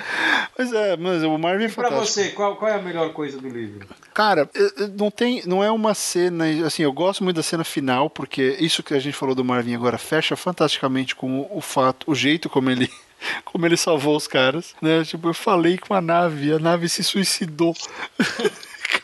Mas 0.57 0.71
é, 0.73 0.97
mas 0.97 1.23
o 1.23 1.37
Marvin 1.37 1.65
é 1.65 1.69
Pra 1.69 1.89
fantástico. 1.89 2.05
você, 2.21 2.29
qual, 2.31 2.55
qual 2.55 2.71
é 2.71 2.75
a 2.75 2.81
melhor 2.81 3.11
coisa 3.13 3.39
do 3.39 3.49
livro? 3.49 3.87
Cara, 4.13 4.49
eh, 4.55 4.71
eh, 4.79 4.87
não 4.97 5.11
tem, 5.11 5.41
não 5.45 5.63
é 5.63 5.71
uma 5.71 5.93
cena, 5.93 6.45
assim, 6.65 6.83
eu 6.83 6.93
gosto 6.93 7.23
muito 7.23 7.35
da 7.37 7.43
cena 7.43 7.63
final, 7.63 8.09
porque 8.09 8.57
isso 8.59 8.83
que 8.83 8.93
a 8.93 8.99
gente 8.99 9.15
falou 9.15 9.35
do 9.35 9.43
Marvin 9.43 9.75
agora 9.75 9.97
fecha 9.97 10.35
fantasticamente 10.35 11.15
com 11.15 11.41
o, 11.41 11.57
o 11.57 11.61
fato, 11.61 12.09
o 12.09 12.15
jeito 12.15 12.49
como 12.49 12.69
ele 12.69 12.89
como 13.45 13.65
ele 13.65 13.77
salvou 13.77 14.15
os 14.15 14.27
caras, 14.27 14.75
né? 14.81 15.03
Tipo, 15.03 15.29
eu 15.29 15.33
falei 15.33 15.77
com 15.77 15.93
a 15.93 16.01
nave, 16.01 16.53
a 16.53 16.59
nave 16.59 16.87
se 16.87 17.03
suicidou. 17.03 17.75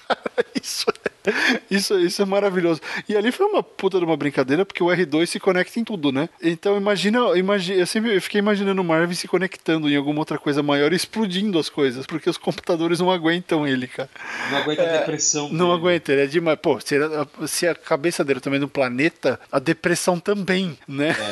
Cara, 0.07 0.45
isso 0.55 0.85
é 1.25 1.61
isso, 1.75 1.99
isso 1.99 2.21
é 2.21 2.25
maravilhoso. 2.25 2.81
E 3.07 3.15
ali 3.15 3.31
foi 3.31 3.45
uma 3.45 3.63
puta 3.63 3.97
de 3.99 4.05
uma 4.05 4.17
brincadeira, 4.17 4.65
porque 4.65 4.83
o 4.83 4.87
R2 4.87 5.25
se 5.25 5.39
conecta 5.39 5.79
em 5.79 5.83
tudo, 5.83 6.11
né? 6.11 6.29
Então 6.41 6.77
imagina, 6.77 7.19
imagina 7.37 7.79
eu 7.79 7.87
sempre 7.87 8.15
eu 8.15 8.21
fiquei 8.21 8.39
imaginando 8.39 8.81
o 8.81 8.85
Marvin 8.85 9.13
se 9.15 9.27
conectando 9.27 9.89
em 9.89 9.95
alguma 9.95 10.19
outra 10.19 10.37
coisa 10.37 10.61
maior 10.63 10.93
e 10.93 10.95
explodindo 10.95 11.57
as 11.59 11.69
coisas, 11.69 12.05
porque 12.05 12.29
os 12.29 12.37
computadores 12.37 12.99
não 12.99 13.11
aguentam 13.11 13.67
ele, 13.67 13.87
cara. 13.87 14.09
Não 14.51 14.57
aguenta 14.59 14.83
a 14.83 14.97
depressão. 14.99 15.49
Não 15.49 15.67
dele. 15.67 15.77
aguenta, 15.79 16.11
ele 16.13 16.21
é 16.21 16.27
demais. 16.27 16.59
Pô, 16.61 16.79
se, 16.79 16.95
ele- 16.95 17.05
se 17.47 17.67
a 17.67 17.75
cabeça 17.75 18.23
dele 18.23 18.39
também 18.39 18.59
no 18.59 18.67
planeta, 18.67 19.39
a 19.51 19.59
depressão 19.59 20.19
também, 20.19 20.77
né? 20.87 21.15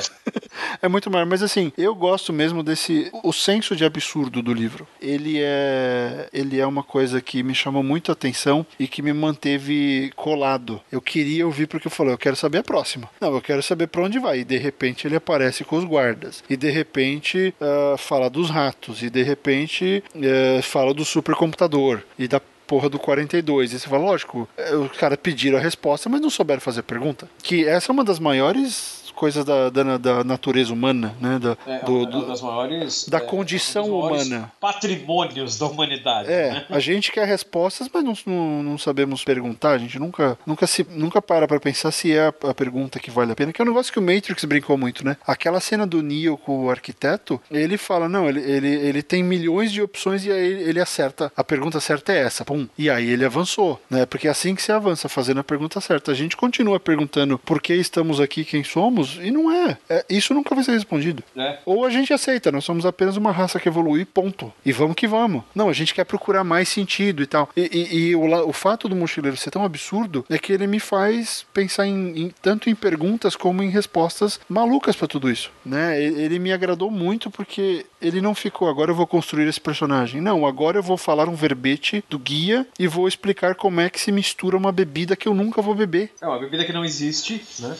É. 0.81 0.87
muito 0.87 1.09
maior. 1.11 1.25
Mas 1.25 1.41
assim, 1.43 1.71
eu 1.77 1.93
gosto 1.95 2.31
mesmo 2.33 2.63
desse. 2.63 3.09
O 3.23 3.31
senso 3.33 3.75
de 3.75 3.83
absurdo 3.85 4.41
do 4.41 4.53
livro. 4.53 4.87
Ele 5.01 5.37
é. 5.39 6.27
Ele 6.33 6.59
é 6.59 6.65
uma 6.65 6.83
coisa 6.83 7.21
que 7.21 7.43
me 7.43 7.53
chamou 7.55 7.83
muito 7.83 8.11
a 8.11 8.13
atenção 8.13 8.65
e 8.79 8.87
que 8.87 9.01
me 9.01 9.13
manteve 9.13 10.11
colado. 10.31 10.79
Eu 10.89 11.01
queria 11.01 11.45
ouvir 11.45 11.67
porque 11.67 11.87
eu 11.87 11.91
falei, 11.91 12.13
eu 12.13 12.17
quero 12.17 12.37
saber 12.37 12.59
a 12.59 12.63
próxima. 12.63 13.09
Não, 13.19 13.33
eu 13.33 13.41
quero 13.41 13.61
saber 13.61 13.87
pra 13.87 14.03
onde 14.03 14.17
vai. 14.17 14.39
E 14.39 14.43
de 14.45 14.57
repente 14.57 15.05
ele 15.05 15.17
aparece 15.17 15.65
com 15.65 15.75
os 15.75 15.83
guardas. 15.83 16.41
E 16.49 16.55
de 16.55 16.69
repente 16.69 17.53
ah, 17.59 17.95
fala 17.97 18.29
dos 18.29 18.49
ratos. 18.49 19.03
E 19.03 19.09
de 19.09 19.23
repente 19.23 20.01
eh, 20.15 20.61
fala 20.61 20.93
do 20.93 21.03
supercomputador. 21.03 22.01
E 22.17 22.27
da 22.27 22.41
porra 22.65 22.87
do 22.87 22.97
42. 22.97 23.73
E 23.73 23.79
você 23.79 23.89
fala, 23.89 24.05
lógico, 24.05 24.47
eh, 24.57 24.73
os 24.73 24.95
caras 24.97 25.19
pediram 25.21 25.57
a 25.57 25.61
resposta, 25.61 26.07
mas 26.07 26.21
não 26.21 26.29
souberam 26.29 26.61
fazer 26.61 26.83
pergunta. 26.83 27.29
Que 27.43 27.67
essa 27.67 27.91
é 27.91 27.93
uma 27.93 28.03
das 28.03 28.17
maiores 28.17 29.00
coisas 29.21 29.45
da, 29.45 29.69
da, 29.69 29.97
da 29.99 30.23
natureza 30.23 30.73
humana, 30.73 31.15
né? 31.21 31.37
Da, 31.37 31.55
É, 31.67 31.85
do- 31.85 31.97
uma 31.99 32.05
do- 32.07 32.25
das 32.25 32.41
maiores. 32.41 33.07
da 33.07 33.19
é, 33.19 33.21
condição 33.21 33.85
um 33.87 33.99
humana. 33.99 34.51
Patrimônios 34.59 35.59
da 35.59 35.67
humanidade. 35.67 36.27
É, 36.31 36.51
né? 36.53 36.65
a 36.71 36.79
gente 36.79 37.11
quer 37.11 37.27
respostas, 37.27 37.87
mas 37.93 38.03
não, 38.03 38.13
não, 38.25 38.63
não 38.63 38.77
sabemos 38.79 39.23
perguntar. 39.23 39.73
A 39.73 39.77
gente 39.77 39.99
nunca, 39.99 40.37
nunca, 40.43 40.65
se, 40.65 40.83
nunca 40.89 41.21
para 41.21 41.47
pra 41.47 41.59
pensar 41.59 41.91
se 41.91 42.11
é 42.11 42.21
a, 42.27 42.49
a 42.49 42.53
pergunta 42.53 42.99
que 42.99 43.11
vale 43.11 43.31
a 43.31 43.35
pena. 43.35 43.53
Que 43.53 43.61
é 43.61 43.65
um 43.65 43.67
negócio 43.67 43.93
que 43.93 43.99
o 43.99 44.01
Matrix 44.01 44.43
brincou 44.45 44.75
muito, 44.75 45.05
né? 45.05 45.15
Aquela 45.27 45.59
cena 45.59 45.85
do 45.85 46.01
Neo 46.01 46.35
com 46.35 46.65
o 46.65 46.71
arquiteto, 46.71 47.39
ele 47.51 47.77
fala: 47.77 48.09
não, 48.09 48.27
ele, 48.27 48.39
ele, 48.41 48.67
ele 48.69 49.03
tem 49.03 49.21
milhões 49.23 49.71
de 49.71 49.83
opções 49.83 50.25
e 50.25 50.31
aí 50.31 50.43
ele, 50.45 50.63
ele 50.69 50.79
acerta. 50.81 51.31
A 51.37 51.43
pergunta 51.43 51.79
certa 51.79 52.11
é 52.11 52.17
essa. 52.23 52.43
Pum. 52.43 52.67
E 52.75 52.89
aí 52.89 53.07
ele 53.07 53.23
avançou, 53.23 53.79
né? 53.89 54.05
Porque 54.07 54.27
é 54.27 54.31
assim 54.31 54.55
que 54.55 54.63
se 54.63 54.71
avança, 54.71 55.07
fazendo 55.07 55.39
a 55.39 55.43
pergunta 55.43 55.79
certa. 55.79 56.11
A 56.11 56.15
gente 56.15 56.35
continua 56.35 56.79
perguntando 56.79 57.37
por 57.37 57.61
que 57.61 57.73
estamos 57.75 58.19
aqui, 58.19 58.43
quem 58.43 58.63
somos, 58.63 59.10
e 59.21 59.31
não 59.31 59.51
é. 59.51 59.77
É, 59.89 60.05
isso 60.09 60.33
nunca 60.33 60.53
vai 60.55 60.63
ser 60.63 60.71
respondido. 60.73 61.23
É. 61.35 61.57
Ou 61.65 61.85
a 61.85 61.89
gente 61.89 62.13
aceita, 62.13 62.51
nós 62.51 62.63
somos 62.63 62.85
apenas 62.85 63.17
uma 63.17 63.31
raça 63.31 63.59
que 63.59 63.67
evolui, 63.67 64.05
ponto. 64.05 64.51
E 64.65 64.71
vamos 64.71 64.95
que 64.95 65.07
vamos. 65.07 65.43
Não, 65.55 65.69
a 65.69 65.73
gente 65.73 65.93
quer 65.93 66.03
procurar 66.05 66.43
mais 66.43 66.69
sentido 66.69 67.21
e 67.23 67.25
tal. 67.25 67.49
E, 67.55 67.61
e- 67.61 67.97
e 68.09 68.15
o, 68.15 68.47
o 68.47 68.53
fato 68.53 68.87
do 68.87 68.95
mochileiro 68.95 69.35
ser 69.37 69.51
tão 69.51 69.63
absurdo 69.63 70.25
é 70.29 70.37
que 70.37 70.53
ele 70.53 70.67
me 70.67 70.79
faz 70.79 71.45
pensar 71.53 71.85
em, 71.87 72.25
em- 72.25 72.33
tanto 72.41 72.69
em 72.69 72.75
perguntas 72.75 73.35
como 73.35 73.63
em 73.63 73.69
respostas 73.69 74.39
malucas 74.47 74.95
pra 74.95 75.07
tudo 75.07 75.29
isso. 75.29 75.51
Né? 75.65 76.01
Ele 76.01 76.39
me 76.39 76.51
agradou 76.51 76.89
muito 76.91 77.29
porque 77.31 77.85
ele 78.01 78.21
não 78.21 78.33
ficou, 78.35 78.69
agora 78.69 78.91
eu 78.91 78.95
vou 78.95 79.07
construir 79.07 79.47
esse 79.47 79.59
personagem. 79.61 80.21
Não, 80.21 80.45
agora 80.45 80.77
eu 80.77 80.83
vou 80.83 80.97
falar 80.97 81.27
um 81.29 81.35
verbete 81.35 82.03
do 82.09 82.17
guia 82.19 82.65
e 82.79 82.87
vou 82.87 83.07
explicar 83.07 83.55
como 83.55 83.79
é 83.81 83.89
que 83.89 83.99
se 83.99 84.11
mistura 84.11 84.57
uma 84.57 84.71
bebida 84.71 85.15
que 85.15 85.27
eu 85.27 85.33
nunca 85.33 85.61
vou 85.61 85.75
beber. 85.75 86.11
É 86.21 86.27
uma 86.27 86.39
bebida 86.39 86.65
que 86.65 86.73
não 86.73 86.83
existe, 86.85 87.41
né? 87.59 87.75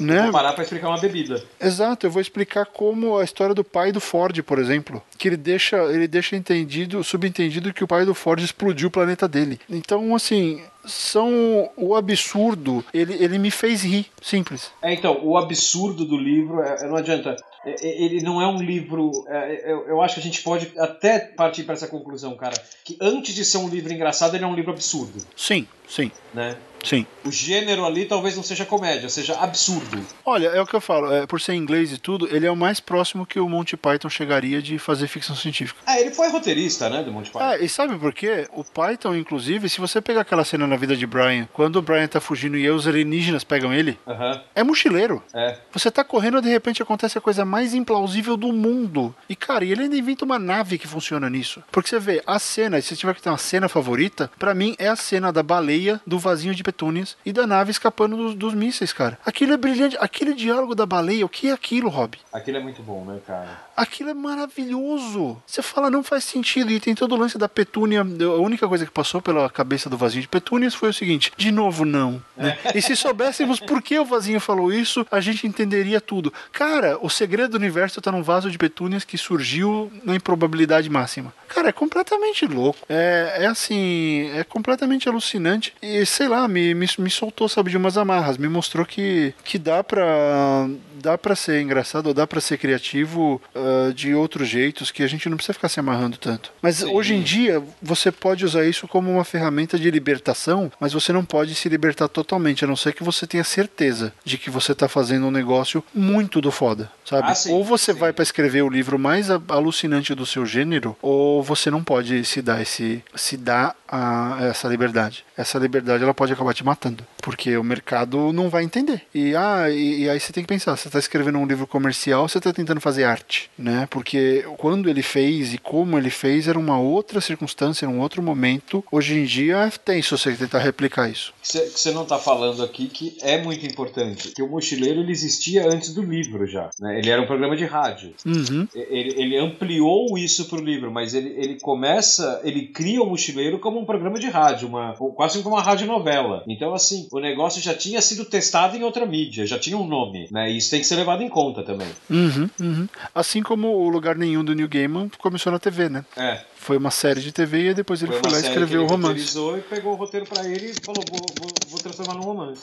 Né? 0.00 0.22
Vou 0.22 0.32
parar 0.32 0.52
pra 0.52 0.64
explicar 0.64 0.88
uma 0.88 1.00
bebida. 1.00 1.42
Exato, 1.60 2.06
eu 2.06 2.10
vou 2.10 2.20
explicar 2.20 2.66
como 2.66 3.18
a 3.18 3.24
história 3.24 3.54
do 3.54 3.64
pai 3.64 3.92
do 3.92 4.00
Ford, 4.00 4.42
por 4.42 4.58
exemplo, 4.58 5.02
que 5.18 5.28
ele 5.28 5.36
deixa, 5.36 5.76
ele 5.92 6.08
deixa 6.08 6.36
entendido, 6.36 7.02
subentendido 7.04 7.72
que 7.72 7.84
o 7.84 7.88
pai 7.88 8.04
do 8.04 8.14
Ford 8.14 8.42
explodiu 8.42 8.88
o 8.88 8.90
planeta 8.90 9.28
dele. 9.28 9.60
Então, 9.68 10.14
assim, 10.14 10.62
são 10.86 11.70
o 11.76 11.94
absurdo, 11.94 12.84
ele, 12.92 13.14
ele 13.14 13.38
me 13.38 13.50
fez 13.50 13.82
rir, 13.82 14.06
simples. 14.22 14.70
É, 14.82 14.92
então, 14.92 15.18
o 15.22 15.36
absurdo 15.36 16.04
do 16.04 16.16
livro, 16.16 16.62
é, 16.62 16.84
é, 16.84 16.88
não 16.88 16.96
adianta. 16.96 17.36
É, 17.64 17.70
é, 17.86 18.02
ele 18.04 18.22
não 18.22 18.40
é 18.42 18.46
um 18.46 18.58
livro. 18.62 19.10
é, 19.28 19.72
eu, 19.72 19.88
eu 19.88 20.02
acho 20.02 20.14
que 20.14 20.20
a 20.20 20.22
gente 20.24 20.42
pode 20.42 20.72
até 20.78 21.18
partir 21.18 21.64
para 21.64 21.74
essa 21.74 21.86
conclusão, 21.88 22.36
cara. 22.36 22.54
Que 22.84 22.96
antes 23.00 23.34
de 23.34 23.44
ser 23.44 23.58
um 23.58 23.68
livro 23.68 23.92
engraçado, 23.92 24.34
ele 24.34 24.44
é 24.44 24.46
um 24.46 24.54
livro 24.54 24.70
absurdo. 24.72 25.18
Sim, 25.36 25.66
sim, 25.88 26.10
Né? 26.32 26.56
sim. 26.84 27.06
O 27.24 27.30
gênero 27.32 27.86
ali 27.86 28.04
talvez 28.04 28.36
não 28.36 28.42
seja 28.42 28.66
comédia, 28.66 29.08
seja 29.08 29.34
absurdo. 29.38 30.04
Olha, 30.24 30.48
é 30.48 30.60
o 30.60 30.66
que 30.66 30.74
eu 30.76 30.80
falo, 30.82 31.10
é, 31.10 31.26
por 31.26 31.40
ser 31.40 31.54
inglês 31.54 31.90
e 31.92 31.96
tudo, 31.98 32.28
ele 32.34 32.44
é 32.46 32.50
o 32.50 32.56
mais 32.56 32.78
próximo 32.80 33.24
que 33.24 33.40
o 33.40 33.48
Monty 33.48 33.74
Python 33.76 34.10
chegaria 34.10 34.60
de 34.60 34.78
fazer 34.78 35.06
ficção 35.08 35.34
científica. 35.34 35.80
Ah, 35.86 35.98
ele 35.98 36.10
foi 36.10 36.28
roteirista, 36.28 36.90
né, 36.90 37.02
do 37.02 37.10
Monty 37.10 37.30
Python. 37.30 37.44
Ah, 37.46 37.56
e 37.58 37.66
sabe 37.70 37.98
por 37.98 38.12
quê? 38.12 38.46
O 38.52 38.62
Python, 38.62 39.14
inclusive, 39.14 39.68
se 39.70 39.80
você 39.80 40.02
pegar 40.02 40.20
aquela 40.22 40.44
cena 40.44 40.66
na 40.74 40.80
vida 40.80 40.96
de 40.96 41.06
Brian, 41.06 41.48
quando 41.52 41.76
o 41.76 41.82
Brian 41.82 42.06
tá 42.08 42.20
fugindo 42.20 42.56
e 42.56 42.68
os 42.68 42.86
alienígenas 42.86 43.44
pegam 43.44 43.72
ele, 43.72 43.98
Aham, 44.06 44.40
é 44.54 44.62
mochileiro. 44.62 45.22
é. 45.32 45.58
Você 45.72 45.90
tá 45.90 46.02
correndo 46.04 46.38
e 46.38 46.42
de 46.42 46.48
repente 46.48 46.82
acontece 46.82 47.16
a 47.16 47.20
coisa 47.20 47.44
mais 47.44 47.74
implausível 47.74 48.36
do 48.36 48.52
mundo. 48.52 49.14
E, 49.28 49.34
cara, 49.36 49.64
ele 49.64 49.82
ainda 49.82 49.96
inventa 49.96 50.24
uma 50.24 50.38
nave 50.38 50.78
que 50.78 50.86
funciona 50.86 51.28
nisso. 51.30 51.62
Porque 51.70 51.88
você 51.88 51.98
vê, 51.98 52.22
a 52.26 52.38
cena, 52.38 52.80
se 52.80 52.88
você 52.88 52.96
tiver 52.96 53.14
que 53.14 53.22
ter 53.22 53.28
uma 53.28 53.38
cena 53.38 53.68
favorita, 53.68 54.30
pra 54.38 54.54
mim 54.54 54.74
é 54.78 54.88
a 54.88 54.96
cena 54.96 55.32
da 55.32 55.42
baleia, 55.42 56.00
do 56.06 56.18
vasinho 56.18 56.54
de 56.54 56.62
petúnias 56.62 57.16
e 57.24 57.32
da 57.32 57.46
nave 57.46 57.70
escapando 57.70 58.16
dos, 58.16 58.34
dos 58.34 58.54
mísseis, 58.54 58.92
cara. 58.92 59.18
Aquilo 59.24 59.52
é 59.52 59.56
brilhante. 59.56 59.96
Aquele 60.00 60.34
diálogo 60.34 60.74
da 60.74 60.86
baleia, 60.86 61.24
o 61.24 61.28
que 61.28 61.48
é 61.48 61.52
aquilo, 61.52 61.88
Rob? 61.88 62.16
Aquilo 62.32 62.56
é 62.58 62.60
muito 62.60 62.82
bom, 62.82 63.04
né, 63.04 63.18
cara? 63.26 63.62
Aquilo 63.76 64.10
é 64.10 64.14
maravilhoso. 64.14 65.42
Você 65.46 65.62
fala, 65.62 65.90
não 65.90 66.02
faz 66.02 66.24
sentido. 66.24 66.70
E 66.70 66.80
tem 66.80 66.94
todo 66.94 67.14
o 67.14 67.18
lance 67.18 67.36
da 67.38 67.48
petúnia. 67.48 68.00
A 68.02 68.40
única 68.40 68.66
coisa 68.68 68.84
que 68.86 68.92
passou 68.92 69.20
pela 69.20 69.48
cabeça 69.50 69.90
do 69.90 69.96
vasinho 69.96 70.22
de 70.22 70.28
petúnia 70.28 70.63
Foi 70.72 70.90
o 70.90 70.94
seguinte: 70.94 71.32
de 71.36 71.50
novo, 71.50 71.84
não. 71.84 72.22
Né? 72.36 72.56
E 72.74 72.80
se 72.80 72.96
soubéssemos 72.96 73.60
por 73.60 73.82
que 73.82 73.98
o 73.98 74.04
vasinho 74.04 74.40
falou 74.40 74.72
isso, 74.72 75.06
a 75.10 75.20
gente 75.20 75.46
entenderia 75.46 76.00
tudo. 76.00 76.32
Cara, 76.52 76.98
o 77.00 77.10
segredo 77.10 77.50
do 77.50 77.56
universo 77.56 78.00
tá 78.00 78.10
num 78.10 78.22
vaso 78.22 78.50
de 78.50 78.56
petúnias 78.56 79.04
que 79.04 79.18
surgiu 79.18 79.92
na 80.04 80.14
improbabilidade 80.14 80.88
máxima. 80.88 81.32
Cara, 81.48 81.68
é 81.68 81.72
completamente 81.72 82.46
louco. 82.46 82.80
É, 82.88 83.36
é 83.40 83.46
assim, 83.46 84.30
é 84.34 84.42
completamente 84.44 85.08
alucinante. 85.08 85.74
E 85.82 86.04
sei 86.06 86.28
lá, 86.28 86.48
me, 86.48 86.74
me, 86.74 86.86
me 86.98 87.10
soltou, 87.10 87.48
sabe, 87.48 87.70
de 87.70 87.76
umas 87.76 87.96
amarras. 87.96 88.38
Me 88.38 88.48
mostrou 88.48 88.84
que, 88.86 89.34
que 89.44 89.58
dá 89.58 89.82
pra. 89.84 90.68
Dá 91.04 91.18
pra 91.18 91.36
ser 91.36 91.60
engraçado, 91.60 92.06
ou 92.06 92.14
dá 92.14 92.26
pra 92.26 92.40
ser 92.40 92.56
criativo 92.56 93.38
uh, 93.54 93.92
de 93.92 94.14
outros 94.14 94.48
jeitos 94.48 94.90
que 94.90 95.02
a 95.02 95.06
gente 95.06 95.28
não 95.28 95.36
precisa 95.36 95.52
ficar 95.52 95.68
se 95.68 95.78
amarrando 95.78 96.16
tanto. 96.16 96.50
Mas 96.62 96.76
Sim. 96.76 96.86
hoje 96.86 97.14
em 97.14 97.20
dia, 97.20 97.62
você 97.82 98.10
pode 98.10 98.42
usar 98.42 98.64
isso 98.64 98.88
como 98.88 99.12
uma 99.12 99.24
ferramenta 99.24 99.78
de 99.78 99.90
libertação, 99.90 100.72
mas 100.80 100.94
você 100.94 101.12
não 101.12 101.22
pode 101.22 101.54
se 101.54 101.68
libertar 101.68 102.08
totalmente, 102.08 102.64
a 102.64 102.68
não 102.68 102.74
ser 102.74 102.94
que 102.94 103.04
você 103.04 103.26
tenha 103.26 103.44
certeza 103.44 104.14
de 104.24 104.38
que 104.38 104.48
você 104.48 104.74
tá 104.74 104.88
fazendo 104.88 105.26
um 105.26 105.30
negócio 105.30 105.84
muito 105.94 106.40
do 106.40 106.50
foda, 106.50 106.90
sabe? 107.04 107.28
Ah, 107.28 107.34
ou 107.50 107.62
você 107.62 107.92
sim. 107.92 107.98
vai 107.98 108.10
para 108.10 108.22
escrever 108.22 108.62
o 108.62 108.70
livro 108.70 108.98
mais 108.98 109.28
alucinante 109.30 110.14
do 110.14 110.24
seu 110.24 110.46
gênero, 110.46 110.96
ou 111.02 111.42
você 111.42 111.70
não 111.70 111.84
pode 111.84 112.24
se 112.24 112.40
dar 112.40 112.62
esse 112.62 113.04
se 113.14 113.36
dar 113.36 113.76
a, 113.86 114.38
essa 114.40 114.68
liberdade. 114.68 115.22
Essa 115.36 115.58
liberdade 115.58 116.02
ela 116.02 116.14
pode 116.14 116.32
acabar 116.32 116.54
te 116.54 116.64
matando, 116.64 117.04
porque 117.22 117.56
o 117.56 117.64
mercado 117.64 118.32
não 118.32 118.48
vai 118.48 118.64
entender. 118.64 119.02
E 119.14 119.34
ah, 119.34 119.68
e, 119.70 120.02
e 120.02 120.10
aí 120.10 120.18
você 120.20 120.32
tem 120.32 120.42
que 120.42 120.48
pensar, 120.48 120.76
você 120.76 120.88
está 120.88 120.98
escrevendo 120.98 121.38
um 121.38 121.46
livro 121.46 121.66
comercial, 121.66 122.28
você 122.28 122.38
está 122.38 122.52
tentando 122.52 122.80
fazer 122.80 123.04
arte, 123.04 123.50
né? 123.58 123.86
Porque 123.90 124.44
quando 124.58 124.88
ele 124.88 125.02
fez 125.02 125.54
e 125.54 125.58
como 125.58 125.98
ele 125.98 126.10
fez 126.10 126.48
era 126.48 126.58
uma 126.58 126.78
outra 126.78 127.20
circunstância, 127.20 127.84
era 127.84 127.92
um 127.92 128.00
outro 128.00 128.22
momento. 128.22 128.84
Hoje 128.90 129.18
em 129.18 129.24
dia 129.24 129.56
é 129.56 129.70
tenso 129.70 130.16
você 130.16 130.32
tentar 130.32 130.58
replicar 130.58 131.08
isso. 131.08 131.34
Você 131.42 131.90
não 131.92 132.02
está 132.02 132.18
falando 132.18 132.62
aqui 132.62 132.86
que 132.86 133.16
é 133.22 133.42
muito 133.42 133.66
importante, 133.66 134.30
que 134.30 134.42
o 134.42 134.48
mochileiro 134.48 135.00
ele 135.00 135.12
existia 135.12 135.68
antes 135.68 135.92
do 135.92 136.02
livro 136.02 136.46
já, 136.46 136.70
né? 136.78 136.98
Ele 136.98 137.10
era 137.10 137.20
um 137.20 137.26
programa 137.26 137.56
de 137.56 137.64
rádio. 137.64 138.14
Uhum. 138.24 138.68
Ele, 138.74 139.14
ele 139.20 139.36
ampliou 139.36 140.16
isso 140.16 140.46
para 140.46 140.58
o 140.58 140.64
livro, 140.64 140.90
mas 140.90 141.14
ele, 141.14 141.34
ele 141.36 141.60
começa, 141.60 142.40
ele 142.44 142.68
cria 142.68 143.02
o 143.02 143.06
mochileiro 143.06 143.58
como 143.58 143.80
um 143.80 143.84
programa 143.84 144.18
de 144.18 144.28
rádio, 144.28 144.68
uma, 144.68 144.94
quase 145.24 145.42
como 145.42 145.54
uma 145.54 145.62
rádio 145.62 145.86
novela. 145.86 146.44
Então, 146.46 146.74
assim, 146.74 147.08
o 147.10 147.18
negócio 147.18 147.60
já 147.62 147.74
tinha 147.74 148.00
sido 148.02 148.26
testado 148.26 148.76
em 148.76 148.82
outra 148.82 149.06
mídia, 149.06 149.46
já 149.46 149.58
tinha 149.58 149.76
um 149.76 149.86
nome, 149.86 150.28
né? 150.30 150.50
E 150.50 150.58
isso 150.58 150.70
tem 150.70 150.80
que 150.80 150.86
ser 150.86 150.96
levado 150.96 151.22
em 151.22 151.28
conta 151.28 151.62
também. 151.62 151.88
Uhum, 152.10 152.50
uhum. 152.60 152.88
Assim 153.14 153.42
como 153.42 153.68
o 153.68 153.88
Lugar 153.88 154.16
Nenhum 154.16 154.44
do 154.44 154.54
New 154.54 154.68
Gaiman 154.68 155.10
começou 155.18 155.50
na 155.50 155.58
TV, 155.58 155.88
né? 155.88 156.04
É. 156.16 156.40
Foi 156.56 156.76
uma 156.76 156.90
série 156.90 157.20
de 157.20 157.32
TV 157.32 157.70
e 157.70 157.74
depois 157.74 158.02
ele 158.02 158.12
foi, 158.12 158.20
foi 158.20 158.32
lá 158.32 158.38
e 158.38 158.42
escreveu 158.42 158.84
o 158.84 158.86
romance. 158.86 159.38
Ele 159.38 159.58
e 159.58 159.62
pegou 159.62 159.92
o 159.92 159.96
roteiro 159.96 160.26
para 160.26 160.46
ele 160.46 160.70
e 160.70 160.84
falou: 160.84 161.02
vou, 161.10 161.20
vou, 161.38 161.48
vou 161.68 161.78
transformar 161.80 162.14
num 162.14 162.22
romance. 162.22 162.62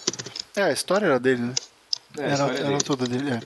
É, 0.55 0.63
a 0.63 0.71
história 0.71 1.05
era 1.05 1.19
dele, 1.19 1.41
né? 1.41 1.53
É, 2.17 2.31
era, 2.31 2.43
era 2.57 2.77
toda 2.79 3.05
dele. 3.05 3.31
É. 3.31 3.39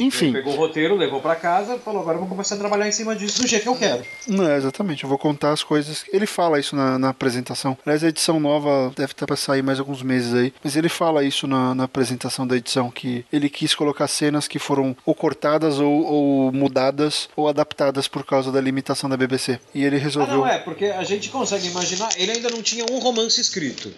Enfim. 0.00 0.26
Ele 0.26 0.38
pegou 0.38 0.54
o 0.54 0.56
roteiro, 0.56 0.96
levou 0.96 1.20
para 1.20 1.36
casa, 1.36 1.78
falou: 1.78 2.00
agora 2.00 2.16
eu 2.16 2.20
vou 2.20 2.28
começar 2.28 2.54
a 2.54 2.58
trabalhar 2.58 2.88
em 2.88 2.92
cima 2.92 3.14
disso 3.14 3.42
do 3.42 3.48
jeito 3.48 3.62
que 3.62 3.68
eu 3.68 3.76
quero. 3.76 4.04
Não, 4.26 4.48
é, 4.48 4.56
exatamente. 4.56 5.04
Eu 5.04 5.08
vou 5.08 5.18
contar 5.18 5.52
as 5.52 5.62
coisas. 5.62 6.04
Ele 6.12 6.26
fala 6.26 6.58
isso 6.58 6.74
na, 6.74 6.98
na 6.98 7.10
apresentação. 7.10 7.76
Aliás, 7.84 8.02
a 8.02 8.08
edição 8.08 8.40
nova 8.40 8.92
deve 8.96 9.12
estar 9.12 9.26
para 9.26 9.36
sair 9.36 9.62
mais 9.62 9.78
alguns 9.78 10.02
meses 10.02 10.32
aí. 10.34 10.52
Mas 10.62 10.76
ele 10.76 10.88
fala 10.88 11.24
isso 11.24 11.46
na, 11.46 11.74
na, 11.74 11.84
apresentação 11.84 12.46
da 12.46 12.56
edição: 12.56 12.90
que 12.90 13.24
ele 13.32 13.48
quis 13.48 13.74
colocar 13.74 14.08
cenas 14.08 14.48
que 14.48 14.58
foram 14.58 14.96
ou 15.04 15.14
cortadas 15.14 15.78
ou, 15.78 16.04
ou, 16.04 16.52
mudadas 16.52 17.28
ou 17.36 17.48
adaptadas 17.48 18.08
por 18.08 18.24
causa 18.24 18.50
da 18.50 18.60
limitação 18.60 19.10
da 19.10 19.16
BBC. 19.16 19.60
E 19.74 19.84
ele 19.84 19.98
resolveu. 19.98 20.34
Ah, 20.34 20.38
não, 20.38 20.46
é, 20.46 20.58
porque 20.58 20.86
a 20.86 21.04
gente 21.04 21.28
consegue 21.28 21.66
imaginar. 21.68 22.08
Ele 22.16 22.32
ainda 22.32 22.50
não 22.50 22.62
tinha 22.62 22.84
um 22.90 22.98
romance 22.98 23.40
escrito. 23.40 23.92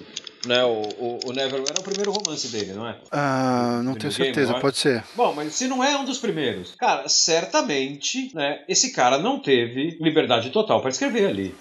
Né, 0.47 0.65
o, 0.65 0.82
o, 0.98 1.19
o 1.27 1.32
Neverwhere 1.32 1.74
é 1.77 1.81
o 1.81 1.82
primeiro 1.82 2.12
romance 2.12 2.48
dele, 2.48 2.73
não 2.73 2.86
é? 2.86 2.97
Ah, 3.10 3.81
não 3.82 3.94
tenho 3.94 4.12
certeza, 4.12 4.47
Game, 4.47 4.59
é? 4.59 4.60
pode 4.60 4.78
ser. 4.78 5.02
Bom, 5.15 5.32
mas 5.35 5.52
se 5.55 5.66
não 5.66 5.82
é 5.82 5.97
um 5.97 6.05
dos 6.05 6.19
primeiros, 6.19 6.74
cara, 6.77 7.09
certamente, 7.09 8.31
né, 8.35 8.62
esse 8.69 8.93
cara 8.93 9.19
não 9.19 9.40
teve 9.40 9.98
liberdade 10.01 10.51
total 10.51 10.81
para 10.81 10.90
escrever 10.90 11.27
ali. 11.27 11.55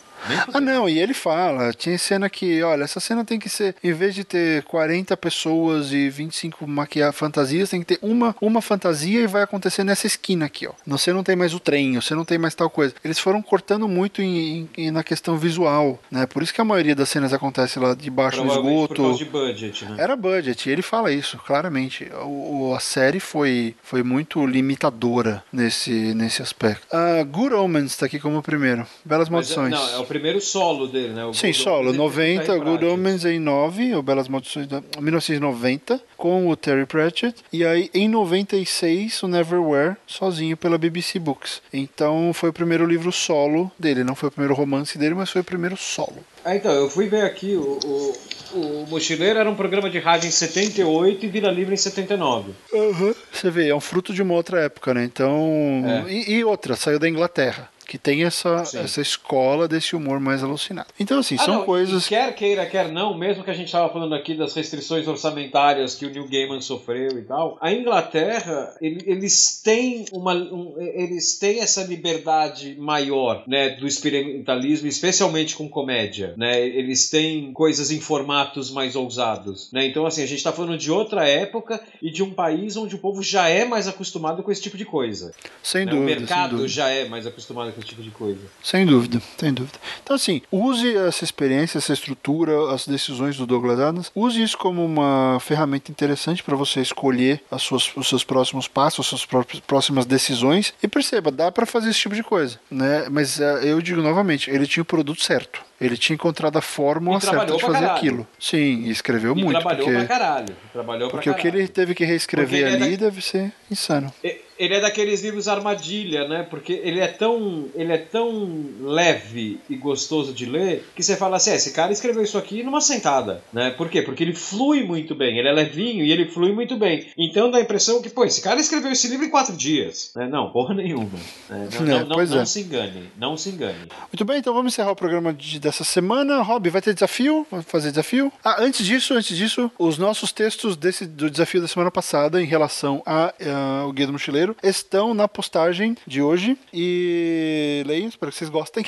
Ah, 0.53 0.59
não, 0.59 0.89
e 0.89 0.99
ele 0.99 1.13
fala, 1.13 1.73
tinha 1.73 1.97
cena 1.97 2.29
que, 2.29 2.61
olha, 2.63 2.83
essa 2.83 2.99
cena 2.99 3.23
tem 3.23 3.39
que 3.39 3.49
ser, 3.49 3.75
em 3.83 3.93
vez 3.93 4.15
de 4.15 4.23
ter 4.23 4.63
40 4.63 5.15
pessoas 5.17 5.91
e 5.91 6.09
25 6.09 6.67
maquia 6.67 7.11
fantasias, 7.11 7.69
tem 7.69 7.81
que 7.81 7.97
ter 7.97 7.99
uma, 8.01 8.35
uma 8.41 8.61
fantasia 8.61 9.21
e 9.21 9.27
vai 9.27 9.43
acontecer 9.43 9.83
nessa 9.83 10.07
esquina 10.07 10.45
aqui, 10.45 10.67
ó. 10.67 10.73
Você 10.85 11.13
não 11.13 11.23
tem 11.23 11.35
mais 11.35 11.53
o 11.53 11.59
trem, 11.59 11.95
você 11.95 12.15
não 12.15 12.25
tem 12.25 12.37
mais 12.37 12.55
tal 12.55 12.69
coisa. 12.69 12.93
Eles 13.03 13.19
foram 13.19 13.41
cortando 13.41 13.87
muito 13.87 14.21
em, 14.21 14.69
em, 14.77 14.91
na 14.91 15.03
questão 15.03 15.37
visual, 15.37 15.99
né? 16.11 16.25
Por 16.25 16.43
isso 16.43 16.53
que 16.53 16.61
a 16.61 16.65
maioria 16.65 16.95
das 16.95 17.09
cenas 17.09 17.33
acontece 17.33 17.79
lá 17.79 17.93
debaixo 17.93 18.41
do 18.41 18.47
esgoto. 18.51 18.95
Por 18.95 19.03
causa 19.03 19.17
de 19.17 19.25
budget, 19.25 19.85
né? 19.85 19.95
Era 19.99 20.15
budget, 20.15 20.69
ele 20.69 20.81
fala 20.81 21.11
isso, 21.11 21.37
claramente. 21.45 22.09
O, 22.23 22.73
a 22.75 22.79
série 22.79 23.19
foi, 23.19 23.75
foi 23.83 24.03
muito 24.03 24.45
limitadora 24.45 25.43
nesse, 25.51 26.13
nesse 26.13 26.41
aspecto. 26.41 26.87
Uh, 26.95 27.25
Good 27.25 27.53
Omens 27.53 27.95
tá 27.95 28.05
aqui 28.05 28.19
como 28.19 28.41
primeiro. 28.41 28.85
Belas 29.05 29.29
Maldições. 29.29 29.71
Mas, 29.71 29.91
não, 29.91 29.97
é 29.97 29.99
o 29.99 30.05
primeiro 30.07 30.41
solo 30.41 30.87
dele, 30.87 31.13
né? 31.13 31.25
O 31.25 31.33
Sim, 31.33 31.47
Good 31.47 31.59
solo. 31.59 31.93
90, 31.93 32.43
tá 32.45 32.57
Good 32.57 32.85
Omens 32.85 33.25
em 33.25 33.39
9, 33.39 33.95
o 33.95 34.01
Belas 34.01 34.27
Maldições, 34.27 34.67
1990, 34.99 36.01
com 36.15 36.49
o 36.49 36.55
Terry 36.55 36.85
Pratchett. 36.85 37.43
E 37.51 37.65
aí, 37.65 37.89
em 37.93 38.07
96, 38.09 39.23
o 39.23 39.27
Neverwhere, 39.27 39.95
sozinho 40.07 40.57
pela 40.57 40.77
BBC 40.77 41.19
Books. 41.19 41.61
Então, 41.71 42.31
foi 42.33 42.49
o 42.49 42.53
primeiro 42.53 42.85
livro 42.85 43.11
solo 43.11 43.71
dele. 43.77 44.03
Não 44.03 44.15
foi 44.15 44.29
o 44.29 44.31
primeiro 44.31 44.55
romance 44.55 44.97
dele, 44.97 45.15
mas 45.15 45.29
foi 45.29 45.41
o 45.41 45.43
primeiro 45.43 45.77
solo. 45.77 46.17
Ah, 46.43 46.55
então, 46.55 46.71
eu 46.71 46.89
fui 46.89 47.07
ver 47.07 47.23
aqui 47.23 47.55
o, 47.55 47.79
o... 47.83 48.13
O 48.53 48.85
Mochileiro 48.87 49.37
era 49.37 49.49
um 49.49 49.55
programa 49.55 49.89
de 49.89 49.99
rádio 49.99 50.29
em 50.29 50.31
78 50.31 51.25
e 51.25 51.27
Vida 51.27 51.51
Livre 51.51 51.73
em 51.73 51.77
79. 51.77 52.53
Uhum. 52.71 53.13
Você 53.29 53.51
vê, 53.51 53.67
é 53.67 53.75
um 53.75 53.81
fruto 53.81 54.13
de 54.13 54.21
uma 54.21 54.35
outra 54.35 54.61
época, 54.61 54.93
né? 54.93 55.03
Então. 55.03 55.83
É. 56.07 56.11
E, 56.11 56.31
e, 56.35 56.43
outra, 56.45 56.77
saiu 56.77 56.97
da 56.97 57.09
Inglaterra 57.09 57.69
que 57.87 57.97
tem 57.97 58.25
essa, 58.25 58.63
essa 58.73 59.01
escola 59.01 59.67
desse 59.67 59.95
humor 59.95 60.19
mais 60.19 60.43
alucinado. 60.43 60.89
Então, 60.99 61.19
assim, 61.19 61.35
ah, 61.35 61.45
são 61.45 61.55
não, 61.59 61.65
coisas. 61.65 62.07
Quer 62.07 62.35
queira, 62.35 62.65
quer 62.65 62.91
não, 62.91 63.17
mesmo 63.17 63.43
que 63.43 63.49
a 63.49 63.53
gente 63.53 63.67
estava 63.67 63.91
falando 63.91 64.13
aqui 64.13 64.35
das 64.35 64.53
restrições 64.53 65.07
orçamentárias 65.07 65.95
que 65.95 66.05
o 66.05 66.09
Neil 66.09 66.27
Gaiman 66.27 66.59
sofreu 66.59 67.17
e 67.17 67.21
tal, 67.21 67.57
a 67.61 67.71
Inglaterra, 67.71 68.75
eles 68.81 69.61
têm 69.63 70.05
uma. 70.11 70.33
Um, 70.33 70.75
eles 70.79 71.37
têm 71.37 71.61
essa 71.61 71.83
liberdade 71.83 72.75
maior, 72.77 73.43
né, 73.47 73.69
do 73.69 73.87
experimentalismo, 73.87 74.87
especialmente 74.87 75.55
com 75.55 75.69
comédia, 75.69 76.33
né? 76.35 76.59
Eles 76.59 77.09
têm 77.09 77.53
coisas 77.53 77.89
em 77.89 78.01
formatos 78.01 78.69
mais 78.69 78.95
ousados, 78.95 79.71
né? 79.71 79.85
Então, 79.85 80.05
assim, 80.05 80.23
a 80.23 80.27
gente 80.27 80.39
está 80.39 80.51
falando 80.51 80.77
de 80.77 80.91
outra 80.91 81.27
época 81.27 81.81
e 82.01 82.11
de 82.11 82.21
um 82.21 82.33
país 82.33 82.75
onde 82.75 82.95
o 82.95 82.99
povo 82.99 83.23
já 83.23 83.47
é 83.47 83.63
mais 83.63 83.87
acostumado 83.87 84.43
com 84.43 84.51
esse 84.51 84.61
tipo 84.61 84.75
de 84.75 84.85
coisa. 84.85 85.31
Sem 85.63 85.85
né? 85.85 85.91
dúvida. 85.91 86.17
O 86.17 86.19
mercado 86.19 86.67
já 86.67 86.89
é 86.89 87.07
mais 87.07 87.25
acostumado 87.25 87.76
esse 87.79 87.89
tipo 87.89 88.01
de 88.01 88.11
coisa. 88.11 88.39
Sem 88.63 88.85
dúvida, 88.85 89.21
sem 89.37 89.53
dúvida. 89.53 89.77
Então, 90.03 90.15
assim, 90.15 90.41
use 90.51 90.95
essa 90.95 91.23
experiência, 91.23 91.77
essa 91.77 91.93
estrutura, 91.93 92.73
as 92.73 92.87
decisões 92.87 93.37
do 93.37 93.45
Douglas 93.45 93.79
Adams, 93.79 94.11
use 94.15 94.41
isso 94.41 94.57
como 94.57 94.83
uma 94.83 95.39
ferramenta 95.39 95.91
interessante 95.91 96.43
para 96.43 96.55
você 96.55 96.81
escolher 96.81 97.41
as 97.51 97.61
suas, 97.61 97.95
os 97.95 98.07
seus 98.07 98.23
próximos 98.23 98.67
passos, 98.67 99.13
as 99.13 99.21
suas 99.21 99.61
próximas 99.61 100.05
decisões 100.05 100.73
e 100.81 100.87
perceba, 100.87 101.31
dá 101.31 101.51
para 101.51 101.65
fazer 101.65 101.89
esse 101.89 101.99
tipo 101.99 102.15
de 102.15 102.23
coisa, 102.23 102.59
né? 102.69 103.07
Mas 103.09 103.39
uh, 103.39 103.43
eu 103.63 103.81
digo 103.81 104.01
novamente, 104.01 104.49
ele 104.49 104.67
tinha 104.67 104.81
o 104.81 104.85
produto 104.85 105.21
certo. 105.21 105.67
Ele 105.79 105.95
tinha 105.95 106.15
encontrado 106.15 106.57
a 106.57 106.61
fórmula 106.61 107.19
certa 107.19 107.45
de 107.45 107.61
fazer 107.61 107.73
caralho. 107.73 107.91
aquilo. 107.91 108.27
Sim, 108.39 108.85
e 108.85 108.89
escreveu 108.89 109.37
e 109.37 109.43
muito. 109.43 109.59
Trabalhou 109.59 109.85
porque, 109.85 109.97
pra 109.99 110.07
caralho. 110.07 110.55
Trabalhou 110.73 111.09
porque 111.11 111.29
pra 111.29 111.37
o 111.37 111.41
que 111.41 111.47
ele 111.47 111.67
teve 111.67 111.93
que 111.93 112.03
reescrever 112.03 112.65
ali 112.65 112.95
é 112.95 112.97
da... 112.97 113.05
deve 113.05 113.21
ser 113.21 113.53
insano. 113.69 114.11
Ele 114.57 114.75
é 114.75 114.79
daqueles 114.79 115.21
livros 115.23 115.47
armadilha, 115.47 116.27
né? 116.27 116.43
Porque 116.49 116.73
ele 116.73 116.99
é 116.99 117.07
tão, 117.07 117.65
ele 117.75 117.91
é 117.91 117.97
tão 117.97 118.65
leve 118.81 119.59
e 119.69 119.75
gostoso 119.75 120.33
de 120.33 120.45
ler 120.45 120.85
que 120.95 121.03
você 121.03 121.15
fala 121.15 121.37
assim, 121.37 121.51
é, 121.51 121.55
esse 121.55 121.71
cara 121.71 121.91
escreveu 121.91 122.23
isso 122.23 122.37
aqui 122.37 122.63
numa 122.63 122.81
sentada, 122.81 123.41
né? 123.53 123.71
Por 123.71 123.89
quê? 123.89 124.01
Porque 124.01 124.23
ele 124.23 124.33
flui 124.33 124.83
muito 124.83 125.15
bem, 125.15 125.37
ele 125.37 125.47
é 125.47 125.51
levinho 125.51 126.03
e 126.03 126.11
ele 126.11 126.29
flui 126.29 126.51
muito 126.51 126.75
bem. 126.77 127.07
Então 127.17 127.51
dá 127.51 127.57
a 127.57 127.61
impressão 127.61 128.01
que, 128.01 128.09
pô, 128.09 128.25
esse 128.25 128.41
cara 128.41 128.59
escreveu 128.59 128.91
esse 128.91 129.07
livro 129.07 129.25
em 129.25 129.29
quatro 129.29 129.55
dias, 129.55 130.11
né? 130.15 130.27
Não, 130.27 130.49
porra 130.51 130.73
nenhuma. 130.73 131.19
Né? 131.49 131.69
Não, 131.71 131.81
é, 131.81 131.99
não, 131.99 132.05
não, 132.05 132.25
não 132.25 132.41
é. 132.41 132.45
se 132.45 132.61
engane, 132.61 133.09
não 133.17 133.37
se 133.37 133.49
engane. 133.49 133.87
Muito 134.11 134.25
bem, 134.25 134.37
então 134.37 134.53
vamos 134.53 134.73
encerrar 134.73 134.91
o 134.91 134.95
programa 134.95 135.33
de, 135.33 135.59
dessa 135.59 135.83
semana. 135.83 136.41
Rob, 136.41 136.69
vai 136.69 136.81
ter 136.81 136.93
desafio? 136.93 137.45
Vamos 137.49 137.65
fazer 137.65 137.89
desafio? 137.89 138.31
Ah, 138.43 138.57
antes 138.59 138.85
disso, 138.85 139.13
antes 139.13 139.35
disso, 139.35 139.71
os 139.77 139.97
nossos 139.97 140.31
textos 140.31 140.75
desse, 140.75 141.05
do 141.05 141.29
desafio 141.29 141.61
da 141.61 141.67
semana 141.67 141.91
passada 141.91 142.41
em 142.41 142.45
relação 142.45 143.01
ao 143.05 143.87
uh, 143.87 143.93
Guia 143.93 144.07
do 144.07 144.13
Mochileiro 144.13 144.46
estão 144.63 145.13
na 145.13 145.27
postagem 145.27 145.97
de 146.05 146.21
hoje. 146.21 146.57
E 146.73 147.83
leiam, 147.85 148.07
espero 148.07 148.31
que 148.31 148.37
vocês 148.37 148.49
gostem. 148.49 148.85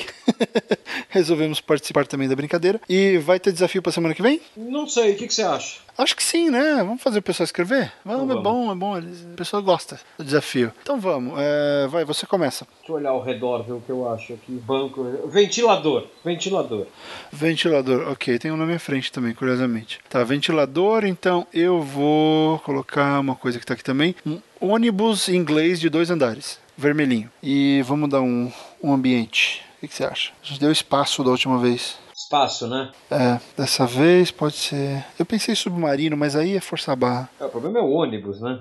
Resolvemos 1.08 1.60
participar 1.60 2.06
também 2.06 2.28
da 2.28 2.36
brincadeira. 2.36 2.80
E 2.88 3.18
vai 3.18 3.40
ter 3.40 3.52
desafio 3.52 3.82
pra 3.82 3.92
semana 3.92 4.14
que 4.14 4.22
vem? 4.22 4.40
Não 4.56 4.86
sei, 4.86 5.12
o 5.12 5.16
que, 5.16 5.26
que 5.26 5.34
você 5.34 5.42
acha? 5.42 5.78
Acho 6.02 6.16
que 6.16 6.22
sim, 6.22 6.48
né? 6.50 6.76
Vamos 6.76 7.02
fazer 7.02 7.18
o 7.18 7.22
pessoal 7.22 7.44
escrever? 7.44 7.92
Vamos, 8.04 8.24
Então 8.24 8.38
é 8.38 8.42
bom, 8.42 8.72
é 8.72 8.74
bom. 8.74 8.96
eles- 8.96 9.20
O 9.22 9.36
pessoal 9.36 9.62
gosta 9.62 10.00
do 10.16 10.24
desafio. 10.24 10.72
Então 10.82 10.98
vamos. 10.98 11.34
é, 11.38 11.86
vai, 11.88 12.04
você 12.04 12.26
começa. 12.26 12.66
Deixa 12.78 12.92
eu 12.92 12.96
olhar 12.96 13.10
ao 13.10 13.22
redor, 13.22 13.62
ver 13.64 13.72
o 13.72 13.80
que 13.80 13.90
eu 13.90 14.10
acho 14.10 14.32
aqui. 14.32 14.52
Banco. 14.52 15.04
Ventilador. 15.26 16.06
Ventilador. 16.24 16.86
Ventilador, 17.32 18.08
ok, 18.10 18.38
tem 18.38 18.50
um 18.50 18.56
na 18.56 18.66
minha 18.66 18.78
frente 18.80 19.12
também, 19.12 19.34
curiosamente. 19.34 20.00
Tá, 20.08 20.24
ventilador, 20.24 21.04
então 21.04 21.46
eu 21.52 21.80
vou 21.82 22.58
colocar 22.60 23.20
uma 23.20 23.34
coisa 23.36 23.58
que 23.58 23.66
tá 23.66 23.74
aqui 23.74 23.84
também: 23.84 24.14
um 24.26 24.40
ônibus 24.60 25.28
inglês 25.28 25.78
de 25.80 25.88
dois 25.88 26.10
andares, 26.10 26.58
vermelhinho. 26.76 27.30
E 27.42 27.82
vamos 27.86 28.08
dar 28.08 28.20
um, 28.20 28.50
um 28.82 28.92
ambiente. 28.92 29.62
O 29.76 29.80
que, 29.80 29.88
que 29.88 29.94
você 29.94 30.04
acha? 30.04 30.32
A 30.42 30.46
gente 30.46 30.60
deu 30.60 30.70
espaço 30.72 31.22
da 31.24 31.30
última 31.30 31.58
vez. 31.58 31.98
Espaço, 32.30 32.68
né? 32.68 32.92
É, 33.10 33.40
dessa 33.56 33.84
vez 33.84 34.30
pode 34.30 34.54
ser. 34.54 35.04
Eu 35.18 35.26
pensei 35.26 35.52
submarino, 35.56 36.16
mas 36.16 36.36
aí 36.36 36.56
é 36.56 36.60
força 36.60 36.94
barra. 36.94 37.28
É, 37.40 37.44
o 37.44 37.48
problema 37.48 37.80
é 37.80 37.82
o 37.82 37.90
ônibus, 37.90 38.40
né? 38.40 38.60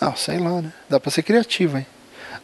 Ah, 0.00 0.14
sei 0.14 0.38
lá, 0.38 0.62
né? 0.62 0.72
Dá 0.88 1.00
pra 1.00 1.10
ser 1.10 1.24
criativo, 1.24 1.78
hein? 1.78 1.86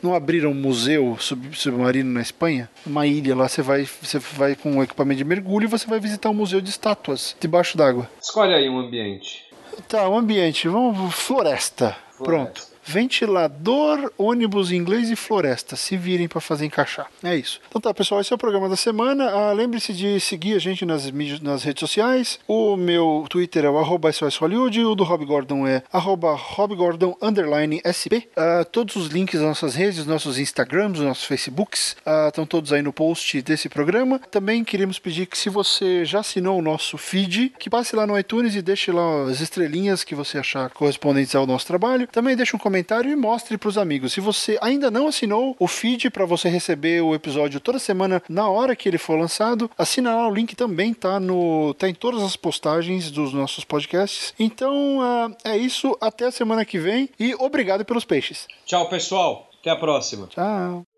Não 0.02 0.16
abriram 0.16 0.50
um 0.50 0.54
museu 0.54 1.16
sub- 1.20 1.54
submarino 1.56 2.10
na 2.12 2.20
Espanha? 2.20 2.68
Uma 2.84 3.06
ilha 3.06 3.36
lá, 3.36 3.46
você 3.46 3.62
vai, 3.62 3.86
você 4.02 4.18
vai 4.18 4.56
com 4.56 4.72
um 4.72 4.82
equipamento 4.82 5.18
de 5.18 5.24
mergulho 5.24 5.66
e 5.66 5.68
você 5.68 5.86
vai 5.86 6.00
visitar 6.00 6.28
um 6.28 6.34
museu 6.34 6.60
de 6.60 6.70
estátuas 6.70 7.36
debaixo 7.38 7.78
d'água. 7.78 8.10
Escolhe 8.20 8.52
aí 8.52 8.68
um 8.68 8.80
ambiente. 8.80 9.44
Tá, 9.88 10.08
o 10.08 10.18
ambiente, 10.18 10.66
vamos. 10.66 11.14
Floresta. 11.14 11.96
Pronto. 12.18 12.66
Ventilador, 12.86 14.12
ônibus 14.18 14.70
inglês 14.70 15.10
e 15.10 15.16
floresta. 15.16 15.74
Se 15.76 15.96
virem 15.96 16.28
pra 16.28 16.40
fazer 16.40 16.66
encaixar. 16.66 17.06
É 17.22 17.34
isso. 17.34 17.60
Então 17.68 17.80
tá, 17.80 17.92
pessoal, 17.94 18.20
esse 18.20 18.32
é 18.32 18.36
o 18.36 18.38
programa 18.38 18.68
da 18.68 18.76
semana. 18.76 19.30
Ah, 19.30 19.52
Lembre-se 19.52 19.92
de 19.92 20.20
seguir 20.20 20.54
a 20.54 20.58
gente 20.58 20.84
nas, 20.84 21.10
nas 21.40 21.62
redes 21.62 21.80
sociais. 21.80 22.38
O 22.46 22.76
meu 22.76 23.24
Twitter 23.28 23.64
é 23.64 23.70
o 23.70 23.78
arroba 23.78 24.10
Hollywood, 24.38 24.84
o 24.84 24.94
do 24.94 25.02
Rob 25.02 25.24
Gordon 25.24 25.66
é 25.66 25.82
arroba 25.92 26.34
Rob 26.34 26.74
Gordon 26.74 27.16
underline 27.22 27.80
SP. 27.82 28.28
Ah, 28.36 28.64
todos 28.70 28.96
os 28.96 29.08
links 29.08 29.40
das 29.40 29.48
nossas 29.48 29.74
redes, 29.74 30.04
nossos 30.06 30.38
Instagrams, 30.38 31.00
nossos 31.00 31.24
Facebooks, 31.24 31.96
ah, 32.04 32.26
estão 32.28 32.46
todos 32.46 32.72
aí 32.72 32.82
no 32.82 32.92
post 32.92 33.40
desse 33.42 33.68
programa. 33.68 34.18
Também 34.30 34.62
queríamos 34.62 34.98
pedir 34.98 35.26
que 35.26 35.38
se 35.38 35.48
você 35.48 36.04
já 36.04 36.20
assinou 36.20 36.58
o 36.58 36.62
nosso 36.62 36.98
feed, 36.98 37.54
que 37.58 37.70
passe 37.70 37.96
lá 37.96 38.06
no 38.06 38.18
iTunes 38.18 38.54
e 38.54 38.62
deixe 38.62 38.92
lá 38.92 39.24
as 39.24 39.40
estrelinhas 39.40 40.04
que 40.04 40.14
você 40.14 40.38
achar 40.38 40.70
correspondentes 40.70 41.34
ao 41.34 41.46
nosso 41.46 41.66
trabalho. 41.66 42.06
Também 42.08 42.36
deixe 42.36 42.54
um 42.54 42.58
comentário 42.58 42.73
e 42.78 43.16
mostre 43.16 43.56
para 43.56 43.68
os 43.68 43.78
amigos. 43.78 44.12
Se 44.12 44.20
você 44.20 44.58
ainda 44.60 44.90
não 44.90 45.06
assinou 45.06 45.56
o 45.58 45.68
feed 45.68 46.10
para 46.10 46.24
você 46.24 46.48
receber 46.48 47.02
o 47.02 47.14
episódio 47.14 47.60
toda 47.60 47.78
semana 47.78 48.22
na 48.28 48.48
hora 48.48 48.74
que 48.74 48.88
ele 48.88 48.98
for 48.98 49.18
lançado, 49.18 49.70
assina 49.76 50.14
lá 50.14 50.28
o 50.28 50.34
link 50.34 50.56
também 50.56 50.92
tá 50.92 51.20
no 51.20 51.74
tá 51.74 51.88
em 51.88 51.94
todas 51.94 52.22
as 52.22 52.36
postagens 52.36 53.10
dos 53.10 53.32
nossos 53.32 53.64
podcasts. 53.64 54.34
Então 54.38 55.00
ah, 55.00 55.30
é 55.44 55.56
isso, 55.56 55.96
até 56.00 56.26
a 56.26 56.32
semana 56.32 56.64
que 56.64 56.78
vem 56.78 57.08
e 57.18 57.34
obrigado 57.34 57.84
pelos 57.84 58.04
peixes. 58.04 58.46
Tchau, 58.64 58.88
pessoal. 58.88 59.48
Até 59.60 59.70
a 59.70 59.76
próxima. 59.76 60.26
Tchau. 60.26 60.93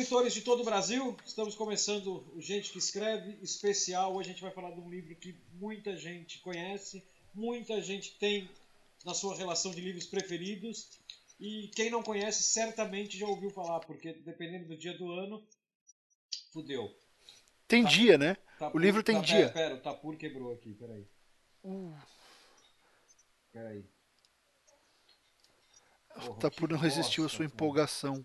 Escritores 0.00 0.32
de 0.32 0.42
todo 0.42 0.60
o 0.60 0.64
Brasil. 0.64 1.16
Estamos 1.26 1.54
começando 1.56 2.24
o 2.34 2.40
Gente 2.40 2.70
que 2.70 2.78
Escreve 2.78 3.36
especial. 3.42 4.14
Hoje 4.14 4.30
a 4.30 4.32
gente 4.32 4.42
vai 4.42 4.52
falar 4.52 4.70
de 4.70 4.80
um 4.80 4.88
livro 4.88 5.14
que 5.16 5.36
muita 5.54 5.96
gente 5.96 6.38
conhece, 6.38 7.02
muita 7.34 7.82
gente 7.82 8.16
tem 8.16 8.48
na 9.04 9.12
sua 9.12 9.34
relação 9.36 9.72
de 9.72 9.80
livros 9.80 10.06
preferidos. 10.06 10.88
E 11.40 11.68
quem 11.74 11.90
não 11.90 12.02
conhece 12.02 12.42
certamente 12.44 13.18
já 13.18 13.26
ouviu 13.26 13.50
falar, 13.50 13.80
porque 13.80 14.12
dependendo 14.12 14.66
do 14.68 14.76
dia 14.76 14.96
do 14.96 15.10
ano, 15.10 15.42
fudeu. 16.52 16.94
Tem 17.66 17.82
Tá. 17.82 17.88
dia, 17.88 18.16
né? 18.18 18.36
Tapur- 18.58 18.80
O 18.80 18.82
livro 18.82 19.02
tem 19.02 19.16
tá, 19.16 19.22
dia. 19.22 19.48
Pera, 19.48 19.52
pera, 19.52 19.74
o 19.74 19.80
Tapur 19.80 20.16
quebrou 20.16 20.52
aqui, 20.52 20.74
peraí. 20.74 21.04
Peraí. 23.52 23.84
Porra, 26.14 26.38
Tá 26.40 26.50
que 26.50 26.56
por 26.56 26.68
não 26.70 26.78
resistiu 26.78 27.24
à 27.24 27.28
sua 27.28 27.44
empolgação. 27.44 28.24